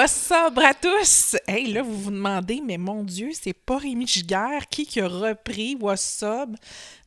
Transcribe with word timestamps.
What's 0.00 0.32
à 0.32 0.72
tous? 0.72 1.36
Hey, 1.46 1.74
là, 1.74 1.82
vous 1.82 1.94
vous 1.94 2.10
demandez, 2.10 2.62
mais 2.64 2.78
mon 2.78 3.04
Dieu, 3.04 3.32
c'est 3.38 3.52
pas 3.52 3.76
Rémi 3.76 4.06
Giguère 4.06 4.66
qui, 4.66 4.86
qui 4.86 4.98
a 4.98 5.06
repris 5.06 5.76
What's? 5.78 6.24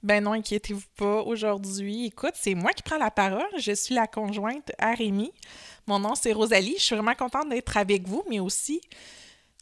Ben 0.03 0.23
non, 0.23 0.33
inquiétez-vous 0.33 0.85
pas. 0.95 1.23
Aujourd'hui, 1.23 2.05
écoute, 2.05 2.33
c'est 2.35 2.53
moi 2.53 2.71
qui 2.71 2.83
prends 2.83 2.99
la 2.99 3.09
parole. 3.09 3.49
Je 3.57 3.71
suis 3.71 3.95
la 3.95 4.05
conjointe 4.05 4.71
à 4.77 4.93
Rémi. 4.93 5.31
Mon 5.87 5.97
nom, 5.97 6.13
c'est 6.13 6.33
Rosalie. 6.33 6.75
Je 6.77 6.83
suis 6.83 6.95
vraiment 6.95 7.15
contente 7.15 7.49
d'être 7.49 7.77
avec 7.77 8.07
vous, 8.07 8.23
mais 8.29 8.39
aussi 8.39 8.79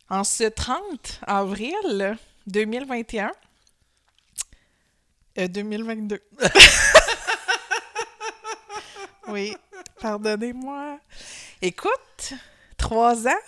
en 0.09 0.25
ce 0.25 0.43
30 0.43 1.21
avril 1.25 2.17
2021. 2.47 3.31
Euh, 5.37 5.47
2022. 5.47 6.19
oui, 9.29 9.55
pardonnez-moi. 10.01 10.99
Écoute, 11.61 12.33
trois 12.81 13.27
ans? 13.27 13.41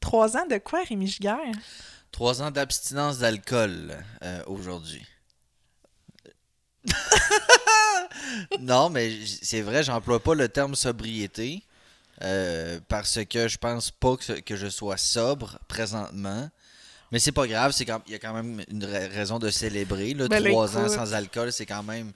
Trois 0.00 0.36
ans 0.36 0.46
de 0.46 0.58
quoi, 0.58 0.82
Rémi 0.88 1.06
Giguère? 1.06 1.38
Trois 2.12 2.42
ans 2.42 2.50
d'abstinence 2.50 3.18
d'alcool 3.18 3.96
euh, 4.22 4.42
aujourd'hui. 4.46 5.04
non, 8.60 8.90
mais 8.90 9.10
c'est 9.42 9.62
vrai, 9.62 9.82
j'emploie 9.82 10.20
pas 10.20 10.34
le 10.34 10.48
terme 10.48 10.74
sobriété 10.74 11.62
euh, 12.22 12.78
parce 12.88 13.18
que 13.24 13.48
je 13.48 13.56
pense 13.58 13.90
pas 13.90 14.16
que, 14.16 14.40
que 14.40 14.56
je 14.56 14.68
sois 14.68 14.96
sobre 14.96 15.58
présentement. 15.66 16.48
Mais 17.10 17.18
c'est 17.18 17.32
pas 17.32 17.46
grave, 17.46 17.72
c'est 17.72 17.86
il 18.06 18.12
y 18.12 18.14
a 18.14 18.18
quand 18.18 18.32
même 18.34 18.62
une 18.70 18.84
ra- 18.84 19.08
raison 19.08 19.38
de 19.38 19.50
célébrer. 19.50 20.14
Là, 20.14 20.28
Ben 20.28 20.44
trois 20.44 20.76
ans 20.76 20.88
sans 20.88 21.14
alcool, 21.14 21.52
c'est 21.52 21.66
quand 21.66 21.82
même 21.82 22.12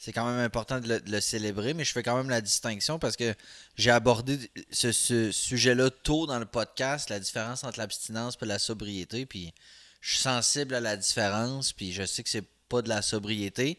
c'est 0.00 0.12
quand 0.14 0.24
même 0.24 0.40
important 0.40 0.80
de 0.80 1.02
le, 1.06 1.20
célébrer, 1.20 1.74
mais 1.74 1.84
je 1.84 1.92
fais 1.92 2.02
quand 2.02 2.16
même 2.16 2.30
la 2.30 2.40
distinction 2.40 2.98
parce 2.98 3.16
que 3.16 3.34
j'ai 3.76 3.90
abordé 3.90 4.50
ce, 4.70 4.92
ce 4.92 5.30
sujet-là 5.30 5.90
tôt 5.90 6.26
dans 6.26 6.38
le 6.38 6.46
podcast, 6.46 7.10
la 7.10 7.20
différence 7.20 7.64
entre 7.64 7.78
l'abstinence 7.78 8.38
et 8.40 8.46
la 8.46 8.58
sobriété, 8.58 9.26
puis 9.26 9.52
je 10.00 10.14
suis 10.14 10.22
sensible 10.22 10.74
à 10.74 10.80
la 10.80 10.96
différence, 10.96 11.74
puis 11.74 11.92
je 11.92 12.06
sais 12.06 12.22
que 12.22 12.30
c'est 12.30 12.48
pas 12.70 12.80
de 12.80 12.88
la 12.88 13.02
sobriété, 13.02 13.78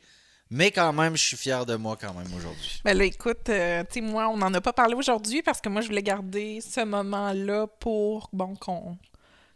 mais 0.52 0.70
quand 0.70 0.94
même, 0.94 1.18
je 1.18 1.24
suis 1.24 1.38
fier 1.38 1.66
de 1.66 1.76
moi 1.76 1.98
quand 2.00 2.14
même 2.14 2.32
aujourd'hui. 2.36 2.82
Ben 2.86 2.96
là, 2.96 3.06
écoute, 3.06 3.50
euh, 3.50 3.84
tu 3.86 3.96
sais, 3.96 4.02
moi, 4.02 4.28
on 4.28 4.38
n'en 4.38 4.54
a 4.54 4.62
pas 4.62 4.74
parlé 4.74 4.94
aujourd'hui 4.94 5.42
parce 5.42 5.60
que 5.60 5.70
moi, 5.70 5.82
je 5.82 5.88
voulais 5.88 6.04
garder 6.04 6.62
ce 6.62 6.82
moment-là 6.86 7.66
pour, 7.66 8.30
bon, 8.32 8.56
qu'on 8.56 8.96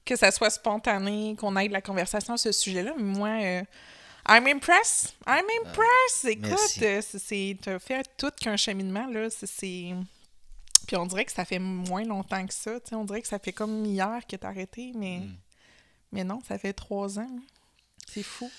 que 0.04 0.16
ça 0.16 0.32
soit 0.32 0.50
spontané, 0.50 1.36
qu'on 1.38 1.56
aille 1.56 1.68
de 1.68 1.74
la 1.74 1.82
conversation 1.82 2.34
à 2.34 2.38
ce 2.38 2.52
sujet-là. 2.52 2.94
Mais 2.98 3.04
moi, 3.04 3.30
euh, 3.42 3.62
I'm 4.28 4.48
impressed. 4.48 5.16
I'm 5.28 5.46
impressed. 5.64 6.26
Écoute, 6.26 6.82
euh, 6.82 7.02
c'est- 7.02 7.58
t'as 7.62 7.80
fait 7.80 8.08
tout 8.18 8.32
qu'un 8.40 8.58
cheminement, 8.58 9.08
là. 9.08 9.30
C'est-. 9.30 9.94
Puis 10.88 10.96
on 10.98 11.06
dirait 11.06 11.26
que 11.26 11.32
ça 11.32 11.46
fait 11.46 11.60
moins 11.60 12.04
longtemps 12.04 12.46
que 12.46 12.54
ça. 12.54 12.80
tu 12.80 12.90
sais, 12.90 12.96
On 12.96 13.06
dirait 13.06 13.22
que 13.22 13.28
ça 13.28 13.40
fait 13.40 13.54
comme 13.54 13.86
hier 13.86 14.22
que 14.28 14.36
t'as 14.36 14.50
arrêté, 14.50 14.92
mais... 14.96 15.20
Mm. 15.20 15.36
mais 16.12 16.24
non, 16.24 16.42
ça 16.48 16.58
fait 16.58 16.74
trois 16.74 17.20
ans. 17.20 17.30
C'est 18.12 18.24
fou. 18.24 18.50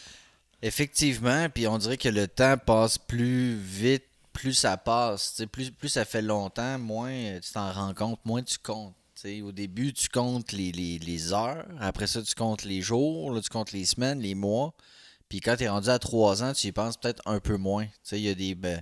Effectivement, 0.63 1.49
puis 1.51 1.67
on 1.69 1.79
dirait 1.79 1.99
que 1.99 2.09
le 2.09 2.27
temps 2.29 2.57
passe 2.59 2.99
plus 2.99 3.55
vite, 3.57 4.05
plus 4.33 4.55
ça 4.55 4.77
passe. 4.77 5.31
Tu 5.31 5.37
sais, 5.43 5.47
Plus, 5.47 5.71
plus 5.71 5.89
ça 5.89 6.05
fait 6.05 6.23
longtemps, 6.23 6.79
moins 6.79 7.11
euh, 7.13 7.41
tu 7.41 7.53
t'en 7.53 7.71
rends 7.73 7.95
compte, 7.95 8.21
moins 8.25 8.43
tu 8.43 8.59
comptes. 8.59 8.95
Tu 9.15 9.23
sais, 9.23 9.43
Au 9.43 9.53
début, 9.53 9.93
tu 9.93 10.09
comptes 10.09 10.53
les, 10.53 10.73
les- 10.73 10.99
les 10.99 11.33
heures, 11.33 11.65
après 11.81 12.07
ça, 12.07 12.23
tu 12.23 12.35
comptes 12.35 12.65
les 12.65 12.83
jours, 12.83 13.33
là, 13.33 13.41
tu 13.41 13.49
comptes 13.49 13.73
les 13.73 13.85
semaines, 13.85 14.21
les 14.21 14.35
mois. 14.35 14.75
Puis 15.29 15.41
quand 15.41 15.57
tu 15.57 15.65
es 15.65 15.69
rendu 15.69 15.89
à 15.89 15.99
3 15.99 16.43
ans, 16.45 16.53
tu 16.53 16.69
y 16.69 16.73
penses 16.73 16.97
peut-être 16.97 17.23
un 17.27 17.41
peu 17.41 17.57
moins. 17.57 17.85
Tu 17.87 17.93
sais, 18.05 18.19
Il 18.21 18.25
y 18.25 18.29
a 18.31 18.35
des, 18.35 18.55
ben, 18.55 18.81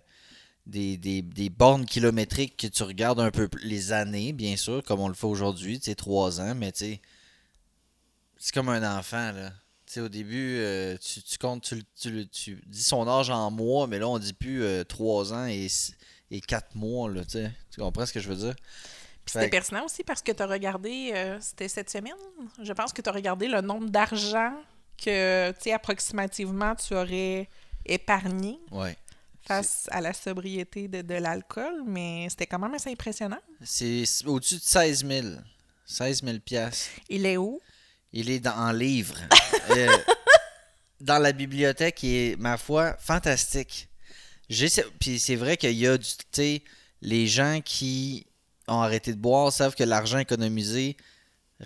des, 0.66 0.97
des, 0.97 1.22
des 1.22 1.49
bornes 1.50 1.87
kilométriques 1.87 2.56
que 2.56 2.66
tu 2.66 2.82
regardes 2.82 3.21
un 3.21 3.31
peu 3.31 3.49
plus- 3.49 3.66
les 3.66 3.93
années, 3.93 4.32
bien 4.32 4.56
sûr, 4.56 4.83
comme 4.84 5.00
on 5.00 5.09
le 5.09 5.15
fait 5.15 5.27
aujourd'hui, 5.27 5.78
tu 5.78 5.87
sais, 5.87 5.94
3 5.94 6.41
ans, 6.41 6.54
mais 6.54 6.72
tu 6.72 6.78
sais, 6.84 7.00
c'est 8.38 8.53
comme 8.53 8.69
un 8.69 8.99
enfant, 8.99 9.33
là. 9.33 9.50
Tu 9.87 9.94
sais, 9.94 10.00
au 10.00 10.09
début, 10.09 10.56
euh, 10.59 10.97
tu, 10.99 11.22
tu 11.22 11.38
comptes, 11.38 11.62
tu, 11.97 12.27
tu 12.28 12.62
dis 12.66 12.83
son 12.83 13.06
âge 13.06 13.31
en 13.31 13.50
mois, 13.50 13.87
mais 13.87 13.99
là, 13.99 14.09
on 14.09 14.19
dit 14.19 14.33
plus 14.33 14.62
3 14.88 15.33
ans 15.33 15.47
et, 15.47 15.69
et 16.31 16.41
4 16.41 16.75
mois, 16.75 17.10
là, 17.10 17.25
tu 17.25 17.33
sais. 17.33 17.53
Tu 17.71 17.81
comprends 17.81 18.04
ce 18.06 18.12
que 18.12 18.21
je 18.21 18.28
veux 18.28 18.37
dire? 18.37 18.54
Puis 19.25 19.33
c'était 19.33 19.49
pertinent 19.49 19.84
aussi 19.87 20.04
parce 20.04 20.21
que 20.21 20.33
tu 20.33 20.43
as 20.43 20.47
regardé, 20.47 21.12
euh, 21.15 21.38
c'était 21.41 21.69
cette 21.69 21.88
semaine, 21.88 22.12
je 22.62 22.72
pense 22.75 22.93
que 22.93 23.00
tu 23.00 23.09
as 23.09 23.12
regardé 23.12 23.49
le 23.49 23.62
nombre 23.62 23.88
d'argent 23.88 24.53
que, 25.03 25.50
tu 25.53 25.56
sais, 25.62 25.72
approximativement, 25.72 26.75
tu 26.75 26.94
aurais 26.94 27.49
épargné 27.87 28.59
Ouais. 28.71 28.97
face 29.47 29.88
à 29.91 30.00
la 30.00 30.12
sobriété 30.12 30.88
de, 30.88 31.03
de 31.03 31.15
l'alcool, 31.15 31.82
mais 31.87 32.27
c'était 32.31 32.47
quand 32.47 32.59
même 32.59 32.75
assez 32.75 32.91
impressionnant. 32.91 33.41
C'est 33.62 34.04
au-dessus 34.27 34.56
de 34.56 34.60
16 34.60 35.06
000. 35.06 35.27
16 35.87 36.22
000 36.25 36.38
piastres. 36.38 36.88
Il 37.10 37.27
est 37.27 37.37
où? 37.37 37.60
Il 38.12 38.31
est 38.31 38.41
dans, 38.41 38.56
en 38.56 38.72
livre. 38.72 39.16
Euh, 39.71 39.97
dans 41.00 41.19
la 41.19 41.33
bibliothèque, 41.33 42.03
il 42.03 42.15
est, 42.15 42.37
ma 42.37 42.59
foi, 42.59 42.97
fantastique. 43.00 43.88
Puis 45.00 45.19
c'est 45.19 45.37
vrai 45.37 45.56
qu'il 45.56 45.72
y 45.72 45.87
a 45.87 45.97
du. 45.97 46.04
Tu 46.06 46.15
sais, 46.33 46.62
les 47.00 47.27
gens 47.27 47.60
qui 47.65 48.27
ont 48.69 48.83
arrêté 48.83 49.12
de 49.12 49.19
boire 49.19 49.50
savent 49.50 49.75
que 49.75 49.84
l'argent 49.84 50.19
économisé 50.19 50.99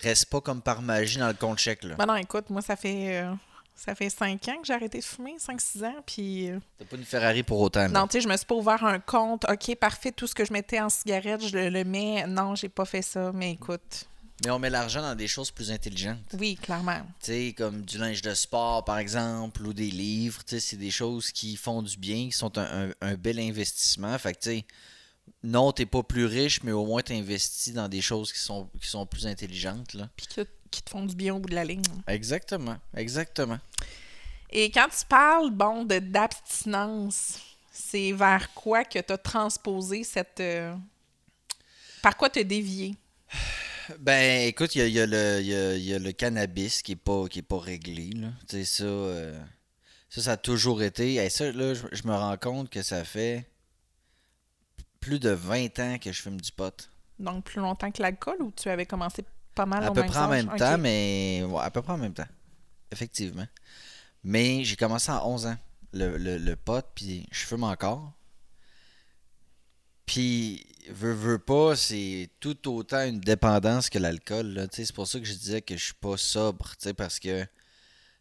reste 0.02 0.26
pas 0.26 0.40
comme 0.40 0.62
par 0.62 0.82
magie 0.82 1.18
dans 1.18 1.28
le 1.28 1.34
compte 1.34 1.58
chèque. 1.58 1.84
Là. 1.84 1.94
Ben 1.96 2.06
non, 2.06 2.16
écoute, 2.16 2.50
moi, 2.50 2.62
ça 2.62 2.76
fait, 2.76 3.20
euh, 3.22 3.32
ça 3.74 3.94
fait 3.94 4.10
5 4.10 4.48
ans 4.48 4.60
que 4.60 4.66
j'ai 4.66 4.72
arrêté 4.74 4.98
de 4.98 5.04
fumer, 5.04 5.36
5-6 5.38 5.84
ans, 5.84 5.96
puis... 6.06 6.50
euh, 6.50 6.58
T'as 6.78 6.84
pas 6.84 6.96
une 6.96 7.04
Ferrari 7.04 7.42
pour 7.42 7.60
autant. 7.60 7.80
là. 7.82 7.88
non, 7.88 8.06
tu 8.06 8.14
sais, 8.14 8.20
je 8.20 8.28
me 8.28 8.36
suis 8.36 8.46
pas 8.46 8.54
ouvert 8.54 8.84
un 8.84 8.98
compte. 9.00 9.44
OK, 9.50 9.74
parfait, 9.76 10.12
tout 10.12 10.26
ce 10.26 10.34
que 10.34 10.44
je 10.44 10.52
mettais 10.52 10.80
en 10.80 10.88
cigarette, 10.88 11.46
je 11.46 11.56
le, 11.56 11.68
le 11.70 11.84
mets. 11.84 12.26
Non, 12.26 12.54
j'ai 12.54 12.68
pas 12.68 12.84
fait 12.84 13.02
ça, 13.02 13.30
mais 13.32 13.52
écoute, 13.52 14.06
Mais 14.44 14.50
on 14.50 14.58
met 14.58 14.70
l'argent 14.70 15.02
dans 15.02 15.14
des 15.14 15.28
choses 15.28 15.50
plus 15.50 15.70
intelligentes. 15.70 16.18
oui, 16.38 16.56
clairement. 16.60 17.00
Tu 17.20 17.32
sais, 17.32 17.54
comme 17.56 17.82
du 17.82 17.98
linge 17.98 18.22
de 18.22 18.34
sport, 18.34 18.84
par 18.84 18.98
exemple, 18.98 19.62
ou 19.66 19.72
des 19.72 19.90
livres. 19.90 20.42
Tu 20.44 20.56
sais, 20.56 20.60
c'est 20.60 20.76
des 20.76 20.90
choses 20.90 21.30
qui 21.32 21.56
font 21.56 21.82
du 21.82 21.96
bien, 21.96 22.26
qui 22.26 22.32
sont 22.32 22.56
un, 22.58 22.88
un- 22.88 22.92
un 23.00 23.14
bel 23.14 23.38
investissement. 23.38 24.16
Fait 24.18 24.34
que, 24.34 24.40
tu 24.40 24.50
sais, 24.50 24.64
non, 25.42 25.72
t'es 25.72 25.86
pas 25.86 26.02
plus 26.02 26.26
riche, 26.26 26.62
mais 26.62 26.72
au 26.72 26.84
moins 26.86 27.02
t'investis 27.02 27.72
dans 27.72 27.88
des 27.88 28.00
choses 28.00 28.32
qui 28.32 28.40
sont, 28.40 28.68
qui 28.80 28.88
sont 28.88 29.06
plus 29.06 29.26
intelligentes, 29.26 29.94
là. 29.94 30.08
Puis 30.16 30.26
que- 30.26 30.46
qui 30.70 30.82
te 30.82 30.90
font 30.90 31.04
du 31.04 31.14
bien 31.14 31.34
au 31.34 31.38
bout 31.38 31.48
de 31.48 31.54
la 31.54 31.64
ligne. 31.64 31.82
Exactement, 32.06 32.76
exactement. 32.94 33.58
Et 34.50 34.70
quand 34.70 34.88
tu 34.88 35.04
parles, 35.06 35.50
bon, 35.50 35.84
de 35.84 35.98
d'abstinence, 35.98 37.38
c'est 37.72 38.12
vers 38.12 38.52
quoi 38.54 38.84
que 38.84 38.98
tu 38.98 39.12
as 39.12 39.18
transposé 39.18 40.04
cette... 40.04 40.40
euh, 40.40 40.74
Par 42.02 42.16
quoi 42.16 42.28
as 42.36 42.42
dévié? 42.42 42.94
Ben, 44.00 44.46
écoute, 44.48 44.74
il 44.74 44.86
y 44.86 44.90
y 44.90 44.94
y 44.94 45.00
a- 45.00 45.40
il 45.74 45.82
y 45.84 45.94
a 45.94 45.98
le 45.98 46.12
cannabis 46.12 46.82
qui 46.82 46.92
est 46.92 46.96
pas, 46.96 47.26
qui 47.28 47.38
est 47.38 47.42
pas 47.42 47.58
réglé, 47.58 48.10
là. 48.10 48.28
Tu 48.48 48.56
sais, 48.56 48.64
ça, 48.64 48.84
euh, 48.84 49.40
ça, 50.10 50.22
ça 50.22 50.32
a 50.32 50.36
toujours 50.36 50.82
été... 50.82 51.14
Et 51.14 51.30
ça, 51.30 51.50
là, 51.52 51.72
je, 51.74 51.86
je 51.92 52.02
me 52.06 52.14
rends 52.14 52.36
compte 52.36 52.68
que 52.70 52.82
ça 52.82 53.04
fait 53.04 53.48
plus 55.00 55.18
de 55.18 55.30
20 55.30 55.78
ans 55.78 55.98
que 55.98 56.12
je 56.12 56.22
fume 56.22 56.40
du 56.40 56.52
pot. 56.52 56.90
Donc, 57.18 57.44
plus 57.44 57.60
longtemps 57.60 57.90
que 57.90 58.00
l'alcool 58.02 58.36
ou 58.40 58.52
tu 58.52 58.68
avais 58.68 58.86
commencé 58.86 59.24
pas 59.54 59.66
mal 59.66 59.84
À 59.84 59.90
au 59.90 59.94
peu 59.94 60.02
même 60.02 60.10
près 60.10 60.20
en 60.20 60.28
même 60.28 60.56
temps, 60.56 60.78
mais. 60.78 61.42
ouais, 61.48 61.62
à 61.62 61.70
peu 61.70 61.82
près 61.82 61.92
en 61.92 61.98
même 61.98 62.14
temps. 62.14 62.28
Effectivement. 62.92 63.46
Mais 64.24 64.64
j'ai 64.64 64.76
commencé 64.76 65.10
à 65.10 65.26
11 65.26 65.46
ans, 65.46 65.56
le, 65.92 66.16
le, 66.16 66.38
le 66.38 66.56
pot, 66.56 66.84
puis 66.94 67.26
je 67.30 67.44
fume 67.46 67.64
encore. 67.64 68.12
Puis, 70.06 70.64
veux, 70.88 71.12
veux 71.12 71.38
pas, 71.38 71.76
c'est 71.76 72.30
tout 72.40 72.68
autant 72.72 73.04
une 73.04 73.20
dépendance 73.20 73.90
que 73.90 73.98
l'alcool. 73.98 74.66
C'est 74.72 74.92
pour 74.94 75.06
ça 75.06 75.18
que 75.18 75.24
je 75.26 75.34
disais 75.34 75.60
que 75.60 75.76
je 75.76 75.84
suis 75.84 75.94
pas 75.94 76.16
sobre, 76.16 76.72
parce 76.96 77.18
que 77.18 77.44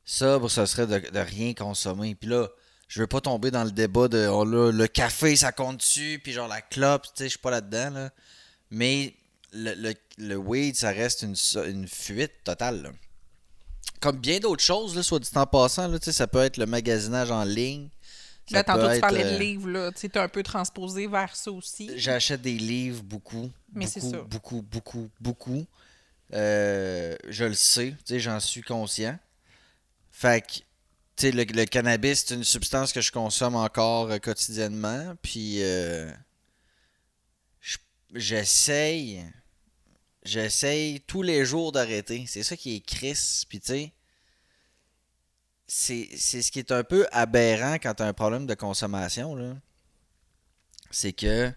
sobre, 0.03 0.49
ce 0.49 0.65
serait 0.65 0.87
de, 0.87 1.09
de 1.09 1.19
rien 1.19 1.53
consommer. 1.53 2.15
Puis 2.15 2.29
là, 2.29 2.47
je 2.87 3.01
veux 3.01 3.07
pas 3.07 3.21
tomber 3.21 3.51
dans 3.51 3.63
le 3.63 3.71
débat 3.71 4.07
de 4.07 4.27
oh 4.27 4.45
là, 4.45 4.71
le 4.71 4.87
café, 4.87 5.35
ça 5.35 5.51
compte 5.51 5.77
dessus, 5.77 6.19
puis 6.23 6.31
genre 6.33 6.47
la 6.47 6.61
clope, 6.61 7.03
tu 7.03 7.11
sais, 7.15 7.23
je 7.25 7.29
suis 7.29 7.39
pas 7.39 7.51
là-dedans, 7.51 7.89
là. 7.91 8.09
Mais 8.71 9.13
le, 9.53 9.73
le, 9.75 9.93
le 10.17 10.35
weed, 10.35 10.75
ça 10.75 10.91
reste 10.91 11.21
une, 11.23 11.35
une 11.67 11.87
fuite 11.87 12.43
totale. 12.43 12.81
là. 12.83 12.89
Comme 13.99 14.17
bien 14.19 14.39
d'autres 14.39 14.63
choses, 14.63 14.95
là, 14.95 15.03
soit 15.03 15.19
dit 15.19 15.29
en 15.35 15.45
passant, 15.45 15.87
là, 15.87 15.99
tu 15.99 16.05
sais, 16.05 16.11
ça 16.11 16.27
peut 16.27 16.41
être 16.41 16.57
le 16.57 16.65
magasinage 16.65 17.31
en 17.31 17.43
ligne. 17.43 17.89
Là, 18.51 18.63
tantôt, 18.63 18.87
tu 18.87 18.93
être, 18.93 19.01
parlais 19.01 19.25
euh, 19.25 19.33
de 19.33 19.39
livres, 19.39 19.69
là. 19.69 19.91
Tu 19.91 20.01
sais, 20.01 20.17
as 20.17 20.23
un 20.23 20.29
peu 20.29 20.43
transposé 20.43 21.07
vers 21.07 21.35
ça 21.35 21.51
aussi. 21.51 21.91
J'achète 21.97 22.41
des 22.41 22.57
livres 22.57 23.03
beaucoup. 23.03 23.51
Mais 23.73 23.87
c'est 23.87 23.99
beaucoup, 23.99 24.15
ça. 24.15 24.21
Beaucoup, 24.21 24.61
beaucoup, 24.61 25.09
beaucoup. 25.19 25.65
Euh, 26.33 27.15
je 27.27 27.45
le 27.45 27.53
sais, 27.53 27.91
tu 28.05 28.13
sais, 28.13 28.19
j'en 28.19 28.39
suis 28.39 28.61
conscient. 28.61 29.17
Fait 30.11 30.41
que, 30.41 30.59
sais, 31.17 31.31
le, 31.31 31.43
le 31.43 31.65
cannabis, 31.65 32.25
c'est 32.25 32.35
une 32.35 32.43
substance 32.43 32.93
que 32.93 33.01
je 33.01 33.11
consomme 33.11 33.55
encore 33.55 34.11
euh, 34.11 34.17
quotidiennement. 34.19 35.15
Puis, 35.21 35.61
euh, 35.63 36.11
je- 37.59 37.77
j'essaye, 38.13 39.23
j'essaye 40.23 41.01
tous 41.01 41.21
les 41.23 41.45
jours 41.45 41.71
d'arrêter. 41.71 42.25
C'est 42.27 42.43
ça 42.43 42.55
qui 42.57 42.75
est 42.75 42.81
Chris. 42.85 43.43
Puis, 43.49 43.59
tu 43.59 43.91
sais, 45.67 46.09
c'est 46.17 46.41
ce 46.41 46.51
qui 46.51 46.59
est 46.59 46.71
un 46.71 46.83
peu 46.83 47.07
aberrant 47.11 47.75
quand 47.75 47.93
tu 47.95 48.03
as 48.03 48.07
un 48.07 48.13
problème 48.13 48.45
de 48.45 48.53
consommation. 48.53 49.59
C'est 50.91 51.13
que 51.13 51.51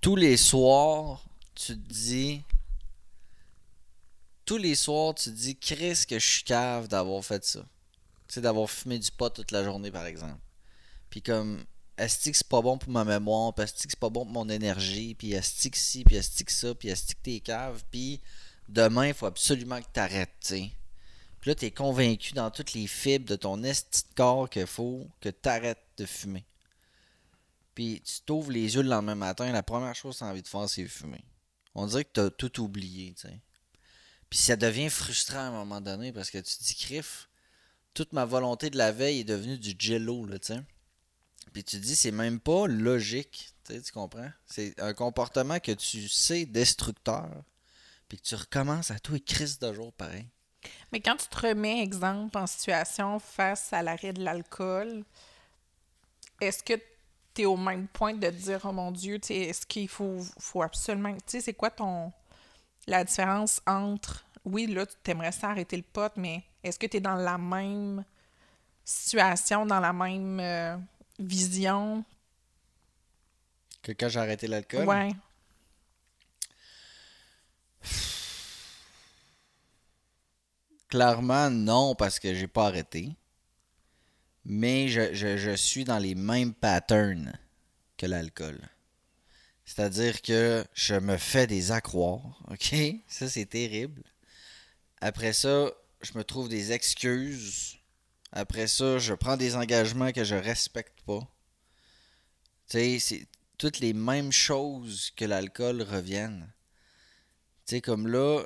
tous 0.00 0.16
les 0.16 0.36
soirs, 0.36 1.24
tu 1.54 1.74
te 1.74 1.92
dis 1.92 2.42
tous 4.44 4.56
les 4.58 4.74
soirs, 4.74 5.14
tu 5.14 5.30
te 5.30 5.34
dis, 5.36 5.56
Chris, 5.56 6.04
que 6.08 6.18
je 6.18 6.26
suis 6.26 6.42
cave 6.44 6.88
d'avoir 6.88 7.24
fait 7.24 7.44
ça. 7.44 7.64
Tu 8.32 8.36
sais, 8.36 8.40
d'avoir 8.40 8.70
fumé 8.70 8.98
du 8.98 9.10
pot 9.10 9.28
toute 9.28 9.50
la 9.50 9.62
journée, 9.62 9.90
par 9.90 10.06
exemple. 10.06 10.40
Puis 11.10 11.20
comme, 11.20 11.62
est-ce 11.98 12.32
c'est 12.32 12.48
pas 12.48 12.62
bon 12.62 12.78
pour 12.78 12.90
ma 12.90 13.04
mémoire, 13.04 13.52
puis 13.52 13.64
est-ce 13.64 13.74
c'est 13.76 13.98
pas 13.98 14.08
bon 14.08 14.24
pour 14.24 14.32
mon 14.32 14.48
énergie, 14.48 15.14
puis 15.14 15.34
est-ce 15.34 15.68
que 15.68 15.76
ci, 15.76 16.02
puis 16.02 16.16
est-ce 16.16 16.42
que 16.42 16.50
ça, 16.50 16.74
puis 16.74 16.88
est-ce 16.88 17.12
t'es 17.22 17.40
cave, 17.40 17.84
puis 17.90 18.22
demain, 18.70 19.08
il 19.08 19.12
faut 19.12 19.26
absolument 19.26 19.82
que 19.82 19.88
t'arrêtes, 19.92 20.32
tu 20.40 20.46
sais. 20.48 20.70
Puis 21.42 21.50
là, 21.50 21.54
t'es 21.56 21.70
convaincu 21.70 22.32
dans 22.32 22.50
toutes 22.50 22.72
les 22.72 22.86
fibres 22.86 23.28
de 23.28 23.36
ton 23.36 23.62
esti 23.64 24.04
de 24.08 24.14
corps 24.14 24.48
qu'il 24.48 24.66
faut 24.66 25.06
que 25.20 25.28
t'arrêtes 25.28 25.84
de 25.98 26.06
fumer. 26.06 26.46
Puis 27.74 28.00
tu 28.00 28.22
t'ouvres 28.24 28.50
les 28.50 28.76
yeux 28.76 28.82
le 28.82 28.88
lendemain 28.88 29.14
matin, 29.14 29.52
la 29.52 29.62
première 29.62 29.94
chose 29.94 30.14
que 30.14 30.20
t'as 30.20 30.30
envie 30.30 30.40
de 30.40 30.48
faire, 30.48 30.66
c'est 30.70 30.88
fumer. 30.88 31.22
On 31.74 31.86
dirait 31.86 32.04
que 32.04 32.12
t'as 32.14 32.30
tout 32.30 32.62
oublié, 32.62 33.12
tu 33.12 33.28
sais. 33.28 33.40
Puis 34.30 34.38
ça 34.38 34.56
devient 34.56 34.88
frustrant 34.88 35.40
à 35.40 35.42
un 35.42 35.50
moment 35.50 35.82
donné 35.82 36.12
parce 36.12 36.30
que 36.30 36.38
tu 36.38 36.56
te 36.56 36.64
dis, 36.64 36.74
crif, 36.76 37.28
toute 37.94 38.12
ma 38.12 38.24
volonté 38.24 38.70
de 38.70 38.78
la 38.78 38.92
veille 38.92 39.20
est 39.20 39.24
devenue 39.24 39.58
du 39.58 39.74
jello, 39.78 40.26
là, 40.26 40.38
tu 40.38 40.54
sais. 40.54 40.60
Puis 41.52 41.64
tu 41.64 41.78
dis, 41.78 41.94
c'est 41.94 42.12
même 42.12 42.40
pas 42.40 42.66
logique, 42.66 43.52
tu 43.64 43.74
sais, 43.74 43.82
tu 43.82 43.92
comprends? 43.92 44.30
C'est 44.46 44.78
un 44.80 44.94
comportement 44.94 45.60
que 45.60 45.72
tu 45.72 46.08
sais 46.08 46.46
destructeur, 46.46 47.30
puis 48.08 48.18
que 48.18 48.22
tu 48.22 48.34
recommences 48.34 48.90
à 48.90 48.98
tout 48.98 49.16
et 49.16 49.20
crise 49.20 49.58
de 49.58 49.72
jour 49.72 49.92
pareil. 49.92 50.26
Mais 50.92 51.00
quand 51.00 51.16
tu 51.16 51.26
te 51.26 51.46
remets, 51.46 51.82
exemple, 51.82 52.38
en 52.38 52.46
situation 52.46 53.18
face 53.18 53.72
à 53.72 53.82
l'arrêt 53.82 54.12
de 54.12 54.22
l'alcool, 54.22 55.04
est-ce 56.40 56.62
que 56.62 56.74
tu 57.34 57.42
es 57.42 57.46
au 57.46 57.56
même 57.56 57.88
point 57.88 58.14
de 58.14 58.28
te 58.28 58.34
dire, 58.34 58.60
oh 58.64 58.72
mon 58.72 58.90
Dieu, 58.90 59.18
est-ce 59.28 59.66
qu'il 59.66 59.88
faut, 59.88 60.18
faut 60.38 60.62
absolument. 60.62 61.14
Tu 61.14 61.22
sais, 61.26 61.40
c'est 61.40 61.54
quoi 61.54 61.70
ton. 61.70 62.12
La 62.86 63.04
différence 63.04 63.60
entre. 63.66 64.24
Oui, 64.44 64.66
là, 64.66 64.86
tu 64.86 65.10
aimerais 65.10 65.32
ça 65.32 65.50
arrêter 65.50 65.76
le 65.76 65.84
pot, 65.84 66.12
mais 66.16 66.42
est-ce 66.64 66.78
que 66.78 66.86
tu 66.86 66.98
es 66.98 67.00
dans 67.00 67.16
la 67.16 67.38
même 67.38 68.04
situation, 68.84 69.66
dans 69.66 69.80
la 69.80 69.92
même 69.92 70.40
euh, 70.40 70.76
vision? 71.18 72.04
Que 73.82 73.92
quand 73.92 74.08
j'ai 74.08 74.18
arrêté 74.18 74.48
l'alcool, 74.48 74.88
Ouais. 74.88 75.12
clairement 80.88 81.50
non, 81.50 81.96
parce 81.96 82.20
que 82.20 82.32
j'ai 82.34 82.46
pas 82.46 82.66
arrêté. 82.68 83.16
Mais 84.44 84.86
je, 84.88 85.14
je- 85.14 85.36
je 85.36 85.50
suis 85.56 85.82
dans 85.84 85.98
les 85.98 86.14
mêmes 86.14 86.54
patterns 86.54 87.32
que 87.96 88.06
l'alcool. 88.06 88.60
C'est-à-dire 89.64 90.22
que 90.22 90.64
je 90.74 90.94
me 90.94 91.16
fais 91.16 91.46
des 91.46 91.72
accroires, 91.72 92.42
ok? 92.50 92.74
Ça, 93.08 93.28
c'est 93.28 93.46
terrible. 93.46 94.02
Après 95.00 95.32
ça, 95.32 95.70
je 96.02 96.18
me 96.18 96.24
trouve 96.24 96.48
des 96.48 96.72
excuses. 96.72 97.76
Après 98.32 98.66
ça, 98.66 98.98
je 98.98 99.14
prends 99.14 99.36
des 99.36 99.56
engagements 99.56 100.12
que 100.12 100.24
je 100.24 100.34
respecte 100.34 101.00
pas. 101.06 101.20
Tu 102.68 102.78
sais, 102.78 102.98
c'est 102.98 103.26
toutes 103.58 103.78
les 103.80 103.92
mêmes 103.92 104.32
choses 104.32 105.12
que 105.16 105.24
l'alcool 105.24 105.82
reviennent. 105.82 106.50
Tu 107.66 107.76
sais, 107.76 107.80
comme 107.80 108.08
là, 108.08 108.44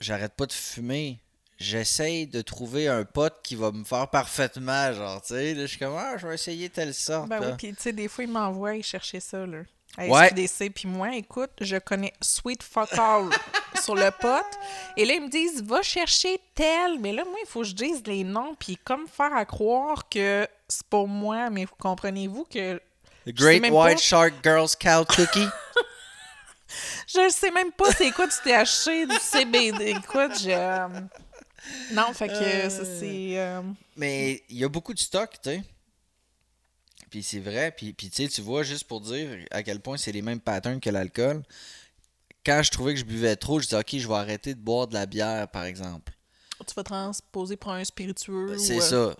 j'arrête 0.00 0.34
pas 0.34 0.46
de 0.46 0.52
fumer. 0.52 1.20
J'essaye 1.58 2.28
de 2.28 2.40
trouver 2.40 2.86
un 2.86 3.04
pote 3.04 3.40
qui 3.42 3.56
va 3.56 3.72
me 3.72 3.82
faire 3.82 4.08
parfaitement, 4.08 4.92
genre, 4.92 5.20
tu 5.20 5.34
sais. 5.34 5.56
Je 5.56 5.66
suis 5.66 5.78
comme, 5.78 5.96
ah, 5.96 6.16
je 6.16 6.26
vais 6.28 6.34
essayer 6.34 6.70
telle 6.70 6.94
sorte. 6.94 7.28
Ben 7.28 7.40
oui, 7.40 7.56
puis 7.58 7.74
tu 7.74 7.82
sais, 7.82 7.92
des 7.92 8.06
fois, 8.06 8.22
ils 8.24 8.30
m'envoient 8.30 8.80
chercher 8.80 9.18
ça, 9.18 9.44
là. 9.44 9.62
SQDC, 9.98 10.70
puis 10.74 10.88
moi, 10.88 11.14
écoute, 11.16 11.50
je 11.60 11.76
connais 11.76 12.12
Sweet 12.20 12.62
Fuck 12.62 12.92
All 12.98 13.28
sur 13.82 13.94
le 13.94 14.10
pot. 14.10 14.44
Et 14.96 15.04
là, 15.04 15.14
ils 15.14 15.22
me 15.22 15.28
disent, 15.28 15.62
va 15.62 15.82
chercher 15.82 16.40
tel. 16.54 16.98
Mais 17.00 17.12
là, 17.12 17.24
moi, 17.24 17.36
il 17.42 17.48
faut 17.48 17.60
que 17.60 17.66
je 17.66 17.74
dise 17.74 18.02
les 18.06 18.24
noms, 18.24 18.54
puis 18.58 18.76
comme 18.84 19.06
faire 19.08 19.34
à 19.34 19.44
croire 19.44 20.08
que 20.08 20.46
c'est 20.68 20.86
pour 20.86 21.08
moi, 21.08 21.50
mais 21.50 21.66
comprenez-vous 21.78 22.44
que 22.44 22.76
The 23.26 23.32
Great 23.34 23.62
White 23.62 23.72
pas. 23.72 23.96
Shark 23.96 24.34
Girl 24.42 24.68
Scout 24.68 25.06
Cookie. 25.08 25.48
je 27.08 27.20
ne 27.20 27.28
sais 27.30 27.50
même 27.50 27.72
pas 27.72 27.92
c'est 27.92 28.10
quoi 28.12 28.26
du 28.26 28.32
THC, 28.44 29.06
du 29.08 29.16
CBD. 29.20 29.90
Écoute, 29.90 30.38
je... 30.40 30.50
euh, 30.50 30.88
Non, 31.92 32.12
fait 32.12 32.28
que 32.28 32.68
ça, 32.70 32.84
c'est... 32.84 33.38
euh, 33.38 33.62
Mais 33.96 34.42
il 34.48 34.58
y 34.58 34.64
a 34.64 34.68
beaucoup 34.68 34.94
de 34.94 34.98
stock, 34.98 35.30
tu 35.42 35.50
sais. 35.50 35.62
Puis 37.10 37.22
c'est 37.22 37.40
vrai. 37.40 37.72
Puis, 37.72 37.92
puis 37.92 38.10
tu 38.10 38.24
sais, 38.24 38.28
tu 38.28 38.40
vois, 38.40 38.62
juste 38.62 38.84
pour 38.84 39.00
dire 39.00 39.28
à 39.50 39.62
quel 39.62 39.80
point 39.80 39.96
c'est 39.96 40.12
les 40.12 40.22
mêmes 40.22 40.40
patterns 40.40 40.80
que 40.80 40.90
l'alcool. 40.90 41.42
Quand 42.44 42.62
je 42.62 42.70
trouvais 42.70 42.94
que 42.94 43.00
je 43.00 43.04
buvais 43.04 43.36
trop, 43.36 43.60
je 43.60 43.64
disais, 43.64 43.78
OK, 43.78 43.96
je 43.96 44.08
vais 44.08 44.14
arrêter 44.14 44.54
de 44.54 44.60
boire 44.60 44.86
de 44.86 44.94
la 44.94 45.06
bière, 45.06 45.48
par 45.48 45.64
exemple. 45.64 46.12
Tu 46.66 46.74
vas 46.74 46.82
transposer 46.82 47.56
pour 47.56 47.72
un 47.72 47.84
spiritueux. 47.84 48.56
C'est 48.58 48.76
ou, 48.76 48.78
euh, 48.78 49.12
ça. 49.12 49.16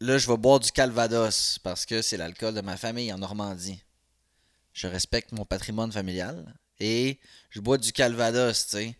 Là, 0.00 0.18
je 0.18 0.28
vais 0.28 0.36
boire 0.36 0.60
du 0.60 0.70
Calvados 0.70 1.58
parce 1.62 1.86
que 1.86 2.02
c'est 2.02 2.16
l'alcool 2.16 2.54
de 2.54 2.60
ma 2.60 2.76
famille 2.76 3.12
en 3.12 3.18
Normandie. 3.18 3.82
Je 4.72 4.86
respecte 4.86 5.32
mon 5.32 5.44
patrimoine 5.44 5.90
familial 5.90 6.54
et 6.78 7.18
je 7.50 7.60
bois 7.60 7.78
du 7.78 7.92
Calvados, 7.92 8.66
tu 8.66 8.70
sais. 8.70 8.96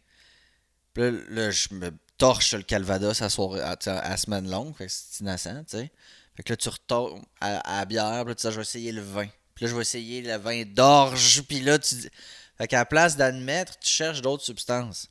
Puis 0.92 1.04
là, 1.04 1.10
là, 1.28 1.50
je 1.50 1.72
me 1.74 1.92
torche 2.16 2.54
le 2.54 2.62
Calvados 2.62 3.22
à, 3.22 3.30
soirée, 3.30 3.60
à, 3.60 4.16
semaine 4.16 4.50
longue, 4.50 4.76
fait 4.76 4.86
que 4.86 4.92
c'est 4.92 5.20
innocent, 5.20 5.64
tu 5.64 5.78
sais. 5.78 5.92
Fait 6.38 6.44
que 6.44 6.52
là, 6.52 6.56
tu 6.56 6.68
retombes 6.68 7.20
à, 7.40 7.78
la 7.78 7.84
bière, 7.84 8.24
puis 8.24 8.30
là, 8.30 8.34
tu 8.36 8.46
dis, 8.46 8.52
je 8.52 8.56
vais 8.56 8.62
essayer 8.62 8.92
le 8.92 9.02
vin. 9.02 9.26
Puis 9.54 9.64
là, 9.64 9.70
je 9.70 9.74
vais 9.74 9.82
essayer 9.82 10.22
le 10.22 10.36
vin 10.36 10.62
d'orge, 10.64 11.42
puis 11.42 11.60
là, 11.60 11.78
tu 11.78 11.96
dis... 11.96 12.08
Fait 12.56 12.68
qu'à 12.68 12.78
la 12.78 12.86
place 12.86 13.16
d'admettre, 13.16 13.78
tu 13.78 13.90
cherches 13.90 14.22
d'autres 14.22 14.44
substances 14.44 15.08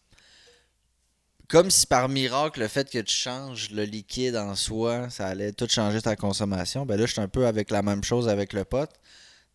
comme 1.48 1.72
si 1.72 1.88
par 1.88 2.10
miracle, 2.10 2.60
le 2.60 2.68
fait 2.68 2.90
que 2.90 3.00
tu 3.00 3.16
changes 3.16 3.72
le 3.72 3.84
liquide 3.84 4.36
en 4.36 4.56
soi, 4.56 5.10
ça 5.10 5.28
allait 5.28 5.54
tout 5.54 5.68
changer 5.70 6.02
ta 6.02 6.16
consommation. 6.16 6.86
Ben 6.86 7.00
là, 7.00 7.06
je 7.06 7.14
suis 7.14 7.22
un 7.22 7.30
peu 7.30 7.48
avec 7.48 7.72
la 7.72 7.82
même 7.82 8.04
chose 8.04 8.28
avec 8.28 8.54
le 8.54 8.66
pot. 8.66 8.90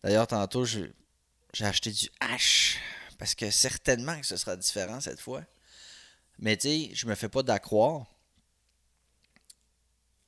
D'ailleurs, 0.03 0.27
tantôt, 0.27 0.65
j'ai 0.65 0.91
acheté 1.61 1.91
du 1.91 2.09
H. 2.21 2.77
Parce 3.19 3.35
que 3.35 3.49
certainement 3.51 4.19
que 4.19 4.25
ce 4.25 4.37
sera 4.37 4.55
différent 4.55 4.99
cette 4.99 5.19
fois. 5.19 5.43
Mais 6.39 6.57
tu 6.57 6.67
sais, 6.67 6.89
je 6.93 7.05
me 7.05 7.13
fais 7.15 7.29
pas 7.29 7.43
d'accroire. 7.43 8.05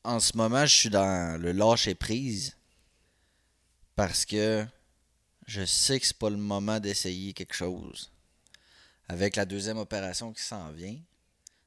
En 0.06 0.20
ce 0.20 0.38
moment, 0.38 0.68
je 0.68 0.76
suis 0.76 0.90
dans 0.92 1.42
le 1.42 1.52
lâcher 1.52 1.96
prise. 1.96 2.56
Parce 3.96 4.24
que 4.26 4.64
je 5.48 5.66
sais 5.66 6.00
que 6.00 6.06
c'est 6.06 6.18
pas 6.18 6.30
le 6.30 6.38
moment 6.38 6.80
d'essayer 6.80 7.34
quelque 7.34 7.56
chose. 7.56 8.12
Avec 9.08 9.36
la 9.36 9.46
deuxième 9.46 9.78
opération 9.78 10.32
qui 10.32 10.44
s'en 10.44 10.72
vient 10.72 10.98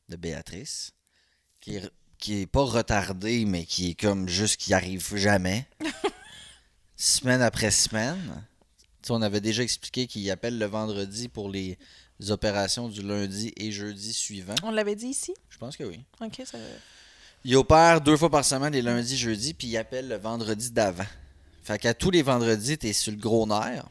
de 0.08 0.16
Béatrice, 0.16 0.92
qui 1.60 1.76
est, 1.76 1.90
qui 2.18 2.42
est 2.42 2.46
pas 2.46 2.62
retardée, 2.62 3.44
mais 3.44 3.64
qui 3.64 3.90
est 3.90 4.00
comme 4.00 4.28
juste 4.28 4.60
qui 4.60 4.72
arrive 4.72 5.16
jamais. 5.16 5.66
semaine 6.96 7.42
après 7.42 7.72
semaine. 7.72 8.46
Tu 9.02 9.08
sais, 9.08 9.12
on 9.12 9.22
avait 9.22 9.40
déjà 9.40 9.64
expliqué 9.64 10.06
qu'il 10.06 10.30
appelle 10.30 10.58
le 10.58 10.66
vendredi 10.66 11.28
pour 11.28 11.50
les 11.50 11.76
opérations 12.28 12.88
du 12.88 13.02
lundi 13.02 13.52
et 13.56 13.72
jeudi 13.72 14.12
suivant. 14.12 14.54
On 14.62 14.70
l'avait 14.70 14.96
dit 14.96 15.08
ici? 15.08 15.34
Je 15.48 15.58
pense 15.58 15.76
que 15.76 15.84
oui. 15.84 16.04
OK, 16.20 16.42
ça... 16.44 16.58
Il 17.44 17.56
opère 17.56 18.00
deux 18.00 18.16
fois 18.16 18.30
par 18.30 18.44
semaine, 18.44 18.72
les 18.72 18.82
lundis, 18.82 19.16
jeudis, 19.16 19.54
puis 19.54 19.68
il 19.68 19.76
appelle 19.76 20.08
le 20.08 20.16
vendredi 20.16 20.70
d'avant. 20.70 21.06
Fait 21.62 21.78
qu'à 21.78 21.94
tous 21.94 22.10
les 22.10 22.22
vendredis, 22.22 22.78
t'es 22.78 22.92
sur 22.92 23.12
le 23.12 23.18
gros 23.18 23.46
nerf. 23.46 23.84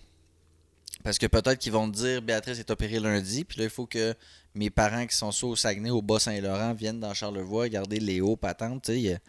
Parce 1.04 1.18
que 1.18 1.28
peut-être 1.28 1.60
qu'ils 1.60 1.72
vont 1.72 1.90
te 1.90 1.96
dire 1.96 2.22
Béatrice 2.22 2.60
est 2.60 2.70
opérée 2.72 3.00
lundi, 3.00 3.46
puis 3.46 3.60
là, 3.60 3.64
il 3.66 3.70
faut 3.70 3.86
que 3.86 4.14
mes 4.56 4.70
parents 4.70 5.06
qui 5.06 5.16
sont 5.16 5.32
soit 5.32 5.50
au 5.50 5.56
Saguenay, 5.56 5.90
au 5.92 6.02
Bas-Saint-Laurent, 6.02 6.74
viennent 6.74 7.00
dans 7.00 7.14
Charlevoix 7.14 7.70
garder 7.70 8.00
Léo, 8.00 8.36
patente, 8.36 8.84
tu 8.84 8.92
sais. 8.94 9.00
il 9.02 9.20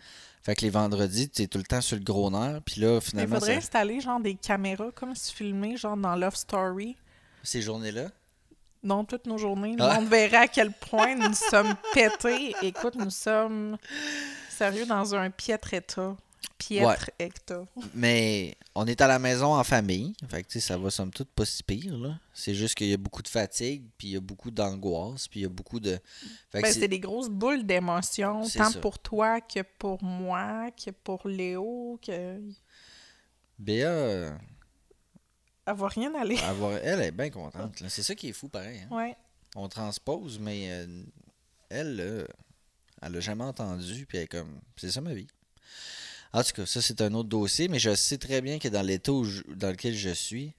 Fait 0.43 0.55
que 0.57 0.63
les 0.63 0.71
vendredis, 0.71 1.29
t'es 1.29 1.47
tout 1.47 1.59
le 1.59 1.65
temps 1.65 1.81
sur 1.81 1.97
le 1.97 2.03
gros 2.03 2.31
nerf, 2.31 2.61
puis 2.65 2.81
là, 2.81 2.95
Il 2.97 3.01
finalement, 3.01 3.37
faudrait 3.37 3.53
ça- 3.53 3.59
installer 3.59 4.01
genre 4.01 4.19
des 4.21 4.35
caméras 4.35 4.91
comme 4.95 5.15
si 5.15 5.33
filmé 5.33 5.77
genre 5.77 5.97
dans 5.97 6.17
Love 6.17 6.35
Story. 6.37 6.97
ces 7.45 7.63
journées-là? 7.63 8.11
Non, 8.83 9.05
toutes 9.05 9.27
nos 9.27 9.39
journées, 9.39 9.77
Ah. 9.81 9.95
monde 10.01 10.09
verra 10.09 10.41
à 10.41 10.49
quel 10.49 10.73
point 10.73 11.15
nous 11.17 11.35
sommes 11.35 11.75
pétés. 11.95 12.55
Écoute, 12.63 12.95
nous 12.95 13.11
sommes 13.11 13.77
sérieux 14.51 14.87
dans 14.87 15.15
un 15.15 15.31
piètre 15.31 15.75
état. 15.75 16.17
Piètre 16.57 17.11
état. 17.21 17.65
Mais 17.95 18.57
on 18.75 18.85
est 18.87 19.01
à 19.01 19.07
la 19.07 19.19
maison 19.21 19.55
en 19.55 19.63
famille. 19.65 20.13
Fait 20.29 20.43
que 20.43 20.49
tu 20.49 20.61
sais, 20.61 20.67
ça 20.69 20.77
va 20.77 20.91
somme 20.91 21.11
toute 21.13 21.29
pas 21.31 21.45
si 21.45 21.63
pire. 21.63 21.97
là. 21.97 22.19
C'est 22.33 22.55
juste 22.55 22.75
qu'il 22.75 22.89
y 22.89 22.93
a 22.95 22.97
beaucoup 22.97 23.23
de 23.23 23.29
fatigue, 23.29 23.85
puis 23.97 24.09
il 24.09 24.15
y 24.15 24.17
a 24.17 24.21
beaucoup 24.21 24.51
d'angoisse, 24.51 25.29
puis 25.29 25.41
il 25.41 25.43
y 25.45 25.47
a 25.47 25.49
beaucoup 25.49 25.79
de. 25.81 25.99
Ben, 26.53 26.65
c'est- 26.65 26.81
c'est 26.81 26.89
des 26.89 26.99
grosses 27.01 27.29
boules 27.29 27.65
d'émotions, 27.65 28.43
C'est 28.45 28.59
tant 28.59 28.71
ça. 28.71 28.81
pour 28.81 28.99
toi 28.99 29.41
que 29.41 29.61
pour 29.79 30.03
moi, 30.03 30.71
que 30.73 30.91
pour 30.91 31.27
Léo, 31.29 31.99
que. 32.05 32.41
Béa, 33.59 34.39
Elle 35.69 35.77
va 35.77 35.89
rien 35.89 36.15
aller. 36.15 36.39
avoir, 36.39 36.73
elle 36.73 37.01
est 37.03 37.11
bien 37.13 37.31
contente. 37.41 37.83
C'est 37.89 38.03
ça 38.03 38.15
qui 38.15 38.29
est 38.29 38.33
fou, 38.33 38.49
pareil. 38.49 38.81
hein. 38.91 38.95
Ouais. 38.97 39.17
On 39.57 39.69
transpose, 39.69 40.39
mais 40.39 40.67
euh, 40.71 41.03
elle, 41.69 41.97
là, 41.97 42.25
elle 43.03 43.17
a 43.17 43.21
jamais 43.21 43.45
entendu, 43.45 44.07
puis 44.07 44.19
elle 44.19 44.25
est 44.25 44.29
comme. 44.29 44.61
C'est 44.77 44.91
ça 44.91 45.01
ma 45.01 45.15
vie. 45.15 45.27
En 46.33 46.43
tout 46.43 46.53
cas, 46.53 46.67
ça, 46.67 46.83
c'est 46.83 47.01
un 47.01 47.13
autre 47.15 47.29
dossier, 47.31 47.69
mais 47.69 47.79
je 47.79 47.95
sais 47.95 48.19
très 48.19 48.41
bien 48.43 48.59
que 48.59 48.69
dans 48.69 48.83
l'état 48.83 49.13
où 49.13 49.25
je- 49.25 49.43
dans 49.55 49.71
lequel 49.71 49.95
je 49.95 50.11
suis, 50.11 50.53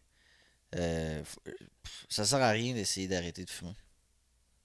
euh, 0.75 1.21
f- 1.21 1.53
ça 2.09 2.25
sert 2.25 2.41
à 2.41 2.49
rien 2.49 2.73
d'essayer 2.73 3.07
d'arrêter 3.07 3.45
de 3.45 3.49
fumer. 3.49 3.75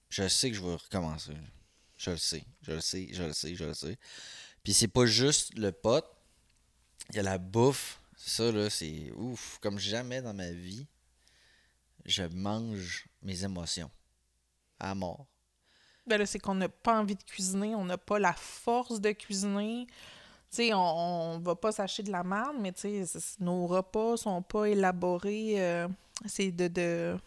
Je 0.09 0.27
sais 0.27 0.49
que 0.49 0.55
je 0.57 0.61
vais 0.63 0.75
recommencer. 0.75 1.33
Je 1.97 2.11
le 2.11 2.17
sais, 2.17 2.43
je 2.63 2.71
le 2.71 2.81
sais, 2.81 3.07
je 3.11 3.23
le 3.23 3.33
sais, 3.33 3.55
je 3.55 3.65
le 3.65 3.73
sais. 3.73 3.97
Puis 4.63 4.73
c'est 4.73 4.87
pas 4.87 5.05
juste 5.05 5.55
le 5.57 5.71
pot. 5.71 6.03
Il 7.11 7.17
y 7.17 7.19
a 7.19 7.23
la 7.23 7.37
bouffe. 7.37 8.01
Ça, 8.27 8.51
là, 8.51 8.69
c'est 8.69 9.11
ouf. 9.15 9.59
Comme 9.61 9.77
jamais 9.79 10.21
dans 10.21 10.33
ma 10.33 10.49
vie, 10.51 10.87
je 12.05 12.23
mange 12.23 13.05
mes 13.21 13.43
émotions. 13.43 13.91
À 14.79 14.95
mort. 14.95 15.25
Ben 16.07 16.17
là, 16.17 16.25
c'est 16.25 16.39
qu'on 16.39 16.55
n'a 16.55 16.69
pas 16.69 16.99
envie 16.99 17.15
de 17.15 17.23
cuisiner, 17.23 17.75
on 17.75 17.85
n'a 17.85 17.97
pas 17.97 18.19
la 18.19 18.33
force 18.33 18.99
de 19.01 19.11
cuisiner. 19.11 19.87
Tu 20.51 20.57
sais, 20.57 20.73
on, 20.73 20.79
on 21.35 21.39
va 21.39 21.55
pas 21.55 21.71
s'acheter 21.71 22.03
de 22.03 22.11
la 22.11 22.23
merde, 22.23 22.55
mais 22.59 22.71
tu 22.71 23.05
sais, 23.05 23.19
nos 23.39 23.65
repas 23.67 24.17
sont 24.17 24.41
pas 24.41 24.65
élaborés. 24.65 25.55
euh, 25.61 25.87
c'est 26.25 26.51
de, 26.51 26.67
de... 26.67 27.17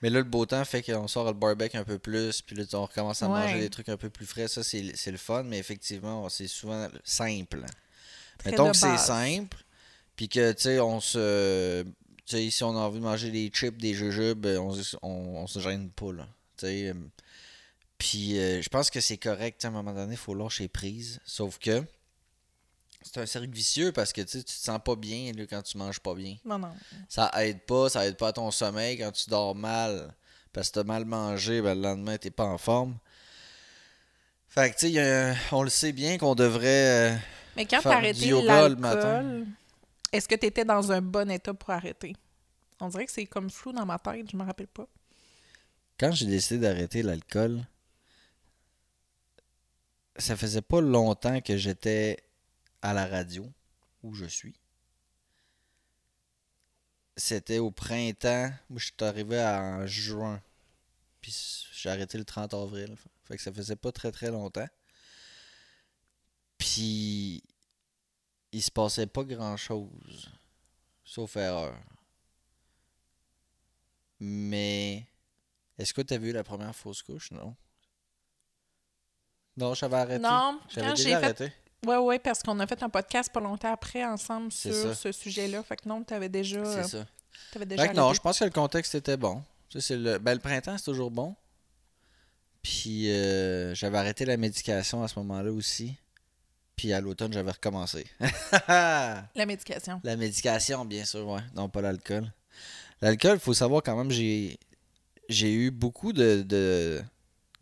Mais 0.00 0.10
là, 0.10 0.18
le 0.18 0.24
beau 0.24 0.46
temps 0.46 0.64
fait 0.64 0.82
qu'on 0.82 1.08
sort 1.08 1.24
le 1.26 1.32
barbecue 1.32 1.76
un 1.76 1.84
peu 1.84 1.98
plus, 1.98 2.40
puis 2.42 2.54
là, 2.54 2.64
on 2.74 2.82
recommence 2.86 3.22
à 3.22 3.28
Ouais. 3.28 3.40
manger 3.40 3.58
des 3.60 3.70
trucs 3.70 3.88
un 3.88 3.96
peu 3.96 4.10
plus 4.10 4.26
frais. 4.26 4.46
Ça, 4.46 4.62
c'est 4.62 5.10
le 5.10 5.16
fun, 5.18 5.42
mais 5.42 5.58
effectivement, 5.58 6.28
c'est 6.28 6.46
souvent 6.46 6.88
simple. 7.02 7.64
Très 8.38 8.50
Mettons 8.52 8.70
que 8.70 8.76
c'est 8.76 8.96
simple, 8.98 9.56
puis 10.18 10.28
que, 10.28 10.50
tu 10.52 10.62
sais, 10.62 10.80
on 10.80 11.00
se... 11.00 11.82
Tu 12.26 12.36
sais, 12.36 12.50
si 12.50 12.62
on 12.64 12.76
a 12.76 12.80
envie 12.80 12.98
de 12.98 13.04
manger 13.04 13.30
des 13.30 13.48
chips, 13.48 13.78
des 13.80 13.94
jujubes, 13.94 14.44
on, 14.44 14.74
se- 14.74 14.96
on, 15.00 15.08
on 15.38 15.46
se 15.46 15.60
gêne 15.60 15.88
pas, 15.90 16.12
là. 16.12 16.26
Tu 16.58 16.66
sais, 16.66 16.88
euh, 16.88 16.94
puis 17.96 18.36
euh, 18.38 18.60
je 18.60 18.68
pense 18.68 18.90
que 18.90 19.00
c'est 19.00 19.16
correct, 19.16 19.64
à 19.64 19.68
un 19.68 19.70
moment 19.70 19.94
donné, 19.94 20.14
il 20.14 20.18
faut 20.18 20.34
lâcher 20.34 20.66
prise. 20.68 21.20
Sauf 21.24 21.58
que 21.58 21.82
c'est 23.00 23.18
un 23.20 23.26
cercle 23.26 23.48
vicieux 23.50 23.92
parce 23.92 24.12
que, 24.12 24.20
tu 24.22 24.28
sais, 24.28 24.38
tu 24.40 24.54
te 24.56 24.60
sens 24.64 24.80
pas 24.84 24.96
bien 24.96 25.32
là, 25.36 25.44
quand 25.48 25.62
tu 25.62 25.78
manges 25.78 26.00
pas 26.00 26.14
bien. 26.14 26.36
Non, 26.44 26.58
non. 26.58 26.72
Ça 27.08 27.30
aide 27.42 27.60
pas, 27.60 27.88
ça 27.88 28.04
aide 28.06 28.16
pas 28.16 28.28
à 28.28 28.32
ton 28.32 28.50
sommeil 28.50 28.98
quand 28.98 29.12
tu 29.12 29.30
dors 29.30 29.54
mal. 29.54 30.12
Parce 30.52 30.68
que 30.70 30.74
t'as 30.80 30.84
mal 30.84 31.04
mangé, 31.04 31.62
ben, 31.62 31.74
le 31.76 31.82
lendemain, 31.82 32.18
t'es 32.18 32.30
pas 32.32 32.44
en 32.44 32.58
forme. 32.58 32.98
Fait 34.48 34.70
que, 34.72 34.78
tu 34.78 34.92
sais, 34.92 35.34
on 35.52 35.62
le 35.62 35.70
sait 35.70 35.92
bien 35.92 36.18
qu'on 36.18 36.34
devrait. 36.34 37.12
euh, 37.12 37.16
Mais 37.56 37.64
quand 37.66 37.80
arrêté 37.90 38.18
yoga 38.26 38.68
le 38.68 38.76
matin. 38.76 39.22
Est-ce 40.12 40.28
que 40.28 40.34
tu 40.34 40.46
étais 40.46 40.64
dans 40.64 40.92
un 40.92 41.00
bon 41.00 41.30
état 41.30 41.54
pour 41.54 41.70
arrêter? 41.70 42.14
On 42.80 42.88
dirait 42.88 43.06
que 43.06 43.12
c'est 43.12 43.26
comme 43.26 43.50
flou 43.50 43.72
dans 43.72 43.86
ma 43.86 43.98
tête, 43.98 44.30
je 44.30 44.36
me 44.36 44.44
rappelle 44.44 44.68
pas. 44.68 44.86
Quand 45.98 46.12
j'ai 46.12 46.26
décidé 46.26 46.60
d'arrêter 46.60 47.02
l'alcool, 47.02 47.66
ça 50.16 50.36
faisait 50.36 50.62
pas 50.62 50.80
longtemps 50.80 51.40
que 51.40 51.56
j'étais 51.56 52.22
à 52.82 52.92
la 52.92 53.06
radio, 53.06 53.50
où 54.02 54.14
je 54.14 54.26
suis. 54.26 54.54
C'était 57.16 57.58
au 57.58 57.72
printemps. 57.72 58.50
Moi, 58.70 58.78
je 58.78 58.84
suis 58.86 58.94
arrivé 59.00 59.42
en 59.42 59.86
juin. 59.86 60.40
Puis 61.20 61.66
j'ai 61.72 61.90
arrêté 61.90 62.16
le 62.16 62.24
30 62.24 62.54
avril. 62.54 62.96
Fait 63.24 63.36
que 63.36 63.42
ça 63.42 63.52
faisait 63.52 63.76
pas 63.76 63.90
très 63.90 64.12
très 64.12 64.30
longtemps. 64.30 64.68
Puis 66.58 67.42
il 68.52 68.62
se 68.62 68.70
passait 68.70 69.06
pas 69.06 69.24
grand 69.24 69.56
chose. 69.56 70.28
Sauf 71.04 71.36
erreur. 71.36 71.74
Mais 74.20 75.06
est-ce 75.78 75.94
que 75.94 76.02
tu 76.02 76.14
as 76.14 76.18
vu 76.18 76.32
la 76.32 76.44
première 76.44 76.74
fausse 76.74 77.02
couche? 77.02 77.30
Non. 77.30 77.54
Non, 79.56 79.74
j'avais 79.74 79.96
arrêté. 79.96 80.22
Non, 80.22 80.60
J'avais 80.68 80.90
déjà 80.90 81.08
fait 81.08 81.14
arrêté. 81.24 81.52
Ouais, 81.86 81.96
ouais, 81.96 82.18
parce 82.18 82.42
qu'on 82.42 82.58
a 82.58 82.66
fait 82.66 82.82
un 82.82 82.88
podcast 82.88 83.30
pas 83.32 83.40
longtemps 83.40 83.72
après 83.72 84.04
ensemble 84.04 84.50
sur 84.50 84.74
ça. 84.74 84.94
ce 84.94 85.12
sujet-là. 85.12 85.62
Fait 85.62 85.76
que 85.76 85.88
non, 85.88 86.02
t'avais 86.02 86.28
déjà, 86.28 86.64
C'est 86.64 86.78
euh, 86.78 87.02
ça. 87.02 87.06
t'avais 87.52 87.66
déjà 87.66 87.82
Fait 87.82 87.88
que 87.90 87.96
non, 87.96 88.12
je 88.12 88.20
pense 88.20 88.38
que 88.38 88.44
le 88.44 88.50
contexte 88.50 88.94
était 88.96 89.16
bon. 89.16 89.42
Tu 89.68 89.80
sais, 89.80 89.88
c'est 89.88 89.96
le... 89.96 90.18
Ben, 90.18 90.34
le 90.34 90.40
printemps, 90.40 90.76
c'est 90.76 90.84
toujours 90.84 91.10
bon. 91.10 91.36
Puis 92.62 93.10
euh, 93.12 93.74
j'avais 93.74 93.98
arrêté 93.98 94.24
la 94.24 94.36
médication 94.36 95.02
à 95.02 95.08
ce 95.08 95.18
moment-là 95.20 95.52
aussi. 95.52 95.96
Puis 96.78 96.92
à 96.94 97.00
l'automne, 97.02 97.32
j'avais 97.32 97.50
recommencé. 97.50 98.06
La 98.68 99.26
médication. 99.46 100.00
la 100.04 100.16
médication, 100.16 100.84
bien 100.84 101.04
sûr, 101.04 101.26
ouais. 101.28 101.40
Non, 101.54 101.68
pas 101.68 101.82
l'alcool. 101.82 102.32
L'alcool, 103.02 103.34
il 103.34 103.40
faut 103.40 103.52
savoir 103.54 103.82
quand 103.82 103.96
même, 103.96 104.10
j'ai 104.10 104.58
j'ai 105.28 105.52
eu 105.52 105.70
beaucoup 105.70 106.12
de, 106.14 106.42
de, 106.42 107.02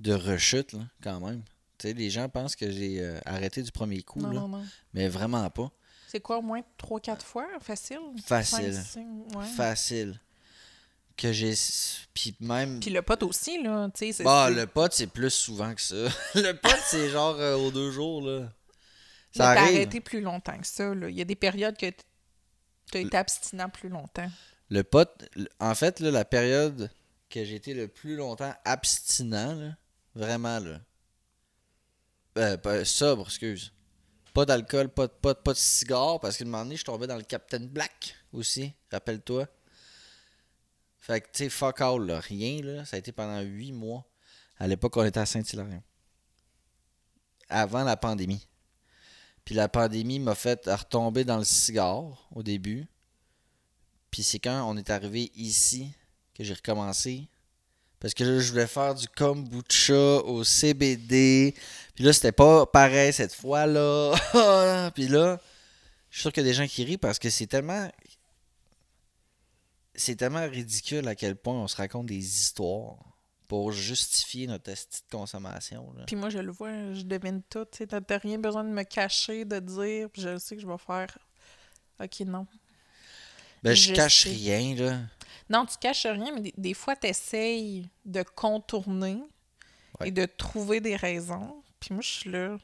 de 0.01 0.13
rechutes, 0.13 0.73
là, 0.75 0.81
quand 1.03 1.19
même. 1.21 1.43
Tu 1.79 1.89
sais, 1.89 1.95
les 1.95 2.11
gens 2.11 2.29
pensent 2.29 2.55
que 2.57 2.71
j'ai 2.71 3.01
euh, 3.01 3.19
arrêté 3.25 3.63
du 3.63 3.73
premier 3.73 4.03
coup, 4.03 4.21
Non, 4.21 4.31
là, 4.31 4.41
non, 4.41 4.49
non. 4.49 4.65
mais 4.95 5.09
vraiment 5.09 5.49
pas. 5.51 5.71
C'est 6.07 6.21
quoi, 6.21 6.39
au 6.39 6.43
moins 6.43 6.61
3-4 6.81 7.23
fois? 7.23 7.47
Facile? 7.61 7.99
Facile. 8.25 8.81
Ouais. 9.35 9.45
Facile. 9.57 10.21
Que 11.17 11.33
j'ai... 11.33 11.55
Puis 12.15 12.37
même... 12.41 12.79
Puis 12.81 12.91
le 12.91 13.03
pote 13.03 13.23
aussi, 13.25 13.61
là, 13.63 13.89
tu 13.93 14.07
sais. 14.07 14.13
c'est- 14.13 14.25
Bah, 14.25 14.49
le 14.51 14.67
pote, 14.67 14.93
c'est 14.93 15.07
plus 15.09 15.31
souvent 15.31 15.75
que 15.75 15.81
ça. 15.83 15.97
le 16.35 16.53
pote, 16.53 16.79
c'est 16.87 17.09
genre 17.11 17.35
euh, 17.41 17.57
aux 17.57 17.71
deux 17.71 17.91
jours, 17.91 18.23
là. 18.23 18.53
Ça 19.37 19.55
t'as 19.55 19.63
arrêté 19.63 20.01
plus 20.01 20.21
longtemps 20.21 20.59
que 20.59 20.67
ça, 20.67 20.95
là. 20.95 21.09
Il 21.09 21.17
y 21.17 21.21
a 21.21 21.25
des 21.25 21.37
périodes 21.37 21.77
que 21.77 21.87
t- 21.91 22.05
t'as 22.91 23.01
été 23.01 23.17
abstinent 23.17 23.69
plus 23.69 23.89
longtemps. 23.89 24.31
Le 24.71 24.83
pote, 24.83 25.29
en 25.61 25.75
fait, 25.75 26.01
là, 26.01 26.11
la 26.11 26.25
période 26.25 26.91
que 27.31 27.45
j'ai 27.45 27.55
été 27.57 27.75
le 27.75 27.89
plus 27.89 28.17
longtemps 28.17 28.55
abstinent, 28.65 29.55
là, 29.55 29.77
vraiment, 30.15 30.59
là. 30.59 30.81
Euh, 32.39 32.85
sobre, 32.85 33.27
excuse. 33.27 33.73
Pas 34.35 34.45
d'alcool, 34.45 34.89
pas 34.91 35.07
de 35.07 35.13
pas 35.13 35.53
de 35.53 35.59
cigare, 35.59 36.21
parce 36.21 36.37
qu'à 36.37 36.45
un 36.45 36.49
moment 36.49 36.65
donné, 36.65 36.77
je 36.77 36.85
tombais 36.85 37.07
dans 37.07 37.17
le 37.17 37.23
Captain 37.23 37.61
Black 37.61 38.17
aussi, 38.33 38.75
rappelle-toi. 38.91 39.47
Fait 40.99 41.21
que, 41.21 41.27
tu 41.33 41.45
sais, 41.45 41.49
fuck 41.49 41.81
all, 41.81 42.05
là, 42.05 42.21
rien, 42.21 42.61
là. 42.63 42.85
Ça 42.85 42.97
a 42.97 42.99
été 42.99 43.13
pendant 43.13 43.41
huit 43.41 43.73
mois. 43.73 44.05
À 44.59 44.67
l'époque, 44.67 44.97
on 44.97 45.05
était 45.05 45.21
à 45.21 45.27
Saint-Hilaire. 45.27 45.81
Avant 47.49 47.85
la 47.85 47.97
pandémie. 47.97 48.47
Puis 49.47 49.55
la 49.55 49.69
pandémie 49.69 50.19
m'a 50.19 50.35
fait 50.35 50.67
retomber 50.67 51.25
dans 51.25 51.39
le 51.39 51.45
cigare 51.45 52.29
au 52.35 52.43
début. 52.43 52.85
Puis 54.11 54.25
c'est 54.25 54.41
quand 54.41 54.69
on 54.69 54.77
est 54.77 54.91
arrivé 54.91 55.31
ici 55.37 55.93
que 56.35 56.43
j'ai 56.43 56.53
recommencé. 56.53 57.29
Parce 58.01 58.13
que 58.13 58.25
là, 58.25 58.41
je 58.41 58.51
voulais 58.51 58.67
faire 58.67 58.97
du 58.97 59.07
kombucha 59.07 59.95
au 59.95 60.43
CBD. 60.43 61.55
Puis 61.95 62.03
là, 62.03 62.13
c'était 62.13 62.33
pas 62.33 62.67
pareil 62.67 63.13
cette 63.13 63.35
fois-là. 63.35 64.91
Puis 64.95 65.07
là, 65.07 65.41
je 66.11 66.17
suis 66.17 66.23
sûr 66.23 66.33
qu'il 66.33 66.43
y 66.43 66.47
a 66.47 66.51
des 66.51 66.55
gens 66.55 66.67
qui 66.67 66.83
rient 66.83 66.99
parce 66.99 67.21
que 67.21 67.31
c'est 67.31 67.47
tellement. 67.47 67.89
C'est 69.95 70.17
tellement 70.17 70.47
ridicule 70.47 71.07
à 71.07 71.15
quel 71.15 71.37
point 71.37 71.55
on 71.55 71.69
se 71.69 71.77
raconte 71.77 72.07
des 72.07 72.17
histoires 72.17 72.99
pour 73.49 73.73
justifier 73.73 74.47
notre 74.47 74.71
esti 74.71 75.03
de 75.03 75.17
consommation. 75.17 75.93
là. 75.97 76.05
Puis 76.07 76.17
moi, 76.17 76.29
je 76.31 76.39
le 76.39 76.51
vois, 76.53 76.93
je 76.93 77.03
devine 77.03 77.43
tout. 77.49 77.65
Tu 77.71 77.87
t'as 77.87 78.01
rien 78.19 78.39
besoin 78.39 78.65
de 78.65 78.71
me 78.71 78.83
cacher, 78.83 79.45
de 79.45 79.59
dire. 79.61 80.09
Puis 80.11 80.23
je 80.23 80.39
sais 80.39 80.57
que 80.57 80.63
je 80.63 80.67
vais 80.67 80.79
faire. 80.79 81.17
Ok, 82.01 82.21
non. 82.21 82.47
Ben, 83.63 83.75
je 83.75 83.89
je 83.89 83.95
cache 83.95 84.25
sais. 84.25 84.31
rien, 84.31 84.75
là. 84.75 84.99
Non, 85.49 85.65
tu 85.65 85.77
caches 85.79 86.07
rien, 86.07 86.33
mais 86.35 86.41
des, 86.41 86.55
des 86.57 86.75
fois, 86.75 86.97
tu 86.97 87.07
essayes 87.07 87.89
de 88.05 88.23
contourner 88.23 89.23
Ouais. 89.99 90.09
et 90.09 90.11
de 90.11 90.27
trouver 90.27 90.81
des 90.81 90.95
raisons. 90.95 91.63
Puis 91.81 91.95
moi, 91.95 92.03
je 92.03 92.09
suis 92.09 92.31
là. 92.31 92.59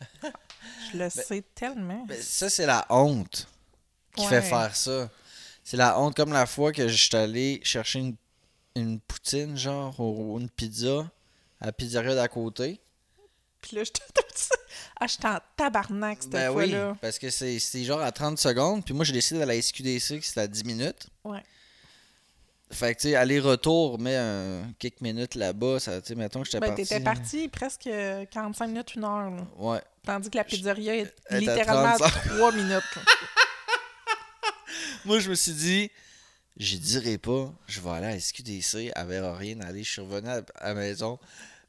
Je 0.92 0.98
le 0.98 1.08
sais 1.10 1.42
tellement. 1.54 2.04
Ben, 2.06 2.20
ça, 2.20 2.50
c'est 2.50 2.66
la 2.66 2.84
honte 2.90 3.46
qui 4.16 4.26
fait 4.26 4.42
faire 4.42 4.74
ça. 4.74 5.08
C'est 5.62 5.76
la 5.76 6.00
honte, 6.00 6.16
comme 6.16 6.32
la 6.32 6.46
fois 6.46 6.72
que 6.72 6.88
je 6.88 6.96
suis 6.96 7.16
allé 7.16 7.60
chercher 7.62 8.00
une, 8.00 8.16
une 8.76 9.00
poutine, 9.00 9.56
genre, 9.56 9.98
ou 10.00 10.38
une 10.38 10.48
pizza 10.50 11.10
à 11.60 11.66
la 11.66 11.72
pizzeria 11.72 12.14
d'à 12.14 12.28
côté. 12.28 12.80
Puis 13.60 13.76
là, 13.76 13.84
je 13.84 13.90
te 13.90 14.00
Ah, 15.02 15.06
j'étais 15.06 15.28
en 15.28 15.38
tabarnak 15.56 16.18
cette 16.22 16.30
Ben 16.30 16.50
oui, 16.50 16.70
fois-là. 16.70 16.96
parce 17.00 17.18
que 17.18 17.30
c'est 17.30 17.58
c'est 17.58 17.84
genre 17.84 18.00
à 18.00 18.12
30 18.12 18.38
secondes, 18.38 18.84
puis 18.84 18.94
moi, 18.94 19.04
j'ai 19.04 19.12
décidé 19.12 19.40
d'aller 19.40 19.52
à 19.52 19.56
la 19.56 19.62
SQDC, 19.62 20.20
que 20.20 20.24
c'était 20.26 20.40
à 20.42 20.46
10 20.46 20.64
minutes. 20.64 21.08
Ouais. 21.24 21.42
Fait 22.70 22.94
que, 22.94 23.00
tu 23.00 23.08
sais, 23.08 23.14
aller-retour, 23.16 23.98
mais 23.98 24.16
un 24.16 24.72
quelques 24.78 25.00
minutes 25.00 25.34
là-bas, 25.34 25.80
ça, 25.80 26.00
tu 26.00 26.08
sais, 26.08 26.14
mettons 26.14 26.40
que 26.40 26.46
j'étais 26.46 26.60
Ben, 26.60 26.68
parti. 26.68 26.82
t'étais 26.84 27.00
parti 27.00 27.48
presque 27.48 27.88
45 28.30 28.66
minutes, 28.68 28.94
une 28.94 29.04
heure. 29.04 29.30
là. 29.30 29.46
Ouais. 29.58 29.80
Tandis 30.04 30.30
que 30.30 30.36
la 30.36 30.44
pizzeria 30.44 30.96
est 30.96 31.14
à 31.28 31.38
littéralement 31.40 31.96
35. 31.96 32.36
3 32.36 32.52
minutes. 32.52 32.82
Moi, 35.04 35.18
je 35.18 35.30
me 35.30 35.34
suis 35.34 35.52
dit, 35.52 35.90
je 36.60 36.76
dirai 36.76 37.18
pas, 37.18 37.52
je 37.66 37.80
vais 37.80 37.90
aller 37.90 38.06
à 38.06 38.20
SQDC, 38.20 38.92
elle 38.94 39.06
verra 39.06 39.36
rien 39.36 39.60
aller. 39.60 39.82
Je 39.82 39.90
suis 39.90 40.00
revenu 40.02 40.28
à 40.28 40.42
à 40.56 40.68
la 40.68 40.74
maison. 40.74 41.18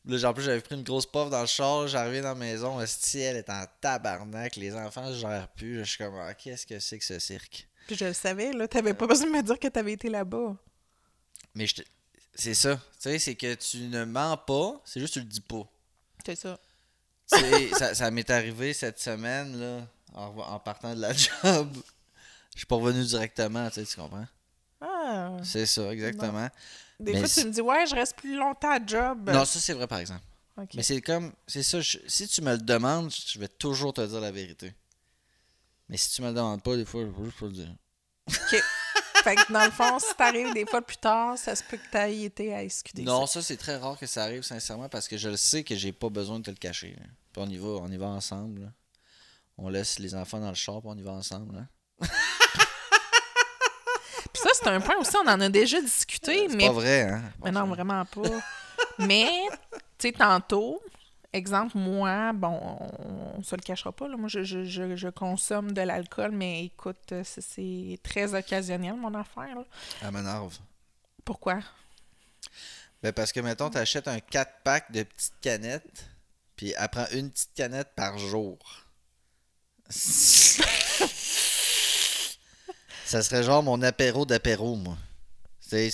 Là, 0.05 0.29
en 0.29 0.33
plus, 0.33 0.43
j'avais 0.43 0.62
pris 0.62 0.75
une 0.75 0.83
grosse 0.83 1.05
puff 1.05 1.29
dans 1.29 1.41
le 1.41 1.48
char, 1.48 1.88
j'arrivais 1.88 2.21
dans 2.21 2.29
la 2.29 2.36
maison, 2.36 2.81
esti, 2.81 3.19
elle 3.19 3.38
est 3.38 3.50
en 3.51 3.63
tabarnak, 3.81 4.55
les 4.55 4.74
enfants, 4.74 5.13
je 5.13 5.19
gère 5.19 5.48
plus. 5.50 5.79
Je 5.79 5.83
suis 5.83 5.98
comme, 6.00 6.15
ah, 6.15 6.33
qu'est-ce 6.33 6.65
que 6.65 6.79
c'est 6.79 6.98
que 6.98 7.05
ce 7.05 7.19
cirque? 7.19 7.67
Puis 7.88 7.95
je 7.95 8.05
le 8.05 8.13
savais, 8.13 8.51
là. 8.51 8.67
T'avais 8.67 8.93
pas 8.95 9.05
besoin 9.07 9.27
de 9.27 9.31
me 9.31 9.43
dire 9.43 9.60
que 9.60 9.67
t'avais 9.67 9.93
été 9.93 10.10
là-bas. 10.10 10.55
Mais 11.53 11.67
je 11.67 11.75
te- 11.75 11.81
c'est 12.33 12.53
ça, 12.55 12.75
tu 12.77 12.81
sais, 13.10 13.19
c'est 13.19 13.36
que 13.36 13.53
tu 13.55 13.77
ne 13.89 14.03
mens 14.05 14.38
pas, 14.38 14.81
c'est 14.86 15.00
juste 15.00 15.13
que 15.15 15.19
tu 15.19 15.25
le 15.25 15.31
dis 15.31 15.41
pas. 15.41 15.67
C'est 16.25 16.36
ça. 16.36 16.60
Tu 17.31 17.38
sais, 17.39 17.69
ça, 17.77 17.93
ça 17.93 18.10
m'est 18.10 18.29
arrivé 18.31 18.74
cette 18.74 19.00
semaine, 19.00 19.60
là, 19.60 19.88
en, 20.13 20.36
en 20.38 20.60
partant 20.60 20.95
de 20.95 21.01
la 21.01 21.13
job. 21.43 21.77
Je 22.53 22.60
suis 22.60 22.65
pas 22.65 22.75
revenu 22.77 23.03
directement, 23.05 23.69
tu 23.69 23.75
sais, 23.75 23.86
tu 23.86 23.95
comprends? 23.98 24.25
Ah. 25.03 25.38
C'est 25.43 25.65
ça, 25.65 25.91
exactement. 25.93 26.48
Des 27.00 27.13
Mais 27.13 27.20
fois, 27.20 27.27
tu 27.29 27.46
me 27.48 27.51
dis, 27.51 27.62
ouais, 27.62 27.86
je 27.88 27.96
reste 27.96 28.15
plus 28.15 28.36
longtemps 28.36 28.72
à 28.72 28.86
job. 28.86 29.29
Non, 29.31 29.43
ça, 29.46 29.60
c'est 29.60 29.74
vrai, 29.74 29.88
par 29.88 30.00
exemple. 30.00 30.22
Ok. 30.58 30.70
Mais 30.75 30.84
c'est 30.84 31.01
comme. 31.01 31.31
C'est 31.48 31.63
ça. 31.63 31.79
je- 31.81 31.98
si 32.08 32.27
tu 32.27 32.41
me 32.41 32.51
le 32.51 32.58
demandes, 32.60 33.12
je 33.12 33.39
vais 33.39 33.48
toujours 33.48 33.93
te 33.93 34.05
dire 34.05 34.20
la 34.20 34.31
vérité. 34.31 34.74
Mais 35.89 35.98
si 35.98 36.12
tu 36.12 36.22
me 36.22 36.27
le 36.27 36.34
demandes 36.34 36.62
pas, 36.62 36.75
des 36.75 36.86
fois, 36.86 37.01
je 37.01 37.08
vais 37.08 37.25
juste 37.25 37.39
pas 37.39 37.46
le 37.48 37.51
dire. 37.53 37.75
Fait 39.24 39.36
que 39.36 39.53
dans 39.53 39.63
le 39.65 39.72
fond, 39.72 40.00
si 40.00 40.15
t'arrives 40.15 40.51
des 40.53 40.65
fois 40.65 40.81
plus 40.81 40.98
tard, 40.98 41.38
ça 41.38 41.55
se 41.55 41.63
peut 41.63 41.77
que 41.77 41.88
t'ailles 41.91 42.25
été 42.25 42.53
à 42.55 42.67
SQDC. 42.67 43.03
Non, 43.05 43.27
ça, 43.27 43.41
c'est 43.43 43.58
très 43.58 43.77
rare 43.77 43.98
que 43.98 44.08
ça 44.08 44.24
arrive, 44.24 44.41
sincèrement, 44.41 44.89
parce 44.89 45.08
que 45.08 45.15
je 45.17 45.29
le 45.29 45.38
sais 45.38 45.63
que 45.63 45.75
j'ai 45.75 45.91
pas 45.91 46.10
besoin 46.10 46.39
de 46.39 46.43
te 46.46 46.50
le 46.50 46.55
cacher. 46.58 46.96
là. 47.00 47.05
Puis 47.31 47.41
on 47.43 47.48
y 47.48 47.58
va, 47.58 47.67
on 47.67 47.91
y 47.91 47.98
va 47.98 48.08
ensemble. 48.08 48.62
là. 48.63 48.67
On 49.58 49.70
laisse 49.70 50.00
les 50.00 50.15
enfants 50.15 50.39
dans 50.39 50.50
le 50.50 50.55
char, 50.55 50.79
puis 50.81 50.89
on 50.91 50.98
y 50.98 51.01
va 51.03 51.12
ensemble. 51.12 51.55
hein. 51.55 52.08
C'est 54.63 54.70
un 54.70 54.80
point 54.82 54.98
aussi, 55.00 55.15
on 55.24 55.27
en 55.27 55.41
a 55.41 55.50
déjà 55.50 55.82
discuté, 55.82 56.48
C'est 56.50 56.56
mais 56.56 56.68
pas 56.68 56.74
vrai, 56.74 57.01
hein? 57.03 57.24
Mais 57.44 57.51
non, 57.51 57.65
vraiment 57.68 58.06
pas. 58.06 58.22
Mais, 59.00 59.27
tu 59.98 60.08
sais, 60.08 60.12
tantôt, 60.12 60.82
exemple, 61.34 61.77
moi, 61.77 62.32
bon, 62.34 62.60
on, 62.80 63.39
on 63.39 63.44
se 63.44 63.56
le 63.56 63.62
cachera 63.62 63.91
pas, 63.91 64.08
là, 64.08 64.18
moi, 64.18 64.27
je, 64.30 64.44
je, 64.44 64.63
je, 64.63 64.96
je 64.96 65.08
consomme 65.08 65.72
de 65.72 65.82
l'alcool, 65.82 66.32
mais 66.32 66.65
écoute, 66.65 67.12
euh, 67.12 67.24
c'est- 67.24 67.41
c'est 67.41 68.00
très 68.03 68.36
occasionnel, 68.36 68.96
mon 68.96 69.13
affaire. 69.15 69.56
là. 69.56 69.63
Elle 70.03 70.12
m'énerve. 70.12 70.58
Pourquoi? 71.25 71.60
Ben 73.01 73.12
parce 73.13 73.32
que, 73.32 73.39
mettons, 73.39 73.70
t'achètes 73.70 74.08
un 74.08 74.18
4-pack 74.18 74.91
de 74.91 75.03
petites 75.03 75.39
canettes, 75.41 76.06
puis 76.56 76.74
elle 76.77 76.89
prend 76.89 77.06
une 77.13 77.32
petite 77.32 77.53
canette 77.56 77.89
par 77.96 78.18
jour. 78.20 78.58
ça 83.12 83.22
serait 83.24 83.44
genre 83.44 83.62
mon 83.63 83.82
apéro 83.82 84.25
d'apéro, 84.25 84.75
moi. 84.75 84.98
C'est... 85.60 85.88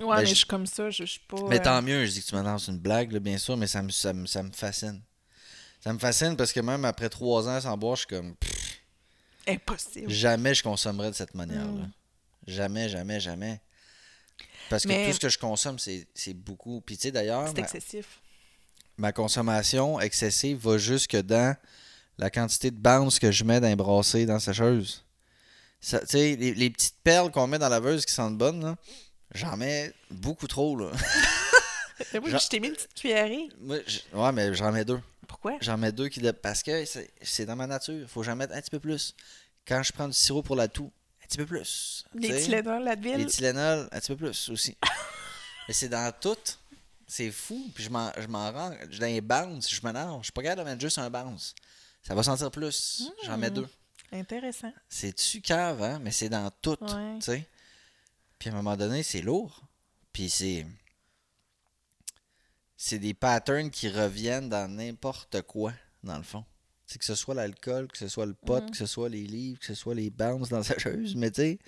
Ouais, 0.00 0.16
Ben, 0.16 0.16
mais 0.16 0.26
je- 0.26 0.34
suis 0.34 0.46
comme 0.46 0.66
ça, 0.66 0.90
je, 0.90 1.04
je 1.04 1.10
suis 1.12 1.20
pas... 1.20 1.36
Mais 1.48 1.60
euh, 1.60 1.62
tant 1.62 1.80
mieux, 1.82 2.04
je 2.06 2.10
dis 2.12 2.22
que 2.22 2.26
tu 2.28 2.34
me 2.34 2.42
lances 2.42 2.66
une 2.68 2.78
blague, 2.78 3.12
là, 3.12 3.20
bien 3.20 3.38
sûr, 3.38 3.56
mais 3.56 3.66
ça 3.68 3.82
me, 3.82 3.90
ça, 3.90 4.12
me, 4.12 4.26
ça 4.26 4.42
me 4.42 4.50
fascine. 4.50 5.00
Ça 5.80 5.92
me 5.92 5.98
fascine 5.98 6.36
parce 6.36 6.52
que 6.52 6.60
même 6.60 6.84
après 6.84 7.08
trois 7.08 7.48
ans 7.48 7.60
sans 7.60 7.76
boire, 7.76 7.94
je 7.96 8.00
suis 8.00 8.08
comme... 8.08 8.34
pff, 8.36 8.80
Impossible. 9.46 10.10
jamais 10.10 10.54
je 10.54 10.62
consommerais 10.62 11.10
de 11.10 11.14
cette 11.14 11.34
manière-là. 11.34 11.66
Mm. 11.66 11.92
Jamais, 12.46 12.88
jamais, 12.88 13.20
jamais. 13.20 13.60
Parce 14.70 14.84
que 14.84 15.06
tout 15.08 15.12
ce 15.14 15.20
que 15.20 15.28
je 15.28 15.38
consomme, 15.38 15.78
c'est 15.78 16.06
c'est 16.14 16.32
beaucoup. 16.34 16.80
Puis 16.80 16.96
tu 16.96 17.02
sais, 17.02 17.10
d'ailleurs, 17.12 17.46
C'est 17.48 17.58
ma, 17.58 17.62
excessif. 17.64 18.06
ma 18.96 19.12
consommation 19.12 20.00
excessive 20.00 20.56
va 20.58 20.78
jusque 20.78 21.16
dans 21.16 21.54
la 22.16 22.30
quantité 22.30 22.70
de 22.70 22.76
bounce 22.78 23.18
que 23.18 23.30
je 23.30 23.44
mets 23.44 23.60
dans 23.60 23.68
les 23.68 23.76
brassées, 23.76 24.24
dans 24.24 24.34
la 24.34 24.40
sécheuse. 24.40 25.03
Ça- 25.84 26.00
les, 26.14 26.36
les 26.36 26.70
petites 26.70 26.96
perles 27.04 27.30
qu'on 27.30 27.46
met 27.46 27.58
dans 27.58 27.68
la 27.68 27.76
laveuse 27.76 28.06
qui 28.06 28.12
sentent 28.14 28.38
bonnes, 28.38 28.64
là, 28.64 28.76
j'en 29.34 29.56
mets 29.56 29.92
beaucoup 30.10 30.46
trop, 30.46 30.76
là. 30.78 30.90
Mais 32.12 32.18
oui, 32.24 32.30
Genre- 32.30 32.40
je 32.40 32.48
t'ai 32.48 32.58
mis 32.60 32.68
une 32.68 32.74
petite 32.74 32.94
cuillerée. 32.94 33.48
Moi, 33.60 33.78
je- 33.86 34.16
ouais, 34.16 34.32
mais 34.32 34.54
j'en 34.54 34.72
mets 34.72 34.84
deux. 34.84 35.00
Pourquoi? 35.28 35.58
J'en 35.60 35.76
mets 35.76 35.92
deux 35.92 36.08
qui. 36.08 36.20
de- 36.20 36.30
Parce 36.30 36.62
que 36.62 36.84
c'est 37.22 37.44
dans 37.46 37.56
ma 37.56 37.66
nature. 37.66 38.08
Faut 38.08 38.20
que 38.20 38.26
j'en 38.26 38.36
mette 38.36 38.50
un 38.52 38.60
petit 38.60 38.70
peu 38.70 38.80
plus. 38.80 39.14
Quand 39.66 39.82
je 39.82 39.92
prends 39.92 40.08
du 40.08 40.14
sirop 40.14 40.42
pour 40.42 40.56
la 40.56 40.68
toux, 40.68 40.90
un 41.22 41.26
petit 41.26 41.36
peu 41.38 41.46
plus. 41.46 42.04
Les 42.14 42.42
Tylenol, 42.42 42.82
l'Advil. 42.84 43.16
Les 43.16 43.26
Tylenol, 43.26 43.88
un 43.92 44.00
petit 44.00 44.08
peu 44.08 44.16
plus 44.16 44.48
aussi. 44.50 44.76
Mais 45.68 45.74
c'est 45.74 45.88
dans 45.88 46.12
tout. 46.20 46.36
C'est 47.06 47.30
fou. 47.30 47.70
Puis 47.74 47.84
je 47.84 47.90
m'en, 47.90 48.10
rends. 48.52 48.70
Dans 48.98 49.06
les 49.06 49.20
bounce, 49.20 49.68
je 49.72 49.80
m'énerve. 49.86 50.18
Je 50.20 50.24
suis 50.24 50.32
pas 50.32 50.42
capable 50.42 50.62
de 50.62 50.70
mettre 50.70 50.80
juste 50.80 50.98
un 50.98 51.10
bounce. 51.10 51.54
Ça 52.02 52.14
va 52.14 52.22
sentir 52.22 52.50
plus. 52.50 53.02
J'en 53.24 53.36
mets 53.38 53.50
Mm. 53.50 53.54
deux. 53.54 53.68
Intéressant. 54.14 54.72
C'est-tu 54.88 55.40
cave, 55.40 55.82
hein? 55.82 55.98
Mais 56.00 56.12
c'est 56.12 56.28
dans 56.28 56.50
tout. 56.62 56.76
Ouais. 56.80 57.16
Tu 57.18 57.22
sais? 57.26 57.48
Puis 58.38 58.48
à 58.48 58.52
un 58.52 58.56
moment 58.56 58.76
donné, 58.76 59.02
c'est 59.02 59.20
lourd. 59.22 59.62
Puis 60.12 60.30
c'est. 60.30 60.66
C'est 62.76 62.98
des 62.98 63.14
patterns 63.14 63.70
qui 63.70 63.88
reviennent 63.88 64.48
dans 64.48 64.70
n'importe 64.70 65.42
quoi, 65.42 65.72
dans 66.02 66.16
le 66.16 66.22
fond. 66.22 66.44
C'est 66.86 66.98
que 66.98 67.04
ce 67.04 67.14
soit 67.14 67.34
l'alcool, 67.34 67.88
que 67.88 67.96
ce 67.96 68.08
soit 68.08 68.26
le 68.26 68.34
pot, 68.34 68.62
Mhm. 68.62 68.70
que 68.70 68.76
ce 68.76 68.86
soit 68.86 69.08
les 69.08 69.24
livres, 69.24 69.58
que 69.58 69.66
ce 69.66 69.74
soit 69.74 69.94
les 69.94 70.10
bounces 70.10 70.50
dans 70.50 70.62
sa 70.62 70.78
cheuse, 70.78 71.16
mais 71.16 71.30
tu 71.30 71.40
sais. 71.40 71.58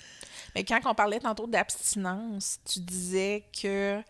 Mais 0.54 0.62
quand 0.64 0.78
on 0.84 0.94
parlait 0.94 1.20
tantôt 1.20 1.46
d'abstinence, 1.46 2.58
tu 2.64 2.80
disais 2.80 3.44
que. 3.60 4.02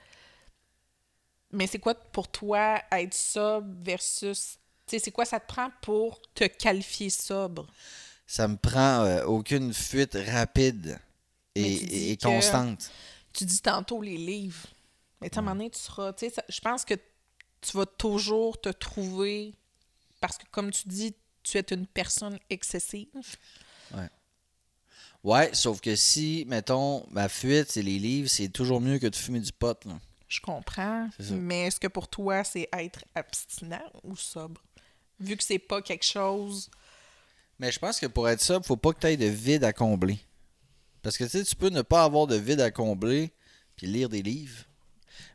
Mais 1.53 1.67
c'est 1.69 1.79
quoi 1.79 1.95
pour 1.95 2.29
toi 2.29 2.83
être 2.93 3.15
sobre 3.15 3.69
versus. 3.83 4.59
Tu 4.87 4.91
sais, 4.91 4.99
c'est 4.99 5.11
quoi 5.13 5.25
ça 5.25 5.39
te 5.41 5.47
prend 5.47 5.71
pour 5.81 6.21
te 6.35 6.45
qualifier 6.45 7.09
sobre? 7.11 7.67
Ça 8.27 8.49
me 8.49 8.57
prend 8.57 9.05
euh, 9.05 9.25
aucune 9.25 9.73
fuite 9.73 10.17
rapide 10.29 10.99
et, 11.55 12.13
et- 12.13 12.17
constante. 12.17 12.91
Tu 13.33 13.45
dis 13.45 13.61
tantôt 13.61 14.01
les 14.03 14.17
livres. 14.17 14.67
Mais 15.21 15.35
à 15.35 15.39
un 15.39 15.43
moment 15.43 15.57
donné, 15.57 15.71
tu 15.71 15.79
seras. 15.79 16.13
Tu 16.13 16.27
sais, 16.27 16.35
ça- 16.35 16.45
je 16.49 16.61
pense 16.61 16.85
que 16.85 16.95
tu 17.61 17.77
vas 17.77 17.87
toujours 17.87 18.61
te 18.61 18.69
trouver. 18.71 19.55
Parce 20.21 20.39
que, 20.39 20.45
comme 20.51 20.71
tu 20.71 20.89
dis, 20.89 21.15
tu 21.43 21.59
es 21.59 21.65
une 21.71 21.87
personne 21.87 22.39
excessive. 22.51 23.07
Ouais, 25.25 25.51
sauf 25.55 25.81
que 25.81 25.97
si, 25.97 26.45
mettons, 26.47 27.05
ma 27.11 27.29
fuite, 27.29 27.71
c'est 27.71 27.83
les 27.83 27.99
livres, 27.99 28.29
c'est 28.29 28.49
toujours 28.49 28.81
mieux 28.81 28.99
que 28.99 29.07
de 29.09 29.17
fumer 29.17 29.41
du 29.41 29.53
pot. 29.53 29.85
Là. 29.85 29.99
Je 30.29 30.41
comprends. 30.41 31.09
Mais 31.31 31.67
est-ce 31.67 31.81
que 31.81 31.89
pour 31.89 32.07
toi, 32.09 32.45
c'est 32.45 32.69
être 32.73 33.05
abstinent 33.15 33.83
ou 34.05 34.15
sobre? 34.17 34.63
Vu 35.19 35.37
que 35.37 35.43
c'est 35.43 35.59
pas 35.59 35.83
quelque 35.83 36.05
chose. 36.05 36.71
Mais 37.59 37.73
je 37.73 37.79
pense 37.79 37.99
que 37.99 38.07
pour 38.07 38.29
être 38.29 38.43
ça, 38.43 38.61
faut 38.63 38.77
pas 38.77 38.93
que 38.93 39.01
tu 39.01 39.07
aies 39.07 39.17
de 39.17 39.27
vide 39.27 39.65
à 39.65 39.73
combler. 39.73 40.19
Parce 41.03 41.17
que 41.17 41.25
tu 41.25 41.31
sais, 41.31 41.45
tu 41.45 41.57
peux 41.57 41.69
ne 41.69 41.83
pas 41.83 42.05
avoir 42.05 42.27
de 42.27 42.37
vide 42.37 42.61
à 42.61 42.71
combler 42.71 43.33
puis 43.77 43.87
lire 43.87 44.09
des 44.09 44.23
livres. 44.23 44.65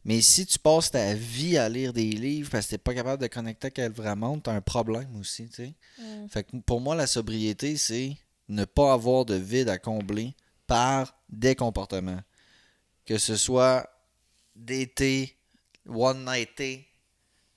Mais 0.04 0.22
si 0.22 0.46
tu 0.46 0.60
passes 0.60 0.92
ta 0.92 1.14
vie 1.14 1.58
à 1.58 1.70
lire 1.70 1.94
des 1.94 2.10
livres 2.12 2.50
parce 2.52 2.66
que 2.66 2.72
t'es 2.72 2.78
pas 2.78 2.94
capable 2.94 3.22
de 3.22 3.28
connecter 3.28 3.68
avec 3.68 3.80
elle 3.80 3.92
vraiment, 3.92 4.40
t'as 4.40 4.54
un 4.54 4.62
problème 4.62 5.16
aussi, 5.20 5.48
tu 5.50 5.56
sais. 5.56 5.74
Mm. 6.00 6.28
Fait 6.28 6.44
que 6.44 6.58
pour 6.58 6.82
moi, 6.82 6.96
la 6.96 7.08
sobriété, 7.08 7.78
c'est 7.78 8.18
ne 8.50 8.66
pas 8.66 8.94
avoir 8.94 9.26
de 9.26 9.36
vide 9.36 9.70
à 9.70 9.78
combler 9.78 10.36
par 10.68 11.16
des 11.30 11.56
comportements. 11.56 12.22
Que 13.06 13.18
ce 13.18 13.36
soit 13.36 13.90
d'été, 14.56 15.38
one 15.88 16.26
night 16.26 16.56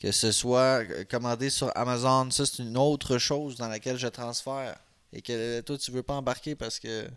que 0.04 0.12
ce 0.12 0.32
soit 0.32 0.82
euh, 0.84 1.04
commandé 1.04 1.48
sur 1.48 1.70
Amazon, 1.74 2.30
ça 2.30 2.44
c'est 2.44 2.62
une 2.62 2.76
autre 2.76 3.16
chose 3.16 3.56
dans 3.56 3.68
laquelle 3.68 3.96
je 3.96 4.08
transfère. 4.08 4.76
Et 5.14 5.22
que 5.22 5.32
euh, 5.32 5.62
toi, 5.62 5.78
tu 5.78 5.90
veux 5.92 6.02
pas 6.02 6.14
embarquer 6.14 6.54
parce 6.54 6.78
que 6.78 7.08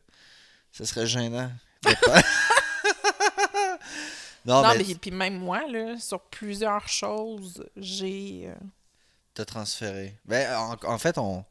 ce 0.71 0.85
serait 0.85 1.05
gênant. 1.07 1.51
non, 4.45 4.61
non, 4.63 4.69
mais, 4.77 4.85
mais 4.87 4.95
puis 4.95 5.11
même 5.11 5.37
moi, 5.37 5.67
là, 5.67 5.97
sur 5.99 6.21
plusieurs 6.21 6.87
choses, 6.87 7.65
j'ai. 7.75 8.43
euh, 8.47 8.55
t'as 9.33 9.43
transféré. 9.45 10.15
Ben, 10.25 10.55
en, 10.57 10.77
en 10.85 10.97
fait, 10.97 11.17
on, 11.17 11.43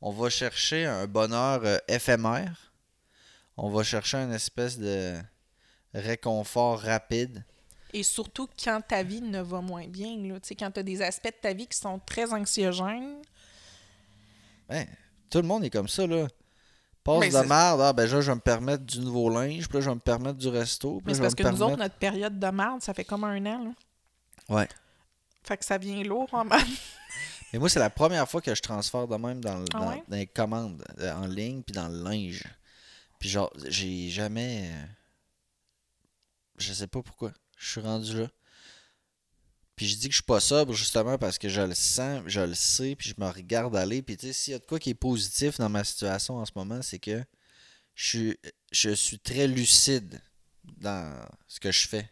on 0.00 0.10
va 0.10 0.30
chercher 0.30 0.86
un 0.86 1.06
bonheur 1.06 1.60
euh, 1.64 1.78
éphémère. 1.86 2.72
On 3.56 3.70
va 3.70 3.84
chercher 3.84 4.16
une 4.16 4.32
espèce 4.32 4.78
de 4.78 5.16
réconfort 5.94 6.80
rapide. 6.80 7.44
Et 7.92 8.02
surtout 8.02 8.48
quand 8.62 8.80
ta 8.86 9.02
vie 9.02 9.20
ne 9.20 9.40
va 9.42 9.60
moins 9.60 9.86
bien, 9.86 10.16
là. 10.16 10.40
Tu 10.40 10.48
sais, 10.48 10.54
quand 10.54 10.70
tu 10.70 10.80
as 10.80 10.82
des 10.82 11.02
aspects 11.02 11.26
de 11.26 11.40
ta 11.42 11.52
vie 11.52 11.66
qui 11.66 11.76
sont 11.76 11.98
très 11.98 12.32
anxiogènes. 12.32 13.20
Ben, 14.68 14.86
tout 15.28 15.38
le 15.38 15.46
monde 15.46 15.64
est 15.64 15.70
comme 15.70 15.88
ça, 15.88 16.06
là. 16.06 16.26
Passe 17.04 17.18
Mais 17.20 17.30
de 17.30 17.38
merde, 17.48 17.80
ah, 17.82 17.92
ben 17.92 18.04
là, 18.04 18.20
je 18.20 18.30
vais 18.30 18.34
me 18.36 18.40
permettre 18.40 18.84
du 18.84 19.00
nouveau 19.00 19.28
linge, 19.28 19.68
puis 19.68 19.78
là, 19.78 19.80
je 19.82 19.88
vais 19.90 19.94
me 19.96 20.00
permettre 20.00 20.38
du 20.38 20.48
resto, 20.48 20.98
puis 20.98 21.06
Mais 21.08 21.14
c'est 21.14 21.20
parce 21.20 21.34
que 21.34 21.42
nous 21.42 21.62
autres, 21.62 21.76
notre 21.76 21.96
période 21.96 22.38
de 22.38 22.46
merde, 22.46 22.80
ça 22.80 22.94
fait 22.94 23.04
comme 23.04 23.24
un 23.24 23.44
an, 23.46 23.64
là. 23.64 23.70
Ouais. 24.56 24.68
Fait 25.42 25.56
que 25.56 25.64
ça 25.64 25.76
vient 25.78 26.02
lourd 26.04 26.28
en 26.32 26.44
mal. 26.44 26.62
Mais 27.52 27.58
moi, 27.58 27.68
c'est 27.68 27.80
la 27.80 27.90
première 27.90 28.26
fois 28.28 28.40
que 28.40 28.54
je 28.54 28.62
transfère 28.62 29.06
de 29.08 29.16
même 29.16 29.42
dans, 29.42 29.58
le- 29.58 29.64
Ah 29.74 29.78
dans- 29.80 29.88
ouais? 29.90 30.02
dans 30.08 30.16
les 30.16 30.26
commandes 30.28 30.82
euh, 31.00 31.12
en 31.12 31.26
ligne, 31.26 31.62
puis 31.62 31.74
dans 31.74 31.88
le 31.88 32.02
linge. 32.02 32.44
Puis 33.18 33.28
genre, 33.28 33.52
j'ai 33.66 34.08
jamais... 34.08 34.70
euh, 34.72 34.86
Je 36.58 36.72
sais 36.72 36.86
pas 36.86 37.02
pourquoi. 37.02 37.32
Je 37.62 37.70
suis 37.70 37.80
rendu 37.80 38.18
là. 38.22 38.28
Puis 39.76 39.86
je 39.86 39.96
dis 39.96 40.06
que 40.08 40.12
je 40.12 40.16
suis 40.18 40.24
pas 40.24 40.40
sobre 40.40 40.72
justement 40.74 41.16
parce 41.16 41.38
que 41.38 41.48
je 41.48 41.60
le 41.60 41.74
sens, 41.74 42.22
je 42.26 42.40
le 42.40 42.54
sais, 42.54 42.94
puis 42.96 43.08
je 43.10 43.14
me 43.24 43.28
regarde 43.30 43.74
aller. 43.76 44.02
Puis 44.02 44.16
tu 44.16 44.26
sais, 44.26 44.32
s'il 44.32 44.52
y 44.52 44.54
a 44.54 44.58
de 44.58 44.64
quoi 44.64 44.78
qui 44.78 44.90
est 44.90 44.94
positif 44.94 45.58
dans 45.58 45.68
ma 45.68 45.84
situation 45.84 46.36
en 46.36 46.44
ce 46.44 46.52
moment, 46.56 46.82
c'est 46.82 46.98
que 46.98 47.22
je 47.94 48.06
suis, 48.08 48.38
je 48.72 48.90
suis 48.90 49.18
très 49.18 49.46
lucide 49.46 50.20
dans 50.78 51.26
ce 51.46 51.60
que 51.60 51.70
je 51.72 51.86
fais. 51.88 52.10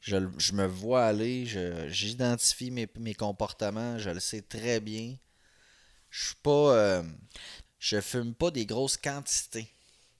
Je, 0.00 0.16
le- 0.16 0.32
je 0.38 0.52
me 0.52 0.66
vois 0.66 1.04
aller, 1.06 1.46
je- 1.46 1.88
j'identifie 1.88 2.70
mes, 2.70 2.86
mes 2.98 3.14
comportements, 3.14 3.98
je 3.98 4.10
le 4.10 4.20
sais 4.20 4.42
très 4.42 4.78
bien. 4.80 5.16
Je 6.10 6.26
suis 6.26 6.36
pas. 6.36 6.74
euh, 6.76 7.02
je 7.78 8.00
fume 8.00 8.34
pas 8.34 8.50
des 8.50 8.66
grosses 8.66 8.96
quantités. 8.96 9.68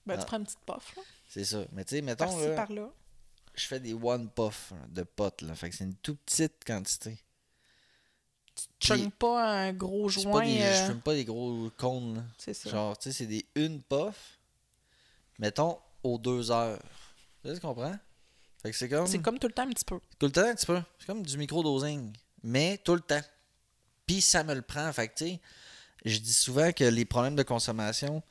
Ben, 0.07 0.15
Ah. 0.17 0.19
tu 0.23 0.27
prends 0.27 0.39
une 0.39 0.45
petite 0.45 0.59
puff, 0.67 0.97
là. 0.97 1.03
C'est 1.29 1.45
ça. 1.45 1.65
Mais 1.73 1.85
tu 1.85 1.97
sais, 1.97 2.03
mettons, 2.03 2.25
Par-ci, 2.25 2.49
là. 2.75 2.91
Je 3.59 3.67
fais 3.67 3.81
des 3.81 3.95
one 3.95 4.29
puff 4.31 4.73
de 4.89 5.03
potes. 5.03 5.43
Là. 5.43 5.55
Fait 5.55 5.71
que 5.71 5.77
c'est 5.77 5.85
une 5.85 5.97
toute 5.97 6.21
petite 6.21 6.65
quantité. 6.67 7.19
Tu 8.79 8.89
chugnes 8.89 9.11
pas 9.11 9.45
un 9.45 9.73
gros 9.73 10.09
joint. 10.09 10.33
pas 10.33 10.45
des, 10.45 10.61
euh, 10.61 10.83
Je 10.83 10.91
fume 10.91 11.01
pas 11.01 11.15
des 11.15 11.25
gros 11.25 11.71
cônes. 11.77 12.29
C'est 12.39 12.55
ça. 12.55 12.71
Genre, 12.71 12.99
tu 12.99 13.11
sais, 13.11 13.19
c'est 13.19 13.27
des 13.27 13.47
une 13.55 13.83
puff. 13.83 14.39
Mettons, 15.39 15.79
aux 16.03 16.19
deux 16.19 16.51
heures. 16.51 16.81
Tu 17.43 17.49
sais, 17.49 17.55
tu 17.55 17.61
comprends? 17.61 17.97
Fait 18.63 18.71
que 18.71 18.77
c'est 18.77 18.89
comme. 18.89 19.07
C'est 19.07 19.21
comme 19.21 19.39
tout 19.39 19.47
le 19.47 19.53
temps 19.53 19.63
un 19.63 19.71
petit 19.71 19.85
peu. 19.85 20.01
Tout 20.19 20.27
le 20.27 20.33
temps, 20.33 20.47
un 20.47 20.55
petit 20.55 20.67
peu. 20.67 20.83
C'est 20.99 21.07
comme 21.07 21.23
du 21.23 21.39
micro-dosing. 21.39 22.13
Mais 22.43 22.79
tout 22.79 22.95
le 22.95 23.01
temps. 23.01 23.21
Puis 24.07 24.21
ça 24.21 24.43
me 24.43 24.55
le 24.55 24.63
prend. 24.63 24.93
Fait 24.93 25.09
que, 25.09 25.15
tu 25.15 25.25
sais, 25.27 25.41
je 26.05 26.19
dis 26.19 26.33
souvent 26.33 26.73
que 26.73 26.85
les 26.85 27.05
problèmes 27.05 27.37
de 27.37 27.43
consommation, 27.43 28.23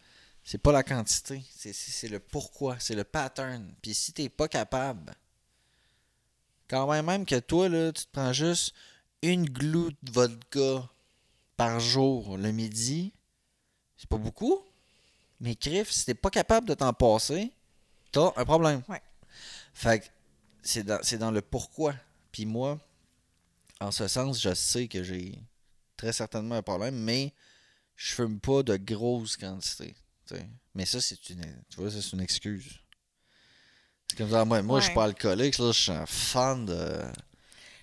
c'est 0.48 0.60
pas 0.60 0.72
la 0.72 0.82
quantité. 0.82 1.44
C'est, 1.54 1.74
c'est 1.74 1.92
c'est 1.92 2.08
le 2.08 2.22
pourquoi. 2.22 2.78
C'est 2.80 2.96
le 2.96 3.04
pattern. 3.04 3.70
Puis 3.82 3.94
si 3.94 4.14
t'es 4.14 4.30
pas 4.30 4.48
capable, 4.48 5.14
quand 6.70 6.90
même, 6.90 7.06
même 7.06 7.26
que 7.26 7.38
toi, 7.38 7.68
là, 7.68 7.92
tu 7.92 8.06
te 8.06 8.12
prends 8.14 8.32
juste 8.32 8.74
une 9.22 9.50
gloutte 9.50 9.98
de 10.04 10.12
vodka 10.14 10.90
par 11.58 11.82
jour 11.82 12.38
le 12.38 12.54
midi, 12.54 13.12
c'est 13.98 14.08
pas 14.08 14.16
beaucoup. 14.16 14.64
Mais 15.42 15.54
crif, 15.54 15.92
si 15.92 16.06
t'es 16.06 16.14
pas 16.14 16.30
capable 16.30 16.70
de 16.70 16.76
t'en 16.76 16.94
passer, 16.94 17.52
t'as 18.14 18.32
un 18.38 18.46
problème. 18.46 18.82
Ouais. 18.88 19.02
Fait 19.74 20.00
que 20.00 20.06
c'est 20.64 20.84
dans, 20.84 21.00
c'est 21.04 21.18
dans 21.18 21.32
le 21.32 21.42
pourquoi. 21.42 21.94
Puis 22.32 22.46
moi, 22.46 22.80
en 23.82 23.92
ce 23.92 24.08
sens, 24.08 24.42
je 24.42 24.54
sais 24.54 24.88
que 24.88 25.04
j'ai 25.04 25.38
très 25.98 26.14
certainement 26.14 26.56
un 26.56 26.64
problème, 26.64 26.96
mais 26.96 27.34
je 27.98 28.14
fume 28.14 28.40
pas 28.40 28.64
de 28.64 28.78
grosses 28.78 29.36
quantités. 29.36 29.94
Mais 30.74 30.86
ça, 30.86 31.02
c'est 31.02 31.30
une, 31.30 31.44
tu 31.70 31.82
vois, 31.82 31.92
ça, 31.92 32.02
c'est 32.02 32.14
une 32.14 32.22
excuse. 32.22 32.80
C'est 34.10 34.18
comme 34.18 34.32
ça, 34.32 34.46
moi, 34.46 34.62
moi 34.62 34.80
je 34.80 34.86
suis 34.86 34.94
pas 34.94 35.06
alcoolique, 35.06 35.58
là, 35.58 35.72
je 35.72 35.80
suis 35.80 35.92
un 35.92 36.06
fan 36.06 36.66
de, 36.66 37.02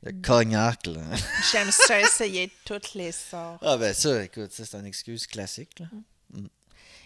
de 0.04 0.10
cognac. 0.22 0.86
Là. 0.86 1.02
J'aime 1.52 1.70
ça 1.70 2.00
essayer 2.00 2.50
toutes 2.64 2.94
les 2.94 3.12
sortes. 3.12 3.62
Ah 3.62 3.76
ben 3.76 3.92
ça, 3.92 4.24
écoute, 4.24 4.52
ça 4.52 4.64
c'est 4.64 4.76
une 4.78 4.86
excuse 4.86 5.26
classique. 5.26 5.78
Là. 5.80 5.86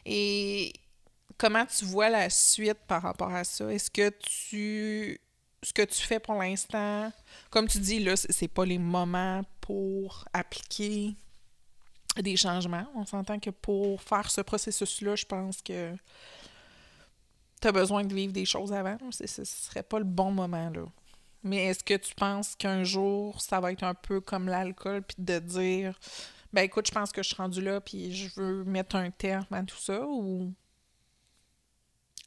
Et 0.05 0.72
comment 1.37 1.66
tu 1.66 1.85
vois 1.85 2.09
la 2.11 2.31
suite 2.31 2.79
par 2.87 3.03
rapport 3.03 3.33
à 3.33 3.44
ça? 3.44 3.72
Est-ce 3.72 3.90
que 3.90 4.11
tu. 4.11 5.20
Ce 5.61 5.72
que 5.72 5.83
tu 5.83 6.01
fais 6.01 6.20
pour 6.20 6.37
l'instant, 6.37 7.12
comme 7.51 7.66
tu 7.66 7.81
dis, 7.81 7.98
là, 7.98 8.14
c'est 8.14 8.46
pas 8.46 8.64
les 8.64 8.79
moments 8.79 9.42
pour 9.61 10.24
appliquer 10.33 11.16
des 12.16 12.37
changements. 12.37 12.87
On 12.94 13.05
s'entend 13.07 13.38
que 13.38 13.51
pour 13.51 14.03
faire 14.03 14.31
ce 14.31 14.40
processus-là, 14.40 15.16
je 15.16 15.25
pense 15.25 15.62
que 15.62 15.94
tu 17.61 17.68
as 17.68 17.73
besoin 17.73 18.05
de 18.05 18.14
vivre 18.14 18.33
des 18.33 18.44
choses 18.44 18.73
avant. 18.73 18.99
Ce 19.11 19.44
serait 19.44 19.83
pas 19.83 19.99
le 19.99 20.05
bon 20.05 20.31
moment, 20.31 20.71
là. 20.71 20.85
Mais 21.44 21.66
est-ce 21.66 21.85
que 21.85 21.94
tu 21.94 22.14
penses 22.14 22.57
qu'un 22.57 22.83
jour, 22.83 23.40
ça 23.40 23.61
va 23.61 23.71
être 23.73 23.85
un 23.85 23.94
peu 23.94 24.21
comme 24.21 24.49
l'alcool, 24.49 25.03
puis 25.03 25.16
de 25.18 25.38
dire, 25.38 25.99
ben 26.53 26.62
écoute, 26.62 26.88
je 26.88 26.92
pense 26.92 27.12
que 27.12 27.23
je 27.23 27.29
suis 27.29 27.37
rendu 27.37 27.62
là, 27.62 27.81
puis 27.81 28.14
je 28.14 28.29
veux 28.40 28.64
mettre 28.64 28.97
un 28.97 29.11
terme 29.11 29.47
à 29.53 29.62
tout 29.62 29.79
ça, 29.79 30.05
ou... 30.05 30.53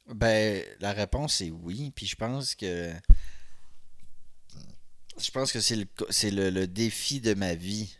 Ben, 0.06 0.64
la 0.80 0.92
réponse 0.92 1.40
est 1.40 1.50
oui. 1.50 1.92
Puis 1.94 2.06
je 2.06 2.16
pense 2.16 2.54
que. 2.54 2.92
Je 5.18 5.30
pense 5.30 5.52
que 5.52 5.60
c'est 5.60 5.76
le, 5.76 5.86
le, 6.30 6.50
le 6.50 6.66
défi 6.66 7.20
de 7.20 7.34
ma 7.34 7.54
vie. 7.54 7.96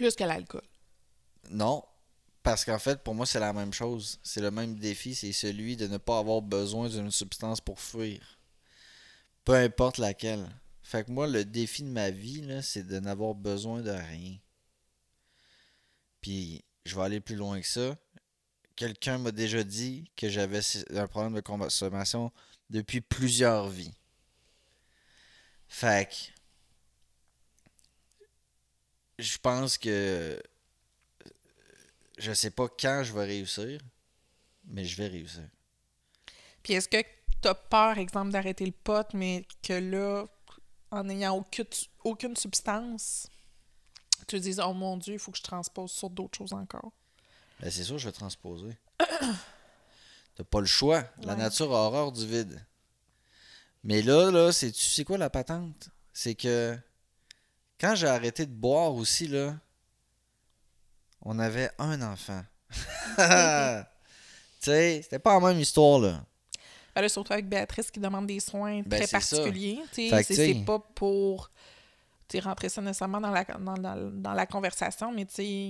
Plus 0.00 0.16
que 0.16 0.24
l'alcool? 0.24 0.62
Non. 1.50 1.84
Parce 2.42 2.64
qu'en 2.64 2.78
fait, 2.78 3.02
pour 3.02 3.14
moi, 3.14 3.26
c'est 3.26 3.38
la 3.38 3.52
même 3.52 3.74
chose. 3.74 4.18
C'est 4.22 4.40
le 4.40 4.50
même 4.50 4.76
défi. 4.76 5.14
C'est 5.14 5.34
celui 5.34 5.76
de 5.76 5.86
ne 5.86 5.98
pas 5.98 6.16
avoir 6.16 6.40
besoin 6.40 6.88
d'une 6.88 7.10
substance 7.10 7.60
pour 7.60 7.78
fuir. 7.78 8.38
Peu 9.44 9.52
importe 9.52 9.98
laquelle. 9.98 10.48
Fait 10.82 11.04
que 11.04 11.10
moi, 11.10 11.26
le 11.26 11.44
défi 11.44 11.82
de 11.82 11.90
ma 11.90 12.08
vie, 12.08 12.48
c'est 12.62 12.86
de 12.86 12.98
n'avoir 12.98 13.34
besoin 13.34 13.82
de 13.82 13.90
rien. 13.90 14.38
Puis, 16.22 16.64
je 16.86 16.96
vais 16.96 17.02
aller 17.02 17.20
plus 17.20 17.36
loin 17.36 17.60
que 17.60 17.66
ça. 17.66 17.94
Quelqu'un 18.76 19.18
m'a 19.18 19.32
déjà 19.32 19.62
dit 19.62 20.10
que 20.16 20.30
j'avais 20.30 20.60
un 20.94 21.06
problème 21.08 21.34
de 21.34 21.42
consommation 21.42 22.32
depuis 22.70 23.02
plusieurs 23.02 23.68
vies. 23.68 23.92
Fait 25.68 26.08
que, 26.08 26.39
je 29.20 29.38
pense 29.38 29.78
que 29.78 30.42
je 32.18 32.32
sais 32.32 32.50
pas 32.50 32.68
quand 32.68 33.02
je 33.04 33.12
vais 33.12 33.24
réussir, 33.24 33.80
mais 34.66 34.84
je 34.84 34.96
vais 34.96 35.08
réussir. 35.08 35.48
Puis 36.62 36.74
est-ce 36.74 36.88
que 36.88 37.02
tu 37.42 37.48
as 37.48 37.54
peur, 37.54 37.98
exemple, 37.98 38.30
d'arrêter 38.32 38.66
le 38.66 38.72
pot, 38.72 39.06
mais 39.14 39.46
que 39.62 39.72
là, 39.72 40.26
en 40.90 41.04
n'ayant 41.04 41.34
aucune, 41.36 41.64
aucune 42.04 42.36
substance, 42.36 43.28
tu 44.20 44.26
te 44.26 44.36
dises, 44.36 44.60
oh 44.60 44.74
mon 44.74 44.96
Dieu, 44.96 45.14
il 45.14 45.18
faut 45.18 45.30
que 45.32 45.38
je 45.38 45.42
transpose 45.42 45.90
sur 45.90 46.10
d'autres 46.10 46.36
choses 46.36 46.52
encore? 46.52 46.92
Ben, 47.60 47.70
c'est 47.70 47.84
sûr, 47.84 47.98
je 47.98 48.06
vais 48.08 48.12
transposer. 48.12 48.76
T'as 50.36 50.44
pas 50.44 50.60
le 50.60 50.66
choix. 50.66 51.04
La 51.22 51.32
Ouais. 51.34 51.38
nature 51.38 51.74
a 51.74 51.86
horreur 51.86 52.12
du 52.12 52.26
vide. 52.26 52.64
Mais 53.82 54.02
là, 54.02 54.30
là, 54.30 54.52
c'est 54.52 54.72
tu 54.72 54.84
sais 54.84 55.04
quoi 55.04 55.16
la 55.18 55.30
patente? 55.30 55.88
C'est 56.12 56.34
que 56.34 56.76
quand 57.80 57.94
j'ai 57.94 58.06
arrêté 58.06 58.46
de 58.46 58.52
boire 58.52 58.94
aussi, 58.94 59.26
là, 59.26 59.56
on 61.22 61.38
avait 61.38 61.70
un 61.78 62.00
enfant. 62.02 62.42
tu 62.70 64.70
sais, 64.70 65.00
c'était 65.02 65.18
pas 65.18 65.38
la 65.38 65.46
même 65.48 65.60
histoire, 65.60 65.98
là. 65.98 66.24
Ben 66.94 67.02
là, 67.02 67.08
surtout 67.08 67.32
avec 67.32 67.48
Béatrice 67.48 67.90
qui 67.90 68.00
demande 68.00 68.26
des 68.26 68.40
soins 68.40 68.82
Ben, 68.84 68.98
très 69.00 69.06
particuliers. 69.08 69.80
C'est 69.92 70.64
pas 70.66 70.78
pour 70.94 71.50
rentrer 72.42 72.68
ça 72.68 72.80
nécessairement 72.80 73.20
dans 73.20 73.30
la, 73.30 73.44
dans, 73.44 73.74
dans- 73.74 74.10
dans 74.12 74.32
la 74.34 74.46
conversation, 74.46 75.12
mais 75.12 75.26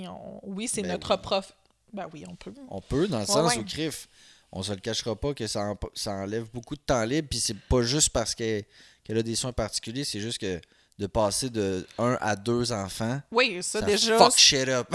on- 0.08 0.40
oui, 0.42 0.68
c'est 0.68 0.82
Ben 0.82 0.92
notre 0.92 1.16
prof. 1.16 1.52
Ben 1.92 2.08
oui, 2.12 2.24
on 2.28 2.36
peut. 2.36 2.54
On 2.68 2.80
peut, 2.80 3.08
dans 3.08 3.18
le 3.18 3.22
Ouais, 3.24 3.26
sens 3.26 3.54
ouais. 3.54 3.58
où, 3.60 3.64
crif, 3.64 4.08
on 4.52 4.62
se 4.62 4.72
le 4.72 4.78
cachera 4.80 5.16
pas 5.16 5.34
que 5.34 5.46
ça, 5.46 5.60
en- 5.60 5.78
ça 5.94 6.12
enlève 6.12 6.48
beaucoup 6.52 6.76
de 6.76 6.80
temps 6.80 7.04
libre, 7.04 7.28
puis 7.28 7.40
c'est 7.40 7.58
pas 7.58 7.82
juste 7.82 8.10
parce 8.10 8.34
que- 8.34 8.62
qu'elle 9.04 9.18
a 9.18 9.22
des 9.22 9.34
soins 9.36 9.52
particuliers, 9.52 10.04
c'est 10.04 10.20
juste 10.20 10.38
que 10.38 10.60
de 11.00 11.06
passer 11.06 11.48
de 11.48 11.86
un 11.98 12.18
à 12.20 12.36
deux 12.36 12.72
enfants, 12.72 13.20
Oui, 13.32 13.62
ça, 13.62 13.80
ça 13.80 13.86
déjà, 13.86 14.18
fuck 14.18 14.36
shit 14.36 14.68
up. 14.68 14.86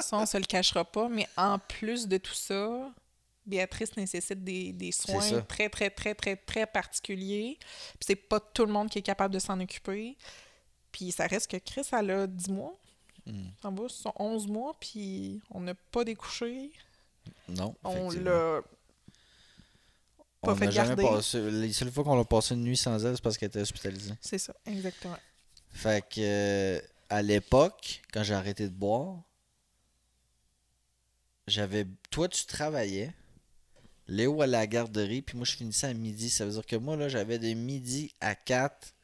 ça, 0.00 0.16
on 0.16 0.26
se 0.26 0.36
le 0.36 0.44
cachera 0.44 0.84
pas. 0.84 1.08
Mais 1.08 1.28
en 1.36 1.60
plus 1.60 2.08
de 2.08 2.18
tout 2.18 2.34
ça, 2.34 2.90
Béatrice 3.46 3.96
nécessite 3.96 4.42
des, 4.42 4.72
des 4.72 4.90
soins 4.90 5.40
très, 5.42 5.68
très, 5.68 5.90
très, 5.90 6.14
très, 6.16 6.34
très 6.34 6.66
particuliers. 6.66 7.56
Puis 7.60 8.06
c'est 8.08 8.16
pas 8.16 8.40
tout 8.40 8.66
le 8.66 8.72
monde 8.72 8.90
qui 8.90 8.98
est 8.98 9.02
capable 9.02 9.32
de 9.32 9.38
s'en 9.38 9.60
occuper. 9.60 10.16
Puis 10.90 11.12
ça 11.12 11.28
reste 11.28 11.48
que 11.48 11.56
Chris, 11.58 11.86
elle 11.92 12.10
a 12.10 12.26
10 12.26 12.50
mois. 12.50 12.74
Hmm. 13.26 13.44
Ça 13.62 13.70
va, 13.70 13.88
ce 13.88 14.02
sont 14.02 14.12
11 14.16 14.48
mois, 14.48 14.74
puis 14.80 15.40
on 15.50 15.60
n'a 15.60 15.74
pas 15.92 16.02
découché. 16.02 16.72
non, 17.48 17.76
On 17.84 18.10
l'a 18.10 18.60
pas 20.40 20.52
On 20.52 20.56
fait 20.56 20.68
garder. 20.68 21.02
passé. 21.02 21.50
Les 21.50 21.72
seules 21.72 21.90
fois 21.90 22.04
qu'on 22.04 22.16
l'a 22.16 22.24
passé 22.24 22.54
une 22.54 22.62
nuit 22.62 22.76
sans 22.76 23.04
elle, 23.04 23.16
c'est 23.16 23.22
parce 23.22 23.36
qu'elle 23.38 23.48
était 23.48 23.60
hospitalisée. 23.60 24.12
C'est 24.20 24.38
ça, 24.38 24.54
exactement. 24.66 25.16
Fait 25.70 26.02
que 26.08 26.20
euh, 26.20 26.80
à 27.10 27.22
l'époque, 27.22 28.02
quand 28.12 28.22
j'ai 28.22 28.34
arrêté 28.34 28.64
de 28.64 28.72
boire, 28.74 29.16
j'avais. 31.46 31.86
Toi, 32.10 32.28
tu 32.28 32.44
travaillais. 32.46 33.12
Léo 34.10 34.40
à 34.40 34.46
la 34.46 34.66
garderie, 34.66 35.20
puis 35.20 35.36
moi 35.36 35.44
je 35.44 35.52
finissais 35.54 35.86
à 35.88 35.92
midi. 35.92 36.30
Ça 36.30 36.46
veut 36.46 36.52
dire 36.52 36.64
que 36.64 36.76
moi, 36.76 36.96
là, 36.96 37.08
j'avais 37.10 37.38
de 37.38 37.52
midi 37.52 38.14
à 38.22 38.34
4 38.34 38.94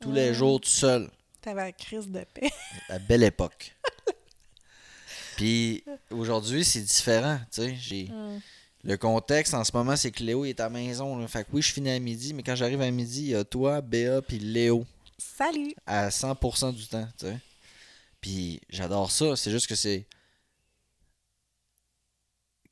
tous 0.00 0.12
les 0.12 0.30
Mm. 0.30 0.34
jours 0.34 0.60
tout 0.60 0.68
seul. 0.68 1.10
T'avais 1.40 1.62
la 1.62 1.72
crise 1.72 2.08
de 2.08 2.22
paix. 2.34 2.50
La 2.90 2.98
belle 2.98 3.22
époque. 3.22 3.74
Puis 5.36 5.82
aujourd'hui, 6.10 6.62
c'est 6.64 6.82
différent. 6.82 7.38
Tu 7.50 7.62
sais, 7.62 7.74
j'ai. 7.76 8.04
Mm. 8.08 8.40
Le 8.82 8.96
contexte 8.96 9.52
en 9.54 9.62
ce 9.64 9.72
moment, 9.74 9.94
c'est 9.96 10.10
que 10.10 10.22
Léo 10.22 10.44
il 10.46 10.50
est 10.50 10.60
à 10.60 10.64
la 10.64 10.70
maison. 10.70 11.18
Là. 11.18 11.28
Fait 11.28 11.44
que 11.44 11.48
oui, 11.52 11.60
je 11.62 11.72
finis 11.72 11.90
à 11.90 11.98
midi, 11.98 12.32
mais 12.32 12.42
quand 12.42 12.54
j'arrive 12.54 12.80
à 12.80 12.90
midi, 12.90 13.20
il 13.22 13.28
y 13.28 13.34
a 13.34 13.44
toi, 13.44 13.80
Béa, 13.82 14.22
puis 14.22 14.38
Léo 14.38 14.86
Salut! 15.18 15.74
à 15.86 16.08
100% 16.08 16.74
du 16.74 16.86
temps. 16.86 17.06
Tu 17.18 17.26
sais. 17.26 17.38
Puis 18.22 18.60
j'adore 18.70 19.10
ça. 19.10 19.36
C'est 19.36 19.50
juste 19.50 19.66
que 19.66 19.74
c'est. 19.74 20.06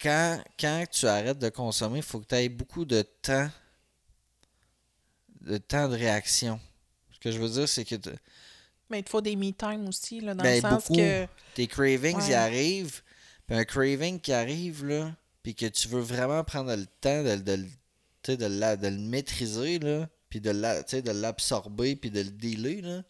Quand, 0.01 0.43
quand 0.59 0.85
tu 0.91 1.07
arrêtes 1.07 1.39
de 1.39 1.49
consommer, 1.49 1.99
il 1.99 2.03
faut 2.05 2.21
que 2.21 2.27
tu 2.27 2.35
aies 2.37 2.49
beaucoup 2.49 2.85
de 2.85 3.03
temps. 3.03 3.51
De 5.41 5.59
temps 5.59 5.89
de 5.89 5.95
réaction. 5.97 6.61
Ce 7.13 7.19
que 7.19 7.31
je 7.33 7.39
veux 7.39 7.49
dire, 7.49 7.69
c'est 7.69 7.85
que 7.85 7.95
t- 7.97 8.11
Mais 8.91 9.01
il 9.01 9.05
te 9.05 9.11
faut 9.11 9.21
des 9.21 9.35
me-time 9.37 9.89
aussi, 9.89 10.21
là, 10.21 10.35
dans 10.35 10.43
Ben, 10.43 10.57
le 10.57 10.61
sens 10.61 10.85
beaucoup. 10.89 10.95
que. 11.01 11.27
tes 11.55 11.67
cravings 11.67 12.17
Ouais. 12.17 12.29
y 12.31 12.35
arrivent. 12.35 13.03
Puis 13.47 13.57
un 13.57 13.65
craving 13.65 14.21
qui 14.21 14.33
arrive, 14.33 14.85
là, 14.85 15.13
puis 15.49 15.55
que 15.55 15.65
tu 15.65 15.89
veux 15.89 16.03
vraiment 16.03 16.45
prendre 16.45 16.75
le 16.77 16.85
temps 17.01 17.23
de, 17.23 17.37
de, 17.37 18.37
de, 18.37 18.45
la- 18.45 18.77
de 18.77 18.89
le 18.89 18.99
maîtriser, 18.99 19.79
là, 19.79 20.07
puis 20.29 20.41
de 20.43 20.51
l'absorber, 20.51 21.97
puis 21.97 22.11
de 22.11 22.21
le 22.21 22.29
dealer, 22.29 22.83
là. 22.83 23.03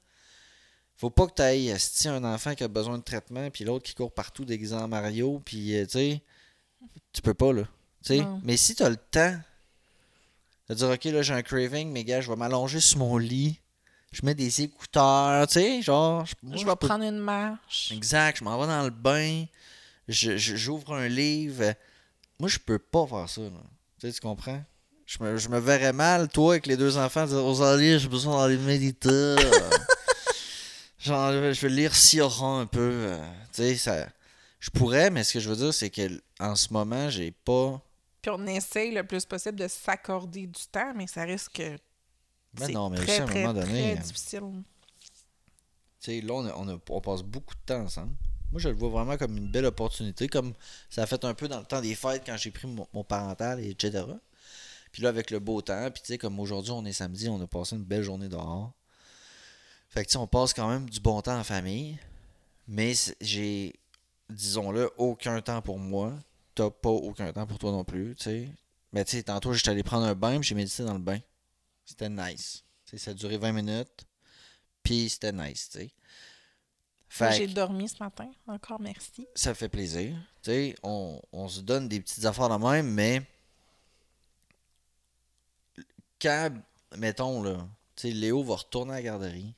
Faut 0.97 1.11
pas 1.11 1.27
que 1.27 1.35
tu 1.35 1.43
ailles 1.43 1.75
un 2.07 2.23
enfant 2.23 2.55
qui 2.55 2.63
a 2.63 2.69
besoin 2.69 2.97
de 2.97 3.03
traitement, 3.03 3.51
puis 3.51 3.65
l'autre 3.65 3.85
qui 3.85 3.95
court 3.97 4.13
partout 4.15 4.45
déguisé 4.45 4.77
en 4.77 4.87
Mario, 4.87 5.43
puis 5.45 5.75
euh, 5.77 5.85
tu 5.87 5.91
sais, 5.93 6.23
tu 7.13 7.23
peux 7.23 7.35
pas, 7.35 7.53
là. 7.53 7.65
Mais 8.45 8.57
si 8.57 8.77
tu 8.77 8.85
as 8.85 8.91
le 8.91 8.97
temps 8.97 9.37
de 10.69 10.75
dire, 10.75 10.91
OK, 10.91 11.05
là, 11.07 11.23
j'ai 11.23 11.35
un 11.35 11.43
craving, 11.43 11.91
mais 11.91 12.05
gars, 12.05 12.21
je 12.21 12.31
vais 12.31 12.37
m'allonger 12.37 12.79
sur 12.79 12.99
mon 12.99 13.17
lit, 13.17 13.59
je 14.13 14.25
mets 14.25 14.37
des 14.37 14.63
écouteurs, 14.63 15.45
tu 15.49 15.55
sais, 15.55 15.83
genre, 15.83 16.25
moi, 16.45 16.57
Je 16.57 16.63
peux 16.65 16.71
vais 16.71 16.77
prendre 16.77 17.03
une 17.05 17.19
marche. 17.19 17.91
Exact, 17.91 18.39
je 18.39 18.45
m'en 18.45 18.57
vais 18.61 18.69
dans 18.69 18.85
le 18.85 18.91
bain, 18.91 19.45
je- 20.07 20.37
je- 20.37 20.55
j'ouvre 20.55 20.93
un 20.95 21.09
livre. 21.09 21.75
Moi, 22.41 22.49
je 22.49 22.59
peux 22.59 22.79
pas 22.79 23.07
faire 23.07 23.29
ça. 23.29 23.41
Là. 23.43 23.51
Tu 23.99 24.07
sais, 24.09 24.13
tu 24.13 24.21
comprends? 24.21 24.63
Je 25.07 25.23
me, 25.23 25.37
je 25.39 25.49
me 25.49 25.59
verrais 25.59 25.93
mal, 25.93 26.29
toi, 26.29 26.53
avec 26.53 26.67
les 26.67 26.77
deux 26.77 26.99
enfants, 26.99 27.25
dire 27.27 27.39
Rosalie, 27.43 27.99
j'ai 27.99 28.09
besoin 28.09 28.43
d'aller 28.43 28.59
méditer. 28.59 29.37
Genre, 30.99 31.33
je 31.33 31.61
vais 31.61 31.69
lire 31.69 31.95
Sioran 31.95 32.61
un 32.61 32.67
peu. 32.67 32.81
euh, 32.81 33.31
tu 33.53 33.63
sais, 33.63 33.77
ça. 33.77 34.09
Je 34.61 34.71
pourrais, 34.71 35.11
mais 35.11 35.23
ce 35.25 35.35
que 35.35 35.41
je 35.41 35.49
veux 35.49 35.57
dire, 35.57 35.73
c'est 35.73 35.91
que 35.91 36.21
en 36.41 36.55
ce 36.57 36.73
moment, 36.73 37.09
j'ai 37.09 37.31
pas. 37.31 37.81
Puis 38.21 38.31
on 38.35 38.45
essaye 38.47 38.93
le 38.93 39.05
plus 39.05 39.25
possible 39.25 39.59
de 39.61 39.69
s'accorder 39.69 40.47
du 40.47 40.67
temps, 40.71 40.93
mais 40.95 41.07
ça 41.07 41.23
risque 41.23 41.53
que 41.53 41.79
c'est 42.57 42.73
non, 42.73 42.91
mais 42.91 42.97
très, 42.99 43.05
aussi, 43.13 43.21
à 43.21 43.25
un 43.25 43.27
très, 43.29 43.41
moment 43.43 43.55
donné, 43.55 43.67
très 43.73 43.93
euh, 43.93 44.03
difficile. 44.03 44.41
Tu 46.01 46.11
sais, 46.13 46.21
là, 46.21 46.35
on, 46.35 46.47
a- 46.47 46.55
on, 46.57 46.69
a- 46.69 46.79
on 46.91 47.01
passe 47.01 47.23
beaucoup 47.23 47.55
de 47.55 47.61
temps 47.65 47.81
ensemble. 47.83 48.13
Moi, 48.53 48.61
je 48.61 48.69
le 48.69 48.75
vois 48.75 48.89
vraiment 48.89 49.17
comme 49.17 49.37
une 49.37 49.51
belle 49.51 49.67
opportunité, 49.67 50.29
comme 50.29 50.55
ça 50.89 51.03
a 51.03 51.07
fait 51.07 51.25
un 51.25 51.35
peu 51.35 51.49
dans 51.49 51.59
le 51.59 51.67
temps 51.67 51.81
des 51.81 51.95
fêtes 51.95 52.23
quand 52.25 52.37
j'ai 52.37 52.51
pris 52.51 52.67
mon, 52.67 53.05
parental, 53.05 53.61
et 53.61 53.71
etc. 53.71 54.05
Puis 54.91 55.03
là, 55.03 55.11
avec 55.11 55.31
le 55.31 55.39
beau 55.39 55.61
temps, 55.61 55.91
puis 55.91 56.03
tu 56.03 56.09
sais, 56.09 56.19
comme 56.19 56.41
aujourd'hui, 56.41 56.73
on 56.73 56.85
est 56.85 56.93
samedi, 56.93 57.29
on 57.29 57.41
a 57.41 57.47
passé 57.47 57.77
une 57.77 57.85
belle 57.85 58.03
journée 58.03 58.29
dehors. 58.29 58.73
Fait 59.91 60.03
que 60.03 60.09
tu 60.09 60.13
sais, 60.13 60.19
on 60.19 60.27
passe 60.27 60.55
quand 60.55 60.69
même 60.69 60.89
du 60.89 61.01
bon 61.01 61.21
temps 61.21 61.39
en 61.39 61.45
famille. 61.45 61.99
Mais 62.67 62.95
j'ai, 63.21 63.75
disons-le, 64.31 64.91
aucun 64.99 65.41
temps 65.41 65.63
pour 65.63 65.79
moi. 65.79 66.15
T'as 66.55 66.71
pas 66.71 66.91
aucun 66.91 67.33
temps 67.33 67.47
pour 67.47 67.59
toi 67.59 67.71
non 67.71 67.85
plus, 67.85 68.15
tu 68.17 68.25
sais. 68.25 68.49
Mais 68.93 69.05
tu 69.05 69.17
sais, 69.17 69.23
tantôt, 69.23 69.53
j'étais 69.53 69.71
allé 69.71 69.83
prendre 69.83 70.07
un 70.07 70.15
bain, 70.15 70.39
puis 70.41 70.49
j'ai 70.49 70.55
médité 70.55 70.85
dans 70.85 70.95
le 70.95 70.99
bain. 70.99 71.19
C'était 71.85 72.09
nice. 72.09 72.65
Tu 72.87 72.93
sais, 72.93 73.05
ça 73.05 73.11
a 73.13 73.15
duré 73.15 73.39
20 73.39 73.53
minutes. 73.53 74.07
Puis 74.83 75.11
c'était 75.11 75.33
nice, 75.33 75.69
tu 75.71 75.81
sais. 75.81 75.91
J'ai 77.11 77.47
dormi 77.47 77.89
ce 77.89 78.03
matin. 78.03 78.31
Encore 78.47 78.81
merci. 78.81 79.27
ça 79.35 79.55
fait 79.55 79.69
plaisir. 79.69 80.15
Tu 80.43 80.51
sais, 80.51 80.75
on, 80.83 81.21
on 81.33 81.49
se 81.49 81.61
donne 81.61 81.89
des 81.89 82.01
petites 82.01 82.25
affaires 82.25 82.49
de 82.49 82.65
même, 82.65 82.91
mais 82.91 83.23
quand, 86.21 86.51
mettons, 86.97 87.43
là, 87.43 87.67
tu 87.97 88.09
sais, 88.09 88.15
Léo 88.15 88.43
va 88.43 88.57
retourner 88.57 88.93
à 88.93 88.97
la 88.97 89.03
garderie, 89.03 89.55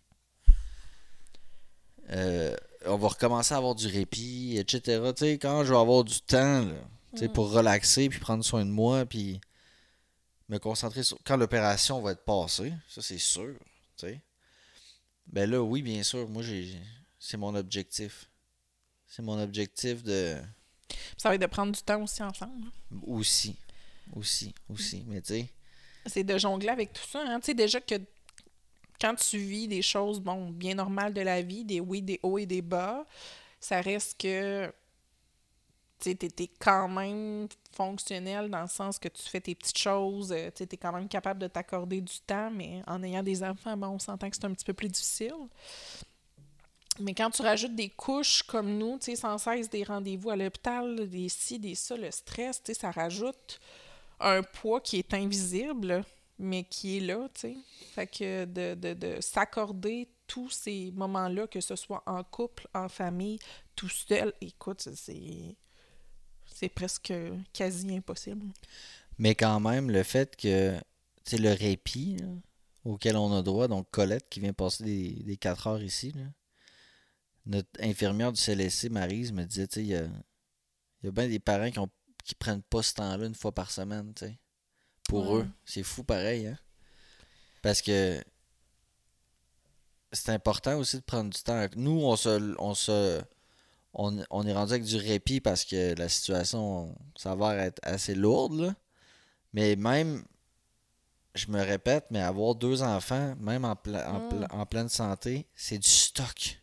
euh, 2.11 2.57
on 2.87 2.97
va 2.97 3.09
recommencer 3.09 3.55
à 3.55 3.59
avoir 3.59 3.75
du 3.75 3.87
répit, 3.87 4.57
etc. 4.59 5.13
Tu 5.17 5.25
sais, 5.25 5.39
quand 5.39 5.65
je 5.65 5.73
vais 5.73 5.79
avoir 5.79 6.05
du 6.05 6.21
temps, 6.21 6.65
là, 6.65 6.75
tu 7.13 7.19
sais, 7.19 7.29
pour 7.29 7.51
relaxer, 7.51 8.09
puis 8.09 8.19
prendre 8.21 8.45
soin 8.45 8.65
de 8.65 8.71
moi, 8.71 9.05
puis 9.05 9.41
me 10.49 10.59
concentrer 10.59 11.03
sur... 11.03 11.19
Quand 11.25 11.37
l'opération 11.37 12.01
va 12.01 12.13
être 12.13 12.25
passée, 12.25 12.73
ça 12.89 13.03
c'est 13.03 13.19
sûr, 13.19 13.55
tu 13.97 14.07
sais. 14.07 14.21
Ben 15.27 15.49
là, 15.49 15.63
oui, 15.63 15.83
bien 15.83 16.03
sûr, 16.03 16.29
moi, 16.29 16.43
j'ai 16.43 16.77
c'est 17.21 17.37
mon 17.37 17.55
objectif. 17.55 18.29
C'est 19.07 19.23
mon 19.23 19.41
objectif 19.41 20.03
de... 20.03 20.37
Ça 21.17 21.29
va 21.29 21.35
être 21.37 21.41
de 21.41 21.47
prendre 21.47 21.73
du 21.73 21.81
temps 21.83 22.03
aussi 22.03 22.23
ensemble. 22.23 22.65
hein. 22.67 22.97
Aussi. 23.07 23.57
Aussi, 24.17 24.55
aussi. 24.69 25.05
Mais 25.07 25.21
tu 25.21 25.35
sais, 25.35 25.49
C'est 26.07 26.25
de 26.25 26.37
jongler 26.39 26.69
avec 26.71 26.93
tout 26.93 27.07
ça. 27.09 27.23
Hein. 27.25 27.39
Tu 27.39 27.47
sais, 27.47 27.55
déjà 27.55 27.81
que 27.81 27.95
quand 29.01 29.15
tu 29.15 29.39
vis 29.39 29.69
des 29.69 29.83
choses, 29.83 30.21
bon, 30.21 30.51
bien 30.51 30.75
normales 30.75 31.15
de 31.15 31.21
la 31.21 31.43
vie, 31.43 31.65
des 31.65 31.79
oui, 31.81 32.03
des 32.03 32.19
hauts 32.23 32.39
et 32.39 32.47
des 32.47 32.63
bas, 32.63 33.07
ça 33.61 33.81
reste 33.81 34.19
que 34.21 34.67
tu 36.01 36.11
sais, 36.11 36.15
t'es 36.15 36.31
t'es 36.31 36.49
quand 36.59 36.89
même 36.89 37.47
fonctionnel 37.73 38.49
dans 38.51 38.63
le 38.63 38.69
sens 38.69 38.99
que 38.99 39.09
tu 39.09 39.23
fais 39.23 39.41
tes 39.41 39.55
petites 39.55 39.77
choses, 39.79 40.33
euh, 40.33 40.47
tu 40.51 40.59
sais, 40.59 40.67
t'es 40.67 40.77
quand 40.79 40.93
même 40.93 41.09
capable 41.09 41.39
de 41.41 41.47
t'accorder 41.47 42.01
du 42.01 42.21
temps, 42.27 42.51
mais 42.51 42.83
en 42.87 43.03
ayant 43.03 43.23
des 43.23 43.43
enfants, 43.43 43.77
bon, 43.77 43.89
on 43.89 43.99
s'entend 43.99 44.29
que 44.31 44.37
c'est 44.37 44.47
un 44.47 44.53
petit 44.55 44.65
peu 44.65 44.73
plus 44.73 44.89
difficile. 44.89 45.35
Mais 47.01 47.15
quand 47.15 47.31
tu 47.31 47.43
rajoutes 47.43 47.75
des 47.75 47.89
couches 47.89 48.43
comme 48.43 48.79
nous, 48.79 48.99
tu 48.99 49.07
sais, 49.07 49.17
sans 49.17 49.39
cesse 49.39 49.71
des 49.71 49.85
rendez-vous 49.85 50.31
à 50.31 50.37
l'hôpital, 50.37 51.09
des 51.09 51.29
ci, 51.29 51.59
des 51.59 51.75
ça, 51.75 51.97
le 51.97 52.11
stress, 52.11 52.63
tu 52.63 52.73
sais, 52.73 52.81
ça 52.81 52.91
rajoute 52.91 53.61
un 54.21 54.43
poids 54.43 54.81
qui 54.81 54.99
est 54.99 55.15
invisible, 55.15 56.05
mais 56.39 56.65
qui 56.65 56.99
est 56.99 57.01
là, 57.01 57.29
tu 57.35 57.41
sais. 57.41 57.57
Fait 57.95 58.07
que 58.07 58.45
de, 58.45 58.75
de, 58.75 58.95
de 58.95 59.21
s'accorder 59.21 60.09
tous 60.27 60.51
ces 60.51 60.93
moments-là, 60.93 61.47
que 61.47 61.61
ce 61.61 61.75
soit 61.77 62.03
en 62.07 62.23
couple, 62.23 62.69
en 62.75 62.89
famille, 62.89 63.39
tout 63.75 63.89
seul, 63.89 64.33
écoute, 64.41 64.89
c'est 64.95 66.69
presque 66.69 67.13
quasi 67.53 67.97
impossible. 67.97 68.47
mais 69.19 69.35
quand 69.35 69.59
même, 69.61 69.91
le 69.91 70.03
fait 70.03 70.37
que, 70.37 70.79
tu 71.25 71.37
le 71.37 71.53
répit 71.53 72.17
auquel 72.85 73.17
on 73.17 73.33
a 73.33 73.43
droit, 73.43 73.69
donc 73.69 73.91
Colette 73.91 74.29
qui 74.29 74.41
vient 74.41 74.53
passer 74.53 74.85
des, 74.85 75.11
des 75.25 75.37
4 75.37 75.67
heures 75.67 75.83
ici, 75.83 76.13
là, 76.13 76.23
notre 77.51 77.69
infirmière 77.83 78.33
du 78.33 78.41
CLSC, 78.41 78.89
Marise, 78.91 79.33
me 79.33 79.45
disait, 79.45 79.67
tu 79.67 79.75
sais, 79.75 79.81
il 79.83 79.89
y 79.89 79.95
a, 79.97 80.03
il 80.05 81.05
y 81.05 81.09
a 81.09 81.11
bien 81.11 81.29
des 81.29 81.39
parents 81.41 81.71
qui, 81.71 81.79
ont, 81.79 81.91
qui 82.25 82.35
prennent 82.35 82.63
pas 82.63 82.83
ce 82.83 82.95
temps-là 82.95 83.27
une 83.27 83.35
fois 83.35 83.53
par 83.53 83.71
semaine, 83.71 84.13
tu 84.15 84.27
sais. 84.27 84.39
Pour 85.09 85.31
Ouais. 85.33 85.41
eux, 85.43 85.49
c'est 85.65 85.83
fou 85.83 86.05
pareil, 86.05 86.47
hein. 86.47 86.59
Parce 87.63 87.83
que 87.83 88.23
c'est 90.13 90.31
important 90.33 90.77
aussi 90.79 90.97
de 90.97 91.03
prendre 91.03 91.31
du 91.31 91.43
temps. 91.43 91.67
Nous, 91.77 92.01
on 92.03 92.17
se, 92.17 92.55
on 92.59 92.75
se, 92.75 93.21
on, 93.93 94.25
on 94.31 94.47
est 94.47 94.53
rendu 94.53 94.73
avec 94.73 94.85
du 94.85 94.97
répit 94.97 95.41
parce 95.41 95.65
que 95.65 95.95
la 95.95 96.09
situation 96.09 96.97
s'avère 97.17 97.59
être 97.59 97.81
assez 97.83 98.15
lourde, 98.15 98.61
là. 98.61 98.75
Mais 99.53 99.75
même, 99.77 100.25
je 101.35 101.49
me 101.49 101.61
répète, 101.61 102.07
mais 102.11 102.21
avoir 102.21 102.55
deux 102.55 102.83
enfants, 102.83 103.35
même 103.41 103.65
en, 103.65 103.75
pla- 103.77 104.13
en, 104.13 104.29
pla- 104.29 104.49
en 104.51 104.65
pleine 104.67 104.89
santé, 104.89 105.47
c'est 105.55 105.79
du 105.79 105.89
stock. 105.89 106.60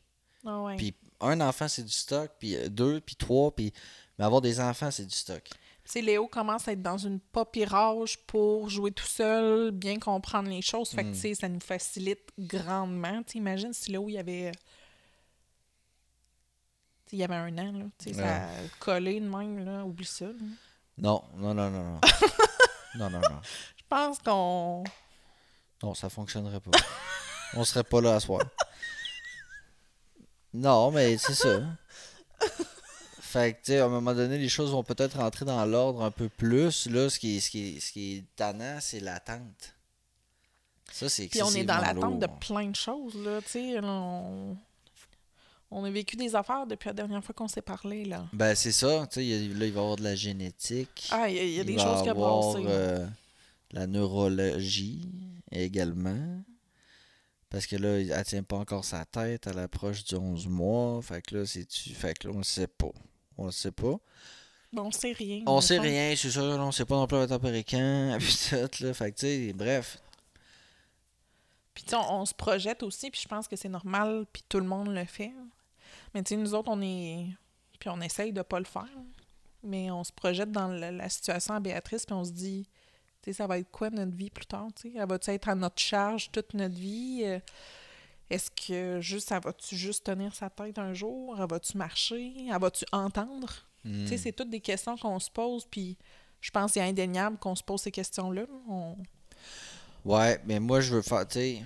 Ah 0.47 0.61
ouais. 0.61 0.75
Puis 0.77 0.95
un 1.19 1.41
enfant, 1.41 1.67
c'est 1.67 1.83
du 1.83 1.91
stock, 1.91 2.31
puis 2.39 2.55
euh, 2.55 2.69
deux, 2.69 3.01
puis 3.01 3.15
trois, 3.15 3.53
puis... 3.53 3.73
Mais 4.17 4.25
avoir 4.25 4.41
des 4.41 4.59
enfants, 4.59 4.89
c'est 4.89 5.05
du 5.05 5.13
stock. 5.15 5.43
Léo 5.95 6.27
commence 6.27 6.67
à 6.67 6.71
être 6.73 6.81
dans 6.81 6.97
une 6.97 7.19
papyrage 7.19 8.17
pour 8.25 8.69
jouer 8.69 8.91
tout 8.91 9.05
seul, 9.05 9.71
bien 9.71 9.99
comprendre 9.99 10.49
les 10.49 10.61
choses. 10.61 10.89
Fait 10.89 11.03
que, 11.03 11.09
Mm. 11.09 11.13
tu 11.13 11.19
sais, 11.19 11.35
ça 11.35 11.47
nous 11.49 11.59
facilite 11.59 12.29
grandement. 12.37 13.21
Tu 13.23 13.37
imagines 13.37 13.73
si 13.73 13.91
Léo, 13.91 14.09
il 14.09 14.13
y 14.13 14.17
avait... 14.17 14.51
Il 17.11 17.19
y 17.19 17.23
avait 17.23 17.35
un 17.35 17.57
an, 17.57 17.71
là. 17.71 17.85
Tu 17.97 18.09
sais, 18.09 18.13
ça 18.15 18.43
a 18.47 18.49
collé 18.79 19.19
de 19.21 19.27
même, 19.29 19.63
là. 19.63 19.85
Oublie 19.85 20.05
ça, 20.05 20.25
là. 20.25 20.33
Non, 20.97 21.23
non, 21.35 21.53
non, 21.53 21.69
non, 21.69 21.83
non. 21.83 21.99
non, 22.95 23.09
non, 23.09 23.19
non. 23.21 23.41
Je 23.77 23.83
pense 23.87 24.19
qu'on... 24.19 24.83
Non, 25.83 25.93
ça 25.93 26.09
fonctionnerait 26.09 26.59
pas. 26.59 26.71
On 27.53 27.63
serait 27.63 27.83
pas 27.83 28.01
là 28.01 28.15
à 28.15 28.19
soir. 28.19 28.41
Non, 30.57 30.91
mais 30.91 31.17
c'est 31.17 31.35
ça. 31.35 31.61
Fait 33.21 33.53
que, 33.53 33.57
tu 33.57 33.71
sais, 33.73 33.79
à 33.79 33.85
un 33.85 33.89
moment 33.89 34.13
donné, 34.15 34.37
les 34.37 34.49
choses 34.49 34.71
vont 34.71 34.83
peut-être 34.83 35.17
rentrer 35.17 35.45
dans 35.45 35.63
l'ordre 35.65 36.01
un 36.01 36.11
peu 36.11 36.29
plus. 36.29 36.87
Là, 36.87 37.09
ce 37.09 37.19
qui 37.19 37.37
est, 37.37 37.39
ce 37.41 37.49
qui 37.51 37.75
est, 37.75 37.79
ce 37.79 37.91
qui 37.91 38.15
est 38.15 38.23
tannant, 38.35 38.77
c'est 38.79 38.99
l'attente. 38.99 39.75
Ça, 40.91 41.09
c'est 41.09 41.27
Puis 41.27 41.43
on 41.43 41.51
est 41.51 41.63
dans 41.63 41.77
l'attente 41.77 42.19
de 42.19 42.27
plein 42.39 42.69
de 42.69 42.75
choses, 42.75 43.13
là. 43.15 43.41
Tu 43.41 43.49
sais, 43.49 43.79
on... 43.83 44.57
on 45.69 45.83
a 45.83 45.89
vécu 45.91 46.15
des 46.15 46.35
affaires 46.35 46.65
depuis 46.65 46.87
la 46.87 46.93
dernière 46.93 47.23
fois 47.23 47.35
qu'on 47.35 47.49
s'est 47.49 47.61
parlé, 47.61 48.05
là. 48.05 48.25
Ben, 48.33 48.55
c'est 48.55 48.71
ça. 48.71 49.05
Tu 49.11 49.21
sais, 49.21 49.53
là, 49.53 49.65
il 49.65 49.73
va 49.73 49.79
y 49.81 49.83
avoir 49.83 49.97
de 49.97 50.03
la 50.03 50.15
génétique. 50.15 51.09
Ah, 51.11 51.29
il 51.29 51.35
y 51.35 51.39
a, 51.39 51.43
il 51.43 51.51
y 51.51 51.59
a 51.59 51.63
Il 51.63 51.65
des 51.65 51.75
va 51.75 51.83
choses 51.83 52.01
qui 52.01 52.09
avoir, 52.09 52.55
euh, 52.55 53.05
la 53.71 53.85
neurologie 53.85 55.11
également. 55.51 56.41
Parce 57.49 57.65
que 57.65 57.77
là, 57.77 57.99
elle 57.99 58.25
tient 58.25 58.43
pas 58.43 58.57
encore 58.57 58.83
sa 58.83 59.05
tête 59.05 59.47
à 59.47 59.53
l'approche 59.53 60.03
du 60.03 60.15
11 60.15 60.47
mois. 60.47 61.01
Fait 61.01 61.21
que 61.21 61.37
là, 61.37 61.45
c'est 61.45 61.65
tu. 61.65 61.89
Fait 61.91 62.13
que 62.13 62.27
là, 62.27 62.33
on 62.35 62.43
sait 62.43 62.67
pas. 62.67 62.91
On 63.37 63.45
le 63.45 63.51
sait 63.51 63.71
pas. 63.71 63.97
Bon, 64.73 64.83
on 64.83 64.91
sait 64.91 65.13
rien. 65.13 65.43
On 65.45 65.61
sait 65.61 65.77
le 65.77 65.83
rien, 65.83 66.13
c'est 66.17 66.35
là, 66.35 66.57
On 66.59 66.71
sait 66.71 66.85
pas 66.85 66.95
non 66.95 67.07
plus 67.07 67.19
le 67.19 67.27
tempérer 67.27 67.63
quand. 67.63 68.17
Puis 68.19 68.37
tout, 68.49 68.83
là. 68.83 68.93
Fait 68.93 69.11
que 69.11 69.19
tu 69.19 69.25
sais, 69.25 69.53
bref. 69.53 69.97
Puis 71.73 71.83
tu 71.83 71.91
sais, 71.91 71.95
on, 71.95 72.21
on 72.21 72.25
se 72.25 72.33
projette 72.33 72.83
aussi, 72.83 73.09
puis 73.09 73.21
je 73.21 73.27
pense 73.27 73.47
que 73.47 73.55
c'est 73.55 73.69
normal, 73.69 74.25
puis 74.33 74.43
tout 74.49 74.59
le 74.59 74.65
monde 74.65 74.89
le 74.89 75.05
fait. 75.05 75.31
Mais 76.13 76.23
tu 76.23 76.29
sais, 76.29 76.35
nous 76.35 76.53
autres, 76.53 76.69
on 76.71 76.81
est... 76.81 77.27
Puis 77.79 77.89
on 77.89 78.01
essaye 78.01 78.33
de 78.33 78.41
pas 78.41 78.59
le 78.59 78.65
faire. 78.65 78.89
Mais 79.63 79.91
on 79.91 80.03
se 80.03 80.11
projette 80.11 80.51
dans 80.51 80.67
la, 80.67 80.91
la 80.91 81.07
situation 81.07 81.53
à 81.53 81.59
Béatrice, 81.59 82.05
puis 82.05 82.15
on 82.15 82.25
se 82.25 82.31
dit, 82.31 82.67
ça 83.33 83.47
va 83.47 83.59
être 83.59 83.71
quoi 83.71 83.89
notre 83.89 84.15
vie 84.15 84.29
plus 84.29 84.45
tard, 84.45 84.67
tu 84.75 84.89
sais? 84.89 84.97
Elle 84.97 85.07
va-tu 85.07 85.29
être 85.31 85.49
à 85.49 85.55
notre 85.55 85.79
charge 85.79 86.31
toute 86.31 86.53
notre 86.53 86.75
vie? 86.75 87.21
Euh, 87.23 87.39
Est-ce 88.29 88.51
que 88.51 88.99
juste, 89.01 89.31
elle 89.31 89.41
va-tu 89.41 89.75
juste 89.75 90.05
tenir 90.05 90.35
sa 90.35 90.49
tête 90.49 90.77
un 90.79 90.93
jour? 90.93 91.35
Elle 91.39 91.49
va-tu 91.49 91.77
marcher? 91.77 92.33
Elle 92.49 92.59
va-tu 92.59 92.85
entendre? 92.91 93.53
Hmm. 93.83 94.03
Tu 94.03 94.09
sais, 94.09 94.17
c'est 94.17 94.31
toutes 94.31 94.49
des 94.49 94.59
questions 94.59 94.97
qu'on 94.97 95.19
se 95.19 95.31
pose, 95.31 95.65
puis 95.65 95.97
je 96.41 96.51
pense 96.51 96.71
que 96.71 96.73
c'est 96.75 96.87
indéniable 96.87 97.37
qu'on 97.37 97.55
se 97.55 97.63
pose 97.63 97.81
ces 97.81 97.91
questions-là. 97.91 98.45
On... 98.67 98.95
Ouais, 100.03 100.41
mais 100.45 100.59
moi, 100.59 100.81
je 100.81 100.95
veux 100.95 101.01
faire. 101.01 101.27
Tu 101.27 101.39
sais. 101.39 101.63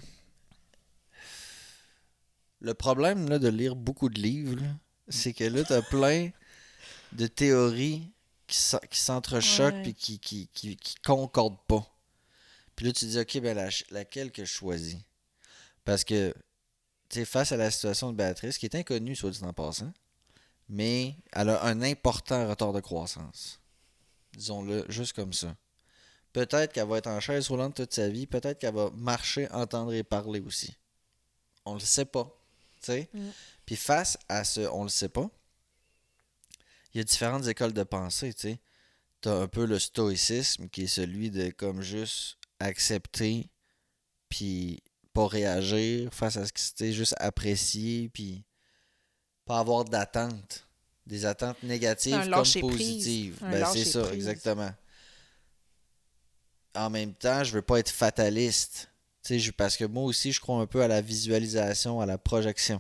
Le 2.60 2.74
problème 2.76 3.28
là, 3.28 3.40
de 3.40 3.48
lire 3.48 3.76
beaucoup 3.76 4.10
de 4.10 4.22
livres, 4.22 4.62
c'est 5.08 5.34
que 5.34 5.44
là, 5.44 5.64
t'as 5.64 5.82
plein 5.82 6.30
de 7.12 7.28
théories 7.28 8.12
qui 8.52 8.60
s'en- 8.60 8.80
qui 8.80 9.00
s'entrechoquent 9.00 9.74
Ouais. 9.76 9.82
puis 9.84 9.94
qui, 9.96 10.20
qui, 10.20 10.48
qui, 10.54 10.76
qui 10.78 10.96
concordent 10.96 11.64
pas. 11.68 11.86
Puis 12.76 12.86
là, 12.86 12.92
tu 12.94 13.06
te 13.06 13.06
dis, 13.10 13.20
OK, 13.20 13.40
ben 13.42 13.56
la- 13.56 13.70
laquelle 13.92 14.32
que 14.32 14.46
je 14.46 14.52
choisis? 14.52 14.98
Parce 15.86 16.04
que, 16.04 16.34
tu 17.10 17.20
sais, 17.20 17.26
face 17.26 17.52
à 17.52 17.58
la 17.58 17.72
situation 17.72 18.12
de 18.12 18.18
Béatrice, 18.18 18.58
qui 18.58 18.66
est 18.66 18.76
inconnue, 18.76 19.16
soit 19.16 19.32
dit 19.32 19.44
en 19.44 19.54
passant, 19.54 19.92
mais 20.70 21.16
elle 21.34 21.50
a 21.50 21.64
un 21.66 21.82
important 21.82 22.48
retard 22.48 22.74
de 22.74 22.80
croissance. 22.80 23.60
Disons-le 24.34 24.86
juste 24.90 25.14
comme 25.14 25.34
ça. 25.34 25.56
Peut-être 26.34 26.72
qu'elle 26.72 26.88
va 26.88 26.98
être 27.00 27.08
en 27.08 27.20
chaise 27.20 27.50
roulante 27.50 27.76
toute 27.76 27.94
sa 27.94 28.08
vie. 28.08 28.26
Peut-être 28.26 28.60
qu'elle 28.60 28.74
va 28.76 28.90
marcher, 28.92 29.50
entendre 29.52 29.94
et 29.94 30.04
parler 30.04 30.40
aussi. 30.40 30.78
On 31.66 31.74
le 31.74 31.80
sait 31.82 32.06
pas. 32.06 32.24
Tu 32.82 32.86
sais? 32.86 33.10
Mm. 33.14 33.30
Puis 33.66 33.76
face 33.76 34.18
à 34.30 34.44
ce 34.46 34.62
on 34.72 34.84
le 34.84 34.90
sait 34.90 35.10
pas, 35.10 35.30
il 36.94 36.98
y 36.98 37.02
a 37.02 37.04
différentes 37.04 37.48
écoles 37.48 37.74
de 37.74 37.84
pensée, 37.84 38.34
tu 38.34 38.42
sais. 38.42 38.60
T'as 39.22 39.36
un 39.40 39.48
peu 39.48 39.66
le 39.66 39.78
stoïcisme 39.80 40.68
qui 40.70 40.84
est 40.84 40.88
celui 40.88 41.30
de 41.30 41.52
comme 41.52 41.82
juste 41.82 42.38
accepter 42.60 43.50
puis 44.30 44.82
pas 45.14 45.28
réagir 45.28 46.12
face 46.14 46.38
à 46.38 46.46
ce 46.48 46.54
qui 46.54 46.62
c'était 46.64 46.92
juste 46.94 47.14
apprécier 47.20 48.10
puis 48.10 48.44
pas 49.46 49.60
avoir 49.60 49.84
d'attentes 49.86 50.68
des 51.06 51.26
attentes 51.26 51.62
négatives 51.64 52.14
comme 52.38 52.46
positives 52.62 53.38
ben 53.52 53.66
c'est 53.74 53.80
ça 53.92 54.02
prise. 54.04 54.14
exactement 54.14 54.74
en 56.76 56.90
même 56.90 57.14
temps 57.14 57.44
je 57.44 57.52
veux 57.54 57.62
pas 57.62 57.78
être 57.80 57.90
fataliste 57.90 58.90
tu 59.24 59.28
sais 59.30 59.40
je- 59.40 59.52
parce 59.52 59.76
que 59.78 59.86
moi 59.86 60.04
aussi 60.04 60.32
je 60.32 60.40
crois 60.40 60.60
un 60.62 60.68
peu 60.68 60.82
à 60.82 60.88
la 60.88 61.02
visualisation 61.02 62.00
à 62.00 62.06
la 62.06 62.18
projection 62.18 62.80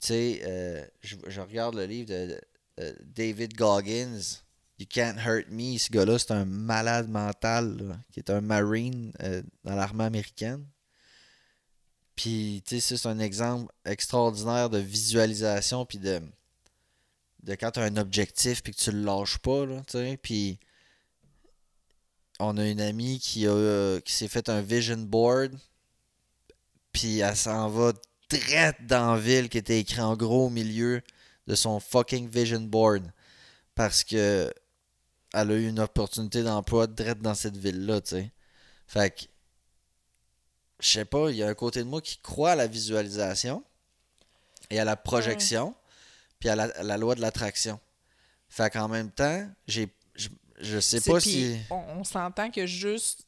tu 0.00 0.08
sais 0.08 0.40
euh, 0.44 0.84
je, 1.02 1.16
je 1.26 1.40
regarde 1.40 1.74
le 1.74 1.86
livre 1.86 2.08
de- 2.10 2.40
David 2.76 3.54
Goggins 3.56 4.42
You 4.78 4.86
Can't 4.88 5.16
Hurt 5.24 5.48
Me 5.50 5.78
ce 5.78 5.90
gars-là 5.90 6.18
c'est 6.18 6.32
un 6.32 6.44
malade 6.44 7.08
mental 7.08 7.98
qui 8.12 8.20
est 8.20 8.30
un 8.30 8.40
marine 8.40 9.12
euh, 9.22 9.42
dans 9.64 9.74
l'armée 9.74 10.04
américaine 10.04 10.66
puis, 12.16 12.62
tu 12.66 12.80
sais, 12.80 12.96
c'est 12.96 13.08
un 13.08 13.18
exemple 13.18 13.72
extraordinaire 13.84 14.70
de 14.70 14.78
visualisation, 14.78 15.84
puis 15.84 15.98
de, 15.98 16.20
de 17.42 17.54
quand 17.54 17.72
tu 17.72 17.80
as 17.80 17.84
un 17.84 17.96
objectif, 17.96 18.62
puis 18.62 18.72
que 18.72 18.80
tu 18.80 18.92
le 18.92 19.02
lâches 19.02 19.38
pas, 19.38 19.66
là, 19.66 19.82
tu 19.86 19.98
sais. 19.98 20.18
Puis, 20.22 20.58
on 22.38 22.56
a 22.56 22.66
une 22.68 22.80
amie 22.80 23.18
qui, 23.18 23.46
euh, 23.46 24.00
qui 24.00 24.12
s'est 24.12 24.28
fait 24.28 24.48
un 24.48 24.60
vision 24.60 24.98
board, 24.98 25.52
puis 26.92 27.18
elle 27.18 27.36
s'en 27.36 27.68
va 27.68 27.92
direct 28.30 28.86
dans 28.86 29.14
la 29.14 29.20
ville 29.20 29.48
qui 29.48 29.58
était 29.58 29.80
écrit 29.80 30.00
en 30.00 30.16
gros 30.16 30.46
au 30.46 30.50
milieu 30.50 31.02
de 31.46 31.54
son 31.54 31.80
fucking 31.80 32.28
vision 32.28 32.60
board. 32.60 33.10
Parce 33.74 34.04
que 34.04 34.52
elle 35.32 35.50
a 35.50 35.54
eu 35.54 35.68
une 35.68 35.80
opportunité 35.80 36.42
d'emploi 36.42 36.86
direct 36.86 37.20
dans 37.20 37.34
cette 37.34 37.56
ville-là, 37.56 38.00
tu 38.00 38.10
sais. 38.10 38.32
Fait 38.86 39.10
que 39.10 39.24
je 40.80 40.90
sais 40.90 41.04
pas, 41.04 41.30
il 41.30 41.36
y 41.36 41.42
a 41.42 41.48
un 41.48 41.54
côté 41.54 41.80
de 41.80 41.88
moi 41.88 42.00
qui 42.00 42.18
croit 42.18 42.52
à 42.52 42.54
la 42.56 42.66
visualisation 42.66 43.64
et 44.70 44.78
à 44.78 44.84
la 44.84 44.96
projection, 44.96 45.74
puis 46.38 46.48
à 46.48 46.56
la, 46.56 46.64
à 46.64 46.82
la 46.82 46.96
loi 46.96 47.14
de 47.14 47.20
l'attraction. 47.20 47.80
Fait 48.48 48.70
qu'en 48.70 48.88
même 48.88 49.10
temps, 49.10 49.48
j'ai 49.66 49.88
je, 50.14 50.28
je 50.60 50.78
sais 50.78 51.00
pas 51.00 51.18
si. 51.20 51.58
On, 51.70 51.82
on 51.98 52.04
s'entend 52.04 52.50
que 52.50 52.66
juste 52.66 53.26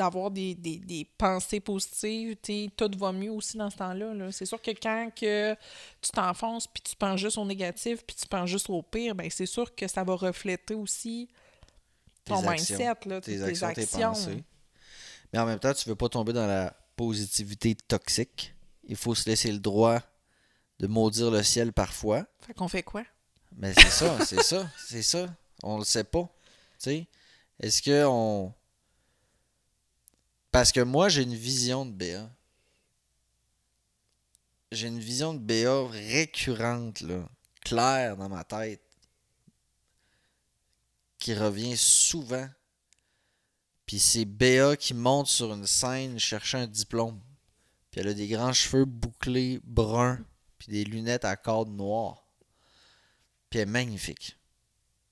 d'avoir 0.00 0.30
des, 0.30 0.54
des, 0.54 0.78
des 0.78 1.04
pensées 1.18 1.60
positives, 1.60 2.36
tout 2.76 2.90
va 2.98 3.12
mieux 3.12 3.30
aussi 3.30 3.56
dans 3.58 3.68
ce 3.70 3.76
temps-là. 3.76 4.14
là. 4.14 4.32
C'est 4.32 4.46
sûr 4.46 4.60
que 4.60 4.70
quand 4.70 5.10
que 5.14 5.54
tu 6.00 6.10
t'enfonces 6.10 6.66
puis 6.66 6.82
tu 6.82 6.96
penses 6.96 7.20
juste 7.20 7.36
au 7.36 7.44
négatif 7.44 8.02
puis 8.06 8.16
tu 8.16 8.26
penses 8.26 8.48
juste 8.48 8.70
au 8.70 8.82
pire, 8.82 9.14
ben 9.14 9.28
c'est 9.30 9.46
sûr 9.46 9.74
que 9.74 9.86
ça 9.86 10.02
va 10.04 10.14
refléter 10.14 10.74
aussi 10.74 11.28
ton 12.24 12.40
Tes 12.42 12.48
actions. 12.48 12.78
mindset, 12.78 13.08
là, 13.08 13.20
tes 13.20 13.36
tes, 13.36 13.42
actions, 13.42 13.72
tes 13.74 13.82
actions. 13.82 14.08
pensées. 14.08 14.44
Mais 15.32 15.38
en 15.38 15.46
même 15.46 15.58
temps, 15.58 15.74
tu 15.74 15.88
veux 15.88 15.94
pas 15.96 16.08
tomber 16.08 16.32
dans 16.32 16.46
la 16.46 16.74
positivité 16.96 17.74
toxique. 17.74 18.54
Il 18.84 18.96
faut 18.96 19.14
se 19.14 19.28
laisser 19.28 19.52
le 19.52 19.58
droit 19.58 20.00
de 20.78 20.86
maudire 20.86 21.30
le 21.30 21.42
ciel 21.42 21.72
parfois. 21.72 22.24
Fait 22.40 22.54
qu'on 22.54 22.68
fait 22.68 22.82
quoi? 22.82 23.04
Mais 23.56 23.74
c'est 23.74 23.90
ça, 23.90 24.24
c'est 24.24 24.42
ça, 24.42 24.70
c'est 24.88 25.02
ça. 25.02 25.26
On 25.62 25.78
le 25.78 25.84
sait 25.84 26.04
pas. 26.04 26.22
Tu 26.22 26.28
sais, 26.78 27.06
est-ce 27.60 27.82
que 27.82 28.04
on. 28.06 28.52
Parce 30.50 30.72
que 30.72 30.80
moi, 30.80 31.08
j'ai 31.08 31.22
une 31.22 31.34
vision 31.34 31.86
de 31.86 31.92
BA. 31.92 32.30
J'ai 34.72 34.88
une 34.88 35.00
vision 35.00 35.34
de 35.34 35.38
BA 35.38 35.88
récurrente, 35.88 37.00
là, 37.00 37.28
claire 37.60 38.16
dans 38.16 38.28
ma 38.28 38.44
tête, 38.44 38.82
qui 41.18 41.34
revient 41.34 41.76
souvent. 41.76 42.48
Puis 43.86 43.98
c'est 43.98 44.24
BA 44.24 44.76
qui 44.76 44.94
monte 44.94 45.26
sur 45.26 45.52
une 45.52 45.66
scène 45.66 46.18
chercher 46.18 46.58
un 46.58 46.66
diplôme. 46.66 47.20
Puis 47.90 48.00
elle 48.00 48.08
a 48.08 48.14
des 48.14 48.28
grands 48.28 48.52
cheveux 48.52 48.84
bouclés 48.84 49.60
bruns, 49.64 50.24
puis 50.58 50.68
des 50.68 50.84
lunettes 50.84 51.24
à 51.24 51.36
cordes 51.36 51.74
noires. 51.74 52.24
Puis 53.50 53.58
elle 53.58 53.68
est 53.68 53.72
magnifique. 53.72 54.39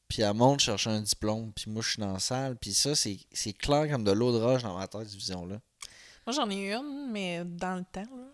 Puis 0.09 0.23
elle 0.23 0.35
monte 0.35 0.61
chercher 0.61 0.90
un 0.90 1.03
diplôme, 1.03 1.53
puis 1.53 1.71
moi 1.71 1.83
je 1.83 1.90
suis 1.90 2.01
dans 2.01 2.12
la 2.12 2.18
salle, 2.18 2.57
puis 2.57 2.73
ça 2.73 2.94
c'est 2.94 3.53
clair 3.53 3.88
comme 3.90 4.05
de 4.05 4.11
l'eau 4.11 4.33
de 4.33 4.42
roche 4.42 4.62
dans 4.62 4.77
ma 4.77 4.88
tête, 4.88 5.09
cette 5.09 5.18
vision-là. 5.18 5.61
Moi, 6.27 6.35
j'en 6.35 6.51
ai 6.51 6.75
une, 6.75 7.11
mais 7.11 7.42
dans 7.42 7.77
le 7.77 7.85
temps, 7.85 8.03
là. 8.03 8.27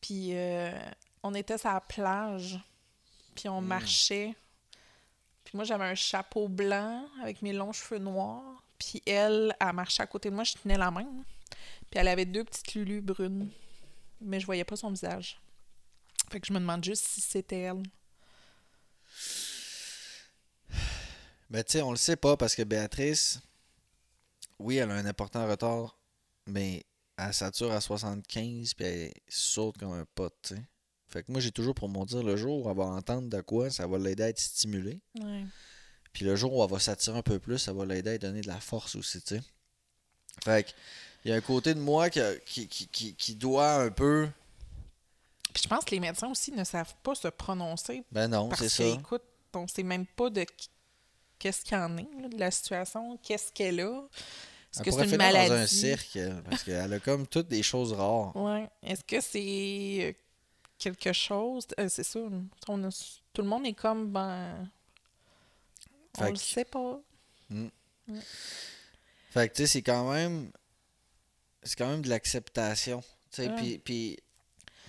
Puis 0.00 0.36
euh, 0.36 0.78
on 1.22 1.34
était 1.34 1.56
sur 1.56 1.70
la 1.70 1.80
plage, 1.80 2.58
puis 3.34 3.48
on 3.48 3.62
marchait. 3.62 4.34
Puis 5.44 5.56
moi, 5.56 5.64
j'avais 5.64 5.84
un 5.84 5.94
chapeau 5.94 6.48
blanc 6.48 7.06
avec 7.22 7.40
mes 7.40 7.54
longs 7.54 7.72
cheveux 7.72 7.98
noirs. 7.98 8.62
Puis 8.78 9.02
elle, 9.06 9.56
elle 9.58 9.72
marchait 9.72 10.02
à 10.02 10.06
côté 10.06 10.28
de 10.28 10.34
moi, 10.34 10.44
je 10.44 10.52
tenais 10.54 10.76
la 10.76 10.90
main. 10.90 11.06
Puis 11.90 11.98
elle 11.98 12.08
avait 12.08 12.26
deux 12.26 12.44
petites 12.44 12.74
lulus 12.74 13.00
brunes, 13.00 13.50
mais 14.20 14.38
je 14.38 14.44
voyais 14.44 14.64
pas 14.64 14.76
son 14.76 14.90
visage. 14.90 15.40
Fait 16.30 16.40
que 16.40 16.46
je 16.46 16.52
me 16.52 16.60
demande 16.60 16.84
juste 16.84 17.06
si 17.06 17.20
c'était 17.22 17.60
elle. 17.60 17.82
Ben 21.50 21.64
tu 21.64 21.72
sais, 21.72 21.82
on 21.82 21.90
le 21.90 21.96
sait 21.96 22.16
pas 22.16 22.36
parce 22.36 22.54
que 22.54 22.62
Béatrice, 22.62 23.40
oui, 24.58 24.76
elle 24.76 24.90
a 24.90 24.94
un 24.94 25.06
important 25.06 25.46
retard, 25.48 25.98
mais 26.46 26.84
elle 27.16 27.34
sature 27.34 27.72
à 27.72 27.80
75 27.80 28.74
puis 28.74 28.84
elle 28.86 29.12
saute 29.28 29.78
comme 29.78 29.92
un 29.92 30.06
pote, 30.14 30.34
tu 30.42 30.54
sais. 30.54 30.62
Fait 31.08 31.24
que 31.24 31.32
moi 31.32 31.40
j'ai 31.40 31.50
toujours 31.50 31.74
pour 31.74 31.88
mon 31.88 32.04
dire 32.04 32.22
le 32.22 32.36
jour 32.36 32.64
où 32.64 32.70
elle 32.70 32.76
va 32.76 32.84
entendre 32.84 33.28
de 33.28 33.40
quoi, 33.40 33.68
ça 33.68 33.86
va 33.86 33.98
l'aider 33.98 34.22
à 34.22 34.28
être 34.28 34.38
stimulée. 34.38 35.00
Ouais. 35.20 35.44
Puis 36.12 36.24
le 36.24 36.36
jour 36.36 36.54
où 36.54 36.62
elle 36.62 36.70
va 36.70 36.78
s'attirer 36.78 37.18
un 37.18 37.22
peu 37.22 37.40
plus, 37.40 37.58
ça 37.58 37.72
va 37.72 37.84
l'aider 37.84 38.10
à 38.10 38.18
donner 38.18 38.42
de 38.42 38.48
la 38.48 38.60
force 38.60 38.94
aussi, 38.94 39.20
tu 39.20 39.36
sais. 39.36 39.42
Fait 40.44 40.64
que 40.64 40.70
il 41.24 41.30
y 41.30 41.34
a 41.34 41.36
un 41.36 41.40
côté 41.40 41.74
de 41.74 41.80
moi 41.80 42.08
qui, 42.08 42.20
qui, 42.46 42.66
qui, 42.68 43.14
qui, 43.14 43.34
doit 43.34 43.74
un 43.74 43.90
peu. 43.90 44.28
Puis 45.52 45.64
je 45.64 45.68
pense 45.68 45.84
que 45.84 45.90
les 45.90 46.00
médecins 46.00 46.30
aussi 46.30 46.52
ne 46.52 46.64
savent 46.64 46.94
pas 47.02 47.14
se 47.14 47.28
prononcer 47.28 48.04
Ben 48.10 48.28
non, 48.28 48.48
c'est 48.56 48.68
ça. 48.68 48.84
écoute, 48.86 49.22
on 49.52 49.66
sait 49.66 49.82
même 49.82 50.06
pas 50.06 50.30
de 50.30 50.44
qui- 50.44 50.70
qu'est-ce 51.40 51.64
qu'il 51.64 51.76
y 51.76 51.80
en 51.80 51.96
est, 51.98 52.06
là, 52.22 52.28
de 52.28 52.38
la 52.38 52.50
situation, 52.52 53.16
qu'est-ce 53.22 53.50
qu'elle 53.52 53.80
a? 53.80 54.02
Est-ce 54.72 54.82
que 54.84 54.90
c'est 54.92 55.04
une 55.10 55.16
maladie? 55.16 55.48
dans 55.48 55.54
un 55.56 55.66
cirque 55.66 56.16
parce 56.48 56.62
qu'elle 56.62 56.92
a 56.92 57.00
comme 57.00 57.26
toutes 57.26 57.48
des 57.48 57.64
choses 57.64 57.92
rares. 57.92 58.36
Ouais. 58.36 58.68
Est-ce 58.84 59.02
que 59.02 59.20
c'est 59.20 59.98
euh, 60.08 60.12
quelque 60.78 61.12
chose? 61.12 61.66
euh, 61.80 61.88
c'est 61.88 62.04
ça. 62.04 62.20
on 62.68 62.84
a- 62.84 63.16
tout 63.32 63.42
le 63.42 63.48
monde 63.48 63.66
est 63.66 63.72
comme, 63.74 64.12
ben. 64.12 64.70
On 66.18 66.22
Fait 66.22 66.26
le 66.30 66.32
que- 66.36 66.38
sait 66.38 66.64
pas. 66.64 67.00
Fait 69.30 69.48
que 69.48 69.54
tu 69.54 69.62
sais, 69.62 69.66
c'est 69.66 69.82
quand 69.82 70.10
même. 70.12 70.50
C'est 71.62 71.76
quand 71.76 71.88
même 71.88 72.02
de 72.02 72.08
l'acceptation. 72.08 73.00
Tu 73.30 73.42
sais, 73.42 73.48
Ouais. 73.48 73.56
puis. 73.56 73.78
puis- 73.78 74.18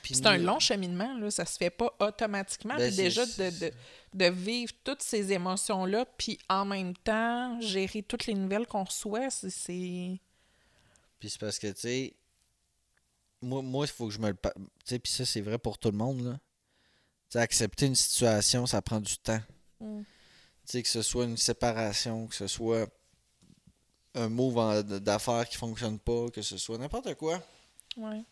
puis 0.02 0.16
C'est 0.16 0.26
un 0.26 0.38
long 0.38 0.60
cheminement, 0.60 1.14
là. 1.20 1.30
Ça 1.30 1.46
se 1.46 1.58
fait 1.58 1.70
pas 1.70 1.94
automatiquement. 2.00 2.76
Ben, 2.76 2.88
puis 2.88 2.96
déjà, 2.98 3.24
de, 3.24 3.60
de, 3.60 3.72
de 4.14 4.26
vivre 4.26 4.74
toutes 4.84 5.02
ces 5.02 5.32
émotions-là, 5.32 6.06
puis 6.18 6.38
en 6.50 6.66
même 6.66 6.96
temps, 6.96 7.60
gérer 7.62 8.04
toutes 8.04 8.26
les 8.26 8.34
nouvelles 8.34 8.68
qu'on 8.68 8.84
reçoit, 8.84 9.30
c'est-. 9.30 10.20
Puis 11.20 11.30
c'est 11.30 11.40
parce 11.40 11.60
que, 11.60 11.68
tu 11.68 11.82
sais, 11.82 12.16
moi, 13.42 13.62
moi, 13.62 13.86
il 13.86 13.92
faut 13.92 14.08
que 14.08 14.14
je 14.14 14.20
me 14.20 14.30
le. 14.30 14.36
Tu 14.36 14.52
sais, 14.86 15.00
puis 15.00 15.12
ça, 15.12 15.26
c'est 15.26 15.42
vrai 15.42 15.58
pour 15.58 15.78
tout 15.78 15.92
le 15.92 15.98
monde, 15.98 16.22
là. 16.22 16.34
Tu 17.30 17.34
sais, 17.34 17.40
accepter 17.40 17.86
une 17.86 17.96
situation, 17.96 18.66
ça 18.66 18.82
prend 18.82 19.00
du 19.00 19.18
temps. 19.18 19.42
Mm. 19.80 20.02
Tu 20.02 20.08
sais, 20.66 20.84
que 20.84 20.90
ce 20.90 21.02
soit 21.02 21.26
une 21.26 21.38
séparation, 21.38 22.28
que 22.28 22.36
ce 22.36 22.48
soit 22.48 22.88
un 24.14 24.30
move 24.30 24.84
d'affaires 24.84 25.48
qui 25.48 25.56
fonctionne 25.58 26.00
pas, 26.00 26.30
que 26.30 26.42
ce 26.42 26.58
soit 26.58 26.78
n'importe 26.78 27.16
quoi. 27.16 27.42
Ouais. 27.98 28.24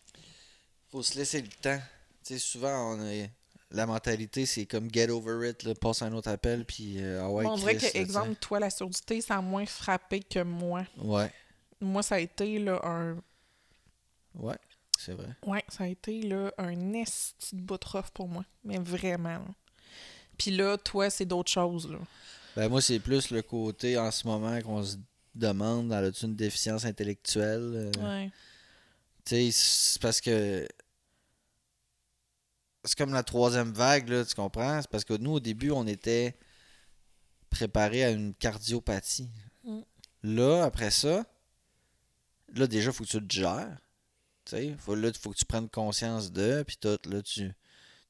faut 0.89 1.03
se 1.03 1.17
laisser 1.17 1.41
le 1.41 1.47
temps. 1.47 1.79
Tu 2.23 2.33
sais, 2.33 2.39
souvent, 2.39 2.93
on 2.93 3.05
est... 3.05 3.31
la 3.71 3.85
mentalité, 3.85 4.45
c'est 4.45 4.65
comme 4.65 4.89
get 4.91 5.09
over 5.09 5.49
it, 5.49 5.63
là, 5.63 5.75
passe 5.75 6.01
un 6.01 6.11
autre 6.13 6.29
appel, 6.29 6.65
puis 6.65 6.95
euh, 6.99 7.21
ah 7.23 7.29
ouais, 7.29 7.45
on 7.45 7.55
dirait 7.55 7.75
que, 7.77 7.95
exemple, 7.97 8.35
toi, 8.35 8.59
la 8.59 8.69
surdité, 8.69 9.21
ça 9.21 9.37
a 9.37 9.41
moins 9.41 9.65
frappé 9.65 10.21
que 10.21 10.41
moi. 10.41 10.85
Ouais, 10.97 11.31
Moi, 11.79 12.01
ça 12.03 12.15
a 12.15 12.19
été 12.19 12.57
là, 12.59 12.79
un. 12.83 13.17
ouais, 14.35 14.57
c'est 14.97 15.13
vrai. 15.13 15.35
Ouais, 15.45 15.63
ça 15.67 15.83
a 15.83 15.87
été 15.87 16.21
là, 16.23 16.51
un 16.57 16.93
esti 16.93 17.55
de 17.55 17.61
bout 17.61 17.79
pour 18.13 18.27
moi. 18.27 18.43
Mais 18.63 18.77
vraiment. 18.79 19.39
Puis 20.37 20.51
là, 20.51 20.77
toi, 20.77 21.09
c'est 21.09 21.25
d'autres 21.25 21.51
choses. 21.51 21.89
Là. 21.91 21.99
Ben, 22.55 22.69
moi, 22.69 22.81
c'est 22.81 22.99
plus 22.99 23.29
le 23.29 23.41
côté 23.41 23.97
en 23.97 24.09
ce 24.09 24.25
moment 24.27 24.59
qu'on 24.61 24.83
se 24.83 24.97
demande, 25.35 25.91
elle 25.93 26.05
a-tu 26.05 26.25
une 26.25 26.35
déficience 26.35 26.85
intellectuelle? 26.85 27.91
Euh, 27.97 28.01
Ouais. 28.01 28.31
Tu 29.25 29.35
sais, 29.35 29.49
c'est 29.51 30.01
parce 30.01 30.19
que. 30.21 30.67
C'est 32.89 32.97
comme 32.97 33.13
la 33.13 33.21
troisième 33.21 33.71
vague, 33.71 34.09
là, 34.09 34.25
tu 34.25 34.33
comprends? 34.33 34.81
C'est 34.81 34.89
parce 34.89 35.03
que 35.03 35.13
nous, 35.13 35.33
au 35.33 35.39
début, 35.39 35.69
on 35.69 35.85
était 35.85 36.35
préparés 37.51 38.03
à 38.03 38.09
une 38.09 38.33
cardiopathie. 38.33 39.29
Mm. 39.63 39.81
Là, 40.23 40.63
après 40.63 40.89
ça, 40.89 41.23
là, 42.55 42.65
déjà, 42.65 42.89
il 42.89 42.93
faut 42.93 43.03
que 43.03 43.09
tu 43.09 43.27
te 43.27 43.31
gères. 43.31 43.77
Tu 44.43 44.55
sais, 44.55 44.75
faut, 44.79 44.95
là, 44.95 45.09
il 45.09 45.17
faut 45.19 45.29
que 45.29 45.37
tu 45.37 45.45
prennes 45.45 45.69
conscience 45.69 46.31
de, 46.31 46.63
puis 46.65 46.77
tout, 46.77 46.97
là, 47.07 47.21
tu, 47.21 47.53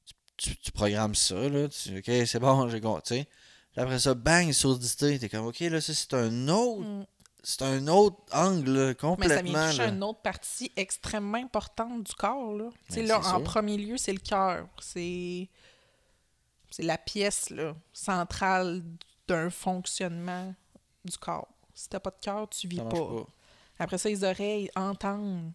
tu, 0.05 0.13
tu, 0.37 0.55
tu 0.55 0.71
programmes 0.71 1.13
ça, 1.13 1.49
là. 1.49 1.67
Tu, 1.67 1.97
ok, 1.97 2.25
c'est 2.25 2.39
bon, 2.39 2.69
j'ai 2.69 2.79
compris. 2.79 3.27
Après 3.75 3.99
ça, 3.99 4.13
bang, 4.13 4.49
surdité. 4.53 5.19
T'es 5.19 5.27
comme, 5.27 5.47
ok, 5.47 5.59
là, 5.59 5.81
ça, 5.81 5.93
c'est 5.93 6.13
un 6.13 6.47
autre. 6.47 6.87
Mm. 6.87 7.05
C'est 7.43 7.61
un 7.61 7.87
autre 7.87 8.17
angle, 8.33 8.71
là, 8.71 8.85
Mais 8.87 8.87
ça 8.89 8.93
complètement. 8.95 9.69
vient 9.69 9.89
une 9.93 10.03
autre 10.03 10.19
partie 10.21 10.71
extrêmement 10.75 11.37
importante 11.37 12.03
du 12.03 12.13
corps. 12.13 12.53
Là, 12.53 12.69
Tu 12.87 12.93
sais, 12.95 13.01
Ben, 13.01 13.07
là 13.07 13.21
en 13.35 13.41
premier 13.41 13.77
lieu, 13.77 13.97
c'est 13.97 14.11
le 14.13 14.19
cœur. 14.19 14.67
C'est 14.81 15.47
la 16.79 16.97
pièce 16.97 17.49
là, 17.49 17.75
centrale 17.93 18.83
d'un 19.27 19.49
fonctionnement 19.49 20.53
du 21.05 21.17
corps. 21.17 21.47
Si 21.73 21.87
t'as 21.89 21.99
pas 21.99 22.11
de 22.11 22.17
cœur, 22.21 22.47
tu 22.49 22.67
vis 22.67 22.77
pas. 22.77 23.25
Après 23.79 23.97
ça, 23.97 24.09
les 24.09 24.23
oreilles 24.23 24.69
entendent. 24.75 25.51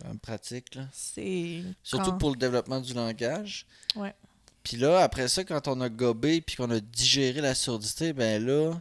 C'est 0.00 0.20
pratique, 0.20 0.74
là. 0.76 0.84
C'est 0.92 1.62
Surtout 1.82 2.12
quand- 2.12 2.18
pour 2.18 2.30
le 2.30 2.36
développement 2.36 2.80
du 2.80 2.94
langage. 2.94 3.66
Ouais. 3.96 4.14
Puis 4.62 4.76
là, 4.76 5.00
après 5.00 5.28
ça, 5.28 5.42
quand 5.44 5.68
on 5.68 5.80
a 5.80 5.88
gobé 5.88 6.40
puis 6.40 6.56
qu'on 6.56 6.70
a 6.70 6.80
digéré 6.80 7.40
la 7.40 7.54
surdité, 7.54 8.12
ben 8.12 8.44
là, 8.44 8.80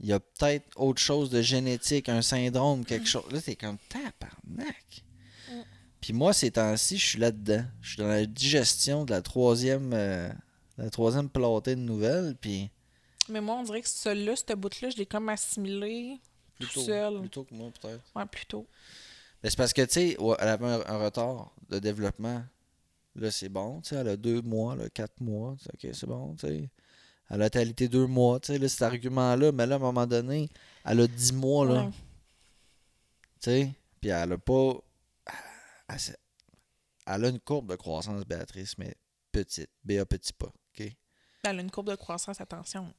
il 0.00 0.08
y 0.08 0.12
a 0.12 0.20
peut-être 0.20 0.66
autre 0.76 1.00
chose 1.00 1.30
de 1.30 1.42
génétique, 1.42 2.08
un 2.08 2.22
syndrome, 2.22 2.84
quelque 2.84 3.06
chose. 3.06 3.24
Là, 3.30 3.40
t'es 3.40 3.56
comme 3.56 3.78
tabarnak. 3.88 5.04
Mm. 5.48 5.60
Puis 6.00 6.12
moi, 6.12 6.32
ces 6.32 6.50
temps-ci, 6.50 6.98
je 6.98 7.06
suis 7.06 7.18
là-dedans. 7.18 7.64
Je 7.80 7.88
suis 7.90 7.98
dans 7.98 8.08
la 8.08 8.26
digestion 8.26 9.04
de 9.04 9.12
la 9.12 9.22
troisième, 9.22 9.92
euh, 9.94 10.28
la 10.78 10.90
troisième 10.90 11.28
plantée 11.28 11.76
de 11.76 11.80
nouvelles. 11.80 12.36
Puis 12.40 12.70
Mais 13.28 13.40
moi, 13.40 13.56
on 13.56 13.62
dirait 13.62 13.82
que 13.82 13.88
celui-là, 13.88 14.34
ce 14.36 14.54
bout-là, 14.54 14.90
je 14.90 14.96
l'ai 14.96 15.06
comme 15.06 15.28
assimilé 15.28 16.20
tout 16.58 16.66
plutôt, 16.66 16.80
seul. 16.82 17.20
plutôt 17.20 17.44
que 17.44 17.54
moi, 17.54 17.70
peut-être. 17.80 18.02
Ouais, 18.16 18.26
plutôt. 18.26 18.66
Mais 19.42 19.50
c'est 19.50 19.56
parce 19.56 19.72
que, 19.72 19.82
tu 19.82 19.92
sais, 19.92 20.16
elle 20.38 20.48
avait 20.48 20.66
un, 20.66 20.82
un 20.86 20.98
retard 20.98 21.54
de 21.68 21.78
développement. 21.78 22.42
Là, 23.14 23.30
c'est 23.30 23.48
bon. 23.48 23.80
Tu 23.82 23.90
sais, 23.90 23.96
elle 23.96 24.08
a 24.08 24.16
deux 24.16 24.40
mois, 24.42 24.74
là, 24.74 24.88
quatre 24.88 25.20
mois. 25.20 25.52
OK, 25.72 25.88
c'est 25.92 26.06
bon, 26.06 26.34
tu 26.34 26.46
sais. 26.46 26.70
Elle 27.34 27.40
a 27.42 27.48
talité 27.50 27.88
deux 27.88 28.06
mois, 28.06 28.38
tu 28.40 28.48
sais, 28.52 28.58
là, 28.58 28.68
cet 28.68 28.82
argument-là. 28.82 29.52
Mais 29.52 29.64
là, 29.66 29.76
à 29.76 29.78
un 29.78 29.80
moment 29.80 30.06
donné, 30.06 30.50
elle 30.84 31.00
a 31.00 31.06
dix 31.06 31.32
mois, 31.32 31.64
là. 31.66 31.84
Ouais. 31.84 31.90
Tu 33.40 33.50
sais. 33.50 33.70
Puis 34.00 34.10
elle 34.10 34.32
a 34.32 34.38
pas... 34.38 34.74
Elle, 35.88 35.96
elle 37.06 37.24
a 37.24 37.28
une 37.28 37.40
courbe 37.40 37.70
de 37.70 37.76
croissance, 37.76 38.22
Béatrice, 38.26 38.76
mais 38.78 38.94
petite. 39.32 39.70
BA 39.82 40.04
petit 40.04 40.32
pas, 40.34 40.46
OK? 40.46 40.92
Elle 41.44 41.58
a 41.58 41.62
une 41.62 41.70
courbe 41.70 41.88
de 41.90 41.94
croissance, 41.96 42.40
attention. 42.40 42.92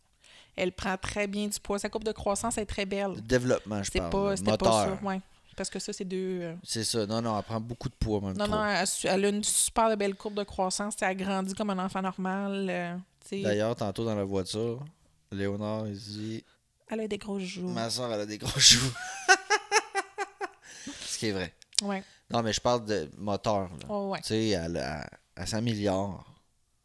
Elle 0.55 0.71
prend 0.71 0.97
très 0.97 1.27
bien 1.27 1.47
du 1.47 1.59
poids. 1.59 1.77
Sa 1.79 1.89
courbe 1.89 2.03
de 2.03 2.11
croissance 2.11 2.57
est 2.57 2.65
très 2.65 2.85
belle. 2.85 3.13
Le 3.15 3.21
développement, 3.21 3.83
je 3.83 3.91
C'est 3.91 3.99
parle. 3.99 4.11
pas, 4.11 4.29
moteur. 4.41 4.57
pas 4.57 4.85
ça. 4.97 4.99
Ouais. 5.03 5.21
Parce 5.55 5.69
que 5.69 5.77
ça, 5.77 5.93
c'est 5.93 6.05
deux. 6.05 6.39
euh, 6.41 6.55
C'est 6.63 6.83
ça. 6.83 7.05
Non, 7.05 7.21
non, 7.21 7.37
elle 7.37 7.43
prend 7.43 7.61
beaucoup 7.61 7.87
de 7.89 7.93
poids, 7.95 8.19
même 8.21 8.35
Non, 8.35 8.45
trop. 8.45 8.55
non, 8.55 8.65
elle, 9.03 9.25
a 9.25 9.29
une 9.29 9.43
super 9.43 9.95
belle 9.95 10.15
courbe 10.15 10.33
de 10.33 10.43
croissance. 10.43 10.95
Elle 11.01 11.15
grandit 11.17 11.53
comme 11.53 11.69
un 11.69 11.85
enfant 11.85 12.01
normal. 12.01 12.67
euh. 12.69 12.97
D'ailleurs, 13.31 13.75
tantôt 13.75 14.05
dans 14.05 14.15
la 14.15 14.23
voiture, 14.23 14.83
Léonard, 15.31 15.87
il 15.87 15.97
dit... 15.97 16.43
elle 16.89 16.99
a 17.01 17.07
des 17.07 17.17
gros 17.17 17.39
joues. 17.39 17.67
Ma 17.69 17.89
soeur, 17.89 18.11
elle 18.13 18.21
a 18.21 18.25
des 18.25 18.37
gros 18.37 18.59
joues. 18.59 18.93
Ce 21.05 21.17
qui 21.17 21.27
est 21.27 21.31
vrai. 21.31 21.53
Ouais. 21.81 22.03
Non, 22.29 22.41
mais 22.41 22.53
je 22.53 22.61
parle 22.61 22.85
de 22.85 23.09
moteur. 23.17 23.61
Là. 23.69 23.85
Oh, 23.89 24.09
ouais. 24.11 24.19
Tu 24.21 24.27
sais, 24.29 24.49
elle, 24.49 24.77
elle, 24.77 25.09
elle 25.35 25.47
s'améliore. 25.47 26.25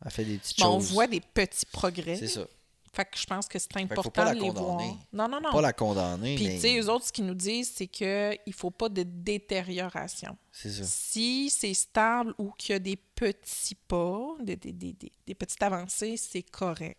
Elle 0.04 0.10
fait 0.10 0.24
des 0.24 0.38
petites 0.38 0.58
Bon, 0.58 0.66
on 0.76 0.80
choses. 0.80 0.92
voit 0.92 1.06
des 1.06 1.20
petits 1.20 1.66
progrès. 1.66 2.16
C'est 2.16 2.28
ça. 2.28 2.46
Fait 2.92 3.04
que 3.04 3.18
je 3.18 3.26
pense 3.26 3.46
que 3.48 3.58
c'est 3.58 3.76
important 3.76 4.30
de 4.30 4.40
les 4.40 4.50
voir. 4.50 4.78
Non, 5.12 5.28
non, 5.28 5.40
non. 5.40 5.52
Pas 5.52 5.60
la 5.60 5.72
condamner, 5.72 6.34
Puis, 6.36 6.46
mais 6.46 6.54
tu 6.54 6.60
sais, 6.60 6.80
eux 6.80 6.90
autres, 6.90 7.06
ce 7.06 7.12
qu'ils 7.12 7.26
nous 7.26 7.34
disent, 7.34 7.72
c'est 7.74 7.86
qu'il 7.86 8.38
ne 8.46 8.52
faut 8.52 8.70
pas 8.70 8.88
de 8.88 9.02
détérioration. 9.02 10.36
c'est 10.52 10.70
ça. 10.70 10.84
Si 10.84 11.50
c'est 11.50 11.74
stable 11.74 12.34
ou 12.38 12.50
qu'il 12.52 12.72
y 12.72 12.76
a 12.76 12.78
des 12.78 12.96
petits 12.96 13.74
pas, 13.74 14.34
des, 14.40 14.56
des, 14.56 14.72
des, 14.72 14.94
des- 15.26 15.34
petites 15.34 15.62
avancées, 15.62 16.16
c'est 16.16 16.42
correct. 16.42 16.98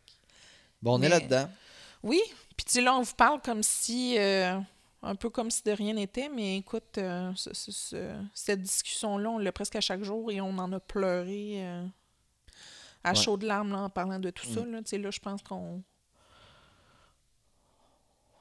Bon, 0.82 0.98
on 0.98 1.02
est 1.02 1.10
là-dedans. 1.10 1.50
Oui, 2.04 2.22
puis 2.56 2.66
tu 2.66 2.72
sais, 2.74 2.82
là, 2.82 2.96
on 2.96 3.02
vous 3.02 3.16
parle 3.16 3.42
comme 3.42 3.62
si, 3.64 4.18
euh, 4.18 4.58
un 5.02 5.16
peu 5.16 5.30
comme 5.30 5.52
si 5.52 5.62
de 5.64 5.72
rien 5.72 5.94
n'était, 5.94 6.30
mais 6.30 6.58
écoute, 6.58 6.98
euh, 6.98 7.32
ce- 7.36 7.54
ce- 7.54 7.72
ce- 7.72 8.16
cette 8.34 8.62
discussion-là, 8.62 9.30
on 9.30 9.38
l'a 9.38 9.52
presque 9.52 9.76
à 9.76 9.82
chaque 9.82 10.04
jour 10.04 10.32
et 10.32 10.40
on 10.40 10.58
en 10.58 10.72
a 10.72 10.80
pleuré 10.80 11.56
euh, 11.66 11.86
à 13.04 13.12
Ouais. 13.12 13.16
chaudes 13.16 13.44
larmes 13.44 13.72
là, 13.72 13.82
en 13.84 13.90
parlant 13.90 14.20
de 14.20 14.30
tout 14.30 14.46
ça. 14.46 14.62
Mm. 14.62 14.72
Là, 14.72 14.78
Tu 14.84 14.90
sais, 14.90 14.98
là 14.98 15.12
je 15.12 15.20
pense 15.20 15.42
qu'on. 15.42 15.82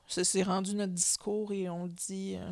Ça 0.06 0.24
s'est 0.24 0.42
rendu 0.42 0.74
notre 0.74 0.94
discours 0.94 1.52
et 1.52 1.68
on 1.68 1.84
le 1.84 1.90
dit. 1.90 2.36
euh, 2.36 2.50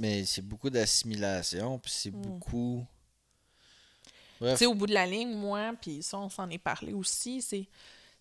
Mais 0.00 0.24
c'est 0.26 0.42
beaucoup 0.42 0.70
d'assimilation, 0.70 1.78
puis 1.78 1.90
c'est 1.92 2.10
Mm. 2.10 2.20
beaucoup... 2.22 2.86
Tu 4.40 4.56
sais, 4.56 4.66
au 4.66 4.74
bout 4.74 4.86
de 4.86 4.94
la 4.94 5.06
ligne, 5.06 5.34
moi, 5.34 5.72
puis 5.80 6.02
ça, 6.02 6.18
on 6.18 6.30
s'en 6.30 6.48
est 6.48 6.58
parlé 6.58 6.94
aussi, 6.94 7.42
c'est, 7.42 7.62
tu 7.64 7.68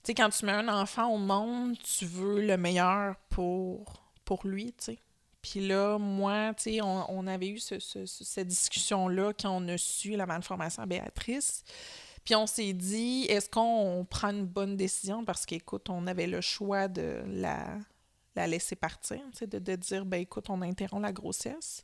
sais, 0.04 0.14
quand 0.14 0.30
tu 0.30 0.46
mets 0.46 0.52
un 0.52 0.68
enfant 0.68 1.08
au 1.14 1.18
monde, 1.18 1.78
tu 1.80 2.06
veux 2.06 2.46
le 2.46 2.58
meilleur 2.58 3.16
pour, 3.30 4.02
pour 4.26 4.46
lui, 4.46 4.74
tu 4.74 4.84
sais. 4.86 5.00
Puis 5.42 5.66
là, 5.66 5.98
moi, 5.98 6.54
tu 6.56 6.64
sais, 6.64 6.82
on, 6.82 7.10
on 7.12 7.26
avait 7.28 7.48
eu 7.48 7.60
ce- 7.60 7.80
ce- 7.80 8.06
ce- 8.06 8.24
cette 8.24 8.48
discussion-là 8.48 9.32
quand 9.40 9.52
on 9.52 9.68
a 9.70 9.78
su 9.78 10.12
la 10.18 10.26
malformation 10.26 10.84
à 10.84 10.86
Béatrice. 10.86 11.64
Puis 12.26 12.36
on 12.36 12.46
s'est 12.46 12.74
dit, 12.74 13.26
est-ce 13.30 13.50
qu'on 13.50 14.06
prend 14.10 14.30
une 14.30 14.46
bonne 14.46 14.76
décision? 14.76 15.24
Parce 15.24 15.46
qu'écoute, 15.46 15.90
on 15.90 16.06
avait 16.08 16.28
le 16.28 16.42
choix 16.42 16.88
de 16.90 17.24
la, 17.28 17.78
la 18.36 18.48
laisser 18.48 18.76
partir, 18.76 19.18
tu 19.32 19.38
sais, 19.40 19.48
de, 19.48 19.60
de 19.60 19.76
dire, 19.76 20.06
ben 20.06 20.20
écoute, 20.22 20.50
on 20.50 20.62
interrompt 20.62 21.04
la 21.04 21.14
grossesse. 21.14 21.82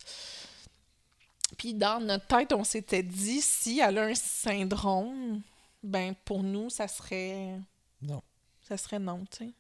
Puis 1.58 1.74
dans 1.74 2.00
notre 2.04 2.28
tête, 2.28 2.52
on 2.54 2.64
s'était 2.64 3.04
dit, 3.04 3.40
si 3.42 3.80
elle 3.80 3.98
a 4.00 4.04
un 4.06 4.16
syndrome, 4.16 5.42
ben 5.82 6.14
pour 6.26 6.44
nous, 6.44 6.70
ça 6.70 6.88
serait 6.88 7.58
non. 8.02 8.22
ça 8.68 8.76
serait 8.78 9.00
non, 9.00 9.24
tu 9.32 9.46
sais. 9.46 9.54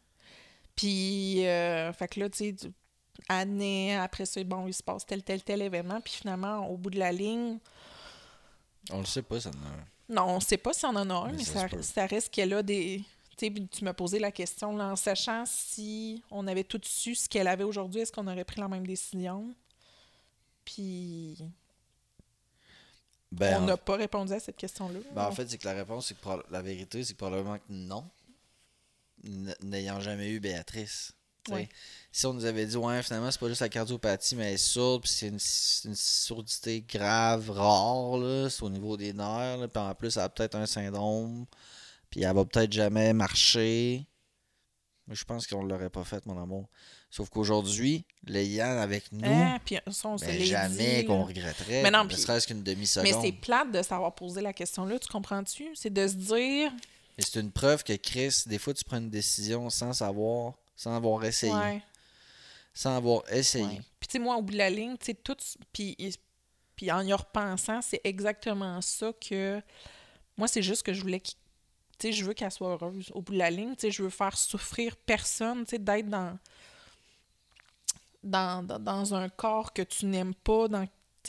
Puis, 0.75 1.47
euh, 1.47 1.93
fait 1.93 2.07
que 2.09 2.19
là, 2.19 2.29
tu 2.29 2.37
sais, 2.37 2.55
année 3.29 3.95
après 3.95 4.25
ça, 4.25 4.43
bon, 4.43 4.67
il 4.67 4.73
se 4.73 4.83
passe 4.83 5.05
tel, 5.05 5.23
tel, 5.23 5.43
tel 5.43 5.61
événement. 5.61 6.01
Puis 6.01 6.13
finalement, 6.13 6.67
au 6.69 6.77
bout 6.77 6.89
de 6.89 6.99
la 6.99 7.11
ligne, 7.11 7.57
On 8.91 8.99
le 8.99 9.05
sait 9.05 9.21
pas, 9.23 9.39
ça. 9.41 9.51
non. 9.51 10.15
non, 10.27 10.35
on 10.35 10.39
sait 10.39 10.57
pas 10.57 10.73
si 10.73 10.85
on 10.85 10.89
en 10.89 11.09
a 11.09 11.13
un, 11.13 11.31
Mais 11.31 11.37
mais, 11.37 11.43
ça 11.43 11.67
ça, 11.81 12.05
reste 12.05 12.29
qu'elle 12.33 12.53
a 12.53 12.61
des. 12.63 13.03
Tu 13.37 13.47
sais, 13.47 13.51
puis 13.51 13.67
tu 13.67 13.83
m'as 13.83 13.93
posé 13.93 14.17
la 14.19 14.31
question, 14.31 14.77
là, 14.77 14.91
en 14.91 14.95
sachant 14.95 15.43
si 15.45 16.23
on 16.31 16.47
avait 16.47 16.63
tout 16.63 16.79
su 16.83 17.15
ce 17.15 17.27
qu'elle 17.27 17.47
avait 17.47 17.63
aujourd'hui, 17.65 18.01
est-ce 18.01 18.11
qu'on 18.11 18.27
aurait 18.27 18.45
pris 18.45 18.61
la 18.61 18.67
même 18.69 18.87
décision? 18.87 19.53
Puis, 20.63 21.37
Ben, 23.31 23.57
on 23.59 23.63
en- 23.63 23.65
n'a 23.65 23.77
pas 23.77 23.95
répondu 23.97 24.31
à 24.33 24.39
cette 24.39 24.55
question-là. 24.55 24.99
ben, 25.11 25.25
en 25.27 25.31
fait, 25.31 25.49
c'est 25.49 25.57
que 25.57 25.65
la 25.67 25.73
réponse, 25.73 26.07
c'est 26.07 26.15
que 26.19 26.27
la 26.49 26.61
vérité, 26.61 27.03
c'est 27.03 27.13
que 27.13 27.17
probablement 27.17 27.57
que 27.57 27.63
non. 27.69 28.09
N'ayant 29.63 29.99
jamais 29.99 30.29
eu 30.29 30.39
Béatrice. 30.39 31.13
Ouais. 31.49 31.69
Si 32.11 32.25
on 32.25 32.33
nous 32.33 32.45
avait 32.45 32.65
dit, 32.65 32.77
ouais, 32.77 33.03
finalement, 33.03 33.29
c'est 33.29 33.39
pas 33.39 33.49
juste 33.49 33.61
la 33.61 33.69
cardiopathie, 33.69 34.35
mais 34.35 34.47
elle 34.47 34.53
est 34.53 34.57
sourde, 34.57 35.03
puis 35.03 35.11
c'est 35.11 35.27
une, 35.27 35.39
surdité 35.95 36.81
grave, 36.81 37.51
rare, 37.51 38.17
là, 38.17 38.49
c'est 38.49 38.63
au 38.63 38.69
niveau 38.69 38.95
des 38.95 39.11
nerfs, 39.11 39.57
là, 39.57 39.67
puis 39.67 39.81
en 39.81 39.93
plus, 39.95 40.15
elle 40.15 40.23
a 40.23 40.29
peut-être 40.29 40.55
un 40.55 40.65
syndrome, 40.65 41.45
puis 42.09 42.23
elle 42.23 42.33
va 42.33 42.45
peut-être 42.45 42.71
jamais 42.71 43.13
marcher. 43.13 44.07
Mais 45.07 45.15
je 45.15 45.23
pense 45.23 45.45
qu'on 45.45 45.63
l'aurait 45.63 45.89
pas 45.89 46.03
fait, 46.03 46.25
mon 46.25 46.41
amour. 46.41 46.67
Sauf 47.09 47.29
qu'aujourd'hui, 47.29 48.05
l'ayant 48.25 48.77
avec 48.77 49.11
nous, 49.11 49.21
puis 49.63 49.77
ça, 49.91 50.09
on 50.09 50.17
se 50.17 50.25
ben, 50.25 50.37
l'est 50.37 50.45
jamais 50.45 51.05
qu'on 51.05 51.23
regretterait, 51.23 51.83
Mais 51.83 51.91
non, 51.91 52.03
ne 52.03 52.09
serait-ce 52.09 52.47
qu'une 52.47 52.57
Mais 52.57 52.73
demi-seconde. 52.75 53.21
c'est 53.21 53.31
plate 53.31 53.71
de 53.71 53.81
savoir 53.81 54.13
poser 54.15 54.41
la 54.41 54.51
question-là, 54.51 54.97
tu 54.99 55.07
comprends-tu? 55.07 55.67
C'est 55.75 55.93
de 55.93 56.07
se 56.07 56.15
dire, 56.15 56.71
Mais 57.17 57.23
c'est 57.23 57.39
une 57.39 57.51
preuve 57.51 57.83
que 57.83 57.93
Chris, 57.93 58.43
des 58.47 58.57
fois, 58.57 58.73
tu 58.73 58.83
prends 58.83 58.97
une 58.97 59.09
décision 59.09 59.69
sans 59.69 59.93
savoir, 59.93 60.55
sans 60.75 60.95
avoir 60.95 61.23
essayé. 61.23 61.53
ouais, 61.53 61.81
Sans 62.73 62.95
avoir 62.97 63.23
essayé. 63.31 63.65
ouais. 63.65 63.81
Puis 63.99 64.07
tu 64.07 64.11
sais, 64.13 64.19
moi, 64.19 64.35
au 64.35 64.41
bout 64.41 64.53
de 64.53 64.57
la 64.57 64.69
ligne, 64.69 64.97
tu 64.97 65.07
sais, 65.07 65.13
tout... 65.13 65.37
Puis, 65.71 65.95
puis 66.75 66.91
en 66.91 67.01
y 67.01 67.13
repensant, 67.13 67.81
c'est 67.81 68.01
exactement 68.03 68.81
ça 68.81 69.11
que... 69.13 69.61
Moi, 70.37 70.47
c'est 70.47 70.61
juste 70.63 70.83
que 70.83 70.93
je 70.93 71.01
voulais 71.01 71.21
qu'il- 71.21 71.37
Tu 71.97 72.07
sais, 72.07 72.11
je 72.11 72.25
veux 72.25 72.33
qu'elle 72.33 72.51
soit 72.51 72.69
heureuse. 72.71 73.09
Au 73.13 73.21
bout 73.21 73.31
de 73.33 73.37
la 73.37 73.49
ligne, 73.49 73.75
tu 73.75 73.81
sais, 73.81 73.91
je 73.91 74.03
veux 74.03 74.09
faire 74.09 74.37
souffrir 74.37 74.95
personne, 74.97 75.63
tu 75.65 75.71
sais, 75.71 75.79
d'être 75.79 76.09
dans... 76.09 76.37
Dans, 78.23 78.65
dans, 78.65 78.79
dans 78.79 79.13
un 79.13 79.29
corps 79.29 79.71
que 79.71 79.83
tu 79.83 80.07
n'aimes 80.07 80.33
pas, 80.33 80.67
dans, 80.67 80.87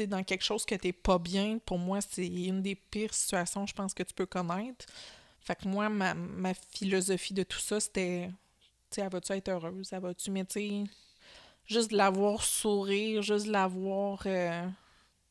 dans 0.08 0.24
quelque 0.24 0.42
chose 0.42 0.64
que 0.64 0.74
tu 0.74 0.94
pas 0.94 1.18
bien. 1.18 1.58
Pour 1.58 1.78
moi, 1.78 2.00
c'est 2.00 2.26
une 2.26 2.62
des 2.62 2.74
pires 2.74 3.12
situations, 3.12 3.66
je 3.66 3.74
pense, 3.74 3.92
que 3.92 4.02
tu 4.02 4.14
peux 4.14 4.24
connaître. 4.24 4.86
Fait 5.40 5.54
que 5.56 5.68
moi, 5.68 5.90
ma, 5.90 6.14
ma 6.14 6.54
philosophie 6.54 7.34
de 7.34 7.42
tout 7.42 7.58
ça, 7.58 7.80
c'était, 7.80 8.30
tu 8.96 9.00
elle 9.02 9.10
va-tu 9.10 9.32
être 9.32 9.48
heureuse? 9.48 9.88
Elle 9.92 10.00
va-tu, 10.00 10.30
mais 10.30 10.44
tu 10.44 10.60
sais, 10.60 10.84
juste 11.66 11.90
de 11.90 11.96
la 11.96 12.10
voir 12.10 12.42
sourire, 12.42 13.22
juste 13.22 13.46
de 13.46 13.52
la 13.52 13.66
voir, 13.66 14.22
euh, 14.26 14.66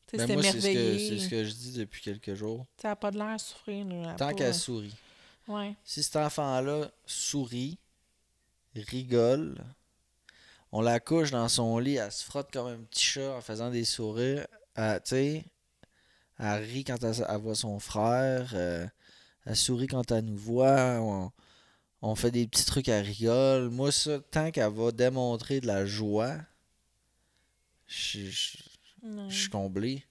tu 0.06 0.18
sais, 0.18 0.26
Ben, 0.26 0.40
c'est 0.42 0.50
ce, 0.50 0.56
que, 0.56 0.60
s'émerveiller. 0.60 1.08
c'est 1.18 1.24
ce 1.24 1.28
que 1.28 1.44
je 1.44 1.52
dis 1.52 1.72
depuis 1.72 2.00
quelques 2.02 2.34
jours. 2.34 2.66
Tu 2.76 2.82
sais, 2.82 2.88
elle 2.88 2.92
a 2.92 2.96
pas 2.96 3.10
de 3.10 3.18
l'air 3.18 3.26
à 3.28 3.38
souffrir. 3.38 3.84
là, 3.86 4.14
Tant 4.14 4.32
qu'elle 4.32 4.54
sourit. 4.54 4.94
Ouais. 5.48 5.74
Si 5.84 6.02
cet 6.02 6.16
enfant-là 6.16 6.90
sourit, 7.06 7.78
rigole. 8.74 9.56
On 10.72 10.80
la 10.80 11.00
couche 11.00 11.30
dans 11.30 11.48
son 11.48 11.78
lit, 11.78 11.94
elle 11.96 12.12
se 12.12 12.24
frotte 12.24 12.50
comme 12.52 12.66
un 12.66 12.78
petit 12.78 13.04
chat 13.04 13.32
en 13.36 13.40
faisant 13.40 13.70
des 13.70 13.84
sourires. 13.84 14.46
Elle, 14.74 15.00
tu 15.02 15.10
sais, 15.10 15.44
elle 16.38 16.62
rit 16.64 16.84
quand 16.84 17.02
elle, 17.02 17.24
elle 17.28 17.36
voit 17.40 17.54
son 17.54 17.78
frère. 17.78 18.50
euh, 18.54 18.86
elle 19.46 19.56
sourit 19.56 19.86
quand 19.86 20.10
elle 20.10 20.24
nous 20.24 20.36
voit. 20.36 20.98
On, 21.00 21.30
on 22.02 22.14
fait 22.14 22.30
des 22.30 22.46
petits 22.46 22.64
trucs 22.64 22.88
à 22.88 23.00
rigole. 23.00 23.70
Moi, 23.70 23.90
ça, 23.92 24.20
tant 24.30 24.50
qu'elle 24.50 24.72
va 24.72 24.92
démontrer 24.92 25.60
de 25.60 25.66
la 25.66 25.86
joie, 25.86 26.36
je 27.86 28.20
je- 28.30 28.58
Non. 29.02 29.28
je 29.30 29.40
suis 29.42 29.48
comblé. 29.50 30.04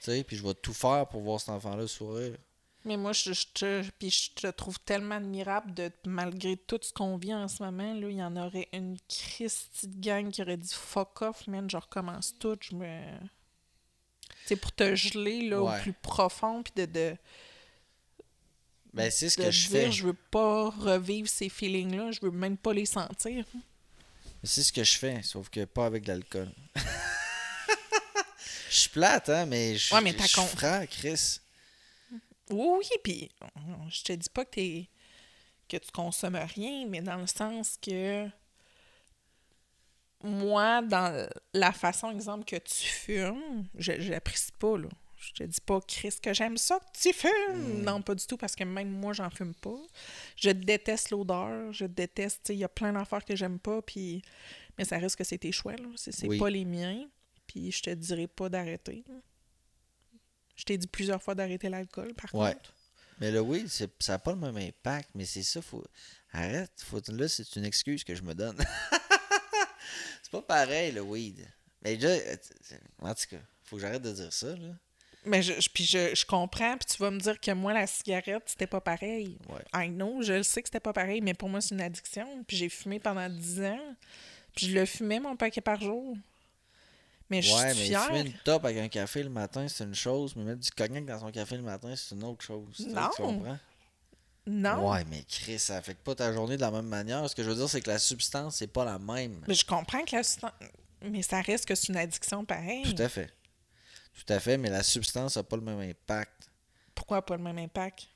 Tu 0.00 0.10
sais, 0.10 0.24
puis 0.24 0.36
je 0.36 0.42
vais 0.46 0.54
tout 0.54 0.74
faire 0.74 1.06
pour 1.08 1.22
voir 1.22 1.40
cet 1.40 1.48
enfant-là 1.50 1.86
sourire. 1.86 2.36
Mais 2.84 2.98
moi, 2.98 3.12
je, 3.14 3.32
je 3.32 3.46
te, 3.54 3.82
puis 3.98 4.10
je 4.10 4.30
te 4.32 4.46
trouve 4.50 4.78
tellement 4.80 5.14
admirable 5.14 5.72
de, 5.72 5.90
malgré 6.04 6.58
tout 6.58 6.78
ce 6.82 6.92
qu'on 6.92 7.16
vit 7.16 7.32
en 7.32 7.48
ce 7.48 7.62
moment, 7.62 7.94
là, 7.94 8.08
il 8.10 8.16
y 8.16 8.22
en 8.22 8.36
aurait 8.36 8.68
une 8.74 8.98
Christie 9.08 9.88
de 9.88 9.98
gang 10.00 10.30
qui 10.30 10.42
aurait 10.42 10.58
dit 10.58 10.74
fuck 10.74 11.22
off, 11.22 11.46
man, 11.46 11.68
je 11.70 11.78
recommence 11.78 12.34
tout, 12.38 12.58
je 12.60 12.74
me... 12.76 13.00
C'est 14.44 14.56
pour 14.56 14.72
te 14.72 14.94
geler, 14.94 15.48
là, 15.48 15.62
Ouais. 15.62 15.78
au 15.78 15.82
plus 15.82 15.92
profond, 15.94 16.62
puis 16.62 16.74
de, 16.76 16.84
de, 16.92 17.16
Ben, 18.94 19.10
c'est 19.10 19.28
ce 19.28 19.38
de 19.40 19.44
que 19.46 19.50
je 19.50 19.68
fais. 19.68 19.92
je 19.92 20.04
veux 20.06 20.12
pas 20.14 20.70
revivre 20.70 21.28
ces 21.28 21.48
feelings-là, 21.48 22.12
je 22.12 22.20
veux 22.22 22.30
même 22.30 22.56
pas 22.56 22.72
les 22.72 22.86
sentir. 22.86 23.44
C'est 24.42 24.62
ce 24.62 24.72
que 24.72 24.84
je 24.84 24.96
fais, 24.98 25.22
sauf 25.22 25.48
que 25.48 25.64
pas 25.64 25.86
avec 25.86 26.04
de 26.04 26.08
l'alcool. 26.12 26.50
Je 28.70 28.80
suis 28.80 28.88
plate, 28.90 29.28
hein, 29.28 29.46
mais 29.46 29.76
je 29.76 29.94
Ouais, 29.94 30.00
suis 30.18 30.32
con- 30.34 30.46
franc, 30.48 30.84
Chris. 30.90 31.38
Oui, 32.50 32.66
oui, 32.78 32.88
puis 33.04 33.30
je 33.88 34.02
te 34.02 34.12
dis 34.12 34.28
pas 34.28 34.44
que 34.44 34.50
t'es 34.50 34.88
que 35.68 35.76
tu 35.76 35.92
consommes 35.92 36.34
rien, 36.36 36.84
mais 36.88 37.00
dans 37.00 37.16
le 37.16 37.28
sens 37.28 37.78
que 37.80 38.26
moi, 40.22 40.82
dans 40.82 41.28
la 41.52 41.72
façon, 41.72 42.10
exemple, 42.10 42.44
que 42.44 42.56
tu 42.56 42.74
fumes, 42.86 43.66
je 43.76 43.92
j'apprécie 44.00 44.52
pas, 44.58 44.76
là. 44.76 44.88
Je 45.26 45.32
te 45.32 45.42
dis 45.44 45.60
pas, 45.60 45.80
Chris, 45.86 46.14
que 46.22 46.32
j'aime 46.34 46.56
ça 46.56 46.78
que 46.78 46.98
tu 46.98 47.12
fumes. 47.12 47.82
Non, 47.82 48.02
pas 48.02 48.14
du 48.14 48.26
tout, 48.26 48.36
parce 48.36 48.54
que 48.54 48.64
même 48.64 48.90
moi, 48.90 49.12
j'en 49.12 49.30
fume 49.30 49.54
pas. 49.54 49.76
Je 50.36 50.50
déteste 50.50 51.10
l'odeur, 51.10 51.72
je 51.72 51.86
déteste, 51.86 52.48
il 52.50 52.56
y 52.56 52.64
a 52.64 52.68
plein 52.68 52.92
d'affaires 52.92 53.24
que 53.24 53.34
j'aime 53.36 53.58
pas, 53.58 53.80
puis... 53.82 54.22
Mais 54.78 54.84
ça 54.84 54.98
risque 54.98 55.18
que 55.18 55.24
c'est 55.24 55.38
tes 55.38 55.52
choix, 55.52 55.74
là. 55.76 55.88
C'est 55.96 56.26
Oui. 56.26 56.38
pas 56.38 56.50
les 56.50 56.64
miens, 56.64 57.08
puis 57.46 57.70
je 57.72 57.82
te 57.82 57.90
dirai 57.90 58.26
pas 58.26 58.48
d'arrêter. 58.48 59.04
Je 60.56 60.64
t'ai 60.64 60.76
dit 60.78 60.86
plusieurs 60.86 61.22
fois 61.22 61.34
d'arrêter 61.34 61.68
l'alcool, 61.68 62.12
par 62.14 62.32
Ouais. 62.34 62.52
contre. 62.54 62.74
Mais 63.20 63.30
le 63.30 63.40
weed, 63.40 63.68
c'est- 63.68 63.90
ça 64.02 64.12
n'a 64.14 64.18
pas 64.18 64.32
le 64.32 64.38
même 64.38 64.56
impact, 64.56 65.10
mais 65.14 65.24
c'est 65.24 65.42
ça, 65.44 65.62
faut. 65.62 65.84
Arrête, 66.32 66.72
faut... 66.84 67.00
là, 67.08 67.28
c'est 67.28 67.54
une 67.56 67.64
excuse 67.64 68.02
que 68.04 68.14
je 68.14 68.22
me 68.22 68.34
donne. 68.34 68.56
c'est 70.22 70.30
pas 70.32 70.42
pareil, 70.42 70.92
le 70.92 71.00
weed. 71.02 71.46
Mais 71.82 71.96
déjà, 71.96 72.08
euh, 72.08 72.36
en 73.00 73.14
tout 73.14 73.24
cas, 73.30 73.38
faut 73.62 73.76
que 73.76 73.82
j'arrête 73.82 74.02
de 74.02 74.12
dire 74.12 74.32
ça, 74.32 74.54
là. 74.56 74.74
Mais 75.26 75.42
je, 75.42 75.58
je- 75.60 75.68
puis 75.70 75.84
je, 75.84 76.14
je 76.14 76.24
comprends, 76.26 76.76
puis 76.76 76.86
tu 76.94 76.98
vas 77.02 77.10
me 77.10 77.18
dire 77.18 77.40
que 77.40 77.50
moi, 77.52 77.72
la 77.72 77.86
cigarette, 77.86 78.42
c'était 78.46 78.66
pas 78.66 78.80
pareil. 78.80 79.38
Ouais. 79.48 79.86
I 79.86 79.88
know, 79.88 80.22
je 80.22 80.34
le 80.34 80.42
sais 80.42 80.60
que 80.62 80.68
c'était 80.68 80.80
pas 80.80 80.92
pareil, 80.92 81.20
mais 81.22 81.34
pour 81.34 81.48
moi, 81.48 81.60
c'est 81.60 81.74
une 81.74 81.80
addiction. 81.80 82.26
Puis 82.46 82.56
j'ai 82.58 82.68
fumé 82.68 83.00
pendant 83.00 83.28
10 83.28 83.62
ans. 83.62 83.94
Puis 84.54 84.66
je 84.68 84.74
le 84.74 84.84
fumais, 84.86 85.20
mon 85.20 85.34
paquet 85.36 85.60
par 85.62 85.80
jour. 85.80 86.16
Mais 87.30 87.40
je 87.40 87.52
Ouais, 87.54 87.70
suis 87.72 87.80
mais 87.80 87.86
fière. 87.88 88.04
fumer 88.06 88.20
une 88.20 88.32
top 88.44 88.64
avec 88.66 88.78
un 88.78 88.88
café 88.88 89.22
le 89.22 89.30
matin, 89.30 89.66
c'est 89.66 89.84
une 89.84 89.94
chose, 89.94 90.36
mais 90.36 90.44
mettre 90.44 90.60
du 90.60 90.70
cognac 90.70 91.06
dans 91.06 91.18
son 91.18 91.30
café 91.32 91.56
le 91.56 91.62
matin, 91.62 91.94
c'est 91.96 92.14
une 92.14 92.22
autre 92.24 92.44
chose. 92.44 92.86
Non. 92.90 93.08
Tu 93.16 93.22
comprends? 93.22 93.58
Non. 94.46 94.90
Ouais, 94.92 95.04
mais 95.10 95.24
Chris, 95.26 95.58
ça 95.58 95.78
affecte 95.78 96.02
pas 96.04 96.14
ta 96.14 96.30
journée 96.34 96.56
de 96.56 96.60
la 96.60 96.70
même 96.70 96.86
manière. 96.86 97.28
Ce 97.30 97.34
que 97.34 97.42
je 97.42 97.48
veux 97.48 97.56
dire, 97.56 97.68
c'est 97.68 97.80
que 97.80 97.88
la 97.90 97.98
substance, 97.98 98.56
c'est 98.56 98.66
pas 98.66 98.84
la 98.84 98.98
même. 98.98 99.42
Mais 99.48 99.54
je 99.54 99.64
comprends 99.64 100.04
que 100.04 100.14
la 100.16 100.22
substance- 100.22 100.52
Mais 101.02 101.22
ça 101.22 101.40
reste 101.40 101.64
que 101.66 101.74
c'est 101.74 101.88
une 101.88 101.96
addiction 101.96 102.44
pareille. 102.44 102.82
Tout 102.94 103.02
à 103.02 103.08
fait. 103.08 103.32
Tout 104.14 104.32
à 104.32 104.40
fait, 104.40 104.56
mais 104.56 104.70
la 104.70 104.82
substance 104.82 105.36
n'a 105.36 105.42
pas 105.42 105.56
le 105.56 105.62
même 105.62 105.80
impact. 105.80 106.50
Pourquoi 106.94 107.24
pas 107.24 107.36
le 107.36 107.42
même 107.42 107.58
impact? 107.58 108.08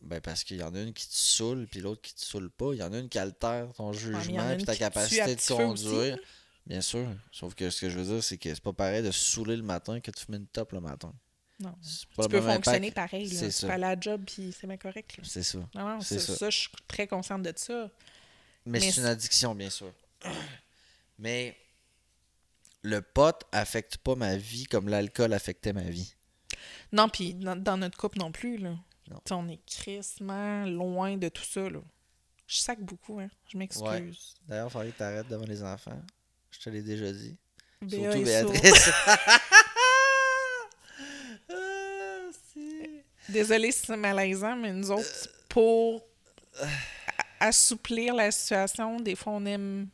Ben 0.00 0.20
parce 0.20 0.44
qu'il 0.44 0.58
y 0.58 0.62
en 0.62 0.74
a 0.74 0.80
une 0.80 0.92
qui 0.92 1.06
te 1.08 1.14
saoule, 1.14 1.66
puis 1.70 1.80
l'autre 1.80 2.02
qui 2.02 2.14
te 2.14 2.24
saoule 2.24 2.50
pas. 2.50 2.72
Il 2.72 2.78
y 2.78 2.82
en 2.82 2.92
a 2.92 2.98
une 2.98 3.08
qui 3.08 3.18
altère 3.18 3.72
ton 3.74 3.92
jugement, 3.92 4.54
puis 4.56 4.64
ta 4.64 4.76
capacité 4.76 5.34
de 5.34 5.54
conduire. 5.54 6.18
Bien 6.66 6.80
sûr. 6.80 7.06
Sauf 7.30 7.54
que 7.54 7.68
ce 7.70 7.80
que 7.82 7.90
je 7.90 7.98
veux 7.98 8.14
dire, 8.14 8.24
c'est 8.24 8.38
que 8.38 8.54
c'est 8.54 8.62
pas 8.62 8.72
pareil 8.72 9.02
de 9.02 9.10
saouler 9.10 9.56
le 9.56 9.62
matin 9.62 10.00
que 10.00 10.10
de 10.10 10.18
fumer 10.18 10.38
une 10.38 10.46
top 10.46 10.72
le 10.72 10.80
matin. 10.80 11.12
Non. 11.60 11.74
Pas 12.16 12.22
Tu 12.24 12.28
peux 12.30 12.40
fonctionner 12.40 12.88
impact. 12.88 12.94
pareil. 13.10 13.28
Là. 13.28 13.40
Tu 13.40 13.52
ça. 13.52 13.66
peux 13.66 13.72
aller 13.72 13.84
à 13.84 13.94
la 13.94 14.00
job, 14.00 14.22
puis 14.26 14.54
c'est 14.58 14.66
bien 14.66 14.76
correct. 14.78 15.16
C'est 15.22 15.42
ça. 15.42 15.58
Non, 15.74 15.88
non, 15.88 16.00
C'est 16.00 16.18
ça, 16.18 16.50
je 16.50 16.58
suis 16.58 16.68
très 16.88 17.06
consciente 17.06 17.42
de 17.42 17.52
ça. 17.56 17.90
Mais, 18.66 18.80
Mais 18.80 18.80
c'est- 18.80 19.00
une 19.00 19.06
addiction, 19.06 19.54
bien 19.54 19.70
sûr. 19.70 19.92
Mais 21.18 21.56
le 22.84 23.00
pot 23.00 23.34
affecte 23.50 23.96
pas 23.96 24.14
ma 24.14 24.36
vie 24.36 24.66
comme 24.66 24.88
l'alcool 24.88 25.32
affectait 25.32 25.72
ma 25.72 25.82
vie. 25.82 26.14
Non, 26.92 27.08
puis 27.08 27.34
dans, 27.34 27.56
dans 27.56 27.78
notre 27.78 27.98
couple 27.98 28.18
non 28.18 28.30
plus, 28.30 28.58
là. 28.58 28.76
Non. 29.10 29.20
On 29.30 29.48
est 29.48 29.60
crissement 29.66 30.64
loin 30.66 31.16
de 31.16 31.28
tout 31.28 31.44
ça, 31.44 31.68
là. 31.68 31.80
Je 32.46 32.56
sac 32.56 32.80
beaucoup, 32.80 33.18
hein. 33.20 33.28
Je 33.50 33.56
m'excuse. 33.56 33.82
Ouais. 33.88 34.10
D'ailleurs, 34.46 34.68
il 34.68 34.70
fallait 34.70 34.90
que 34.90 34.96
tu 34.98 35.02
arrêtes 35.02 35.28
devant 35.28 35.46
les 35.46 35.62
enfants. 35.62 36.00
Je 36.50 36.58
te 36.60 36.70
l'ai 36.70 36.82
déjà 36.82 37.10
dit. 37.10 37.36
Béa 37.80 38.12
Surtout. 38.12 38.24
Béatrice. 38.24 38.90
Ah, 41.50 42.30
si. 42.52 43.02
Désolée 43.28 43.72
si 43.72 43.86
c'est 43.86 43.96
malaisant, 43.96 44.56
mais 44.56 44.72
nous 44.72 44.90
autres, 44.90 45.28
pour 45.48 46.02
assouplir 47.40 48.14
la 48.14 48.30
situation, 48.30 49.00
des 49.00 49.14
fois, 49.14 49.34
on 49.34 49.44
aime... 49.44 49.88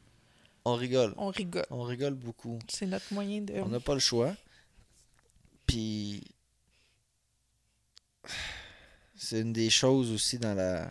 On 0.65 0.75
rigole. 0.75 1.15
On 1.17 1.29
rigole. 1.29 1.67
On 1.71 1.83
rigole 1.83 2.15
beaucoup. 2.15 2.59
C'est 2.69 2.87
notre 2.87 3.13
moyen 3.13 3.41
de... 3.43 3.55
On 3.55 3.69
n'a 3.69 3.81
pas 3.81 3.95
le 3.95 4.01
choix. 4.01 4.35
Puis 5.67 6.23
c'est 9.15 9.41
une 9.41 9.53
des 9.53 9.71
choses 9.71 10.11
aussi 10.11 10.39
dans 10.39 10.55
la 10.55 10.91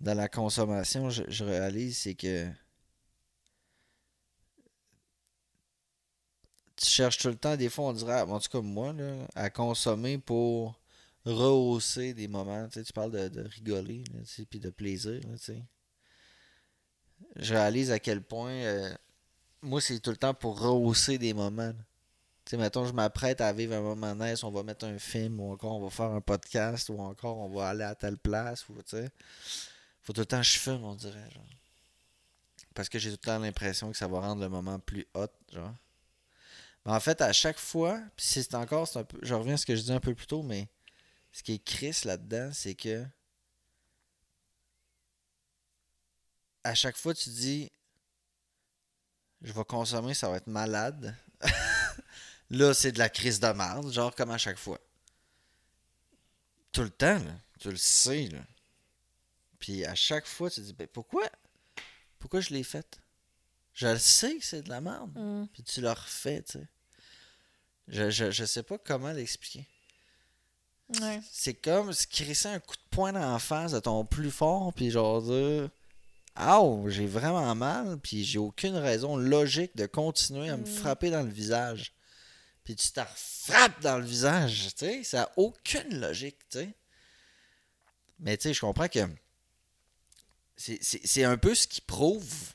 dans 0.00 0.14
la 0.14 0.28
consommation, 0.28 1.08
je, 1.10 1.22
je 1.28 1.44
réalise, 1.44 1.98
c'est 1.98 2.14
que 2.14 2.46
tu 6.76 6.86
cherches 6.86 7.18
tout 7.18 7.28
le 7.28 7.36
temps, 7.36 7.56
des 7.56 7.70
fois 7.70 7.86
on 7.86 7.92
dirait, 7.92 8.20
en 8.20 8.38
tout 8.38 8.50
cas 8.50 8.60
moi, 8.60 8.92
là, 8.92 9.26
à 9.34 9.48
consommer 9.48 10.18
pour 10.18 10.78
rehausser 11.24 12.14
des 12.14 12.28
moments. 12.28 12.68
Tu, 12.68 12.74
sais, 12.74 12.84
tu 12.84 12.92
parles 12.92 13.10
de, 13.10 13.28
de 13.28 13.42
rigoler, 13.42 14.04
puis 14.48 14.60
de 14.60 14.70
plaisir. 14.70 15.20
là, 15.28 15.36
tu 15.38 15.44
sais. 15.44 15.62
Je 17.36 17.54
réalise 17.54 17.90
à 17.90 17.98
quel 17.98 18.22
point 18.22 18.50
euh, 18.50 18.94
moi 19.62 19.80
c'est 19.80 19.98
tout 20.00 20.10
le 20.10 20.16
temps 20.16 20.34
pour 20.34 20.58
rehausser 20.60 21.18
des 21.18 21.34
moments. 21.34 21.72
Tu 22.44 22.50
sais, 22.50 22.56
mettons, 22.56 22.86
je 22.86 22.92
m'apprête 22.92 23.40
à 23.40 23.52
vivre 23.52 23.74
un 23.74 23.80
moment 23.80 24.14
nice, 24.14 24.44
on 24.44 24.52
va 24.52 24.62
mettre 24.62 24.86
un 24.86 24.98
film, 24.98 25.40
ou 25.40 25.50
encore 25.50 25.72
on 25.72 25.80
va 25.82 25.90
faire 25.90 26.10
un 26.12 26.20
podcast, 26.20 26.88
ou 26.90 27.00
encore 27.00 27.38
on 27.38 27.48
va 27.48 27.70
aller 27.70 27.82
à 27.82 27.96
telle 27.96 28.18
place, 28.18 28.68
ou 28.68 28.74
tu 28.74 28.82
sais. 28.96 29.10
Faut 30.02 30.12
tout 30.12 30.20
le 30.20 30.26
temps 30.26 30.38
que 30.38 30.46
je 30.46 30.58
fume, 30.58 30.84
on 30.84 30.94
dirait, 30.94 31.28
genre. 31.32 31.44
Parce 32.72 32.88
que 32.88 33.00
j'ai 33.00 33.10
tout 33.10 33.18
le 33.20 33.26
temps 33.26 33.38
l'impression 33.40 33.90
que 33.90 33.96
ça 33.96 34.06
va 34.06 34.20
rendre 34.20 34.42
le 34.42 34.48
moment 34.48 34.78
plus 34.78 35.06
hot, 35.14 35.26
genre. 35.52 35.74
Mais 36.84 36.92
en 36.92 37.00
fait, 37.00 37.20
à 37.20 37.32
chaque 37.32 37.58
fois, 37.58 38.00
c'est 38.16 38.54
encore, 38.54 38.88
un 38.94 39.02
peu, 39.02 39.18
je 39.22 39.34
reviens 39.34 39.54
à 39.54 39.56
ce 39.56 39.66
que 39.66 39.74
je 39.74 39.80
disais 39.80 39.94
un 39.94 40.00
peu 40.00 40.14
plus 40.14 40.28
tôt, 40.28 40.44
mais 40.44 40.68
ce 41.32 41.42
qui 41.42 41.54
est 41.54 41.64
Chris 41.64 42.02
là-dedans, 42.04 42.50
c'est 42.52 42.76
que 42.76 43.04
à 46.66 46.74
chaque 46.74 46.96
fois, 46.96 47.14
tu 47.14 47.30
dis 47.30 47.70
je 49.42 49.52
vais 49.52 49.64
consommer, 49.64 50.14
ça 50.14 50.28
va 50.28 50.38
être 50.38 50.48
malade. 50.48 51.14
là, 52.50 52.74
c'est 52.74 52.92
de 52.92 52.98
la 52.98 53.08
crise 53.08 53.38
de 53.38 53.46
merde, 53.48 53.92
genre 53.92 54.14
comme 54.14 54.30
à 54.30 54.38
chaque 54.38 54.58
fois. 54.58 54.80
Tout 56.72 56.82
le 56.82 56.90
temps, 56.90 57.18
là. 57.18 57.38
Tu 57.60 57.70
le 57.70 57.76
sais, 57.76 58.28
là. 58.28 58.40
Puis 59.58 59.84
à 59.84 59.94
chaque 59.94 60.26
fois, 60.26 60.50
tu 60.50 60.56
te 60.56 60.66
dis, 60.66 60.72
ben 60.72 60.88
pourquoi? 60.88 61.24
Pourquoi 62.18 62.40
je 62.40 62.50
l'ai 62.50 62.64
faite? 62.64 62.98
Je 63.72 63.86
le 63.86 63.98
sais 63.98 64.36
que 64.36 64.44
c'est 64.44 64.62
de 64.62 64.68
la 64.68 64.80
merde. 64.80 65.12
Mm. 65.14 65.46
Puis 65.52 65.62
tu 65.62 65.80
le 65.80 65.90
refais, 65.90 66.42
tu 66.42 66.52
sais. 66.52 66.68
Je, 67.88 68.10
je, 68.10 68.30
je 68.32 68.44
sais 68.44 68.64
pas 68.64 68.78
comment 68.78 69.12
l'expliquer. 69.12 69.66
Ouais. 71.00 71.20
C'est 71.30 71.54
comme 71.54 71.92
se 71.92 72.06
crisser 72.06 72.48
un 72.48 72.58
coup 72.58 72.74
de 72.74 72.88
poing 72.90 73.12
dans 73.12 73.32
la 73.32 73.38
face 73.38 73.72
de 73.72 73.78
ton 73.78 74.04
plus 74.04 74.30
fort, 74.30 74.72
puis 74.72 74.90
genre 74.90 75.22
dire 75.22 75.70
Aouh, 76.36 76.88
j'ai 76.90 77.06
vraiment 77.06 77.54
mal, 77.54 77.98
puis 77.98 78.24
j'ai 78.24 78.38
aucune 78.38 78.76
raison 78.76 79.16
logique 79.16 79.74
de 79.76 79.86
continuer 79.86 80.50
à 80.50 80.56
me 80.56 80.62
Mm. 80.64 80.66
frapper 80.66 81.10
dans 81.10 81.22
le 81.22 81.30
visage. 81.30 81.92
Puis 82.64 82.76
tu 82.76 82.90
te 82.92 83.00
frappes 83.14 83.80
dans 83.80 83.98
le 83.98 84.04
visage, 84.04 84.68
tu 84.76 84.86
sais, 84.86 85.04
ça 85.04 85.18
n'a 85.20 85.30
aucune 85.36 85.98
logique, 86.00 86.38
tu 86.50 86.58
sais. 86.58 86.74
Mais 88.18 88.36
tu 88.36 88.44
sais, 88.48 88.54
je 88.54 88.60
comprends 88.60 88.88
que 88.88 89.00
c'est- 90.56 91.24
un 91.24 91.36
peu 91.36 91.54
ce 91.54 91.66
qui 91.66 91.80
prouve, 91.80 92.52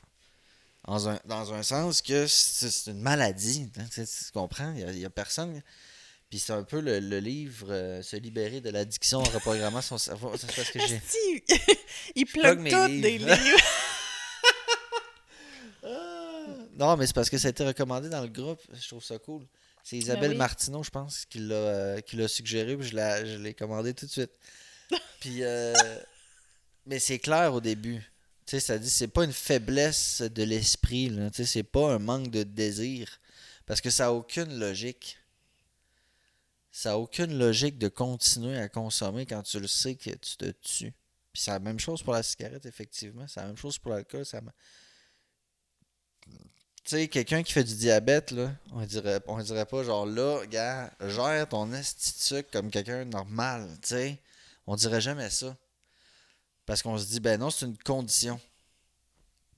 dans 0.86 1.08
un, 1.08 1.18
dans 1.24 1.52
un 1.54 1.62
sens, 1.62 2.02
que 2.02 2.26
c'est 2.26 2.90
une 2.90 3.00
maladie, 3.00 3.70
hein, 3.78 3.84
tu 3.92 4.04
comprends? 4.32 4.72
Il 4.74 4.84
n'y 4.96 5.04
a, 5.04 5.10
personne. 5.10 5.62
Puis 6.32 6.38
c'est 6.38 6.54
un 6.54 6.62
peu 6.62 6.80
le, 6.80 6.98
le 6.98 7.18
livre 7.18 7.66
euh, 7.68 8.00
Se 8.00 8.16
libérer 8.16 8.62
de 8.62 8.70
l'addiction 8.70 9.18
en 9.18 9.24
reprogrammant 9.24 9.82
son 9.82 9.98
cerveau. 9.98 10.32
C'est 10.38 10.50
parce 10.56 10.70
que 10.70 10.78
j'ai. 10.78 10.96
Asti, 10.96 11.44
il 12.14 12.24
plug 12.32 12.58
mes 12.58 12.70
tout 12.70 12.86
livres. 12.86 13.02
des 13.02 13.18
livres. 13.18 13.60
Non, 16.78 16.96
mais 16.96 17.06
c'est 17.06 17.12
parce 17.12 17.28
que 17.28 17.36
ça 17.36 17.48
a 17.48 17.50
été 17.50 17.66
recommandé 17.66 18.08
dans 18.08 18.22
le 18.22 18.28
groupe. 18.28 18.60
Je 18.72 18.88
trouve 18.88 19.04
ça 19.04 19.18
cool. 19.18 19.46
C'est 19.84 19.98
Isabelle 19.98 20.30
oui. 20.30 20.36
Martineau, 20.38 20.82
je 20.82 20.88
pense, 20.88 21.26
qui 21.26 21.38
l'a 21.38 21.54
euh, 21.54 22.00
qui 22.00 22.16
l'a 22.16 22.28
suggéré, 22.28 22.78
puis 22.78 22.88
je 22.88 22.96
l'ai 22.96 23.26
je 23.26 23.36
l'ai 23.36 23.52
commandé 23.52 23.92
tout 23.92 24.06
de 24.06 24.10
suite. 24.10 24.32
Puis, 25.20 25.44
euh, 25.44 25.74
mais 26.86 26.98
c'est 26.98 27.18
clair 27.18 27.52
au 27.52 27.60
début. 27.60 27.98
Tu 28.46 28.52
sais, 28.52 28.60
ça 28.60 28.78
dit, 28.78 28.88
c'est 28.88 29.08
pas 29.08 29.24
une 29.24 29.34
faiblesse 29.34 30.22
de 30.22 30.42
l'esprit, 30.44 31.10
là. 31.10 31.28
Tu 31.28 31.44
sais, 31.44 31.44
c'est 31.44 31.62
pas 31.62 31.92
un 31.92 31.98
manque 31.98 32.30
de 32.30 32.42
désir. 32.42 33.20
Parce 33.66 33.82
que 33.82 33.90
ça 33.90 34.06
a 34.06 34.10
aucune 34.12 34.58
logique. 34.58 35.18
Ça 36.72 36.92
a 36.92 36.96
aucune 36.96 37.38
logique 37.38 37.78
de 37.78 37.88
continuer 37.88 38.58
à 38.58 38.68
consommer 38.68 39.26
quand 39.26 39.42
tu 39.42 39.60
le 39.60 39.68
sais 39.68 39.94
que 39.94 40.10
tu 40.10 40.36
te 40.36 40.50
tues. 40.50 40.94
Puis 41.32 41.42
c'est 41.42 41.50
la 41.50 41.60
même 41.60 41.78
chose 41.78 42.02
pour 42.02 42.14
la 42.14 42.22
cigarette, 42.22 42.66
effectivement. 42.66 43.26
C'est 43.28 43.40
la 43.40 43.46
même 43.46 43.56
chose 43.56 43.78
pour 43.78 43.92
l'alcool. 43.92 44.24
Ça 44.24 44.40
tu 46.84 46.96
sais, 46.96 47.08
quelqu'un 47.08 47.44
qui 47.44 47.52
fait 47.52 47.62
du 47.62 47.76
diabète, 47.76 48.32
là, 48.32 48.52
on 48.72 48.84
dirait, 48.84 49.20
on 49.28 49.40
dirait 49.40 49.66
pas 49.66 49.84
genre 49.84 50.04
là, 50.04 50.44
gars, 50.46 50.92
gère 51.00 51.48
ton 51.48 51.70
sucre 51.82 52.50
comme 52.50 52.72
quelqu'un 52.72 53.04
normal, 53.04 53.68
tu 53.82 53.90
sais. 53.90 54.20
On 54.66 54.74
dirait 54.74 55.00
jamais 55.00 55.30
ça. 55.30 55.56
Parce 56.66 56.82
qu'on 56.82 56.98
se 56.98 57.06
dit, 57.06 57.20
ben 57.20 57.38
non, 57.38 57.50
c'est 57.50 57.66
une 57.66 57.78
condition 57.78 58.40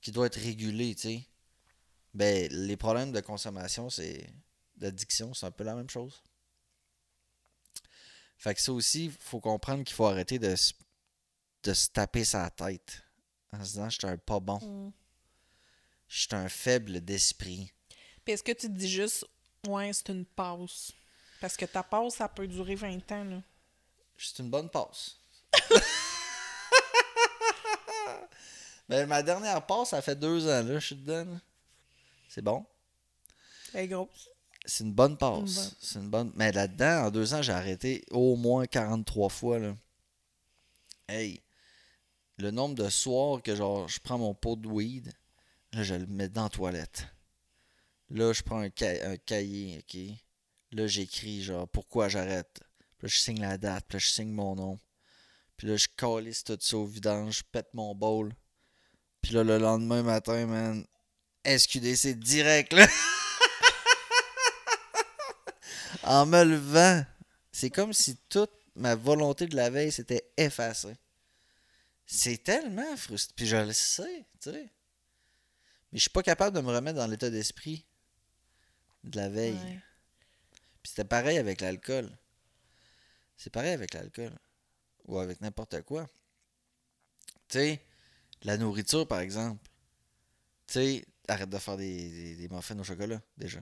qui 0.01 0.11
doit 0.11 0.27
être 0.27 0.39
régulée, 0.39 0.93
tu 0.93 1.01
sais. 1.01 1.23
Ben, 2.13 2.47
les 2.51 2.77
problèmes 2.77 3.11
de 3.11 3.21
consommation, 3.21 3.89
c'est. 3.89 4.29
d'addiction, 4.77 5.33
c'est 5.33 5.47
un 5.47 5.51
peu 5.51 5.63
la 5.63 5.75
même 5.75 5.89
chose. 5.89 6.21
Fait 8.37 8.53
que 8.53 8.61
ça 8.61 8.71
aussi, 8.71 9.11
faut 9.19 9.39
comprendre 9.39 9.83
qu'il 9.83 9.95
faut 9.95 10.05
arrêter 10.05 10.39
de 10.39 10.55
se, 10.55 10.73
de 11.63 11.73
se 11.73 11.89
taper 11.89 12.23
sa 12.25 12.49
tête 12.49 13.01
en 13.51 13.63
se 13.63 13.71
disant, 13.71 13.89
je 13.89 13.97
suis 13.97 14.07
un 14.07 14.17
pas 14.17 14.39
bon. 14.39 14.59
Mm. 14.59 14.91
Je 16.07 16.19
suis 16.19 16.35
un 16.35 16.49
faible 16.49 17.01
d'esprit. 17.01 17.71
Puis 18.23 18.33
est-ce 18.33 18.43
que 18.43 18.51
tu 18.51 18.67
te 18.67 18.73
dis 18.73 18.89
juste, 18.89 19.25
ouais, 19.67 19.91
c'est 19.93 20.09
une 20.09 20.25
pause? 20.25 20.91
Parce 21.41 21.57
que 21.57 21.65
ta 21.65 21.83
pause, 21.83 22.13
ça 22.13 22.27
peut 22.27 22.47
durer 22.47 22.75
20 22.75 23.11
ans, 23.11 23.23
là. 23.23 23.41
C'est 24.17 24.39
une 24.39 24.49
bonne 24.49 24.69
passe. 24.69 25.19
ben, 28.87 29.05
ma 29.07 29.21
dernière 29.21 29.65
passe, 29.65 29.89
ça 29.89 30.01
fait 30.01 30.15
deux 30.15 30.47
ans, 30.47 30.63
là, 30.63 30.79
je 30.79 30.85
suis 30.85 30.95
dedans. 30.95 31.39
C'est 32.29 32.41
bon? 32.41 32.65
Elle 33.73 33.85
est 33.85 33.87
grosse. 33.87 34.29
C'est 34.65 34.83
une 34.83 34.93
bonne 34.93 35.17
passe. 35.17 35.75
C'est 35.79 35.99
une 35.99 36.09
bonne. 36.09 36.31
Mais 36.35 36.51
là-dedans, 36.51 37.05
en 37.05 37.11
deux 37.11 37.33
ans, 37.33 37.41
j'ai 37.41 37.51
arrêté 37.53 38.03
au 38.11 38.35
moins 38.35 38.65
43 38.65 39.29
fois, 39.29 39.59
là. 39.59 39.75
Hey. 41.07 41.41
Le 42.37 42.51
nombre 42.51 42.75
de 42.75 42.89
soirs 42.89 43.41
que, 43.41 43.55
genre, 43.55 43.87
je 43.87 43.99
prends 43.99 44.17
mon 44.17 44.33
pot 44.33 44.55
de 44.57 44.67
weed, 44.67 45.13
là, 45.71 45.83
je 45.83 45.95
le 45.95 46.05
mets 46.07 46.27
dans 46.27 46.43
la 46.43 46.49
toilette. 46.49 47.07
Là, 48.09 48.33
je 48.33 48.41
prends 48.43 48.59
un, 48.59 48.69
ca- 48.75 49.09
un 49.09 49.17
cahier, 49.17 49.77
OK? 49.79 49.97
Là, 50.71 50.87
j'écris, 50.87 51.43
genre, 51.43 51.67
pourquoi 51.69 52.09
j'arrête? 52.09 52.59
Puis 52.97 53.07
là, 53.07 53.07
je 53.07 53.17
signe 53.19 53.39
la 53.39 53.57
date, 53.57 53.85
puis 53.87 53.95
là, 53.95 53.99
je 53.99 54.07
signe 54.09 54.31
mon 54.31 54.55
nom. 54.55 54.79
Puis 55.55 55.67
là, 55.67 55.77
je 55.77 55.87
calisse 55.95 56.43
tout 56.43 56.57
ça 56.59 56.77
au 56.77 56.85
vidange, 56.85 57.37
je 57.39 57.43
pète 57.51 57.73
mon 57.73 57.95
bol. 57.95 58.33
Puis 59.21 59.33
là, 59.33 59.43
le 59.43 59.57
lendemain 59.57 60.03
matin, 60.03 60.45
man, 60.45 60.85
SQDC 61.45 62.15
direct, 62.19 62.73
là. 62.73 62.87
en 66.05 66.25
me 66.25 66.43
levant. 66.43 67.05
C'est 67.51 67.69
comme 67.69 67.93
si 67.93 68.17
toute 68.29 68.51
ma 68.75 68.95
volonté 68.95 69.47
de 69.47 69.55
la 69.55 69.69
veille 69.69 69.91
s'était 69.91 70.31
effacée. 70.37 70.95
C'est 72.05 72.43
tellement 72.43 72.95
frustrant. 72.97 73.33
Puis 73.35 73.47
je 73.47 73.57
le 73.57 73.73
sais, 73.73 74.25
tu 74.39 74.51
sais. 74.51 74.71
Mais 75.91 75.97
je 75.97 76.01
suis 76.01 76.09
pas 76.09 76.23
capable 76.23 76.55
de 76.55 76.61
me 76.61 76.71
remettre 76.71 76.97
dans 76.97 77.07
l'état 77.07 77.29
d'esprit 77.29 77.85
de 79.03 79.17
la 79.17 79.29
veille. 79.29 79.53
Ouais. 79.53 79.79
Puis 80.83 80.89
c'était 80.89 81.05
pareil 81.05 81.37
avec 81.37 81.61
l'alcool. 81.61 82.09
C'est 83.37 83.49
pareil 83.49 83.71
avec 83.71 83.93
l'alcool. 83.93 84.31
Ou 85.05 85.19
avec 85.19 85.41
n'importe 85.41 85.81
quoi. 85.83 86.07
Tu 87.47 87.59
sais, 87.59 87.85
la 88.43 88.57
nourriture, 88.57 89.07
par 89.07 89.19
exemple. 89.19 89.63
Tu 90.67 90.73
sais, 90.73 91.05
arrête 91.27 91.49
de 91.49 91.57
faire 91.57 91.77
des, 91.77 92.09
des, 92.09 92.35
des 92.35 92.49
muffins 92.49 92.77
au 92.77 92.83
chocolat, 92.83 93.21
déjà. 93.37 93.59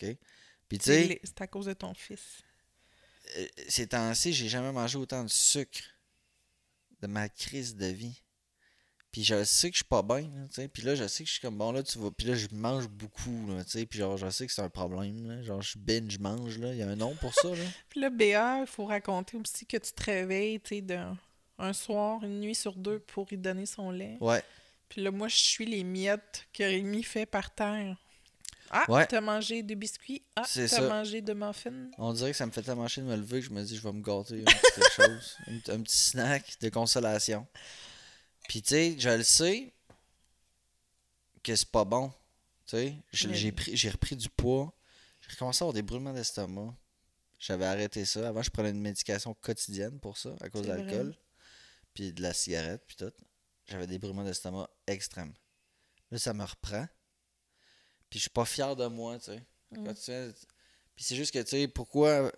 OK? 0.00 0.16
Puis 0.78 0.84
tu 0.84 0.90
sais, 1.08 1.20
C'est 1.24 1.40
à 1.42 1.46
cause 1.46 1.66
de 1.66 1.72
ton 1.72 1.94
fils. 1.94 2.42
euh, 3.38 3.46
ces 3.68 3.86
temps-ci, 3.88 4.32
j'ai 4.32 4.48
jamais 4.48 4.72
mangé 4.72 4.98
autant 4.98 5.22
de 5.24 5.28
sucre 5.30 5.80
de 7.00 7.06
ma 7.06 7.28
crise 7.28 7.76
de 7.76 7.86
vie. 7.86 8.20
Puis 9.10 9.22
je 9.22 9.44
sais 9.44 9.68
que 9.70 9.74
je 9.74 9.78
suis 9.78 9.84
pas 9.88 10.02
bien, 10.02 10.22
tu 10.48 10.54
sais. 10.54 10.66
Puis 10.68 10.82
là, 10.82 10.96
je 10.96 11.06
sais 11.06 11.22
que 11.22 11.28
je 11.28 11.34
suis 11.34 11.40
comme, 11.40 11.56
bon, 11.56 11.70
là, 11.70 11.84
tu 11.84 11.98
vas... 12.00 12.10
Puis 12.10 12.26
là, 12.26 12.34
je 12.34 12.48
mange 12.50 12.88
beaucoup, 12.88 13.46
tu 13.64 13.70
sais. 13.70 13.86
Puis 13.86 14.00
genre, 14.00 14.16
je 14.16 14.28
sais 14.28 14.44
que 14.46 14.52
c'est 14.52 14.62
un 14.62 14.68
problème, 14.68 15.28
là. 15.28 15.40
Genre, 15.42 15.62
je 15.62 15.78
binge, 15.78 16.18
mange, 16.18 16.58
là. 16.58 16.72
Il 16.72 16.78
y 16.78 16.82
a 16.82 16.88
un 16.88 16.96
nom 16.96 17.14
pour 17.16 17.32
ça, 17.32 17.48
là. 17.54 17.64
Puis 17.88 18.00
là, 18.00 18.10
BA, 18.10 18.60
il 18.62 18.66
faut 18.66 18.86
raconter 18.86 19.36
aussi 19.36 19.66
que 19.66 19.76
tu 19.76 19.92
te 19.92 20.02
réveilles, 20.02 20.60
tu 20.60 20.76
sais, 20.76 20.80
d'un- 20.80 21.16
un 21.58 21.72
soir, 21.72 22.24
une 22.24 22.40
nuit 22.40 22.56
sur 22.56 22.74
deux 22.74 22.98
pour 22.98 23.32
y 23.32 23.36
donner 23.38 23.66
son 23.66 23.92
lait. 23.92 24.16
Ouais. 24.20 24.42
Puis 24.88 25.00
là, 25.00 25.12
moi, 25.12 25.28
je 25.28 25.36
suis 25.36 25.66
les 25.66 25.84
miettes 25.84 26.48
que 26.52 26.64
Rémi 26.64 27.04
fait 27.04 27.26
par 27.26 27.54
terre. 27.54 27.96
Ah, 28.76 28.84
Ouais. 28.90 29.06
t'as 29.06 29.20
mangé 29.20 29.62
de 29.62 29.74
biscuits? 29.74 30.24
Ah, 30.36 30.42
t'as 30.52 30.88
mangé 30.88 31.20
de 31.22 31.32
muffins? 31.32 31.90
On 31.98 32.12
dirait 32.12 32.32
que 32.32 32.36
ça 32.36 32.44
me 32.46 32.50
fait 32.50 32.62
tellement 32.62 32.88
chier 32.88 33.02
de 33.02 33.08
me 33.08 33.16
lever 33.16 33.40
que 33.40 33.46
je 33.46 33.50
me 33.50 33.62
dis, 33.62 33.76
je 33.76 33.82
vais 33.82 33.92
me 33.92 34.02
gâter 34.02 34.40
un 34.40 34.44
petit 34.44 34.72
quelque 34.74 34.92
chose. 34.96 35.36
Un, 35.46 35.74
un 35.74 35.82
petit 35.82 35.96
snack 35.96 36.56
de 36.60 36.68
consolation. 36.70 37.46
Puis, 38.48 38.62
tu 38.62 38.70
sais, 38.70 38.96
je 38.98 39.08
le 39.10 39.22
sais 39.22 39.72
que 41.42 41.54
c'est 41.54 41.70
pas 41.70 41.84
bon. 41.84 42.08
Tu 42.66 42.76
sais, 42.76 42.96
j'ai 43.12 43.52
pris- 43.52 43.76
j'ai 43.76 43.90
repris 43.90 44.16
du 44.16 44.28
poids. 44.28 44.72
J'ai 45.20 45.32
recommencé 45.32 45.62
à 45.62 45.64
avoir 45.64 45.74
des 45.74 45.82
brûlements 45.82 46.12
d'estomac. 46.12 46.74
J'avais 47.38 47.66
arrêté 47.66 48.04
ça. 48.04 48.28
Avant, 48.28 48.42
je 48.42 48.50
prenais 48.50 48.70
une 48.70 48.80
médication 48.80 49.34
quotidienne 49.34 50.00
pour 50.00 50.16
ça, 50.18 50.30
à 50.40 50.48
cause 50.48 50.62
de 50.62 50.68
l'alcool. 50.68 51.14
Puis 51.92 52.12
de 52.12 52.22
la 52.22 52.32
cigarette, 52.34 52.82
puis 52.86 52.96
tout. 52.96 53.12
J'avais 53.66 53.86
des 53.86 53.98
brûlements 53.98 54.24
d'estomac 54.24 54.68
extrêmes. 54.86 55.32
Là, 56.10 56.18
ça 56.18 56.34
me 56.34 56.42
reprend. 56.44 56.86
Puis 58.14 58.20
je 58.20 58.22
suis 58.26 58.30
pas 58.30 58.44
fier 58.44 58.76
de 58.76 58.86
moi, 58.86 59.18
tu 59.18 59.24
sais. 59.24 59.42
Mm. 59.72 59.86
Quand 59.86 59.94
tu 59.94 60.02
fais- 60.02 60.32
Puis 60.94 61.04
c'est 61.04 61.16
juste 61.16 61.34
que, 61.34 61.40
tu 61.40 61.48
sais, 61.48 61.66
pourquoi 61.66 62.30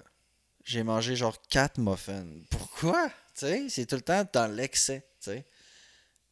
j'ai 0.65 0.83
mangé 0.83 1.15
genre 1.17 1.39
4 1.49 1.77
muffins? 1.79 2.27
Pourquoi? 2.49 3.11
Tu 3.35 3.41
sais, 3.41 3.69
c'est 3.69 3.85
tout 3.85 3.97
le 3.97 4.01
temps 4.01 4.25
dans 4.33 4.51
l'excès, 4.51 5.07
tu 5.21 5.33
sais. 5.33 5.47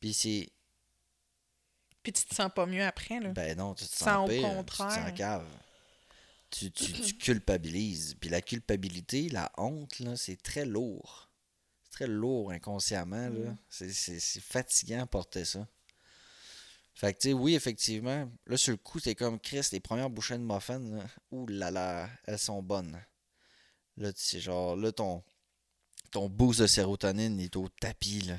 Puis 0.01 0.15
c'est... 0.15 0.49
Puis 2.03 2.15
tu 2.15 2.25
te 2.25 2.35
sens 2.35 2.51
pas 2.55 2.65
mieux 2.65 2.83
après, 2.85 3.21
là? 3.21 3.33
Ben 3.35 3.55
non, 3.59 3.75
tu 3.75 3.85
te 3.85 3.91
Sens 3.91 3.99
sens 3.99 4.25
au 4.25 4.29
pire, 4.33 4.41
tu 4.41 4.49
te 4.49 4.57
contraire. 4.57 5.09
sens 5.09 5.13
cave. 5.19 5.47
Tu, 6.49 6.71
tu, 6.71 6.93
tu 7.03 7.15
culpabilises. 7.19 8.15
Puis 8.19 8.31
la 8.31 8.41
culpabilité, 8.41 9.29
la 9.29 9.53
honte, 9.59 9.99
là, 9.99 10.17
c'est 10.17 10.41
très 10.43 10.65
lourd. 10.65 11.29
C'est 11.83 11.91
très 11.91 12.07
lourd 12.07 12.51
inconsciemment, 12.51 13.29
là. 13.29 13.51
Mm. 13.51 13.59
C'est- 13.69 13.93
C'est 13.93 14.21
c'est 14.21 14.41
fatigant 14.41 15.03
à 15.03 15.07
porter 15.07 15.45
ça. 15.45 15.69
Fait 16.95 17.13
que, 17.13 17.19
tu 17.19 17.29
sais, 17.29 17.33
oui, 17.35 17.55
effectivement, 17.55 18.31
là, 18.47 18.57
sur 18.57 18.71
le 18.71 18.77
coup, 18.77 19.01
c'est 19.01 19.17
comme 19.17 19.41
Chris, 19.41 19.67
les 19.73 19.81
premières 19.81 20.11
bouchées 20.11 20.39
de 20.39 20.45
muffins, 20.45 20.79
là, 20.79 21.05
ouh 21.33 21.47
là 21.49 21.71
là, 21.71 22.09
elles 22.25 22.39
sont 22.39 22.63
bonnes. 22.63 23.01
Là, 23.97 24.13
tu 24.13 24.23
sais, 24.23 24.41
genre, 24.41 24.77
là, 24.77 24.93
ton, 24.93 25.25
ton 26.13 26.29
boost 26.29 26.61
de 26.61 26.67
sérotonine 26.67 27.41
est 27.41 27.57
au 27.57 27.69
tapis, 27.69 28.21
là. 28.21 28.39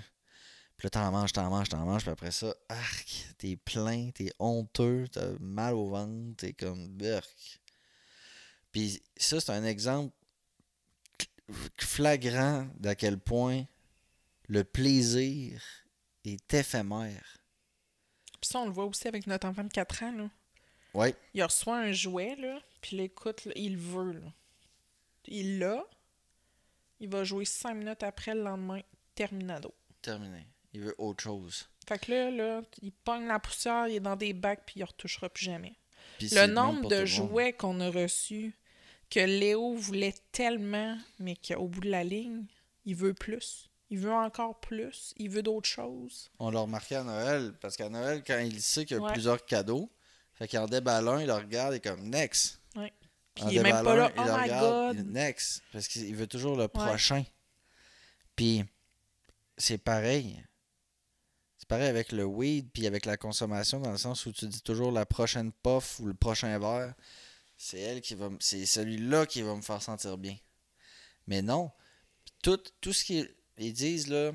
Puis 0.77 0.85
là, 0.85 0.89
t'en 0.89 1.11
manges, 1.11 1.31
t'en 1.31 1.49
manges, 1.49 1.69
t'en 1.69 1.85
manges, 1.85 2.03
puis 2.03 2.11
après 2.11 2.31
ça, 2.31 2.53
arc, 2.69 3.27
t'es 3.37 3.55
plein, 3.55 4.11
t'es 4.11 4.31
honteux, 4.39 5.07
t'as 5.11 5.31
mal 5.39 5.73
au 5.73 5.89
ventre, 5.89 6.35
t'es 6.37 6.53
comme 6.53 6.87
burk. 6.89 7.61
Puis 8.71 9.01
ça, 9.15 9.39
c'est 9.39 9.51
un 9.51 9.63
exemple 9.63 10.13
flagrant 11.77 12.67
d'à 12.77 12.95
quel 12.95 13.19
point 13.19 13.65
le 14.47 14.63
plaisir 14.63 15.61
est 16.25 16.53
éphémère. 16.53 17.37
Puis 18.45 18.51
ça, 18.51 18.59
on 18.59 18.65
le 18.65 18.71
voit 18.71 18.85
aussi 18.85 19.07
avec 19.07 19.25
notre 19.25 19.47
enfant 19.47 19.63
de 19.63 19.69
4 19.73 20.03
ans, 20.03 20.11
là. 20.11 20.29
Ouais, 20.93 21.15
Il 21.33 21.43
reçoit 21.43 21.79
un 21.79 21.91
jouet, 21.91 22.35
là, 22.35 22.59
puis 22.79 22.95
là, 22.95 23.01
écoute, 23.01 23.43
là, 23.45 23.51
il 23.55 23.75
veut, 23.75 24.11
là. 24.11 24.31
Il 25.25 25.57
l'a. 25.57 25.83
Il 26.99 27.09
va 27.09 27.23
jouer 27.23 27.43
5 27.45 27.73
minutes 27.73 28.03
après, 28.03 28.35
le 28.35 28.43
lendemain, 28.43 28.81
terminado. 29.15 29.73
terminé. 30.03 30.45
Il 30.73 30.81
veut 30.81 30.93
autre 30.99 31.23
chose. 31.23 31.67
Fait 31.87 31.97
que 31.97 32.11
là, 32.11 32.29
là, 32.29 32.61
il 32.83 32.91
pogne 32.91 33.25
la 33.25 33.39
poussière, 33.39 33.87
il 33.87 33.95
est 33.95 33.99
dans 33.99 34.15
des 34.15 34.33
bacs, 34.33 34.61
puis 34.63 34.81
il 34.81 34.83
retouchera 34.83 35.27
plus 35.27 35.45
jamais. 35.45 35.73
Le 36.21 36.45
nombre 36.45 36.87
de 36.87 37.03
jouets 37.03 37.51
qu'on 37.51 37.79
a 37.79 37.89
reçus, 37.89 38.53
que 39.09 39.21
Léo 39.21 39.73
voulait 39.73 40.13
tellement, 40.31 40.95
mais 41.17 41.35
qu'au 41.35 41.67
bout 41.67 41.81
de 41.81 41.89
la 41.89 42.03
ligne, 42.03 42.45
il 42.85 42.93
veut 42.95 43.15
plus. 43.15 43.71
Il 43.89 43.99
veut 43.99 44.11
encore 44.11 44.59
plus. 44.59 45.13
Il 45.17 45.29
veut 45.29 45.43
d'autres 45.43 45.69
choses. 45.69 46.29
On 46.39 46.49
l'a 46.49 46.59
remarqué 46.61 46.95
à 46.95 47.03
Noël, 47.03 47.53
parce 47.61 47.77
qu'à 47.77 47.89
Noël, 47.89 48.23
quand 48.25 48.39
il 48.39 48.61
sait 48.61 48.85
qu'il 48.85 48.97
y 48.97 48.99
a 48.99 49.03
Ouais. 49.03 49.11
plusieurs 49.13 49.45
cadeaux, 49.45 49.91
fait 50.33 50.47
qu'il 50.47 50.59
en 50.59 50.65
déballe 50.67 51.07
un, 51.07 51.21
il 51.21 51.27
le 51.27 51.33
regarde, 51.33 51.73
il 51.73 51.77
est 51.77 51.81
comme 51.87 52.09
next. 52.09 52.59
Ouais. 52.75 52.91
Puis 53.35 53.43
En 53.43 53.49
il 53.49 53.57
est 53.57 53.63
même 53.63 53.83
pas 53.83 53.95
là. 53.95 54.11
Oh 54.17 54.21
il 54.21 54.23
my 54.23 54.31
regarde, 54.31 54.95
god. 54.97 55.05
next. 55.07 55.61
Parce 55.71 55.87
qu'il 55.87 56.15
veut 56.15 56.27
toujours 56.27 56.55
le 56.57 56.67
prochain. 56.67 57.23
Puis 58.35 58.63
c'est 59.57 59.77
pareil. 59.77 60.43
C'est 61.57 61.67
pareil 61.67 61.87
avec 61.87 62.11
le 62.11 62.23
weed, 62.25 62.69
puis 62.71 62.87
avec 62.87 63.05
la 63.05 63.17
consommation, 63.17 63.79
dans 63.79 63.91
le 63.91 63.97
sens 63.97 64.25
où 64.25 64.31
tu 64.31 64.47
dis 64.47 64.61
toujours 64.61 64.91
la 64.91 65.05
prochaine 65.05 65.51
puff 65.51 65.99
ou 65.99 66.05
le 66.07 66.13
prochain 66.13 66.57
verre, 66.59 66.93
c'est 67.57 67.79
elle 67.79 68.01
qui 68.01 68.15
va, 68.15 68.29
c'est 68.39 68.65
celui-là 68.65 69.25
qui 69.25 69.41
va 69.41 69.55
me 69.55 69.61
faire 69.61 69.81
sentir 69.81 70.17
bien. 70.17 70.35
Mais 71.27 71.41
non, 71.41 71.71
tout, 72.43 72.59
tout 72.81 72.93
ce 72.93 73.03
qu'ils 73.05 73.33
ils 73.57 73.73
disent 73.73 74.07
là, 74.07 74.31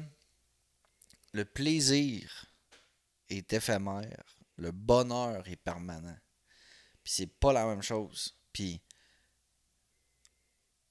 le 1.32 1.44
plaisir 1.44 2.46
est 3.28 3.52
éphémère, 3.52 4.24
le 4.56 4.72
bonheur 4.72 5.46
est 5.48 5.56
permanent. 5.56 6.18
Puis 7.02 7.12
c'est 7.14 7.26
pas 7.38 7.52
la 7.52 7.66
même 7.66 7.82
chose. 7.82 8.36
Puis 8.52 8.80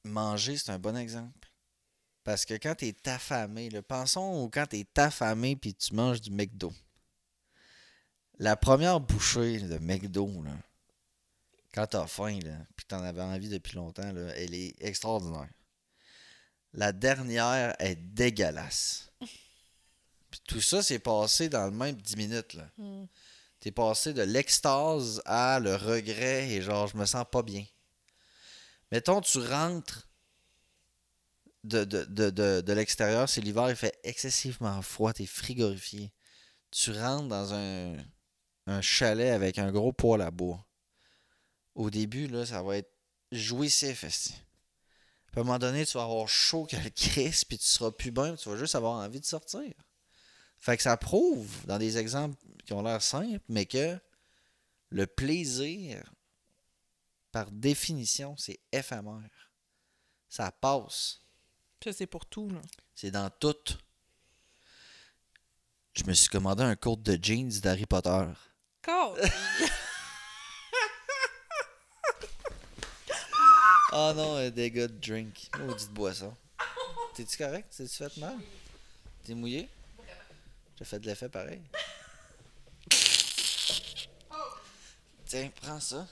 manger, 0.03 0.57
c'est 0.57 0.71
un 0.71 0.79
bon 0.79 0.95
exemple. 0.95 1.51
Parce 2.23 2.45
que 2.45 2.53
quand 2.55 2.75
t'es 2.75 2.95
affamé, 3.05 3.69
là, 3.69 3.81
pensons 3.81 4.43
au 4.43 4.49
quand 4.49 4.67
t'es 4.67 4.87
affamé 4.97 5.55
puis 5.55 5.73
tu 5.73 5.93
manges 5.93 6.21
du 6.21 6.31
McDo. 6.31 6.73
La 8.37 8.55
première 8.55 8.99
bouchée 8.99 9.59
de 9.59 9.77
McDo, 9.79 10.43
là, 10.43 10.55
quand 11.73 11.87
t'as 11.87 12.07
faim, 12.07 12.39
là, 12.43 12.57
puis 12.75 12.85
t'en 12.85 13.03
avais 13.03 13.21
envie 13.21 13.49
depuis 13.49 13.75
longtemps, 13.75 14.11
là, 14.11 14.33
elle 14.35 14.53
est 14.53 14.75
extraordinaire. 14.79 15.49
La 16.73 16.91
dernière 16.91 17.75
est 17.79 17.95
dégueulasse. 17.95 19.11
Puis 20.31 20.41
tout 20.47 20.61
ça, 20.61 20.83
c'est 20.83 20.99
passé 20.99 21.49
dans 21.49 21.65
le 21.65 21.71
même 21.71 21.95
10 21.95 22.15
minutes, 22.15 22.53
là. 22.53 22.69
Hmm. 22.77 23.05
T'es 23.59 23.71
passé 23.71 24.13
de 24.13 24.21
l'extase 24.21 25.21
à 25.25 25.59
le 25.59 25.75
regret 25.75 26.49
et 26.49 26.61
genre, 26.61 26.87
je 26.87 26.95
me 26.95 27.05
sens 27.05 27.25
pas 27.29 27.41
bien. 27.41 27.65
Mettons, 28.91 29.19
tu 29.19 29.39
rentres 29.39 30.07
de, 31.65 31.83
de, 31.83 32.05
de, 32.05 32.29
de, 32.29 32.61
de 32.61 32.73
l'extérieur, 32.73 33.27
c'est 33.27 33.41
l'hiver, 33.41 33.69
il 33.69 33.75
fait 33.75 33.99
excessivement 34.03 34.81
froid, 34.81 35.11
t'es 35.11 35.25
frigorifié. 35.25 36.11
Tu 36.71 36.91
rentres 36.91 37.27
dans 37.27 37.53
un, 37.53 37.97
un 38.67 38.81
chalet 38.81 39.31
avec 39.31 39.57
un 39.57 39.71
gros 39.71 39.91
poêle 39.91 40.21
à 40.21 40.31
bois. 40.31 40.65
Au 41.75 41.89
début, 41.89 42.27
là, 42.27 42.45
ça 42.45 42.61
va 42.61 42.77
être 42.77 42.91
jouissif. 43.31 44.05
Puis 45.31 45.39
à 45.39 45.41
un 45.41 45.43
moment 45.43 45.59
donné, 45.59 45.85
tu 45.85 45.97
vas 45.97 46.03
avoir 46.03 46.27
chaud 46.27 46.65
que 46.65 46.75
le 46.75 46.89
Christ, 46.89 47.45
puis 47.45 47.57
tu 47.57 47.65
seras 47.65 47.91
plus 47.91 48.11
bien, 48.11 48.35
tu 48.35 48.49
vas 48.49 48.57
juste 48.57 48.75
avoir 48.75 48.93
envie 48.93 49.19
de 49.19 49.25
sortir. 49.25 49.71
Fait 50.57 50.75
que 50.75 50.83
ça 50.83 50.97
prouve, 50.97 51.65
dans 51.65 51.77
des 51.77 51.97
exemples 51.97 52.37
qui 52.65 52.73
ont 52.73 52.81
l'air 52.81 53.01
simples, 53.01 53.43
mais 53.47 53.65
que 53.65 53.97
le 54.89 55.07
plaisir, 55.07 56.03
par 57.31 57.51
définition, 57.51 58.35
c'est 58.37 58.59
éphémère. 58.71 59.51
Ça 60.27 60.51
passe. 60.51 61.21
Ça, 61.83 61.93
c'est 61.93 62.07
pour 62.07 62.25
tout, 62.25 62.49
là. 62.49 62.61
C'est 62.93 63.11
dans 63.11 63.29
tout. 63.29 63.55
Je 65.93 66.03
me 66.03 66.13
suis 66.13 66.29
commandé 66.29 66.63
un 66.63 66.75
coat 66.75 66.97
de 66.97 67.17
jeans 67.21 67.49
d'Harry 67.61 67.85
Potter. 67.85 68.25
Code! 73.89 73.99
Oh 73.99 74.13
non, 74.15 74.35
un 74.35 74.49
dégât 74.49 74.87
de 74.87 74.99
drink. 74.99 75.49
Maudite 75.59 75.91
boisson. 75.91 76.35
T'es-tu 77.15 77.37
correct? 77.37 77.73
T'es-tu 77.75 77.95
fait 77.95 78.17
mal? 78.17 78.37
T'es 79.23 79.33
mouillé? 79.33 79.67
T'as 80.77 80.85
fait 80.85 80.99
de 80.99 81.07
l'effet 81.07 81.29
pareil. 81.29 81.61
Tiens, 85.25 85.49
prends 85.61 85.79
ça. 85.79 86.07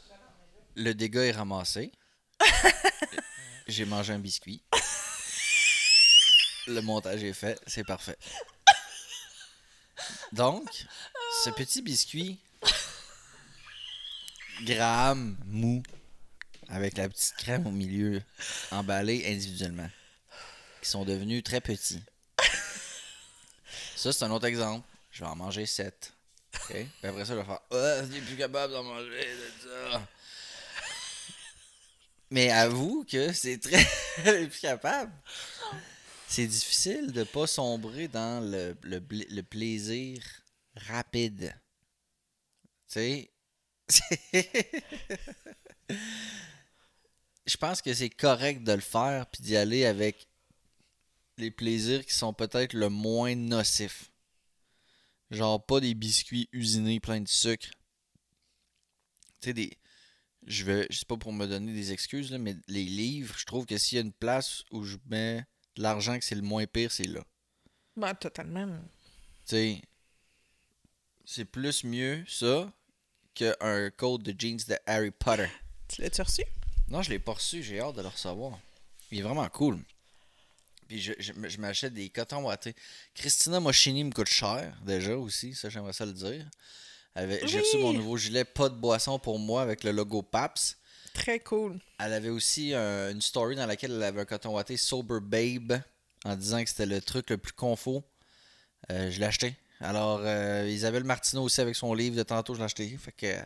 Le 0.76 0.94
dégât 0.94 1.26
est 1.26 1.32
ramassé. 1.32 1.92
J'ai 3.68 3.86
mangé 3.86 4.14
un 4.14 4.20
biscuit. 4.20 4.62
Le 6.68 6.82
montage 6.82 7.24
est 7.24 7.34
fait, 7.34 7.60
c'est 7.66 7.86
parfait. 7.86 8.18
Donc, 10.34 10.86
ce 11.44 11.50
petit 11.52 11.82
biscuit, 11.82 12.40
gramme, 14.64 15.38
mou, 15.46 15.82
avec 16.70 16.98
la 16.98 17.10
petite 17.10 17.36
crème 17.36 17.68
au 17.68 17.72
milieu, 17.72 18.22
emballé 18.72 19.24
individuellement, 19.28 19.90
qui 20.82 20.90
sont 20.90 21.06
devenus 21.06 21.44
très 21.44 21.62
petits. 21.62 22.04
Ça, 23.96 24.14
c'est 24.14 24.26
un 24.26 24.32
autre 24.32 24.46
exemple. 24.46 24.88
Je 25.12 25.24
vais 25.24 25.30
en 25.30 25.36
manger 25.36 25.66
7. 25.66 26.14
OK? 26.54 26.68
Puis 26.70 26.88
après 27.04 27.26
ça, 27.26 27.34
je 27.34 27.40
vais 27.40 27.46
faire 27.46 27.62
Ah, 27.72 28.04
je 28.06 28.12
suis 28.12 28.22
plus 28.22 28.38
capable 28.38 28.74
d'en 28.74 28.84
manger 28.84 29.26
de 29.26 29.70
ça. 29.70 30.08
Mais 32.30 32.52
avoue 32.52 33.06
que 33.10 33.32
c'est 33.32 33.58
très. 33.58 33.84
Plus 34.48 34.60
capable. 34.60 35.12
C'est 36.28 36.46
difficile 36.46 37.12
de 37.14 37.24
pas 37.24 37.48
sombrer 37.48 38.10
dans 38.10 38.44
le, 38.44 38.76
le, 38.84 39.02
le 39.10 39.42
plaisir 39.42 40.22
rapide. 40.76 41.56
Tu 42.92 43.00
sais? 43.00 43.32
Je 47.48 47.56
pense 47.56 47.82
que 47.82 47.94
c'est 47.94 48.10
correct 48.10 48.64
de 48.64 48.74
le 48.74 48.82
faire 48.82 49.26
puis 49.28 49.42
d'y 49.42 49.56
aller 49.56 49.86
avec 49.86 50.28
les 51.38 51.50
plaisirs 51.50 52.06
qui 52.06 52.14
sont 52.14 52.34
peut-être 52.34 52.74
le 52.74 52.90
moins 52.90 53.36
nocifs. 53.36 54.12
Genre 55.32 55.66
pas 55.66 55.80
des 55.80 55.94
biscuits 55.94 56.50
usinés 56.52 57.00
pleins 57.00 57.22
de 57.22 57.28
sucre. 57.28 57.70
Tu 59.42 59.50
sais, 59.50 59.54
des. 59.54 59.78
Je 60.46 60.64
vais. 60.64 60.88
Je 60.90 61.00
sais 61.00 61.06
pas 61.06 61.18
pour 61.18 61.34
me 61.34 61.46
donner 61.46 61.74
des 61.74 61.92
excuses, 61.92 62.32
là, 62.32 62.38
mais 62.38 62.56
les 62.68 62.86
livres, 62.86 63.36
je 63.38 63.46
trouve 63.46 63.66
que 63.66 63.78
s'il 63.78 63.98
y 63.98 64.00
a 64.00 64.04
une 64.04 64.14
place 64.14 64.64
où 64.72 64.84
je 64.84 64.98
mets 65.06 65.46
de 65.76 65.84
l'argent 65.84 66.18
que 66.18 66.26
c'est 66.26 66.36
le 66.36 66.42
moins 66.42 66.66
pire, 66.66 66.92
c'est 66.92 67.08
là. 67.08 67.24
Ben, 67.96 68.14
totalement. 68.16 68.68
Tu 69.46 69.56
sais. 69.56 69.82
C'est 71.26 71.46
plus 71.46 71.84
mieux 71.84 72.24
ça 72.28 72.72
qu'un 73.34 73.90
code 73.92 74.24
de 74.24 74.34
jeans 74.38 74.60
de 74.68 74.78
Harry 74.86 75.12
Potter. 75.12 75.50
Tu 75.90 76.02
l'as-tu 76.02 76.22
reçu? 76.22 76.44
Non, 76.90 77.02
je 77.02 77.10
l'ai 77.10 77.20
pas 77.20 77.34
reçu, 77.34 77.64
j'ai 77.64 77.80
hâte 77.80 77.96
de 77.96 78.02
le 78.02 78.08
recevoir. 78.08 78.58
Il 79.12 79.20
est 79.20 79.22
vraiment 79.22 79.48
cool. 79.50 79.80
Puis 80.88 81.02
je, 81.02 81.14
je, 81.20 81.34
je 81.48 81.58
m'achète 81.60 81.94
des 81.94 82.10
cotons 82.10 82.44
wattés. 82.46 82.76
Christina 83.14 83.60
Moschini 83.60 84.04
me 84.06 84.12
coûte 84.12 84.28
cher, 84.30 84.74
déjà 84.86 85.18
aussi, 85.18 85.54
ça 85.54 85.70
j'aimerais 85.70 85.94
ça 85.94 86.06
le 86.06 86.14
dire. 86.14 86.46
J'ai 87.46 87.60
reçu 87.60 87.78
mon 87.80 87.94
nouveau 87.94 88.16
gilet 88.16 88.46
pas 88.46 88.70
de 88.70 88.76
boisson 88.76 89.18
pour 89.20 89.40
moi 89.40 89.64
avec 89.64 89.84
le 89.84 89.92
logo 89.92 90.22
PAPS. 90.22 90.78
Très 91.14 91.40
cool. 91.40 91.80
Elle 92.00 92.14
avait 92.14 92.30
aussi 92.30 92.74
un- 92.76 93.10
une 93.12 93.22
story 93.22 93.56
dans 93.56 93.66
laquelle 93.66 93.92
elle 93.92 94.04
avait 94.04 94.22
un 94.22 94.26
coton 94.26 94.54
watté 94.54 94.78
Sober 94.78 95.18
Babe 95.20 95.82
en 96.26 96.36
disant 96.36 96.64
que 96.64 96.70
c'était 96.70 96.86
le 96.86 97.02
truc 97.02 97.32
le 97.32 97.38
plus 97.40 97.54
confort. 97.54 98.04
Euh, 98.92 99.10
je 99.10 99.20
l'ai 99.20 99.26
acheté. 99.26 99.56
Alors, 99.80 100.22
euh, 100.24 100.68
Isabelle 100.68 101.04
Martineau 101.04 101.44
aussi 101.44 101.62
avec 101.62 101.76
son 101.76 101.94
livre 101.94 102.16
de 102.16 102.24
tantôt, 102.24 102.54
je 102.54 102.60
l'ai 102.60 102.66
acheté. 102.66 102.98
Fait 102.98 103.12
que, 103.12 103.26
euh, 103.28 103.42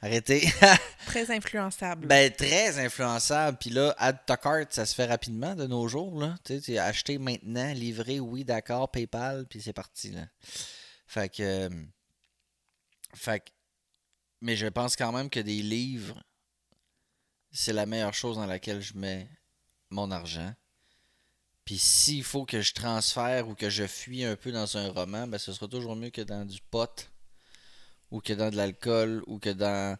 arrêtez. 0.00 0.48
Très 1.06 1.30
influençable. 1.34 2.06
Ben, 2.06 2.30
très 2.32 2.78
influençable. 2.78 3.58
Puis 3.58 3.70
là, 3.70 3.94
add 3.98 4.18
to 4.26 4.36
cart, 4.36 4.66
ça 4.70 4.86
se 4.86 4.94
fait 4.94 5.06
rapidement 5.06 5.54
de 5.56 5.66
nos 5.66 5.88
jours. 5.88 6.20
Là. 6.20 6.36
Tu 6.44 6.60
sais, 6.60 6.78
acheté 6.78 7.18
maintenant, 7.18 7.72
livré, 7.72 8.20
oui, 8.20 8.44
d'accord, 8.44 8.90
PayPal, 8.90 9.46
puis 9.48 9.60
c'est 9.60 9.72
parti. 9.72 10.10
Là. 10.10 10.26
Fait 11.06 11.28
que. 11.28 11.42
euh, 11.42 11.84
fait 13.14 13.40
que. 13.40 13.50
Mais 14.40 14.56
je 14.56 14.66
pense 14.66 14.96
quand 14.96 15.12
même 15.12 15.30
que 15.30 15.40
des 15.40 15.62
livres, 15.62 16.22
c'est 17.50 17.72
la 17.72 17.86
meilleure 17.86 18.14
chose 18.14 18.36
dans 18.36 18.46
laquelle 18.46 18.80
je 18.80 18.94
mets 18.94 19.28
mon 19.90 20.10
argent. 20.10 20.52
Puis 21.64 21.78
s'il 21.78 22.24
faut 22.24 22.44
que 22.44 22.60
je 22.60 22.72
transfère 22.74 23.48
ou 23.48 23.54
que 23.54 23.70
je 23.70 23.86
fuis 23.86 24.24
un 24.24 24.34
peu 24.36 24.50
dans 24.52 24.76
un 24.76 24.88
roman, 24.90 25.26
ben 25.28 25.38
ce 25.38 25.52
sera 25.52 25.68
toujours 25.68 25.94
mieux 25.96 26.10
que 26.10 26.20
dans 26.22 26.44
du 26.44 26.60
pot 26.70 27.10
ou 28.10 28.20
que 28.20 28.32
dans 28.32 28.50
de 28.50 28.56
l'alcool 28.56 29.22
ou 29.26 29.38
que 29.38 29.50
dans 29.50 29.96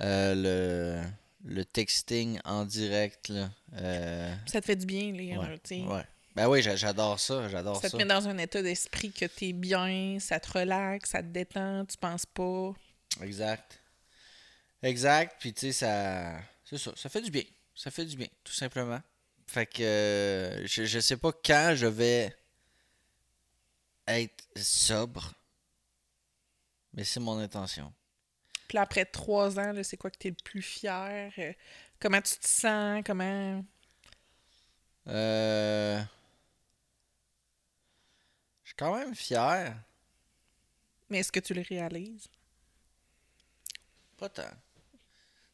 euh, 0.00 0.34
le, 0.34 1.54
le 1.56 1.64
texting 1.64 2.40
en 2.44 2.64
direct. 2.64 3.28
Là. 3.28 3.50
Euh, 3.74 4.34
Ça 4.46 4.60
te 4.60 4.66
fait 4.66 4.76
du 4.76 4.86
bien, 4.86 5.12
lire. 5.12 5.40
ouais. 5.40 6.04
Ben 6.34 6.48
oui, 6.48 6.62
j'a- 6.62 6.74
j'adore 6.74 7.20
ça, 7.20 7.48
j'adore 7.48 7.76
Ça 7.80 7.82
ça. 7.88 7.90
te 7.90 7.96
met 7.96 8.06
dans 8.08 8.26
un 8.26 8.38
état 8.38 8.60
d'esprit 8.60 9.12
que 9.12 9.26
t'es 9.26 9.52
bien, 9.52 10.18
ça 10.18 10.40
te 10.40 10.50
relaxe, 10.58 11.10
ça 11.10 11.22
te 11.22 11.28
détend, 11.28 11.84
tu 11.84 11.96
penses 11.96 12.26
pas. 12.26 12.72
Exact. 13.22 13.80
Exact, 14.82 15.36
puis 15.38 15.52
tu 15.52 15.60
sais, 15.66 15.72
ça... 15.72 16.40
C'est 16.64 16.78
ça, 16.78 16.92
ça 16.96 17.08
fait 17.08 17.20
du 17.20 17.30
bien. 17.30 17.44
Ça 17.74 17.90
fait 17.90 18.04
du 18.04 18.16
bien, 18.16 18.26
tout 18.42 18.52
simplement. 18.52 19.00
Fait 19.46 19.66
que 19.66 19.82
euh, 19.82 20.66
je, 20.66 20.84
je 20.84 20.98
sais 20.98 21.16
pas 21.16 21.32
quand 21.32 21.74
je 21.76 21.86
vais 21.86 22.34
être 24.06 24.44
sobre, 24.56 25.32
mais 26.92 27.04
c'est 27.04 27.20
mon 27.20 27.38
intention. 27.38 27.92
Puis 28.68 28.76
là, 28.76 28.82
après 28.82 29.04
trois 29.04 29.58
ans, 29.58 29.72
c'est 29.82 29.96
quoi 29.96 30.10
que 30.10 30.18
t'es 30.18 30.30
le 30.30 30.36
plus 30.42 30.62
fier? 30.62 31.30
Euh, 31.38 31.52
comment 32.00 32.20
tu 32.20 32.38
te 32.38 32.48
sens? 32.48 33.02
Comment? 33.04 33.64
Euh... 35.06 36.02
Je 38.62 38.68
suis 38.68 38.76
quand 38.76 38.96
même 38.96 39.14
fier. 39.14 39.76
Mais 41.10 41.18
est-ce 41.18 41.30
que 41.30 41.40
tu 41.40 41.52
le 41.52 41.62
réalises? 41.62 42.26
Pas 44.16 44.30
tant. 44.30 44.42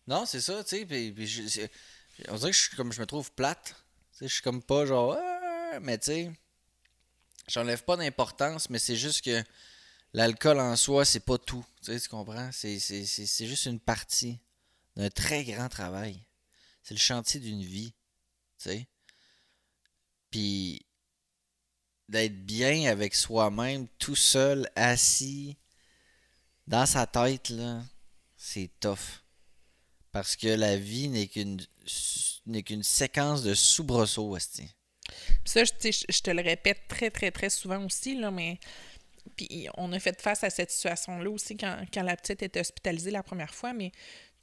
Non, 0.07 0.25
c'est 0.25 0.41
ça, 0.41 0.63
tu 0.65 0.87
sais. 0.87 1.71
On 2.29 2.37
dirait 2.37 2.51
que 2.51 2.57
je 2.57 2.77
comme 2.77 2.93
je 2.93 3.01
me 3.01 3.07
trouve 3.07 3.31
plate. 3.33 3.75
Tu 4.13 4.19
sais, 4.19 4.29
je 4.29 4.35
suis 4.35 4.43
comme 4.43 4.63
pas 4.63 4.87
genre. 4.87 5.17
Ah 5.19 5.81
mais 5.81 5.99
tu 5.99 6.07
sais, 6.07 6.33
j'enlève 7.49 7.85
pas 7.85 7.97
d'importance, 7.97 8.71
mais 8.71 8.79
c'est 8.79 8.97
juste 8.97 9.25
que 9.25 9.43
l'alcool 10.13 10.61
en 10.61 10.77
soi, 10.77 11.05
c'est 11.05 11.21
pas 11.21 11.39
tout. 11.39 11.65
Tu, 11.83 11.93
sais, 11.93 12.01
tu 12.01 12.09
comprends? 12.09 12.51
C'est 12.53 13.47
juste 13.47 13.67
une 13.67 13.81
partie 13.81 14.41
d'un 14.97 15.11
très 15.11 15.45
grand 15.45 15.69
travail. 15.69 16.25
C'est 16.83 16.95
le 16.95 17.01
chantier 17.01 17.41
d'une 17.41 17.63
vie. 17.63 17.95
Tu 18.59 18.71
sais? 18.71 18.89
Puis 20.31 20.87
d'être 22.09 22.45
bien 22.45 22.91
avec 22.91 23.15
soi-même, 23.15 23.87
tout 23.99 24.17
seul, 24.17 24.69
assis, 24.75 25.57
dans 26.67 26.87
sa 26.87 27.07
tête, 27.07 27.51
là, 27.51 27.83
c'est 28.37 28.71
tough. 28.81 29.23
Parce 30.13 30.37
que 30.37 30.49
la 30.49 30.77
vie 30.77 31.09
n'est 31.09 31.29
qu'une 31.29 31.61
n'est 32.47 32.63
qu'une 32.63 32.83
séquence 32.83 33.43
de 33.43 33.55
soubresauts, 33.55 34.31
aussi. 34.31 34.69
Ça, 35.45 35.65
je, 35.65 36.21
te 36.21 36.31
le 36.31 36.43
répète 36.43 36.89
très, 36.89 37.11
très, 37.11 37.31
très 37.31 37.51
souvent 37.51 37.85
aussi, 37.85 38.15
là, 38.15 38.31
mais 38.31 38.59
puis 39.37 39.69
on 39.77 39.93
a 39.93 39.99
fait 39.99 40.21
face 40.21 40.45
à 40.45 40.51
cette 40.51 40.71
situation-là 40.71 41.31
aussi 41.31 41.57
quand, 41.57 41.85
quand 41.93 42.03
la 42.03 42.17
petite 42.17 42.43
était 42.43 42.61
hospitalisée 42.61 43.11
la 43.11 43.23
première 43.23 43.55
fois, 43.55 43.73
mais 43.73 43.93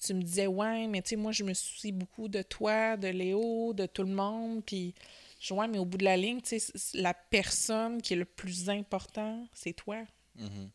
tu 0.04 0.14
me 0.14 0.22
disais, 0.22 0.48
ouais, 0.48 0.88
mais 0.88 1.02
tu 1.02 1.10
sais, 1.10 1.16
moi, 1.16 1.32
je 1.32 1.44
me 1.44 1.54
soucie 1.54 1.92
beaucoup 1.92 2.28
de 2.28 2.42
toi, 2.42 2.98
de 2.98 3.08
Léo, 3.08 3.74
de 3.74 3.86
tout 3.86 4.04
le 4.04 4.14
monde, 4.14 4.64
puis 4.66 4.94
je 5.40 5.54
ouais, 5.54 5.68
mais 5.68 5.80
au 5.80 5.86
bout 5.86 5.98
de 5.98 6.06
la 6.06 6.18
ligne, 6.18 6.42
tu 6.42 6.60
sais, 6.60 6.72
la 6.94 7.14
personne 7.14 8.02
qui 8.02 8.14
est 8.14 8.18
le 8.18 8.26
plus 8.26 8.70
important, 8.70 9.48
c'est 9.54 9.74
toi. 9.74 10.04
Mhm. 10.36 10.70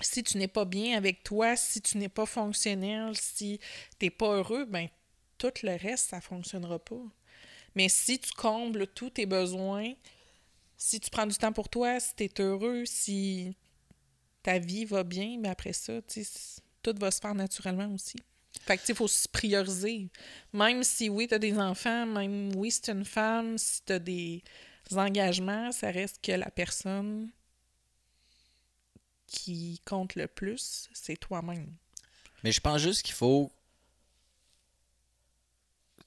Si 0.00 0.22
tu 0.22 0.36
n'es 0.38 0.48
pas 0.48 0.64
bien 0.64 0.96
avec 0.96 1.22
toi, 1.22 1.56
si 1.56 1.80
tu 1.80 1.96
n'es 1.98 2.08
pas 2.08 2.26
fonctionnel, 2.26 3.16
si 3.16 3.58
tu 3.98 4.06
n'es 4.06 4.10
pas 4.10 4.36
heureux, 4.36 4.64
ben 4.66 4.88
tout 5.38 5.52
le 5.62 5.76
reste, 5.76 6.10
ça 6.10 6.20
fonctionnera 6.20 6.78
pas. 6.78 7.02
Mais 7.74 7.88
si 7.88 8.18
tu 8.18 8.32
combles 8.32 8.86
tous 8.86 9.10
tes 9.10 9.26
besoins, 9.26 9.92
si 10.76 11.00
tu 11.00 11.10
prends 11.10 11.26
du 11.26 11.36
temps 11.36 11.52
pour 11.52 11.68
toi, 11.68 12.00
si 12.00 12.14
tu 12.14 12.24
es 12.24 12.40
heureux, 12.40 12.84
si 12.84 13.56
ta 14.42 14.58
vie 14.58 14.84
va 14.84 15.02
bien, 15.02 15.38
ben 15.38 15.50
après 15.50 15.72
ça, 15.72 15.94
tout 16.82 16.94
va 16.98 17.10
se 17.10 17.20
faire 17.20 17.34
naturellement 17.34 17.92
aussi. 17.92 18.16
Fait 18.62 18.78
que, 18.78 18.82
il 18.88 18.94
faut 18.94 19.08
se 19.08 19.28
prioriser. 19.28 20.08
Même 20.52 20.82
si, 20.82 21.08
oui, 21.08 21.28
tu 21.28 21.34
as 21.34 21.38
des 21.38 21.58
enfants, 21.58 22.06
même, 22.06 22.54
oui, 22.56 22.72
tu 22.82 22.90
une 22.90 23.04
femme, 23.04 23.58
si 23.58 23.82
tu 23.84 23.92
as 23.92 23.98
des 23.98 24.42
engagements, 24.92 25.72
ça 25.72 25.90
reste 25.90 26.20
que 26.22 26.32
la 26.32 26.50
personne 26.50 27.30
qui 29.26 29.80
compte 29.84 30.14
le 30.14 30.26
plus, 30.28 30.88
c'est 30.92 31.16
toi-même. 31.16 31.72
Mais 32.44 32.52
je 32.52 32.60
pense 32.60 32.80
juste 32.80 33.02
qu'il 33.02 33.14
faut. 33.14 33.50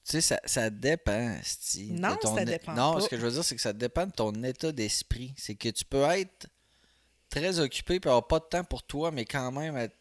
Tu 0.04 0.12
sais, 0.12 0.20
ça, 0.22 0.40
ça 0.44 0.70
dépend, 0.70 1.38
sti, 1.42 1.88
de 1.92 1.98
Non, 2.00 2.16
ton 2.16 2.34
ça 2.34 2.44
dépend 2.44 2.72
Non, 2.74 2.94
pas. 2.94 3.00
ce 3.02 3.08
que 3.08 3.16
je 3.16 3.22
veux 3.26 3.32
dire, 3.32 3.44
c'est 3.44 3.54
que 3.54 3.60
ça 3.60 3.72
dépend 3.72 4.06
de 4.06 4.12
ton 4.12 4.32
état 4.42 4.72
d'esprit. 4.72 5.34
C'est 5.36 5.54
que 5.54 5.68
tu 5.68 5.84
peux 5.84 6.02
être 6.04 6.48
très 7.28 7.60
occupé 7.60 7.94
et 7.94 8.06
avoir 8.06 8.26
pas 8.26 8.38
de 8.40 8.44
temps 8.46 8.64
pour 8.64 8.82
toi, 8.82 9.10
mais 9.10 9.24
quand 9.24 9.52
même 9.52 9.76
être- 9.76 9.96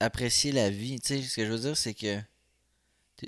apprécier 0.00 0.50
la 0.52 0.70
vie. 0.70 0.98
Tu 1.00 1.08
sais, 1.08 1.22
ce 1.22 1.36
que 1.36 1.44
je 1.46 1.52
veux 1.52 1.58
dire, 1.60 1.76
c'est 1.76 1.94
que 1.94 2.20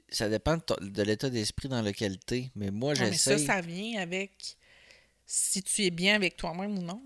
ça 0.08 0.28
dépend 0.28 0.56
de, 0.56 0.62
ton- 0.62 0.76
de 0.80 1.02
l'état 1.02 1.30
d'esprit 1.30 1.68
dans 1.68 1.82
lequel 1.82 2.18
tu 2.26 2.34
es. 2.36 2.50
Mais 2.56 2.70
moi, 2.70 2.94
mais 2.94 3.12
ça, 3.16 3.32
j'essaie. 3.36 3.38
ça 3.46 3.60
vient 3.60 4.00
avec 4.00 4.56
si 5.26 5.62
tu 5.62 5.84
es 5.84 5.90
bien 5.90 6.14
avec 6.16 6.36
toi-même 6.36 6.76
ou 6.78 6.82
non. 6.82 7.02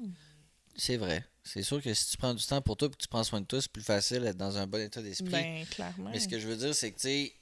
C'est 0.77 0.97
vrai. 0.97 1.25
C'est 1.43 1.63
sûr 1.63 1.83
que 1.83 1.93
si 1.95 2.11
tu 2.11 2.17
prends 2.17 2.35
du 2.35 2.45
temps 2.45 2.61
pour 2.61 2.77
toi 2.77 2.89
et 2.89 2.91
que 2.91 2.97
tu 2.97 3.09
prends 3.09 3.25
soin 3.25 3.41
de 3.41 3.47
toi, 3.47 3.61
c'est 3.61 3.73
plus 3.73 3.83
facile 3.83 4.21
d'être 4.21 4.37
dans 4.37 4.57
un 4.59 4.67
bon 4.67 4.81
état 4.81 5.01
d'esprit. 5.03 5.31
Ben, 5.31 5.67
clairement. 5.67 6.11
Mais 6.11 6.21
ce 6.21 6.29
que 6.29 6.39
je 6.39 6.47
veux 6.47 6.57
dire, 6.57 6.75
c'est 6.75 6.91
que, 6.93 6.97
tu 7.01 7.09
sais, 7.09 7.33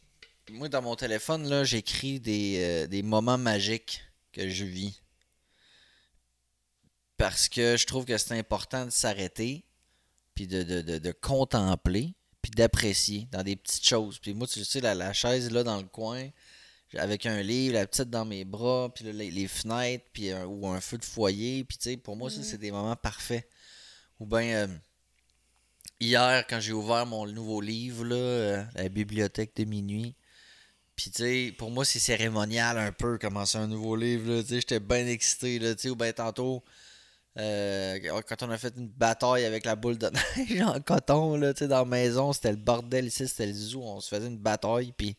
moi, 0.50 0.68
dans 0.68 0.80
mon 0.82 0.96
téléphone, 0.96 1.48
là, 1.48 1.64
j'écris 1.64 2.20
des, 2.20 2.56
euh, 2.58 2.86
des 2.86 3.02
moments 3.02 3.36
magiques 3.38 4.00
que 4.32 4.48
je 4.48 4.64
vis. 4.64 5.00
Parce 7.16 7.48
que 7.48 7.76
je 7.76 7.86
trouve 7.86 8.04
que 8.04 8.16
c'est 8.16 8.38
important 8.38 8.86
de 8.86 8.90
s'arrêter, 8.90 9.64
puis 10.34 10.46
de, 10.46 10.62
de, 10.62 10.80
de, 10.80 10.98
de 10.98 11.12
contempler, 11.12 12.14
puis 12.40 12.50
d'apprécier 12.52 13.26
dans 13.32 13.42
des 13.42 13.56
petites 13.56 13.84
choses. 13.86 14.18
Puis 14.20 14.32
moi, 14.34 14.46
tu 14.46 14.64
sais, 14.64 14.80
la, 14.80 14.94
la 14.94 15.12
chaise 15.12 15.50
là 15.50 15.64
dans 15.64 15.78
le 15.78 15.88
coin, 15.88 16.28
avec 16.94 17.26
un 17.26 17.42
livre, 17.42 17.74
la 17.74 17.86
petite 17.86 18.08
dans 18.08 18.24
mes 18.24 18.44
bras, 18.44 18.90
puis 18.94 19.04
là, 19.04 19.12
les, 19.12 19.30
les 19.32 19.48
fenêtres, 19.48 20.04
puis 20.12 20.30
un- 20.30 20.46
ou 20.46 20.68
un 20.68 20.80
feu 20.80 20.96
de 20.96 21.04
foyer, 21.04 21.64
puis 21.64 21.76
tu 21.76 21.90
sais, 21.90 21.96
pour 21.96 22.16
moi, 22.16 22.30
ça, 22.30 22.42
c'est 22.44 22.58
des 22.58 22.70
moments 22.70 22.96
parfaits. 22.96 23.48
Ou 24.20 24.26
bien, 24.26 24.42
euh, 24.42 24.68
hier, 26.00 26.46
quand 26.48 26.60
j'ai 26.60 26.72
ouvert 26.72 27.06
mon 27.06 27.26
nouveau 27.26 27.60
livre, 27.60 28.04
euh, 28.10 28.64
La 28.74 28.88
bibliothèque 28.88 29.54
de 29.56 29.64
minuit, 29.64 30.14
puis 30.96 31.10
tu 31.10 31.22
sais, 31.22 31.54
pour 31.56 31.70
moi, 31.70 31.84
c'est 31.84 32.00
cérémonial 32.00 32.78
un 32.78 32.92
peu, 32.92 33.18
commencer 33.18 33.58
un 33.58 33.68
nouveau 33.68 33.96
livre, 33.96 34.42
tu 34.42 34.48
sais, 34.48 34.54
j'étais 34.56 34.80
bien 34.80 35.06
excité, 35.06 35.58
tu 35.60 35.66
sais, 35.78 35.90
ou 35.90 35.96
bien 35.96 36.12
tantôt, 36.12 36.64
euh, 37.38 37.98
quand 38.28 38.42
on 38.42 38.50
a 38.50 38.58
fait 38.58 38.74
une 38.76 38.88
bataille 38.88 39.44
avec 39.44 39.64
la 39.64 39.76
boule 39.76 39.98
de 39.98 40.10
neige 40.10 40.60
en 40.66 40.80
coton, 40.80 41.40
tu 41.40 41.58
sais, 41.58 41.68
dans 41.68 41.78
la 41.80 41.84
maison, 41.84 42.32
c'était 42.32 42.50
le 42.50 42.56
bordel 42.56 43.06
ici, 43.06 43.28
c'était 43.28 43.46
le 43.46 43.54
zoo, 43.54 43.82
on 43.82 44.00
se 44.00 44.08
faisait 44.08 44.26
une 44.26 44.38
bataille, 44.38 44.92
puis 44.96 45.16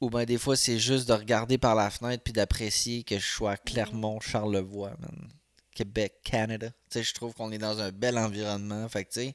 ou 0.00 0.08
bien 0.08 0.24
des 0.24 0.38
fois, 0.38 0.56
c'est 0.56 0.78
juste 0.78 1.08
de 1.08 1.12
regarder 1.12 1.58
par 1.58 1.74
la 1.74 1.90
fenêtre 1.90 2.22
puis 2.24 2.32
d'apprécier 2.32 3.04
que 3.04 3.18
je 3.18 3.26
sois 3.26 3.56
Clermont, 3.58 4.18
Charlevoix. 4.20 4.96
Québec, 5.74 6.20
Canada. 6.24 6.70
Je 6.92 7.14
trouve 7.14 7.34
qu'on 7.34 7.52
est 7.52 7.58
dans 7.58 7.80
un 7.80 7.92
bel 7.92 8.18
environnement. 8.18 8.88
Fait 8.88 9.04
que, 9.04 9.32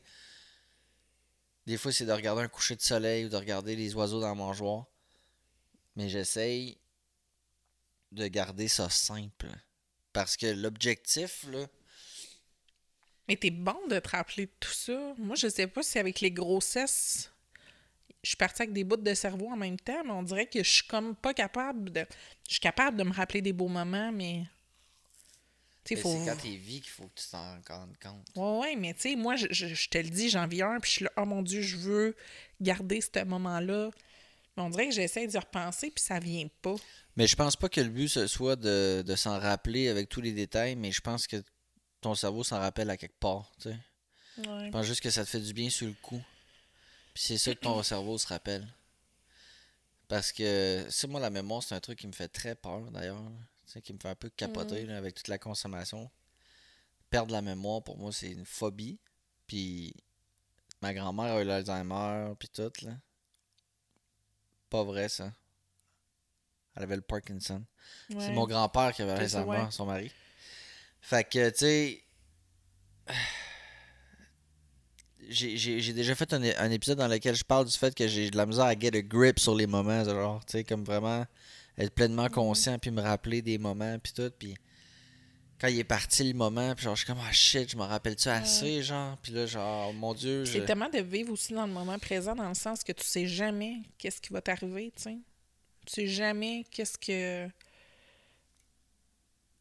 des 1.65 1.77
fois, 1.77 1.91
c'est 1.91 2.05
de 2.05 2.11
regarder 2.11 2.43
un 2.43 2.47
coucher 2.47 2.75
de 2.75 2.81
soleil 2.81 3.25
ou 3.25 3.29
de 3.29 3.37
regarder 3.37 3.75
les 3.75 3.95
oiseaux 3.95 4.19
dans 4.19 4.27
la 4.27 4.35
mangeoire. 4.35 4.85
Mais 5.95 6.09
j'essaye 6.09 6.77
de 8.11 8.27
garder 8.27 8.67
ça 8.67 8.89
simple. 8.89 9.47
Parce 10.13 10.37
que 10.37 10.47
l'objectif, 10.47 11.45
là, 11.49 11.65
Mais 13.27 13.35
t'es 13.35 13.49
bon 13.49 13.77
de 13.89 13.99
te 13.99 14.09
rappeler 14.09 14.45
de 14.45 14.51
tout 14.59 14.71
ça. 14.71 15.13
Moi, 15.17 15.35
je 15.35 15.47
sais 15.47 15.67
pas 15.67 15.81
si 15.81 15.97
avec 15.97 16.21
les 16.21 16.31
grossesses, 16.31 17.31
je 18.23 18.29
suis 18.29 18.37
partie 18.37 18.63
avec 18.63 18.73
des 18.73 18.83
bouts 18.83 18.97
de 18.97 19.13
cerveau 19.13 19.49
en 19.49 19.55
même 19.55 19.79
temps, 19.79 20.03
mais 20.03 20.11
on 20.11 20.23
dirait 20.23 20.47
que 20.47 20.63
je 20.63 20.69
suis 20.69 20.87
comme 20.87 21.15
pas 21.15 21.33
capable 21.33 21.91
de. 21.91 22.05
Je 22.47 22.53
suis 22.53 22.59
capable 22.59 22.97
de 22.97 23.03
me 23.03 23.13
rappeler 23.13 23.41
des 23.41 23.53
beaux 23.53 23.67
moments, 23.67 24.11
mais. 24.11 24.45
Faut. 25.95 26.11
c'est 26.11 26.25
quand 26.31 26.37
t'es 26.41 26.55
vie 26.55 26.81
qu'il 26.81 26.89
faut 26.89 27.07
que 27.07 27.21
tu 27.21 27.27
t'en 27.29 27.59
rendes 27.69 27.95
compte. 28.01 28.27
Ouais, 28.35 28.59
ouais, 28.59 28.75
mais 28.75 28.95
tu 28.95 29.01
sais, 29.01 29.15
moi, 29.15 29.35
je, 29.35 29.45
je- 29.51 29.67
je 29.75 29.89
te 29.89 29.99
le 29.99 30.09
dis, 30.09 30.29
j'en 30.29 30.47
vis 30.47 30.63
un, 30.63 30.79
puis 30.79 30.89
je 30.89 30.95
suis 30.95 31.05
là, 31.05 31.11
oh 31.17 31.25
mon 31.25 31.43
Dieu, 31.43 31.61
je 31.61 31.77
veux 31.77 32.15
garder 32.59 33.01
ce 33.01 33.23
moment-là. 33.23 33.91
Mais 34.57 34.63
on 34.63 34.69
dirait 34.71 34.87
que 34.87 34.95
j'essaie 34.95 35.27
d'y 35.27 35.37
repenser, 35.37 35.91
puis 35.91 36.03
ça 36.03 36.17
vient 36.17 36.47
pas. 36.63 36.73
Mais 37.17 37.27
je 37.27 37.35
pense 37.35 37.55
pas 37.55 37.69
que 37.69 37.81
le 37.81 37.89
but 37.89 38.07
ce 38.07 38.25
soit 38.25 38.55
de, 38.55 39.03
de 39.05 39.15
s'en 39.15 39.37
rappeler 39.39 39.89
avec 39.89 40.09
tous 40.09 40.21
les 40.21 40.31
détails, 40.31 40.75
mais 40.75 40.91
je 40.91 41.01
pense 41.01 41.27
que 41.27 41.43
ton 42.01 42.15
cerveau 42.15 42.43
s'en 42.43 42.57
rappelle 42.59 42.89
à 42.89 42.97
quelque 42.97 43.19
part. 43.19 43.51
Tu 43.61 43.69
sais. 43.69 43.77
Ouais. 44.49 44.65
Je 44.65 44.71
pense 44.71 44.85
juste 44.85 45.01
que 45.01 45.09
ça 45.11 45.23
te 45.23 45.29
fait 45.29 45.39
du 45.39 45.53
bien 45.53 45.69
sur 45.69 45.87
le 45.87 45.93
coup. 46.01 46.21
Puis 47.13 47.23
c'est 47.27 47.37
ça 47.37 47.53
que 47.53 47.59
ton 47.59 47.83
cerveau 47.83 48.17
se 48.17 48.27
rappelle. 48.27 48.65
Parce 50.07 50.31
que, 50.31 50.85
c'est 50.89 51.07
moi, 51.07 51.19
la 51.19 51.29
mémoire, 51.29 51.63
c'est 51.63 51.73
un 51.75 51.79
truc 51.79 51.99
qui 51.99 52.07
me 52.07 52.11
fait 52.13 52.27
très 52.27 52.55
peur 52.55 52.79
d'ailleurs. 52.91 53.21
Là. 53.65 53.71
Tu 53.71 53.73
sais, 53.73 53.81
qui 53.81 53.93
me 53.93 53.99
fait 53.99 54.09
un 54.09 54.15
peu 54.15 54.29
capoter 54.29 54.85
là, 54.85 54.97
avec 54.97 55.15
toute 55.15 55.27
la 55.27 55.37
consommation. 55.37 56.09
Perdre 57.09 57.31
la 57.31 57.41
mémoire, 57.41 57.83
pour 57.83 57.97
moi, 57.97 58.11
c'est 58.11 58.31
une 58.31 58.45
phobie. 58.45 58.99
Puis 59.47 59.95
ma 60.81 60.93
grand-mère 60.93 61.35
a 61.35 61.41
eu 61.41 61.45
l'Alzheimer, 61.45 62.33
puis 62.39 62.49
tout, 62.49 62.71
là. 62.83 62.97
Pas 64.69 64.83
vrai, 64.83 65.09
ça. 65.09 65.31
Elle 66.75 66.83
avait 66.83 66.95
le 66.95 67.01
Parkinson. 67.01 67.63
C'est 68.09 68.31
mon 68.31 68.45
grand-père 68.45 68.93
qui 68.93 69.01
avait 69.01 69.19
ouais. 69.21 69.71
son 69.71 69.85
mari. 69.85 70.11
Fait 71.01 71.23
que, 71.23 71.49
tu 71.49 71.57
sais. 71.57 72.03
J'ai 75.27 75.93
déjà 75.93 76.13
fait 76.13 76.33
un, 76.33 76.43
un 76.43 76.69
épisode 76.69 76.99
dans 76.99 77.07
lequel 77.07 77.35
je 77.35 77.43
parle 77.43 77.65
du 77.65 77.75
fait 77.75 77.95
que 77.95 78.07
j'ai 78.07 78.29
de 78.29 78.37
la 78.37 78.45
misère 78.45 78.65
à 78.65 78.77
get 78.77 78.95
a 78.95 79.01
grip 79.01 79.39
sur 79.39 79.55
les 79.55 79.65
moments. 79.65 80.03
Genre, 80.03 80.45
tu 80.45 80.51
sais, 80.51 80.63
comme 80.63 80.83
vraiment 80.83 81.25
être 81.77 81.93
pleinement 81.93 82.29
conscient, 82.29 82.77
puis 82.79 82.91
me 82.91 83.01
rappeler 83.01 83.41
des 83.41 83.57
moments, 83.57 83.97
puis 83.99 84.13
tout. 84.13 84.31
Puis 84.37 84.55
quand 85.59 85.67
il 85.67 85.79
est 85.79 85.83
parti 85.83 86.23
le 86.23 86.33
moment, 86.33 86.73
puis 86.75 86.83
genre, 86.85 86.95
je 86.95 87.03
suis 87.03 87.07
comme, 87.07 87.21
ah 87.27 87.31
shit, 87.31 87.69
je 87.71 87.77
me 87.77 87.83
rappelle-tu 87.83 88.27
assez, 88.29 88.83
genre? 88.83 89.17
Puis 89.17 89.31
là, 89.31 89.45
genre, 89.45 89.93
mon 89.93 90.13
Dieu, 90.13 90.45
je. 90.45 90.53
C'est 90.53 90.65
tellement 90.65 90.89
de 90.89 90.99
vivre 90.99 91.31
aussi 91.33 91.53
dans 91.53 91.65
le 91.65 91.73
moment 91.73 91.97
présent, 91.99 92.35
dans 92.35 92.47
le 92.49 92.55
sens 92.55 92.83
que 92.83 92.91
tu 92.91 93.03
sais 93.05 93.27
jamais 93.27 93.77
qu'est-ce 93.97 94.21
qui 94.21 94.31
va 94.33 94.41
t'arriver, 94.41 94.91
tu 94.95 95.03
sais. 95.03 95.17
Tu 95.85 95.93
sais 95.93 96.07
jamais 96.07 96.65
qu'est-ce 96.71 96.97
que. 96.97 97.47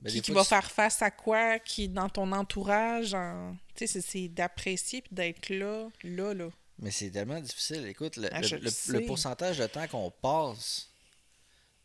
Ben, 0.01 0.11
qui 0.11 0.17
des 0.17 0.21
qui 0.23 0.33
fois, 0.33 0.43
va 0.43 0.45
tu- 0.45 0.49
faire 0.51 0.71
face 0.71 1.03
à 1.03 1.11
quoi, 1.11 1.59
qui 1.59 1.89
dans 1.89 2.09
ton 2.09 2.31
entourage. 2.33 3.15
En... 3.15 3.57
Tu 3.75 3.87
sais, 3.87 4.01
c'est- 4.01 4.01
c'est 4.07 4.29
d'apprécier 4.29 5.01
puis 5.03 5.15
d'être 5.15 5.49
là, 5.51 5.89
là, 6.03 6.35
là. 6.35 6.49
Mais 6.79 6.91
c'est 6.91 7.11
tellement 7.11 7.41
difficile. 7.41 7.87
Écoute, 7.87 8.17
le, 8.17 8.29
Ah, 8.33 8.41
le- 8.41 9.07
pourcentage 9.07 9.59
de 9.59 9.67
temps 9.67 9.87
qu'on 9.87 10.11
passe 10.11 10.91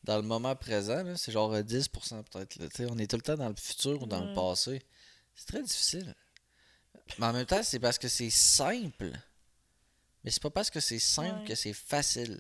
dans 0.04 0.18
le 0.18 0.24
moment 0.24 0.56
présent, 0.56 1.04
c'est 1.16 1.32
genre 1.32 1.54
euh, 1.54 1.62
10% 1.62 2.24
peut-être. 2.24 2.56
là. 2.58 2.68
Tu 2.70 2.76
sais, 2.78 2.88
On 2.90 2.98
est 2.98 3.08
tout 3.10 3.16
le 3.18 3.22
temps 3.22 3.36
dans 3.38 3.50
le 3.50 3.56
futur 3.56 4.02
ou 4.02 4.06
dans 4.06 4.22
le 4.22 4.30
Ouais. 4.30 4.34
passé. 4.36 4.82
C'est 5.36 5.46
très 5.48 5.62
difficile. 5.64 6.16
Mais 7.18 7.26
en 7.26 7.34
même 7.34 7.46
temps, 7.46 7.64
c'est 7.64 7.80
parce 7.80 7.98
que 7.98 8.08
c'est 8.08 8.30
simple. 8.30 9.12
Mais 10.24 10.32
c'est 10.32 10.42
pas 10.44 10.50
parce 10.50 10.70
que 10.70 10.80
c'est 10.80 11.00
simple 11.00 11.40
Ouais. 11.42 11.48
que 11.48 11.56
c'est 11.56 11.74
facile. 11.74 12.40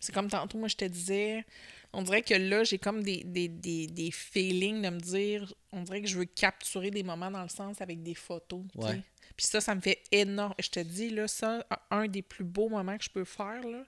C'est 0.00 0.12
comme 0.14 0.28
tantôt, 0.30 0.58
moi, 0.58 0.68
je 0.68 0.76
te 0.76 0.84
disais, 0.84 1.44
on 1.92 2.02
dirait 2.02 2.22
que 2.22 2.34
là, 2.34 2.62
j'ai 2.64 2.78
comme 2.78 3.02
des, 3.02 3.24
des, 3.24 3.48
des, 3.48 3.86
des 3.88 4.10
feelings 4.10 4.80
de 4.82 4.88
me 4.90 5.00
dire, 5.00 5.52
on 5.72 5.82
dirait 5.82 6.00
que 6.00 6.06
je 6.08 6.16
veux 6.18 6.24
capturer 6.24 6.90
des 6.90 7.02
moments 7.02 7.30
dans 7.30 7.42
le 7.42 7.48
sens 7.48 7.80
avec 7.80 8.02
des 8.02 8.14
photos. 8.14 8.62
Ouais. 8.76 9.02
Puis 9.36 9.46
ça, 9.46 9.60
ça 9.60 9.74
me 9.74 9.80
fait 9.80 10.02
énorme. 10.12 10.54
Je 10.60 10.68
te 10.70 10.80
dis, 10.80 11.10
là, 11.10 11.26
ça, 11.26 11.66
un 11.90 12.06
des 12.06 12.22
plus 12.22 12.44
beaux 12.44 12.68
moments 12.68 12.96
que 12.96 13.04
je 13.04 13.10
peux 13.10 13.24
faire, 13.24 13.62
là. 13.66 13.84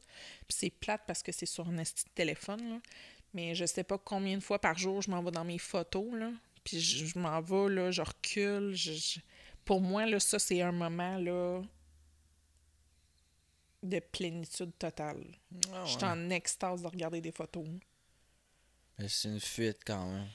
Puis 0.49 0.57
c'est 0.59 0.70
plate 0.70 1.03
parce 1.07 1.22
que 1.22 1.30
c'est 1.32 1.47
sur 1.47 1.68
un 1.68 1.78
esti 1.78 2.05
de 2.05 2.11
téléphone, 2.11 2.68
là. 2.70 2.80
Mais 3.34 3.55
je 3.55 3.64
sais 3.66 3.84
pas 3.84 3.99
combien 3.99 4.36
de 4.36 4.42
fois 4.42 4.59
par 4.59 4.76
jour 4.78 5.03
je 5.03 5.11
m'en 5.11 5.22
vais 5.22 5.30
dans 5.30 5.44
mes 5.44 5.59
photos, 5.59 6.12
là. 6.14 6.30
Puis 6.64 6.80
je, 6.80 7.05
je 7.07 7.18
m'en 7.18 7.40
vais, 7.40 7.72
là, 7.74 7.90
je 7.90 8.03
recule. 8.03 8.72
je- 8.74 8.92
je- 8.94 9.20
Pour 9.64 9.80
moi, 9.80 10.07
là, 10.07 10.18
ça, 10.20 10.38
c'est 10.38 10.62
un 10.62 10.72
moment, 10.72 11.16
là, 11.18 11.62
de 13.82 14.01
plénitude 14.01 14.72
totale. 14.78 15.22
Ah 15.72 15.84
Je 15.84 15.90
suis 15.92 16.05
en 16.05 16.30
extase 16.30 16.82
de 16.82 16.88
regarder 16.88 17.20
des 17.20 17.30
photos. 17.30 17.66
Mais 18.99 19.09
c'est 19.09 19.28
une 19.28 19.40
fuite 19.40 19.82
quand 19.86 20.07
même. 20.07 20.26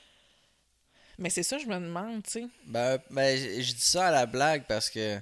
Mais 1.17 1.29
c'est 1.29 1.43
ça, 1.43 1.57
je 1.57 1.65
me 1.67 1.75
demande, 1.75 2.23
tu 2.23 2.31
sais. 2.31 2.45
Ben, 2.65 2.99
ben, 3.09 3.37
je 3.37 3.73
dis 3.73 3.81
ça 3.81 4.07
à 4.07 4.11
la 4.11 4.25
blague 4.25 4.65
parce 4.67 4.89
que 4.89 5.19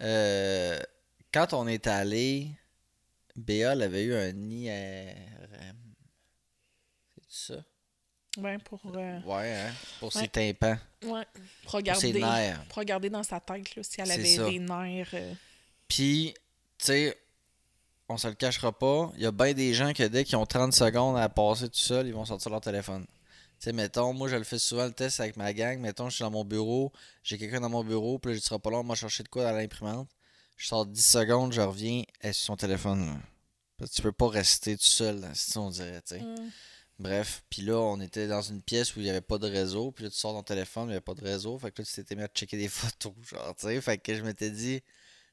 euh, 0.00 0.78
quand 1.32 1.52
on 1.52 1.66
est 1.66 1.86
allé, 1.86 2.48
Béa 3.36 3.72
elle 3.72 3.82
avait 3.82 4.04
eu 4.04 4.14
un 4.14 4.50
IRM. 4.50 5.94
C'est 7.28 7.54
ça? 7.54 7.64
Ouais, 8.38 8.58
pour, 8.58 8.80
euh, 8.94 9.20
Ouais, 9.22 9.52
hein? 9.56 9.72
Pour 9.98 10.14
Ouais. 10.14 10.22
ses 10.22 10.28
tympans. 10.28 10.78
ouais, 11.02 11.24
pour 11.32 11.42
Pour 11.64 11.72
regarder, 11.74 12.12
ses 12.12 12.20
nerfs. 12.20 12.64
pour 12.68 12.78
regarder 12.78 13.10
dans 13.10 13.22
sa 13.24 13.40
tête, 13.40 13.74
là, 13.74 13.82
si 13.82 14.00
elle 14.00 14.10
avait 14.10 14.36
ça. 14.36 14.48
des 14.48 14.58
nerfs. 14.60 15.10
euh, 15.14 15.34
Puis, 15.88 16.32
tu 16.78 16.84
sais, 16.86 17.18
on 18.08 18.16
se 18.16 18.28
le 18.28 18.34
cachera 18.34 18.76
pas, 18.76 19.10
il 19.16 19.22
y 19.22 19.26
a 19.26 19.32
bien 19.32 19.52
des 19.52 19.74
gens 19.74 19.92
que 19.92 20.04
dès 20.04 20.24
qu'ils 20.24 20.36
ont 20.36 20.46
30 20.46 20.72
secondes 20.72 21.16
à 21.18 21.28
passer 21.28 21.68
tout 21.68 21.74
seul, 21.78 22.06
ils 22.06 22.14
vont 22.14 22.24
sortir 22.24 22.50
leur 22.52 22.60
téléphone. 22.60 23.04
Tu 23.60 23.64
sais, 23.64 23.72
mettons, 23.72 24.12
moi 24.14 24.28
je 24.28 24.36
le 24.36 24.44
fais 24.44 24.58
souvent 24.58 24.86
le 24.86 24.92
test 24.92 25.20
avec 25.20 25.36
ma 25.36 25.52
gang. 25.52 25.78
Mettons, 25.78 26.08
je 26.08 26.14
suis 26.16 26.22
dans 26.22 26.30
mon 26.30 26.44
bureau, 26.44 26.92
j'ai 27.22 27.36
quelqu'un 27.36 27.60
dans 27.60 27.68
mon 27.68 27.84
bureau, 27.84 28.18
puis 28.18 28.32
là, 28.32 28.38
je 28.38 28.42
serai 28.42 28.58
pas 28.58 28.70
long, 28.70 28.82
moi 28.82 28.96
chercher 28.96 29.22
de 29.22 29.28
quoi 29.28 29.44
dans 29.44 29.52
l'imprimante. 29.56 30.08
Je 30.56 30.66
sors 30.66 30.86
10 30.86 31.04
secondes, 31.04 31.52
je 31.52 31.60
reviens, 31.60 32.02
elle 32.20 32.30
est 32.30 32.32
sur 32.32 32.46
son 32.46 32.56
téléphone. 32.56 33.06
là. 33.06 33.18
Parce 33.76 33.90
que 33.90 33.96
tu 33.96 34.02
peux 34.02 34.12
pas 34.12 34.28
rester 34.28 34.76
tout 34.76 34.84
seul, 34.84 35.20
là, 35.20 35.28
si 35.34 35.56
on 35.58 35.70
dirait, 35.70 36.00
tu 36.02 36.14
sais. 36.16 36.20
mm. 36.20 36.50
Bref, 36.98 37.42
puis 37.48 37.62
là, 37.62 37.76
on 37.78 37.98
était 38.00 38.28
dans 38.28 38.42
une 38.42 38.60
pièce 38.60 38.94
où 38.94 39.00
il 39.00 39.04
n'y 39.04 39.10
avait 39.10 39.22
pas 39.22 39.38
de 39.38 39.46
réseau. 39.48 39.90
Puis 39.90 40.04
là, 40.04 40.10
tu 40.10 40.16
sors 40.18 40.34
ton 40.34 40.42
téléphone, 40.42 40.84
il 40.84 40.88
n'y 40.88 40.92
avait 40.92 41.00
pas 41.00 41.14
de 41.14 41.22
réseau. 41.24 41.58
Fait 41.58 41.70
que 41.70 41.80
là, 41.80 41.86
tu 41.86 41.94
t'étais 41.94 42.14
mis 42.14 42.22
à 42.22 42.28
checker 42.28 42.58
des 42.58 42.68
photos, 42.68 43.14
genre, 43.26 43.54
tu 43.56 43.66
sais. 43.68 43.80
Fait 43.80 43.96
que 43.96 44.14
je 44.14 44.22
m'étais 44.22 44.50
dit, 44.50 44.82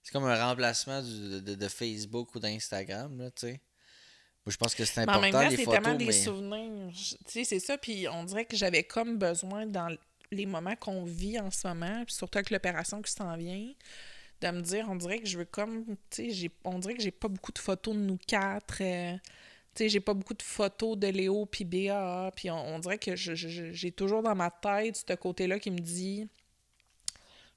c'est 0.01 0.11
comme 0.13 0.23
un 0.25 0.41
remplacement 0.47 1.01
du- 1.01 1.41
de, 1.41 1.55
de 1.55 1.67
Facebook 1.67 2.33
ou 2.35 2.39
d'Instagram, 2.39 3.17
là, 3.19 3.31
tu 3.31 3.47
sais. 3.47 3.61
Moi, 4.47 4.53
je 4.53 4.57
pense 4.57 4.75
que 4.75 4.85
c'est 4.85 5.05
Mais 5.05 5.11
en 5.11 5.19
même 5.19 5.35
important, 5.35 5.49
temps, 5.49 5.55
c'est 5.57 5.69
tellement 5.69 5.95
des 5.95 6.05
mais... 6.05 6.11
souvenirs. 6.13 6.93
Tu 6.95 7.15
sais, 7.25 7.43
c'est 7.43 7.59
ça. 7.59 7.77
Puis 7.77 8.07
on 8.07 8.23
dirait 8.23 8.45
que 8.45 8.55
j'avais 8.55 8.83
comme 8.83 9.17
besoin, 9.17 9.65
dans 9.65 9.93
les 10.31 10.45
moments 10.45 10.77
qu'on 10.77 11.03
vit 11.03 11.37
en 11.37 11.51
ce 11.51 11.67
moment, 11.67 12.05
puis 12.05 12.15
surtout 12.15 12.37
avec 12.37 12.49
l'opération 12.49 13.01
qui 13.01 13.11
s'en 13.11 13.35
vient, 13.35 13.73
de 14.39 14.47
me 14.47 14.61
dire, 14.61 14.85
on 14.89 14.95
dirait 14.95 15.19
que 15.19 15.27
je 15.27 15.37
veux 15.37 15.43
comme, 15.43 15.83
tu 16.09 16.33
sais, 16.33 16.49
on 16.63 16.79
dirait 16.79 16.93
que 16.93 17.01
j'ai 17.03 17.11
pas 17.11 17.27
beaucoup 17.27 17.51
de 17.51 17.59
photos 17.59 17.93
de 17.93 17.99
nous 17.99 18.17
quatre. 18.25 18.77
euh, 18.79 19.17
tu 19.75 19.83
sais, 19.83 19.89
j'ai 19.89 19.99
pas 19.99 20.13
beaucoup 20.13 20.33
de 20.33 20.41
photos 20.41 20.97
de 20.97 21.07
Léo 21.07 21.45
puis 21.45 21.65
Béa. 21.65 22.31
Puis 22.33 22.49
on, 22.49 22.75
on 22.75 22.79
dirait 22.79 22.99
que 22.99 23.17
j'ai 23.17 23.91
toujours 23.91 24.23
dans 24.23 24.33
ma 24.35 24.49
tête 24.49 25.03
ce 25.05 25.13
côté-là 25.13 25.59
qui 25.59 25.71
me 25.71 25.79
dit 25.79 26.25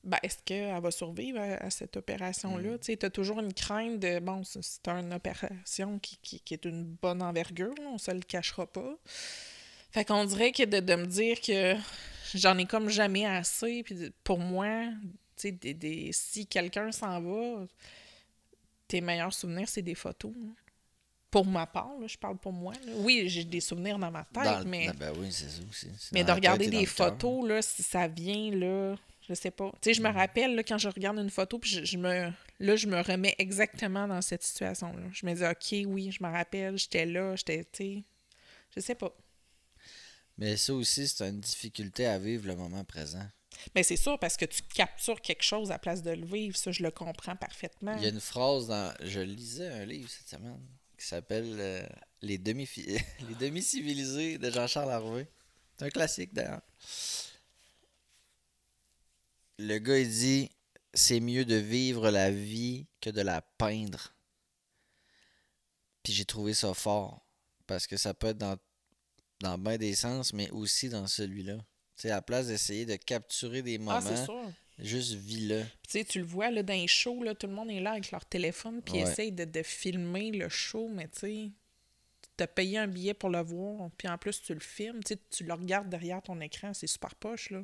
ben, 0.03 0.19
est-ce 0.23 0.39
qu'elle 0.45 0.81
va 0.81 0.91
survivre 0.91 1.39
à, 1.41 1.65
à 1.65 1.71
cette 1.71 1.97
opération-là? 1.97 2.79
Tu 2.79 2.87
sais, 2.87 2.97
t'as 2.97 3.11
toujours 3.11 3.41
une 3.41 3.53
crainte 3.53 4.01
de, 4.01 4.19
bon, 4.21 4.43
c'est- 4.45 4.89
une 4.89 5.13
opération 5.13 5.99
qui, 5.99 6.17
qui, 6.23 6.41
qui 6.41 6.55
est 6.55 6.65
une 6.65 6.85
bonne 6.85 7.23
envergure, 7.23 7.75
on 7.87 7.99
se 7.99 8.11
le 8.11 8.21
cachera 8.21 8.67
pas. 8.67 8.95
Fait 9.93 10.05
qu'on 10.05 10.25
dirait 10.25 10.53
que 10.53 10.63
de, 10.65 10.81
de 10.81 10.95
me 10.95 11.07
dire 11.07 11.41
que 11.41 11.75
j'en 12.35 12.57
ai 12.59 12.65
comme 12.67 12.89
jamais 12.89 13.27
assez, 13.27 13.83
puis 13.83 14.13
pour 14.25 14.39
moi, 14.39 14.87
tu 15.37 15.43
sais, 15.49 15.53
des, 15.53 15.75
des- 15.75 16.11
si 16.13 16.47
quelqu'un 16.47 16.93
s'en 16.93 17.21
va, 17.21 17.67
tes 18.89 19.01
meilleurs 19.01 19.33
souvenirs, 19.33 19.69
c'est 19.69 19.83
des 19.83 19.95
photos. 19.95 20.33
là. 20.35 20.49
Pour 21.31 21.47
ma 21.47 21.65
part, 21.67 21.93
là, 22.01 22.07
je 22.09 22.19
parle 22.19 22.39
pour 22.39 22.53
moi. 22.53 22.73
là. 22.85 22.93
Oui, 22.97 23.29
j'ai 23.29 23.45
des 23.45 23.61
souvenirs 23.61 23.99
dans 24.01 24.11
ma 24.11 24.25
tête, 24.25 24.43
Dans 24.43 24.59
le- 24.61 24.65
mais... 24.65 24.87
Ah, 24.89 24.93
Ben 24.99 25.13
oui, 25.17 25.29
c'est 25.31 25.49
ça 25.49 25.61
aussi. 25.69 25.87
Mais 26.13 26.25
de 26.25 26.33
regarder 26.33 26.65
des 26.67 26.87
photos, 26.87 27.49
là, 27.49 27.63
si 27.63 27.83
ça 27.85 28.09
vient, 28.09 28.51
là, 28.51 28.97
je 29.31 29.35
sais 29.37 29.53
pas. 29.53 29.71
Tu 29.81 29.91
sais, 29.91 29.95
je 29.95 30.03
me 30.03 30.11
rappelle, 30.11 30.57
là, 30.57 30.65
quand 30.65 30.77
je 30.77 30.89
regarde 30.89 31.19
une 31.19 31.31
photo, 31.31 31.59
puis 31.61 31.71
je, 31.71 31.85
je 31.85 31.97
me... 31.97 32.33
Là, 32.59 32.77
je 32.77 32.89
me 32.89 33.01
remets 33.01 33.37
exactement 33.39 34.09
dans 34.09 34.21
cette 34.21 34.43
situation-là. 34.43 35.07
Je 35.13 35.25
me 35.25 35.35
dis, 35.35 35.45
OK, 35.45 35.89
oui, 35.89 36.11
je 36.11 36.23
me 36.23 36.29
rappelle, 36.29 36.77
j'étais 36.77 37.07
là, 37.07 37.37
j'étais, 37.37 37.65
tu 37.73 37.85
sais... 37.85 38.05
Je 38.75 38.81
sais 38.81 38.95
pas. 38.95 39.17
Mais 40.37 40.57
ça 40.57 40.75
aussi, 40.75 41.07
c'est 41.07 41.29
une 41.29 41.41
difficulté 41.41 42.07
à 42.07 42.19
vivre 42.19 42.47
le 42.47 42.57
moment 42.57 42.85
présent. 42.85 43.27
Mais 43.75 43.83
c'est 43.83 43.97
sûr, 43.97 44.19
parce 44.19 44.37
que 44.37 44.45
tu 44.45 44.63
captures 44.63 45.21
quelque 45.21 45.43
chose 45.43 45.71
à 45.71 45.79
place 45.79 46.03
de 46.03 46.11
le 46.11 46.27
vivre, 46.27 46.57
ça, 46.57 46.73
je 46.73 46.83
le 46.83 46.91
comprends 46.91 47.37
parfaitement. 47.37 47.95
Il 47.97 48.03
y 48.03 48.07
a 48.07 48.11
une 48.11 48.21
phrase 48.21 48.67
dans. 48.67 48.95
Je 49.03 49.21
lisais 49.21 49.69
un 49.69 49.85
livre 49.85 50.09
cette 50.09 50.29
semaine 50.29 50.61
qui 50.99 51.07
s'appelle 51.07 51.57
euh, 51.59 51.87
Les 52.23 52.39
demi 52.39 52.69
Les 52.77 53.35
demi-civilisés 53.39 54.39
de 54.39 54.51
Jean-Charles 54.51 54.91
Harvey. 54.91 55.29
C'est 55.77 55.87
un 55.87 55.91
classique 55.91 56.33
d'ailleurs. 56.33 56.63
Le 59.61 59.79
gars 59.79 59.99
il 59.99 60.09
dit 60.09 60.51
c'est 60.95 61.21
mieux 61.21 61.45
de 61.45 61.55
vivre 61.57 62.11
la 62.11 62.31
vie 62.31 62.87
que 63.01 63.11
de 63.11 63.21
la 63.21 63.43
peindre. 63.43 64.15
Puis 66.03 66.13
j'ai 66.13 66.25
trouvé 66.25 66.55
ça 66.55 66.75
fort. 66.75 67.27
Parce 67.67 67.87
que 67.87 67.97
ça 67.97 68.15
peut 68.15 68.29
être 68.29 68.39
dans, 68.39 68.57
dans 69.41 69.59
bien 69.59 69.77
des 69.77 69.95
sens, 69.95 70.33
mais 70.33 70.51
aussi 70.51 70.89
dans 70.89 71.07
celui-là. 71.07 71.57
Tu 71.97 72.03
sais, 72.03 72.11
à 72.11 72.17
la 72.17 72.23
place 72.23 72.47
d'essayer 72.49 72.87
de 72.87 72.97
capturer 72.97 73.63
des 73.63 73.77
Ah, 73.77 74.01
moments, 74.01 74.53
juste 74.79 75.13
vis-le. 75.13 75.63
Tu 75.85 75.91
sais, 75.91 76.05
tu 76.05 76.19
le 76.21 76.25
vois, 76.25 76.51
là, 76.51 76.63
dans 76.63 76.73
les 76.75 76.89
shows, 76.89 77.23
là, 77.23 77.35
tout 77.35 77.47
le 77.47 77.53
monde 77.53 77.71
est 77.71 77.81
là 77.81 77.93
avec 77.93 78.11
leur 78.11 78.25
téléphone, 78.25 78.81
puis 78.83 78.95
Ouais. 78.95 79.01
essaye 79.03 79.31
de, 79.31 79.45
de 79.45 79.63
filmer 79.63 80.31
le 80.33 80.49
show, 80.49 80.89
mais 80.89 81.07
tu 81.09 81.19
sais, 81.21 81.51
t'as 82.37 82.47
payé 82.47 82.79
un 82.79 82.89
billet 82.89 83.15
pour 83.15 83.29
le 83.29 83.41
voir, 83.43 83.91
puis 83.99 84.09
en 84.09 84.17
plus, 84.19 84.41
tu 84.43 84.55
le 84.55 84.61
filmes, 84.61 85.05
tu 85.05 85.17
tu 85.31 85.45
le 85.45 85.53
regardes 85.53 85.91
derrière 85.91 86.23
ton 86.23 86.41
écran, 86.41 86.73
c'est 86.75 86.87
super 86.87 87.15
poche, 87.15 87.51
là. 87.51 87.63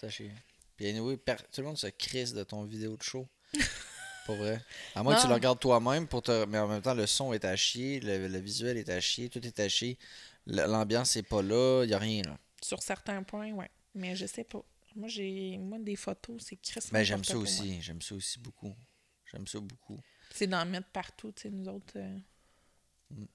C'est. 0.00 0.30
Puis 0.76 0.88
anyway, 0.88 1.16
tout 1.16 1.60
le 1.60 1.66
monde 1.66 1.78
se 1.78 1.86
crisse 1.88 2.32
de 2.32 2.44
ton 2.44 2.64
vidéo 2.64 2.96
de 2.96 3.02
show. 3.02 3.28
Pas 4.26 4.34
vrai. 4.36 4.60
À 4.94 5.02
moins 5.02 5.16
que 5.16 5.22
tu 5.22 5.28
le 5.28 5.34
regardes 5.34 5.58
toi-même, 5.58 6.06
pour 6.06 6.22
te... 6.22 6.44
mais 6.46 6.58
en 6.58 6.68
même 6.68 6.80
temps, 6.82 6.94
le 6.94 7.06
son 7.06 7.32
est 7.32 7.44
à 7.44 7.56
chier, 7.56 7.98
le, 8.00 8.28
le 8.28 8.38
visuel 8.38 8.76
est 8.76 8.88
à 8.88 9.00
chier, 9.00 9.28
tout 9.28 9.44
est 9.44 9.58
à 9.60 9.68
chier. 9.68 9.98
L'ambiance 10.46 11.16
est 11.16 11.22
pas 11.24 11.42
là, 11.42 11.84
y 11.84 11.92
a 11.94 11.98
rien 11.98 12.22
là. 12.22 12.38
Sur 12.62 12.82
certains 12.82 13.22
points, 13.24 13.50
ouais. 13.52 13.70
Mais 13.94 14.14
je 14.14 14.26
sais 14.26 14.44
pas. 14.44 14.62
Moi, 14.94 15.08
j'ai. 15.08 15.58
Moi, 15.58 15.78
des 15.80 15.96
photos, 15.96 16.42
c'est 16.44 16.56
crissement 16.56 16.90
Mais 16.92 17.00
Ben, 17.00 17.04
j'aime 17.04 17.24
ça 17.24 17.36
aussi, 17.36 17.80
j'aime 17.82 18.00
ça 18.02 18.14
aussi 18.14 18.38
beaucoup. 18.38 18.74
J'aime 19.30 19.46
ça 19.46 19.58
beaucoup. 19.60 19.98
C'est 20.30 20.46
d'en 20.46 20.64
mettre 20.66 20.88
partout, 20.88 21.32
tu 21.32 21.42
sais, 21.42 21.50
nous 21.50 21.68
autres. 21.68 21.94
euh, 21.96 22.18
Mm. 23.10 23.26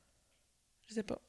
Je 0.87 0.93
sais 0.95 1.03
pas. 1.03 1.21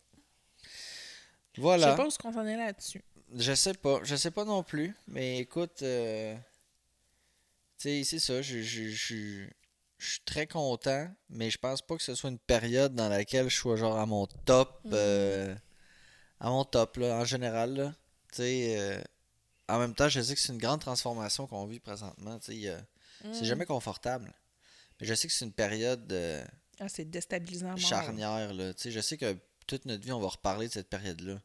Je 1.52 1.60
Voilà. 1.60 1.90
sais 1.90 1.96
pas 1.96 2.04
où 2.04 2.08
est-ce 2.08 2.18
qu'on 2.18 2.30
là-dessus. 2.30 3.04
Je 3.34 3.54
sais 3.54 3.74
pas, 3.74 4.00
je 4.04 4.16
sais 4.16 4.30
pas 4.30 4.44
non 4.44 4.62
plus, 4.62 4.94
mais 5.06 5.38
écoute, 5.38 5.82
euh, 5.82 6.34
tu 7.78 7.88
sais, 7.88 8.04
c'est 8.04 8.18
ça, 8.18 8.40
je, 8.42 8.62
je, 8.62 8.88
je, 8.88 9.46
je 9.98 10.10
suis 10.10 10.20
très 10.24 10.46
content, 10.46 11.08
mais 11.28 11.50
je 11.50 11.58
pense 11.58 11.82
pas 11.82 11.96
que 11.96 12.02
ce 12.02 12.14
soit 12.14 12.30
une 12.30 12.38
période 12.38 12.94
dans 12.94 13.08
laquelle 13.08 13.48
je 13.50 13.56
sois 13.56 13.76
genre 13.76 13.98
à 13.98 14.06
mon 14.06 14.26
top, 14.26 14.80
euh, 14.92 15.54
à 16.40 16.48
mon 16.48 16.64
top, 16.64 16.96
là, 16.96 17.16
en 17.18 17.24
général, 17.24 17.74
là, 17.74 17.94
tu 18.32 18.36
sais, 18.36 18.76
euh, 18.78 19.02
en 19.68 19.78
même 19.78 19.94
temps, 19.94 20.08
je 20.08 20.20
sais 20.22 20.34
que 20.34 20.40
c'est 20.40 20.52
une 20.54 20.58
grande 20.58 20.80
transformation 20.80 21.46
qu'on 21.46 21.66
vit 21.66 21.80
présentement, 21.80 22.38
tu 22.38 22.52
sais, 22.62 22.68
a- 22.70 22.80
c'est 23.32 23.44
Mm. 23.44 23.48
jamais 23.48 23.66
confortable, 23.66 24.32
mais 25.00 25.06
je 25.06 25.12
sais 25.14 25.28
que 25.28 25.34
c'est 25.34 25.44
une 25.44 25.52
période 25.52 26.10
Ah, 26.80 26.88
c'est 26.88 27.04
déstabilisant. 27.04 27.76
charnière, 27.76 28.54
là, 28.54 28.72
tu 28.72 28.82
sais, 28.84 28.90
je 28.90 29.00
sais 29.00 29.18
que 29.18 29.36
toute 29.66 29.84
notre 29.84 30.02
vie, 30.02 30.12
on 30.12 30.20
va 30.20 30.28
reparler 30.28 30.68
de 30.68 30.72
cette 30.72 30.88
période-là. 30.88 31.42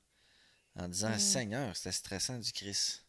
En 0.75 0.87
disant, 0.87 1.11
Mm. 1.15 1.19
Seigneur, 1.19 1.75
c'était 1.77 1.91
stressant 1.91 2.39
du 2.39 2.51
Christ. 2.51 3.05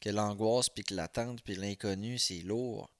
Que 0.00 0.10
l'angoisse, 0.10 0.68
puis 0.68 0.84
que 0.84 0.92
l'attente, 0.94 1.42
puis 1.42 1.54
l'inconnu, 1.54 2.18
c'est 2.18 2.40
lourd. 2.42 2.90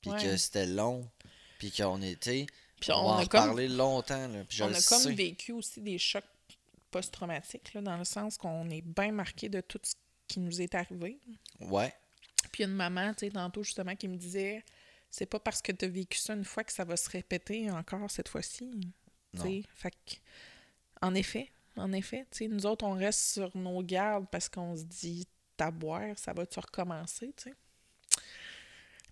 Puis 0.00 0.10
Ouais. 0.10 0.22
que 0.22 0.36
c'était 0.36 0.66
long. 0.66 1.10
Puis 1.58 1.70
qu'on 1.72 2.00
était. 2.00 2.46
Puis 2.80 2.90
on, 2.92 2.96
on 2.96 3.04
va 3.04 3.08
en 3.10 3.18
a 3.18 3.26
comme- 3.26 3.40
reparler 3.42 3.68
longtemps, 3.68 4.28
là. 4.28 4.44
Puis 4.44 4.62
on 4.62 4.66
a 4.72 4.80
comme 4.82 5.02
sais. 5.02 5.12
vécu 5.12 5.52
aussi 5.52 5.80
des 5.82 5.98
chocs 5.98 6.24
post-traumatiques, 6.90 7.76
dans 7.78 7.96
le 7.96 8.04
sens 8.04 8.36
qu'on 8.36 8.68
est 8.70 8.80
bien 8.82 9.12
marqué 9.12 9.48
de 9.48 9.60
tout 9.60 9.78
ce 9.82 9.94
qui 10.26 10.40
nous 10.40 10.60
est 10.60 10.74
arrivé. 10.74 11.18
Ouais. 11.60 11.92
Puis 12.52 12.64
une 12.64 12.72
maman, 12.72 13.12
tu 13.14 13.26
sais, 13.26 13.30
tantôt 13.30 13.62
justement, 13.62 13.94
qui 13.94 14.08
me 14.08 14.16
disait 14.16 14.64
c'est 15.10 15.26
pas 15.26 15.40
parce 15.40 15.60
que 15.60 15.72
tu 15.72 15.84
as 15.84 15.88
vécu 15.88 16.18
ça 16.18 16.34
une 16.34 16.44
fois 16.44 16.62
que 16.64 16.72
ça 16.72 16.84
va 16.84 16.96
se 16.96 17.10
répéter 17.10 17.70
encore 17.70 18.10
cette 18.10 18.28
fois-ci. 18.28 18.70
Tu 18.70 19.38
Non. 19.38 19.42
sais, 19.44 19.62
Fait 19.74 19.90
que, 19.90 20.14
en 21.02 21.14
effet, 21.14 21.50
en 21.76 21.92
effet, 21.92 22.26
nous 22.48 22.66
autres, 22.66 22.84
on 22.84 22.92
reste 22.94 23.20
sur 23.32 23.56
nos 23.56 23.82
gardes 23.82 24.26
parce 24.30 24.48
qu'on 24.48 24.76
se 24.76 24.84
dit, 24.84 25.26
t'as 25.56 25.70
boire, 25.70 26.18
ça 26.18 26.32
va-tu 26.32 26.58
recommencer, 26.58 27.32
tu 27.36 27.50
sais? 27.50 27.54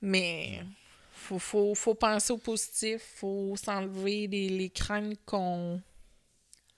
Mais 0.00 0.62
faut, 1.12 1.38
faut, 1.38 1.74
faut 1.74 1.94
penser 1.94 2.32
au 2.32 2.38
positif, 2.38 3.02
faut 3.16 3.56
s'enlever 3.56 4.26
les, 4.28 4.48
les 4.48 4.70
craintes 4.70 5.18
qu'on 5.24 5.82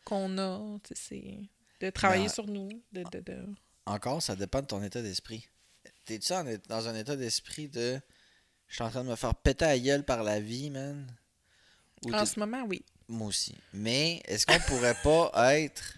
a. 0.08 0.78
tu 0.82 0.94
sais, 0.94 1.48
C'est 1.78 1.86
de 1.86 1.90
travailler 1.90 2.24
Ben, 2.24 2.32
sur 2.32 2.46
nous. 2.46 2.68
De, 2.92 3.02
de, 3.12 3.20
de... 3.20 3.46
Encore, 3.86 4.22
ça 4.22 4.36
dépend 4.36 4.60
de 4.60 4.66
ton 4.66 4.82
état 4.82 5.02
d'esprit. 5.02 5.48
T'es-tu 6.04 6.32
dans 6.68 6.88
un 6.88 6.94
état 6.94 7.16
d'esprit 7.16 7.68
de 7.68 8.00
je 8.66 8.76
suis 8.76 8.84
en 8.84 8.90
train 8.90 9.02
de 9.04 9.10
me 9.10 9.16
faire 9.16 9.34
péter 9.34 9.64
à 9.64 9.78
gueule 9.78 10.04
par 10.04 10.22
la 10.22 10.40
vie, 10.40 10.70
man? 10.70 11.06
Ou 12.04 12.12
En 12.14 12.24
ce 12.24 12.38
moment, 12.38 12.64
oui. 12.68 12.84
Moi 13.12 13.26
aussi. 13.26 13.54
Mais 13.72 14.22
est-ce 14.26 14.46
qu'on 14.46 14.58
pourrait 14.60 14.96
pas 15.02 15.32
être 15.58 15.96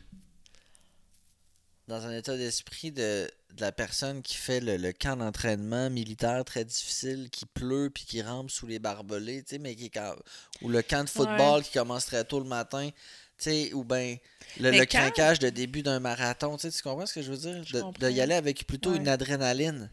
dans 1.88 2.06
un 2.06 2.16
état 2.16 2.36
d'esprit 2.36 2.90
de, 2.92 3.28
de 3.54 3.60
la 3.60 3.70
personne 3.72 4.22
qui 4.22 4.36
fait 4.36 4.60
le, 4.60 4.76
le 4.76 4.92
camp 4.92 5.16
d'entraînement 5.16 5.90
militaire 5.90 6.44
très 6.44 6.64
difficile, 6.64 7.28
qui 7.30 7.44
pleut 7.44 7.90
puis 7.92 8.04
qui 8.04 8.22
rampe 8.22 8.50
sous 8.50 8.66
les 8.66 8.78
barbelés, 8.78 9.42
tu 9.42 9.50
sais, 9.56 9.58
mais 9.58 9.74
qui 9.76 9.90
quand- 9.90 10.14
ou 10.62 10.68
le 10.68 10.80
camp 10.80 11.04
de 11.04 11.10
football 11.10 11.62
qui 11.62 11.72
commence 11.72 12.06
très 12.06 12.24
tôt 12.24 12.38
le 12.38 12.46
matin, 12.46 12.88
tu 13.36 13.44
sais, 13.44 13.72
ou 13.74 13.84
ben 13.84 14.16
le, 14.58 14.70
le 14.70 14.78
quand- 14.86 14.98
craquage 15.00 15.38
de 15.40 15.50
début 15.50 15.82
d'un 15.82 16.00
marathon, 16.00 16.56
tu 16.56 16.62
sais, 16.62 16.76
tu 16.76 16.82
comprends 16.82 17.04
ce 17.06 17.14
que 17.14 17.22
je 17.22 17.30
veux 17.32 17.36
dire? 17.38 17.62
Je 17.64 17.78
De, 17.98 18.10
y 18.10 18.20
aller 18.20 18.34
avec 18.34 18.66
plutôt 18.66 18.90
Ouais. 18.92 18.96
une 18.96 19.08
adrénaline. 19.08 19.90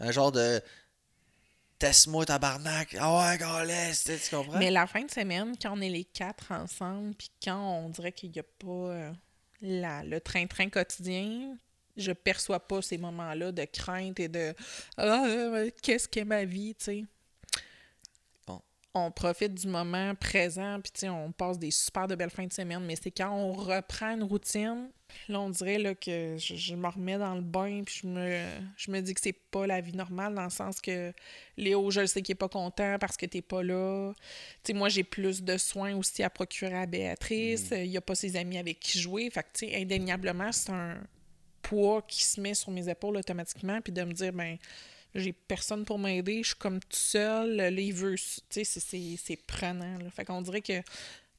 Un 0.00 0.10
genre 0.10 0.32
de 0.32 0.60
teste-moi 1.78 2.24
tabarnak, 2.24 2.96
ah 2.98 3.30
ouais, 3.30 3.38
galès, 3.38 4.04
tu 4.04 4.34
comprends? 4.34 4.58
Mais 4.58 4.70
la 4.70 4.86
fin 4.86 5.02
de 5.02 5.10
semaine, 5.10 5.54
quand 5.60 5.76
on 5.76 5.80
est 5.80 5.88
les 5.88 6.04
quatre 6.04 6.52
ensemble, 6.52 7.14
puis 7.14 7.30
quand 7.42 7.60
on 7.84 7.88
dirait 7.90 8.12
qu'il 8.12 8.30
n'y 8.30 8.38
a 8.38 8.42
pas 8.42 8.66
euh, 8.66 9.12
la, 9.60 10.02
le 10.04 10.20
train-train 10.20 10.68
quotidien, 10.68 11.56
je 11.96 12.12
perçois 12.12 12.60
pas 12.60 12.82
ces 12.82 12.98
moments-là 12.98 13.52
de 13.52 13.64
crainte 13.64 14.18
et 14.20 14.28
de 14.28 14.54
Ah, 14.96 15.24
euh, 15.26 15.70
qu'est-ce 15.82 16.08
qu'est 16.08 16.24
ma 16.24 16.44
vie, 16.44 16.74
tu 16.74 16.84
sais. 16.84 17.04
On 18.94 19.10
profite 19.10 19.54
du 19.54 19.66
moment 19.66 20.14
présent, 20.14 20.78
puis 20.80 21.08
on 21.08 21.32
passe 21.32 21.58
des 21.58 21.72
super 21.72 22.06
de 22.06 22.14
belles 22.14 22.30
fins 22.30 22.46
de 22.46 22.52
semaine, 22.52 22.84
mais 22.84 22.94
c'est 22.94 23.10
quand 23.10 23.32
on 23.32 23.52
reprend 23.52 24.14
une 24.14 24.22
routine, 24.22 24.88
là, 25.28 25.40
on 25.40 25.50
dirait 25.50 25.78
là, 25.78 25.94
que 25.94 26.36
je, 26.38 26.54
je 26.54 26.74
me 26.76 26.86
remets 26.86 27.18
dans 27.18 27.34
le 27.34 27.40
bain, 27.40 27.82
puis 27.84 28.00
je 28.02 28.06
me, 28.06 28.44
je 28.76 28.90
me 28.92 29.00
dis 29.00 29.12
que 29.14 29.20
c'est 29.20 29.32
pas 29.32 29.66
la 29.66 29.80
vie 29.80 29.96
normale, 29.96 30.34
dans 30.34 30.44
le 30.44 30.50
sens 30.50 30.80
que 30.80 31.12
Léo, 31.56 31.90
je 31.90 32.02
le 32.02 32.06
sais 32.06 32.22
qu'il 32.22 32.32
est 32.32 32.36
pas 32.36 32.48
content 32.48 32.96
parce 33.00 33.16
que 33.16 33.26
t'es 33.26 33.42
pas 33.42 33.62
là. 33.62 34.12
Moi, 34.72 34.88
j'ai 34.88 35.04
plus 35.04 35.42
de 35.42 35.56
soins 35.56 35.96
aussi 35.96 36.22
à 36.22 36.30
procurer 36.30 36.78
à 36.78 36.86
Béatrice. 36.86 37.70
Il 37.72 37.86
y 37.86 37.96
a 37.96 38.00
pas 38.00 38.14
ses 38.14 38.36
amis 38.36 38.58
avec 38.58 38.80
qui 38.80 38.98
jouer. 38.98 39.28
Fait 39.30 39.42
que, 39.42 39.48
tu 39.54 39.66
sais, 39.66 39.76
indéniablement, 39.76 40.52
c'est 40.52 40.70
un 40.70 40.98
poids 41.62 42.02
qui 42.02 42.24
se 42.24 42.40
met 42.40 42.54
sur 42.54 42.70
mes 42.70 42.88
épaules 42.88 43.16
automatiquement. 43.16 43.80
Puis 43.80 43.92
de 43.92 44.02
me 44.02 44.12
dire, 44.12 44.32
ben, 44.32 44.56
j'ai 45.14 45.32
personne 45.32 45.84
pour 45.84 45.98
m'aider. 45.98 46.42
Je 46.42 46.48
suis 46.48 46.56
comme 46.56 46.80
tout 46.80 46.96
seul. 46.96 47.56
Là, 47.56 47.70
il. 47.70 47.94
Tu 47.94 48.64
sais, 48.64 49.16
c'est- 49.16 49.36
prenant. 49.46 49.98
Fait 50.10 50.24
qu'on 50.24 50.42
dirait 50.42 50.62
que 50.62 50.82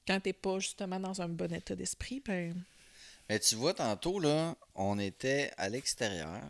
quand 0.07 0.19
t'es 0.19 0.33
pas 0.33 0.59
justement 0.59 0.99
dans 0.99 1.21
un 1.21 1.29
bon 1.29 1.51
état 1.53 1.75
d'esprit, 1.75 2.21
ben... 2.25 2.63
Mais 3.29 3.39
tu 3.39 3.55
vois, 3.55 3.73
tantôt, 3.73 4.19
là, 4.19 4.55
on 4.75 4.99
était 4.99 5.51
à 5.57 5.67
l'extérieur. 5.69 6.43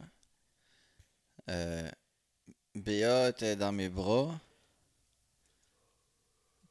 Euh, 1.49 1.89
Béa 2.75 3.29
était 3.29 3.55
dans 3.55 3.71
mes 3.71 3.87
bras. 3.89 4.39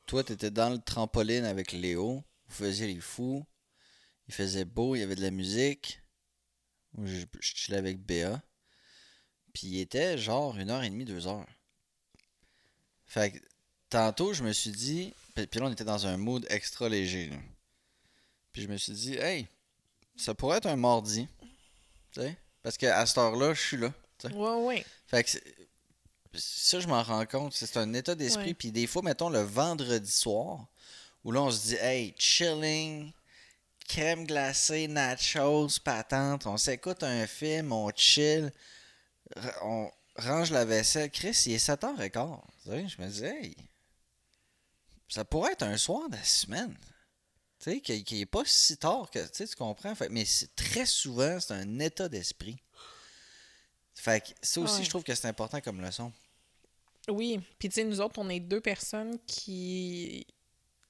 Toi, 0.07 0.23
t'étais 0.23 0.51
dans 0.51 0.71
le 0.71 0.79
trampoline 0.79 1.45
avec 1.45 1.73
Léo. 1.73 2.23
Vous 2.49 2.55
faisiez 2.55 2.87
les 2.87 3.01
fous. 3.01 3.45
Il 4.29 4.35
faisait 4.35 4.67
beau, 4.67 4.95
il 4.95 5.01
y 5.01 5.03
avait 5.03 5.17
de 5.17 5.23
la 5.23 5.31
musique. 5.31 6.03
Je, 7.03 7.25
je 7.41 7.55
chillais 7.55 7.79
avec 7.79 7.99
Béa. 8.05 8.43
Puis 9.55 9.69
il 9.69 9.81
était 9.81 10.19
genre 10.19 10.57
une 10.59 10.69
heure 10.69 10.83
et 10.83 10.91
demie, 10.91 11.07
deux 11.07 11.27
heures. 11.27 11.47
Fait 13.07 13.31
que 13.31 13.39
tantôt, 13.89 14.35
je 14.35 14.43
me 14.43 14.53
suis 14.53 14.73
dit. 14.73 15.15
Puis 15.35 15.61
là, 15.61 15.67
on 15.67 15.73
était 15.73 15.85
dans 15.85 16.07
un 16.07 16.17
mood 16.17 16.47
extra 16.51 16.89
léger. 16.89 17.31
là. 17.31 17.37
Puis 18.53 18.63
je 18.63 18.69
me 18.69 18.77
suis 18.77 18.93
dit, 18.93 19.15
hey, 19.15 19.49
ça 20.17 20.35
pourrait 20.35 20.59
être 20.59 20.67
un 20.67 20.77
mardi. 20.77 21.27
Tu 22.13 22.21
sais? 22.21 22.37
Parce 22.63 22.77
qu'à 22.77 23.05
cette 23.07 23.19
heure-là, 23.19 23.55
je 23.55 23.61
suis 23.61 23.77
là. 23.77 23.93
Ouais, 24.33 24.65
ouais. 24.65 24.87
Fait 25.07 25.25
que 25.25 25.31
ça, 26.35 26.81
je 26.81 26.87
m'en 26.87 27.03
rends 27.03 27.27
compte. 27.27 27.53
C'est 27.53 27.77
un 27.77 27.93
état 27.95 28.15
d'esprit. 28.15 28.49
Ouais. 28.49 28.55
Puis 28.55 28.71
des 28.71 28.87
fois, 28.87 29.03
mettons 29.03 29.29
le 29.29 29.43
vendredi 29.43 30.11
soir, 30.11 30.67
où 31.25 31.33
là, 31.33 31.43
on 31.43 31.51
se 31.51 31.69
dit, 31.69 31.77
hey, 31.77 32.15
chilling, 32.17 33.13
crème 33.89 34.25
glacée, 34.27 34.89
nachos, 34.89 35.81
patente. 35.83 36.47
On 36.47 36.57
s'écoute 36.57 37.03
un 37.03 37.27
film, 37.27 37.73
on 37.73 37.91
chill, 37.95 38.53
on 39.63 39.91
range 40.17 40.51
la 40.51 40.65
vaisselle. 40.65 41.11
Chris, 41.11 41.43
il 41.47 41.53
est 41.53 41.67
7h15. 41.69 42.41
Tu 42.65 42.71
sais, 42.71 42.89
je 42.89 43.03
me 43.03 43.09
dis, 43.09 43.25
hey, 43.25 43.57
ça 45.09 45.25
pourrait 45.25 45.53
être 45.53 45.63
un 45.63 45.77
soir 45.77 46.09
de 46.09 46.17
la 46.17 46.25
semaine. 46.25 46.77
Tu 47.61 47.71
sais, 47.73 47.81
qui 47.81 48.05
qui 48.05 48.21
est 48.21 48.27
pas 48.27 48.43
si 48.45 48.77
tard 48.77 49.11
que, 49.11 49.27
tu 49.27 49.47
comprends? 49.57 49.95
Fait, 49.95 50.09
mais 50.09 50.25
très 50.57 50.87
souvent, 50.87 51.39
c'est 51.41 51.55
un 51.55 51.79
état 51.79 52.09
d'esprit. 52.09 52.57
Fait 53.95 54.21
que 54.21 54.33
ça 54.43 54.61
aussi, 54.61 54.79
Ouais. 54.79 54.85
je 54.85 54.91
trouve 54.91 55.05
que 55.05 55.15
c'est 55.15 55.29
important 55.29 55.61
comme 55.61 55.81
leçon. 55.81 56.13
Oui, 57.09 57.41
puis 57.59 57.69
tu 57.69 57.75
sais, 57.77 57.85
nous 57.85 58.01
autres, 58.01 58.19
on 58.19 58.29
est 58.29 58.41
deux 58.41 58.61
personnes 58.61 59.19
qui... 59.27 60.27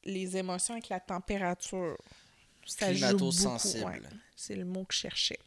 Les 0.07 0.37
émotions 0.37 0.75
avec 0.75 0.89
la 0.91 1.01
température, 1.01 1.97
ça 2.67 2.93
joue 2.93 3.17
beaucoup. 3.17 3.57
Ouais. 3.87 4.01
C'est 4.37 4.55
le 4.55 4.65
mot 4.67 4.85
que 4.85 4.93
je 4.95 4.99
cherchais. 5.01 5.39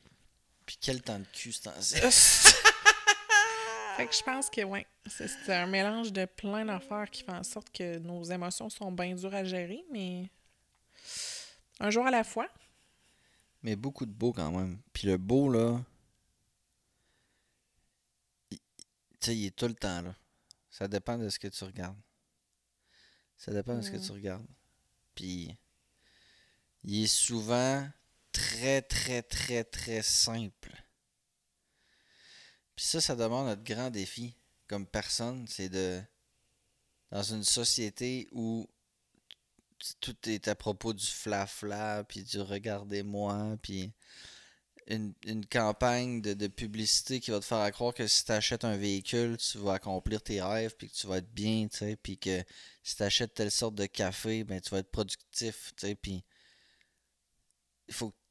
Puis 0.65 0.77
quel 0.81 1.01
temps 1.01 1.19
de 1.19 1.25
cul 1.31 1.51
c'est 1.51 1.67
en- 1.69 1.73
fait 3.97 4.07
que 4.07 4.15
je 4.15 4.23
pense 4.23 4.49
que, 4.49 4.63
ouais, 4.63 4.85
c'est 5.07 5.53
un 5.53 5.65
mélange 5.67 6.13
de 6.13 6.25
plein 6.25 6.65
d'affaires 6.65 7.09
qui 7.09 7.23
fait 7.23 7.31
en 7.31 7.43
sorte 7.43 7.69
que 7.71 7.97
nos 7.97 8.23
émotions 8.23 8.69
sont 8.69 8.91
bien 8.91 9.15
dures 9.15 9.33
à 9.33 9.43
gérer, 9.43 9.83
mais 9.91 10.29
un 11.79 11.89
jour 11.89 12.05
à 12.05 12.11
la 12.11 12.23
fois. 12.23 12.47
Mais 13.63 13.75
beaucoup 13.75 14.05
de 14.05 14.11
beau 14.11 14.31
quand 14.33 14.51
même. 14.51 14.79
Puis 14.93 15.07
le 15.07 15.17
beau, 15.17 15.49
là. 15.49 15.81
il- 18.51 18.59
Tu 18.59 18.63
sais, 19.19 19.35
il 19.35 19.45
est 19.47 19.55
tout 19.55 19.67
le 19.67 19.73
temps 19.73 20.01
là. 20.01 20.15
Ça 20.69 20.87
dépend 20.87 21.17
de 21.17 21.27
ce 21.29 21.39
que 21.39 21.47
tu 21.47 21.63
regardes. 21.63 21.97
Ça 23.35 23.51
dépend 23.51 23.75
de 23.75 23.81
ce 23.81 23.91
que 23.91 23.97
tu 23.97 24.11
regardes. 24.11 24.45
Puis. 25.15 25.55
Il 26.83 27.03
est 27.03 27.07
souvent 27.07 27.85
très, 28.31 28.81
très, 28.83 29.21
très, 29.23 29.63
très 29.65 30.01
simple. 30.03 30.71
Puis 32.77 32.85
ça, 32.85 33.01
ça 33.01 33.15
demande 33.15 33.47
notre 33.47 33.63
grand 33.63 33.89
défi 33.89 34.35
comme 34.67 34.85
personne, 34.87 35.45
c'est 35.49 35.69
de. 35.69 36.01
Dans 37.11 37.23
une 37.23 37.43
société 37.43 38.27
où 38.33 38.69
tout 40.01 40.15
est 40.29 40.47
à 40.47 40.55
propos 40.55 40.93
du 40.93 41.05
fla-fla, 41.05 42.03
puis 42.03 42.23
du 42.23 42.41
regardez-moi, 42.41 43.57
puis 43.61 43.91
une, 44.87 45.13
une 45.25 45.45
campagne 45.45 46.21
de, 46.21 46.33
de 46.33 46.47
publicité 46.47 47.19
qui 47.19 47.31
va 47.31 47.39
te 47.39 47.45
faire 47.45 47.71
croire 47.71 47.93
que 47.93 48.07
si 48.07 48.25
tu 48.25 48.31
achètes 48.31 48.65
un 48.65 48.77
véhicule, 48.77 49.37
tu 49.37 49.57
vas 49.57 49.73
accomplir 49.75 50.21
tes 50.21 50.41
rêves, 50.41 50.75
puis 50.77 50.89
que 50.89 50.95
tu 50.95 51.07
vas 51.07 51.17
être 51.17 51.33
bien, 51.33 51.67
tu 51.69 51.77
sais, 51.77 51.95
puis 51.95 52.17
que 52.17 52.43
si 52.83 52.97
tu 52.97 53.03
achètes 53.03 53.33
telle 53.33 53.51
sorte 53.51 53.75
de 53.75 53.85
café, 53.85 54.43
ben 54.43 54.59
tu 54.61 54.69
vas 54.71 54.79
être 54.79 54.91
productif, 54.91 55.73
tu 55.77 55.87
sais, 55.87 55.95
puis 55.95 56.23
il 57.87 57.93
faut 57.93 58.13
il 58.13 58.26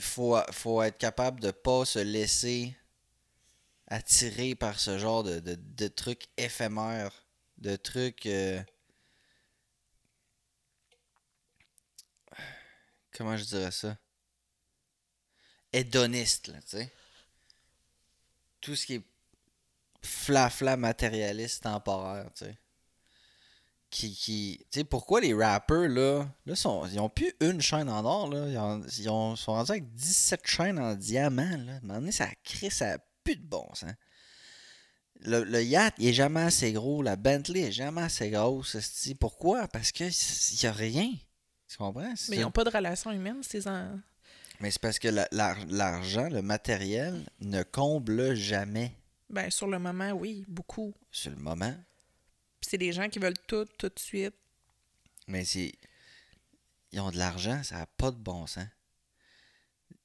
faut, 0.00 0.38
faut 0.52 0.82
être 0.82 0.98
capable 0.98 1.40
de 1.40 1.50
pas 1.50 1.84
se 1.84 1.98
laisser 1.98 2.76
attirer 3.88 4.54
par 4.54 4.80
ce 4.80 4.98
genre 4.98 5.22
de, 5.22 5.40
de, 5.40 5.88
trucs 5.88 6.26
éphémères, 6.36 7.26
de 7.58 7.76
trucs 7.76 8.26
euh, 8.26 8.60
comment 13.12 13.36
je 13.36 13.44
dirais 13.44 13.70
ça? 13.70 13.96
Hédoniste 15.72 16.48
là, 16.48 16.60
tu 16.62 16.68
sais. 16.68 16.92
Tout 18.60 18.74
ce 18.74 18.86
qui 18.86 18.94
est 18.94 19.04
flafla 20.02 20.76
matérialiste 20.76 21.64
temporaire 21.64 22.30
tu 22.34 22.44
sais 22.44 22.56
qui 23.96 24.14
qui 24.14 24.58
tu 24.70 24.80
sais 24.80 24.84
pourquoi 24.84 25.20
les 25.20 25.32
rappers 25.34 25.88
là 25.88 26.26
là 26.44 26.54
sont 26.54 26.86
ils 26.86 27.00
ont 27.00 27.08
plus 27.08 27.32
une 27.40 27.60
chaîne 27.60 27.88
en 27.88 28.04
or 28.04 28.28
là 28.30 28.48
ils, 28.48 28.58
ont, 28.58 28.82
ils 28.98 29.08
ont- 29.08 29.36
sont 29.36 29.52
rendus 29.52 29.70
avec 29.72 29.92
17 29.94 30.40
chaînes 30.46 30.78
en 30.78 30.94
diamant 30.94 31.56
là 31.66 31.72
à 31.74 31.94
un 31.94 31.98
donné, 32.00 32.12
ça 32.12 32.28
crée 32.44 32.70
ça 32.70 32.94
a 32.94 32.98
plus 33.24 33.36
de 33.36 33.42
bon 33.46 33.66
sens 33.74 33.92
le, 35.20 35.44
le 35.44 35.62
yacht, 35.62 35.94
il 35.98 36.08
est 36.08 36.12
jamais 36.12 36.42
assez 36.42 36.72
gros. 36.72 37.00
La 37.02 37.16
Bentley 37.16 37.60
est 37.62 37.72
jamais 37.72 38.02
assez 38.02 38.28
grosse. 38.28 38.76
Pourquoi? 39.18 39.66
Parce 39.66 39.90
que 39.90 40.04
il 40.04 40.62
y 40.62 40.66
a 40.66 40.72
rien. 40.72 41.10
Tu 41.66 41.76
comprends? 41.78 42.12
Mais 42.28 42.36
ils 42.36 42.42
n'ont 42.42 42.50
pas 42.50 42.64
de 42.64 42.70
relation 42.70 43.10
humaine, 43.10 43.42
ces 43.42 43.66
en... 43.66 43.98
Mais 44.60 44.70
c'est 44.70 44.80
parce 44.80 44.98
que 44.98 45.08
la- 45.08 45.26
la- 45.32 45.56
l'argent, 45.68 46.28
le 46.28 46.42
matériel, 46.42 47.24
ne 47.40 47.62
comble 47.62 48.34
jamais 48.34 48.92
Ben, 49.30 49.50
sur 49.50 49.66
le 49.66 49.78
moment, 49.78 50.10
oui, 50.12 50.44
beaucoup. 50.48 50.94
sur 51.10 51.30
le 51.30 51.38
moment. 51.38 51.74
C'est 52.68 52.78
des 52.78 52.92
gens 52.92 53.08
qui 53.08 53.20
veulent 53.20 53.38
tout, 53.46 53.64
tout 53.78 53.88
de 53.88 53.98
suite. 53.98 54.34
Mais 55.28 55.44
c'est. 55.44 55.72
Ils 56.90 57.00
ont 57.00 57.12
de 57.12 57.16
l'argent, 57.16 57.62
ça 57.62 57.78
n'a 57.78 57.86
pas 57.86 58.10
de 58.10 58.16
bon 58.16 58.46
sens. 58.48 58.66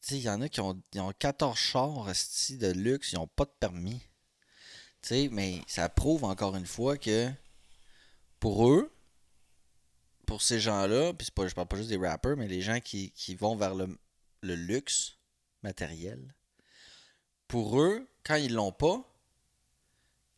Tu 0.01 0.15
il 0.15 0.21
y 0.21 0.29
en 0.29 0.41
a 0.41 0.49
qui 0.49 0.61
ont, 0.61 0.79
ils 0.93 0.99
ont 0.99 1.11
14 1.11 1.57
chars 1.57 2.05
de 2.05 2.71
luxe, 2.71 3.13
ils 3.13 3.15
n'ont 3.15 3.27
pas 3.27 3.45
de 3.45 3.53
permis. 3.59 4.01
Tu 5.01 5.29
mais 5.29 5.61
ça 5.67 5.89
prouve 5.89 6.23
encore 6.23 6.55
une 6.55 6.65
fois 6.67 6.97
que 6.97 7.31
pour 8.39 8.69
eux, 8.69 8.93
pour 10.27 10.43
ces 10.43 10.59
gens-là, 10.59 11.13
puis 11.13 11.29
pas, 11.31 11.47
je 11.47 11.55
parle 11.55 11.67
pas 11.67 11.77
juste 11.77 11.89
des 11.89 11.97
rappers, 11.97 12.38
mais 12.38 12.47
les 12.47 12.61
gens 12.61 12.79
qui, 12.79 13.11
qui 13.11 13.35
vont 13.35 13.55
vers 13.55 13.73
le, 13.73 13.97
le 14.41 14.55
luxe 14.55 15.17
matériel, 15.63 16.35
pour 17.47 17.81
eux, 17.81 18.07
quand 18.23 18.35
ils 18.35 18.53
l'ont 18.53 18.71
pas, 18.71 19.10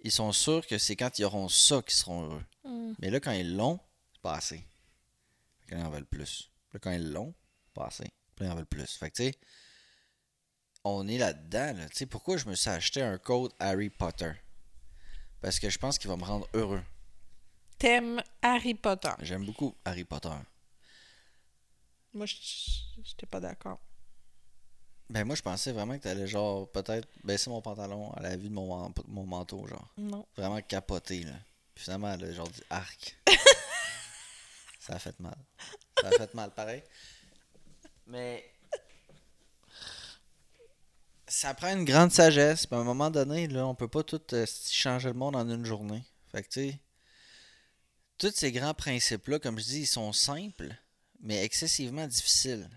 ils 0.03 0.11
sont 0.11 0.31
sûrs 0.31 0.67
que 0.67 0.77
c'est 0.77 0.95
quand 0.95 1.17
ils 1.17 1.25
auront 1.25 1.49
ça 1.49 1.81
qu'ils 1.81 1.95
seront 1.95 2.23
heureux. 2.23 2.45
Mm. 2.65 2.93
Mais 2.99 3.09
là, 3.09 3.19
quand 3.19 3.31
ils 3.31 3.55
l'ont, 3.55 3.79
c'est 4.13 4.21
pas 4.21 4.35
assez. 4.35 4.65
Fait 5.59 5.67
que 5.67 5.75
là, 5.75 5.81
ils 5.81 5.85
en 5.85 5.89
veulent 5.89 6.05
plus. 6.05 6.51
Là, 6.73 6.79
quand 6.79 6.91
ils 6.91 7.11
l'ont, 7.11 7.33
pas 7.73 7.85
assez. 7.85 8.09
Puis 8.35 8.45
là, 8.45 8.47
ils 8.47 8.51
en 8.51 8.55
veulent 8.55 8.65
plus. 8.65 8.97
Fait 8.97 9.09
que, 9.09 9.15
tu 9.15 9.23
sais, 9.23 9.39
on 10.83 11.07
est 11.07 11.17
là-dedans. 11.17 11.73
Là. 11.77 11.89
Tu 11.89 11.95
sais, 11.95 12.05
pourquoi 12.05 12.37
je 12.37 12.47
me 12.47 12.55
suis 12.55 12.69
acheté 12.69 13.01
un 13.01 13.17
code 13.17 13.53
Harry 13.59 13.89
Potter? 13.89 14.33
Parce 15.41 15.59
que 15.59 15.69
je 15.69 15.77
pense 15.77 15.97
qu'il 15.97 16.09
va 16.09 16.17
me 16.17 16.23
rendre 16.23 16.47
heureux. 16.53 16.83
T'aimes 17.77 18.21
Harry 18.41 18.75
Potter? 18.75 19.11
J'aime 19.19 19.45
beaucoup 19.45 19.75
Harry 19.83 20.03
Potter. 20.03 20.29
Moi, 22.13 22.25
je 22.25 22.35
j'étais 23.03 23.25
pas 23.25 23.39
d'accord. 23.39 23.79
Ben, 25.13 25.25
moi, 25.25 25.35
je 25.35 25.43
pensais 25.43 25.71
vraiment 25.71 25.95
que 25.95 26.01
t'allais, 26.01 26.25
genre, 26.25 26.67
peut-être 26.71 27.07
baisser 27.23 27.47
mon 27.51 27.61
pantalon 27.61 28.11
à 28.13 28.21
la 28.23 28.35
vue 28.35 28.49
de 28.49 28.53
mon, 28.53 28.75
man- 28.81 28.91
mon 29.07 29.27
manteau, 29.27 29.67
genre. 29.67 29.87
Non. 29.95 30.25
Vraiment 30.35 30.59
capoté, 30.63 31.23
là. 31.23 31.33
Puis 31.75 31.83
finalement, 31.83 32.11
elle 32.11 32.23
a 32.23 32.33
genre 32.33 32.49
dit 32.49 32.63
arc. 32.71 33.15
ça 34.79 34.93
a 34.95 34.99
fait 34.99 35.19
mal. 35.19 35.37
Ça 36.01 36.07
a 36.07 36.11
fait 36.13 36.33
mal, 36.33 36.49
pareil. 36.49 36.81
Mais. 38.07 38.43
Ça 41.27 41.53
prend 41.53 41.71
une 41.71 41.85
grande 41.85 42.11
sagesse. 42.11 42.65
Puis 42.65 42.75
à 42.75 42.79
un 42.79 42.83
moment 42.83 43.11
donné, 43.11 43.47
là, 43.47 43.67
on 43.67 43.75
peut 43.75 43.87
pas 43.87 44.01
tout 44.01 44.19
euh, 44.33 44.47
changer 44.71 45.09
le 45.09 45.13
monde 45.13 45.35
en 45.35 45.47
une 45.47 45.63
journée. 45.65 46.03
Fait 46.31 46.41
que, 46.41 46.49
tu 46.49 46.69
sais. 46.71 46.79
Tous 48.17 48.31
ces 48.33 48.51
grands 48.51 48.73
principes-là, 48.73 49.37
comme 49.37 49.59
je 49.59 49.65
dis, 49.65 49.79
ils 49.81 49.85
sont 49.85 50.11
simples, 50.11 50.75
mais 51.21 51.43
excessivement 51.43 52.07
difficiles. 52.07 52.67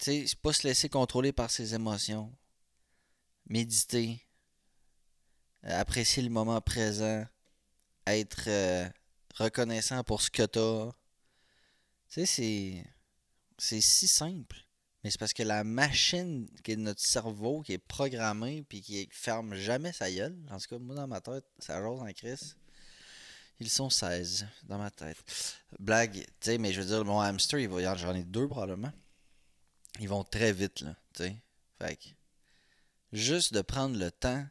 Tu 0.00 0.26
sais, 0.26 0.36
pas 0.42 0.52
se 0.52 0.66
laisser 0.66 0.88
contrôler 0.88 1.32
par 1.32 1.50
ses 1.50 1.74
émotions. 1.74 2.32
Méditer 3.46 4.26
apprécier 5.62 6.22
le 6.22 6.30
moment 6.30 6.60
présent, 6.60 7.24
être 8.06 8.44
euh, 8.46 8.88
reconnaissant 9.34 10.02
pour 10.04 10.22
ce 10.22 10.30
que 10.30 10.44
t'as. 10.44 10.90
Tu 12.08 12.26
sais, 12.26 12.26
c'est. 12.26 12.84
C'est 13.58 13.82
si 13.82 14.08
simple. 14.08 14.56
Mais 15.04 15.10
c'est 15.10 15.18
parce 15.18 15.34
que 15.34 15.42
la 15.42 15.64
machine 15.64 16.48
qui 16.64 16.72
est 16.72 16.76
notre 16.76 17.00
cerveau, 17.00 17.60
qui 17.60 17.74
est 17.74 17.78
programmée, 17.78 18.64
puis 18.66 18.80
qui 18.80 19.06
ferme 19.12 19.54
jamais 19.54 19.92
sa 19.92 20.10
gueule, 20.10 20.38
en 20.50 20.58
tout 20.58 20.66
cas, 20.68 20.78
moi 20.78 20.94
dans 20.94 21.06
ma 21.06 21.20
tête, 21.20 21.44
ça 21.58 21.80
jase 21.82 22.00
en 22.00 22.12
crise. 22.12 22.56
Ils 23.60 23.68
sont 23.68 23.90
16 23.90 24.46
dans 24.64 24.78
ma 24.78 24.90
tête. 24.90 25.18
Blague, 25.78 26.14
tu 26.14 26.26
sais, 26.40 26.58
mais 26.58 26.72
je 26.72 26.80
veux 26.80 26.86
dire, 26.86 27.04
mon 27.04 27.20
hamster, 27.20 27.58
il 27.60 27.68
va, 27.68 27.94
j'en 27.96 28.14
ai 28.14 28.24
deux 28.24 28.48
probablement. 28.48 28.92
Ils 30.00 30.08
vont 30.08 30.24
très 30.24 30.54
vite, 30.54 30.80
là, 30.80 30.96
tu 31.14 31.24
sais. 31.24 31.36
Fait 31.78 31.94
que, 31.94 32.08
juste 33.12 33.52
de 33.52 33.60
prendre 33.60 33.98
le 33.98 34.10
temps 34.10 34.46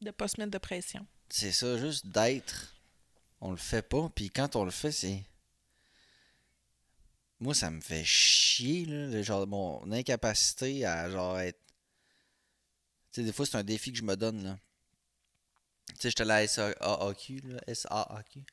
De 0.00 0.12
pas 0.12 0.28
se 0.28 0.40
mettre 0.40 0.52
de 0.52 0.58
pression. 0.58 1.04
c'est 1.28 1.50
ça, 1.50 1.76
juste 1.76 2.06
d'être. 2.06 2.72
On 3.40 3.50
le 3.50 3.56
fait 3.56 3.82
pas, 3.82 4.08
puis 4.14 4.30
quand 4.30 4.54
on 4.54 4.64
le 4.64 4.70
fait, 4.70 4.92
c'est. 4.92 5.24
Moi, 7.40 7.52
ça 7.52 7.68
me 7.68 7.80
fait 7.80 8.04
chier, 8.04 8.86
là, 8.86 9.08
le 9.08 9.22
genre, 9.24 9.44
mon 9.48 9.90
incapacité 9.90 10.86
à, 10.86 11.10
genre, 11.10 11.36
être. 11.40 11.60
Tu 13.10 13.20
sais, 13.20 13.24
des 13.24 13.32
fois, 13.32 13.46
c'est 13.46 13.56
un 13.56 13.64
défi 13.64 13.90
que 13.90 13.98
je 13.98 14.04
me 14.04 14.16
donne, 14.16 14.44
là. 14.44 14.56
Tu 15.88 15.94
sais, 15.98 16.10
j'étais 16.10 16.22
à 16.22 16.26
la 16.26 16.46
SAAQ, 16.46 17.40
là, 17.40 17.74
SAAQ. 17.74 18.44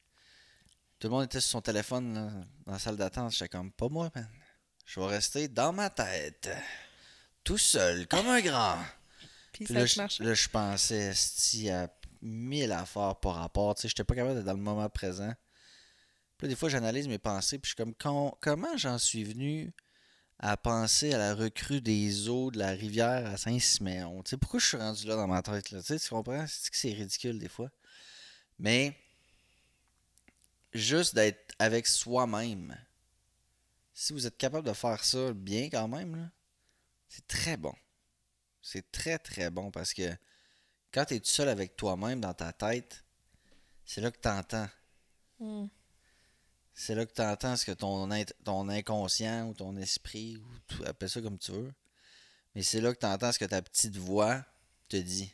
Tout 0.97 1.07
le 1.07 1.09
monde 1.09 1.25
était 1.25 1.41
sur 1.41 1.51
son 1.51 1.61
téléphone, 1.61 2.15
là, 2.15 2.31
dans 2.65 2.71
la 2.71 2.79
salle 2.79 2.97
d'attente. 2.97 3.33
J'étais 3.33 3.49
comme, 3.49 3.71
pas 3.71 3.87
moi, 3.87 4.09
man. 4.15 4.27
Je 4.93 4.99
vais 4.99 5.07
rester 5.07 5.47
dans 5.47 5.71
ma 5.71 5.89
tête. 5.89 6.49
Tout 7.45 7.57
seul, 7.57 8.07
comme 8.07 8.27
un 8.27 8.41
grand. 8.41 8.77
Puis 9.53 9.63
Puis 9.63 9.73
ça 9.73 9.79
là, 9.79 9.85
je, 9.85 10.01
marche. 10.01 10.19
là, 10.19 10.33
je 10.33 10.49
pensais 10.49 10.97
esti, 11.11 11.69
à 11.69 11.89
mille 12.21 12.73
affaires 12.73 13.15
par 13.15 13.35
rapport. 13.35 13.73
Tu 13.75 13.83
sais, 13.83 13.87
j'étais 13.87 14.03
pas 14.03 14.15
capable 14.15 14.35
d'être 14.35 14.45
dans 14.45 14.51
le 14.51 14.59
moment 14.59 14.89
présent. 14.89 15.33
Puis 16.37 16.45
là, 16.45 16.49
des 16.49 16.57
fois, 16.57 16.67
j'analyse 16.67 17.07
mes 17.07 17.19
pensées, 17.19 17.57
puis 17.57 17.69
je 17.69 17.75
suis 17.75 17.75
comme, 17.77 17.93
com- 17.95 18.33
comment 18.41 18.75
j'en 18.75 18.97
suis 18.97 19.23
venu 19.23 19.71
à 20.39 20.57
penser 20.57 21.13
à 21.13 21.17
la 21.17 21.35
recrue 21.35 21.79
des 21.79 22.27
eaux 22.27 22.51
de 22.51 22.59
la 22.59 22.71
rivière 22.71 23.25
à 23.27 23.37
Saint-Siméon? 23.37 24.23
Tu 24.23 24.31
sais, 24.31 24.37
pourquoi 24.37 24.59
je 24.59 24.67
suis 24.67 24.77
rendu 24.77 25.07
là 25.07 25.15
dans 25.15 25.27
ma 25.27 25.41
tête, 25.41 25.71
là? 25.71 25.79
Tu 25.79 25.85
sais, 25.87 25.99
tu 25.99 26.09
comprends? 26.09 26.45
C'est 26.49 26.69
que 26.69 26.75
c'est 26.75 26.91
ridicule, 26.91 27.39
des 27.39 27.47
fois. 27.47 27.69
Mais, 28.59 28.93
juste 30.73 31.15
d'être 31.15 31.55
avec 31.59 31.87
soi-même. 31.87 32.75
Si 34.01 34.13
vous 34.13 34.25
êtes 34.25 34.37
capable 34.37 34.65
de 34.65 34.73
faire 34.73 35.03
ça 35.03 35.31
bien 35.31 35.69
quand 35.69 35.87
même, 35.87 36.31
c'est 37.07 37.27
très 37.27 37.55
bon. 37.55 37.75
C'est 38.59 38.91
très 38.91 39.19
très 39.19 39.51
bon 39.51 39.69
parce 39.69 39.93
que 39.93 40.17
quand 40.91 41.05
tu 41.05 41.13
es 41.13 41.19
tout 41.19 41.29
seul 41.29 41.47
avec 41.47 41.77
toi-même 41.77 42.19
dans 42.19 42.33
ta 42.33 42.51
tête, 42.51 43.05
c'est 43.85 44.01
là 44.01 44.09
que 44.09 44.17
tu 44.19 44.27
entends. 44.27 44.67
Mm. 45.37 45.67
C'est 46.73 46.95
là 46.95 47.05
que 47.05 47.13
tu 47.13 47.21
entends 47.21 47.55
ce 47.55 47.63
que 47.63 47.73
ton, 47.73 48.69
inconscient 48.69 49.49
ou 49.49 49.53
ton 49.53 49.77
esprit, 49.77 50.37
ou 50.37 50.47
tout, 50.65 50.83
appelle 50.83 51.07
ça 51.07 51.21
comme 51.21 51.37
tu 51.37 51.51
veux. 51.51 51.71
Mais 52.55 52.63
c'est 52.63 52.81
là 52.81 52.95
que 52.95 52.99
tu 52.99 53.05
entends 53.05 53.31
ce 53.31 53.37
que 53.37 53.45
ta 53.45 53.61
petite 53.61 53.97
voix 53.97 54.43
te 54.89 54.97
dit. 54.97 55.31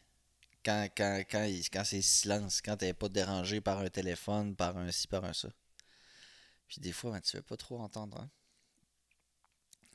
Quand, 0.65 0.89
quand, 0.93 1.23
quand, 1.31 1.49
quand 1.71 1.85
c'est 1.85 2.01
silence, 2.01 2.61
quand 2.61 2.75
tu 2.75 2.93
pas 2.93 3.07
dérangé 3.07 3.61
par 3.61 3.79
un 3.79 3.87
téléphone, 3.87 4.57
par 4.57 4.75
un 4.75 4.91
ci, 4.91 5.07
par 5.07 5.23
un 5.23 5.31
ça. 5.31 5.47
Puis 6.67 6.81
des 6.81 6.91
fois, 6.91 7.11
ben, 7.11 7.21
tu 7.21 7.33
ne 7.37 7.39
veux 7.39 7.45
pas 7.45 7.55
trop 7.55 7.79
entendre. 7.79 8.19
hein. 8.19 8.29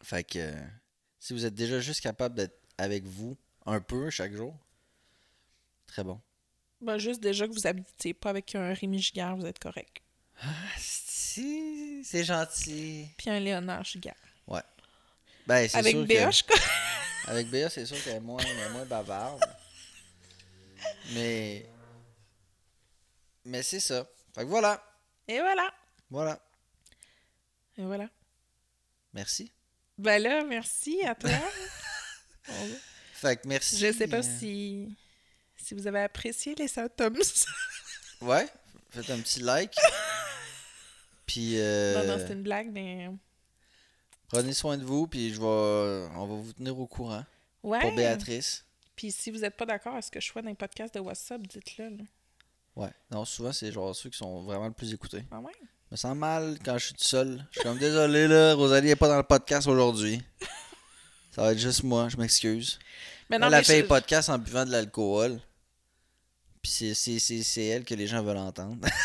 Fait 0.03 0.25
que 0.25 0.39
euh, 0.39 0.65
si 1.19 1.33
vous 1.33 1.47
êtes 1.47 1.55
déjà 1.55 1.81
juste 1.81 2.01
capable 2.01 2.35
d'être 2.35 2.59
avec 2.79 3.05
vous 3.05 3.37
un 3.67 3.81
peu 3.81 4.11
chaque 4.11 4.33
jour, 4.33 4.57
très 5.87 6.05
bon. 6.05 6.21
Ben, 6.81 6.99
juste 6.99 7.21
déjà 7.21 7.47
que 7.47 7.53
vous 7.53 7.67
habitez 7.67 8.13
pas 8.13 8.31
avec 8.31 8.55
un 8.55 8.75
Rémi 8.75 9.01
Giguère, 9.01 9.37
vous 9.37 9.47
êtes 9.47 9.61
correct. 9.61 10.03
Si, 10.77 12.03
c'est 12.05 12.25
gentil. 12.25 13.09
Puis 13.17 13.31
un 13.31 13.39
Léonard 13.39 13.85
Giguère. 13.85 14.17
Ben, 15.47 15.69
c'est 15.69 15.79
Avec 15.79 15.97
sûr 15.97 16.07
Béa, 16.07 16.27
que... 16.27 16.33
je 16.37 16.45
crois. 16.45 16.61
Avec 17.27 17.49
Béa, 17.49 17.69
c'est 17.69 17.87
sûr 17.87 18.03
qu'elle 18.03 18.17
est 18.17 18.21
moins, 18.21 18.41
elle 18.41 18.59
est 18.59 18.71
moins 18.71 18.85
bavarde. 18.85 19.45
Mais. 21.15 21.67
Mais 23.45 23.63
c'est 23.63 23.81
ça. 23.81 24.07
Fait 24.35 24.43
que 24.43 24.49
voilà. 24.49 24.83
Et 25.27 25.41
voilà. 25.41 25.73
Voilà. 26.11 26.41
Et 27.77 27.83
voilà. 27.83 28.09
Merci. 29.13 29.53
Ben 29.99 30.23
là, 30.23 30.45
merci 30.45 31.03
à 31.05 31.15
toi. 31.15 31.31
Fait 33.15 33.37
que 33.37 33.47
merci. 33.49 33.79
Je 33.79 33.93
sais 33.93 34.09
pas 34.09 34.19
euh, 34.19 34.39
si, 34.39 34.97
si 35.57 35.75
vous 35.75 35.87
avez 35.87 36.01
apprécié 36.01 36.55
les 36.55 36.69
symptômes. 36.69 37.19
Ouais. 38.21 38.47
Faites 38.91 39.11
un 39.11 39.19
petit 39.19 39.41
like. 39.41 39.75
Puis. 41.27 41.59
euh, 41.59 41.95
Non, 42.07 42.17
non, 42.17 42.25
c'est 42.25 42.35
une 42.35 42.45
blague, 42.45 42.71
mais. 42.71 43.11
Prenez 44.29 44.53
soin 44.53 44.79
de 44.79 44.85
vous, 44.85 45.09
puis 45.09 45.35
je 45.35 45.41
vais. 45.41 46.09
On 46.17 46.27
va 46.27 46.35
vous 46.37 46.53
tenir 46.53 46.79
au 46.79 46.87
courant. 46.87 47.25
Ouais. 47.65 47.81
Pour 47.81 47.93
Béatrice. 47.97 48.65
Puis 48.95 49.11
si 49.11 49.33
vous 49.33 49.41
n'êtes 49.41 49.57
pas 49.57 49.67
d'accord 49.67 49.97
à 49.97 50.03
ce 50.03 50.11
que 50.11 50.21
je 50.21 50.27
sois 50.29 50.41
dans 50.41 50.49
les 50.51 50.55
podcasts 50.55 50.95
de 50.95 51.01
WhatsApp, 51.01 51.45
dites-le. 51.49 51.97
Ouais. 52.77 52.91
Non, 53.11 53.25
souvent, 53.25 53.53
c'est 53.53 53.73
genre 53.73 53.95
ceux 53.95 54.09
qui 54.11 54.19
sont 54.19 54.43
vraiment 54.43 54.67
le 54.69 54.73
plus 54.73 54.93
écoutés. 54.95 55.25
Ah 55.33 55.41
ouais? 55.41 55.53
Je 55.93 55.95
me 55.95 55.99
sens 55.99 56.17
mal 56.17 56.57
quand 56.65 56.79
je 56.79 56.87
suis 56.87 56.95
tout 56.95 57.05
seul. 57.05 57.45
Je 57.51 57.61
suis 57.61 57.69
comme 57.69 57.77
désolé 57.77 58.27
là, 58.27 58.55
Rosalie 58.55 58.89
est 58.89 58.97
pas 58.97 59.09
dans 59.09 59.19
le 59.19 59.23
podcast 59.25 59.69
aujourd'hui. 59.69 60.23
Ça 61.33 61.43
va 61.43 61.53
être 61.53 61.59
juste 61.59 61.83
moi, 61.83 62.09
je 62.09 62.17
m'excuse. 62.17 62.79
Mais 63.29 63.39
non, 63.39 63.49
elle 63.49 63.55
a 63.57 63.63
fait 63.63 63.81
je- 63.81 63.85
un 63.85 63.89
podcast 63.89 64.31
en 64.31 64.39
buvant 64.39 64.65
de 64.65 64.71
l'alcool. 64.71 65.39
Puis 66.63 66.73
c'est- 66.73 66.95
c'est 66.95 67.19
c'est- 67.19 67.43
c'est 67.43 67.67
elle 67.67 67.85
que 67.85 67.93
les 67.93 68.07
gens 68.07 68.23
veulent 68.23 68.39
entendre. 68.39 68.79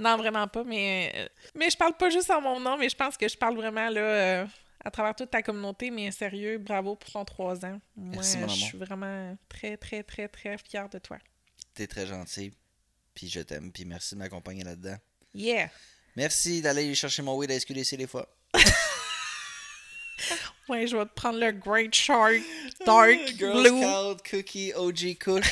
Non, 0.00 0.16
vraiment 0.16 0.48
pas, 0.48 0.64
mais... 0.64 1.12
euh, 1.14 1.28
Mais 1.54 1.70
je 1.70 1.76
parle 1.76 1.96
pas 1.96 2.10
juste 2.10 2.28
en 2.30 2.40
mon 2.40 2.58
nom, 2.58 2.76
mais 2.76 2.88
je 2.88 2.96
pense 2.96 3.16
que 3.16 3.28
je 3.28 3.36
parle 3.36 3.54
vraiment, 3.54 3.88
là, 3.88 4.00
euh, 4.00 4.46
à 4.84 4.90
travers 4.90 5.14
toute 5.14 5.30
ta 5.30 5.42
communauté, 5.42 5.92
mais 5.92 6.10
sérieux, 6.10 6.58
bravo 6.58 6.96
pour 6.96 7.08
ton 7.12 7.24
3 7.24 7.64
ans. 7.66 7.80
Moi, 7.94 8.16
Merci, 8.16 8.38
je 8.48 8.64
suis 8.64 8.78
vraiment 8.78 9.36
très, 9.48 9.76
très, 9.76 10.02
très, 10.02 10.26
très 10.26 10.58
fière 10.58 10.88
de 10.88 10.98
toi. 10.98 11.18
T'es 11.74 11.86
très 11.86 12.06
gentil. 12.06 12.52
Puis 13.14 13.28
je 13.28 13.40
t'aime. 13.40 13.72
Puis 13.72 13.84
merci 13.84 14.14
de 14.14 14.20
m'accompagner 14.20 14.64
là-dedans. 14.64 14.96
Yeah! 15.34 15.70
Merci 16.16 16.60
d'aller 16.60 16.94
chercher 16.94 17.22
mon 17.22 17.36
weed 17.36 17.50
à 17.50 17.58
SQDC 17.58 17.96
des 17.96 18.06
fois. 18.06 18.28
Ouais, 20.68 20.86
je 20.86 20.96
vais 20.96 21.04
te 21.04 21.14
prendre 21.14 21.38
le 21.40 21.50
Great 21.52 21.94
Shark 21.94 22.40
Dark 22.86 23.18
Girl 23.36 23.62
Blue. 23.62 23.82
Scout, 23.82 24.22
Cookie, 24.30 24.72
OG 24.74 25.18
Kush. 25.18 25.50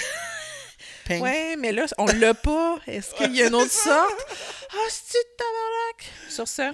Pink. 1.04 1.22
Ouais, 1.22 1.56
mais 1.56 1.72
là, 1.72 1.86
on 1.98 2.06
l'a 2.06 2.34
pas. 2.34 2.78
Est-ce 2.86 3.14
qu'il 3.14 3.34
y 3.34 3.42
a 3.42 3.48
une 3.48 3.54
autre 3.54 3.72
sorte? 3.72 4.26
Ah, 4.72 4.76
c'est-tu 4.88 5.18
de 5.18 5.36
tabarnak? 5.36 6.30
Sur 6.30 6.46
ce, 6.46 6.72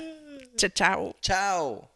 ciao, 0.58 0.70
ciao. 0.70 1.12
Ciao! 1.22 1.95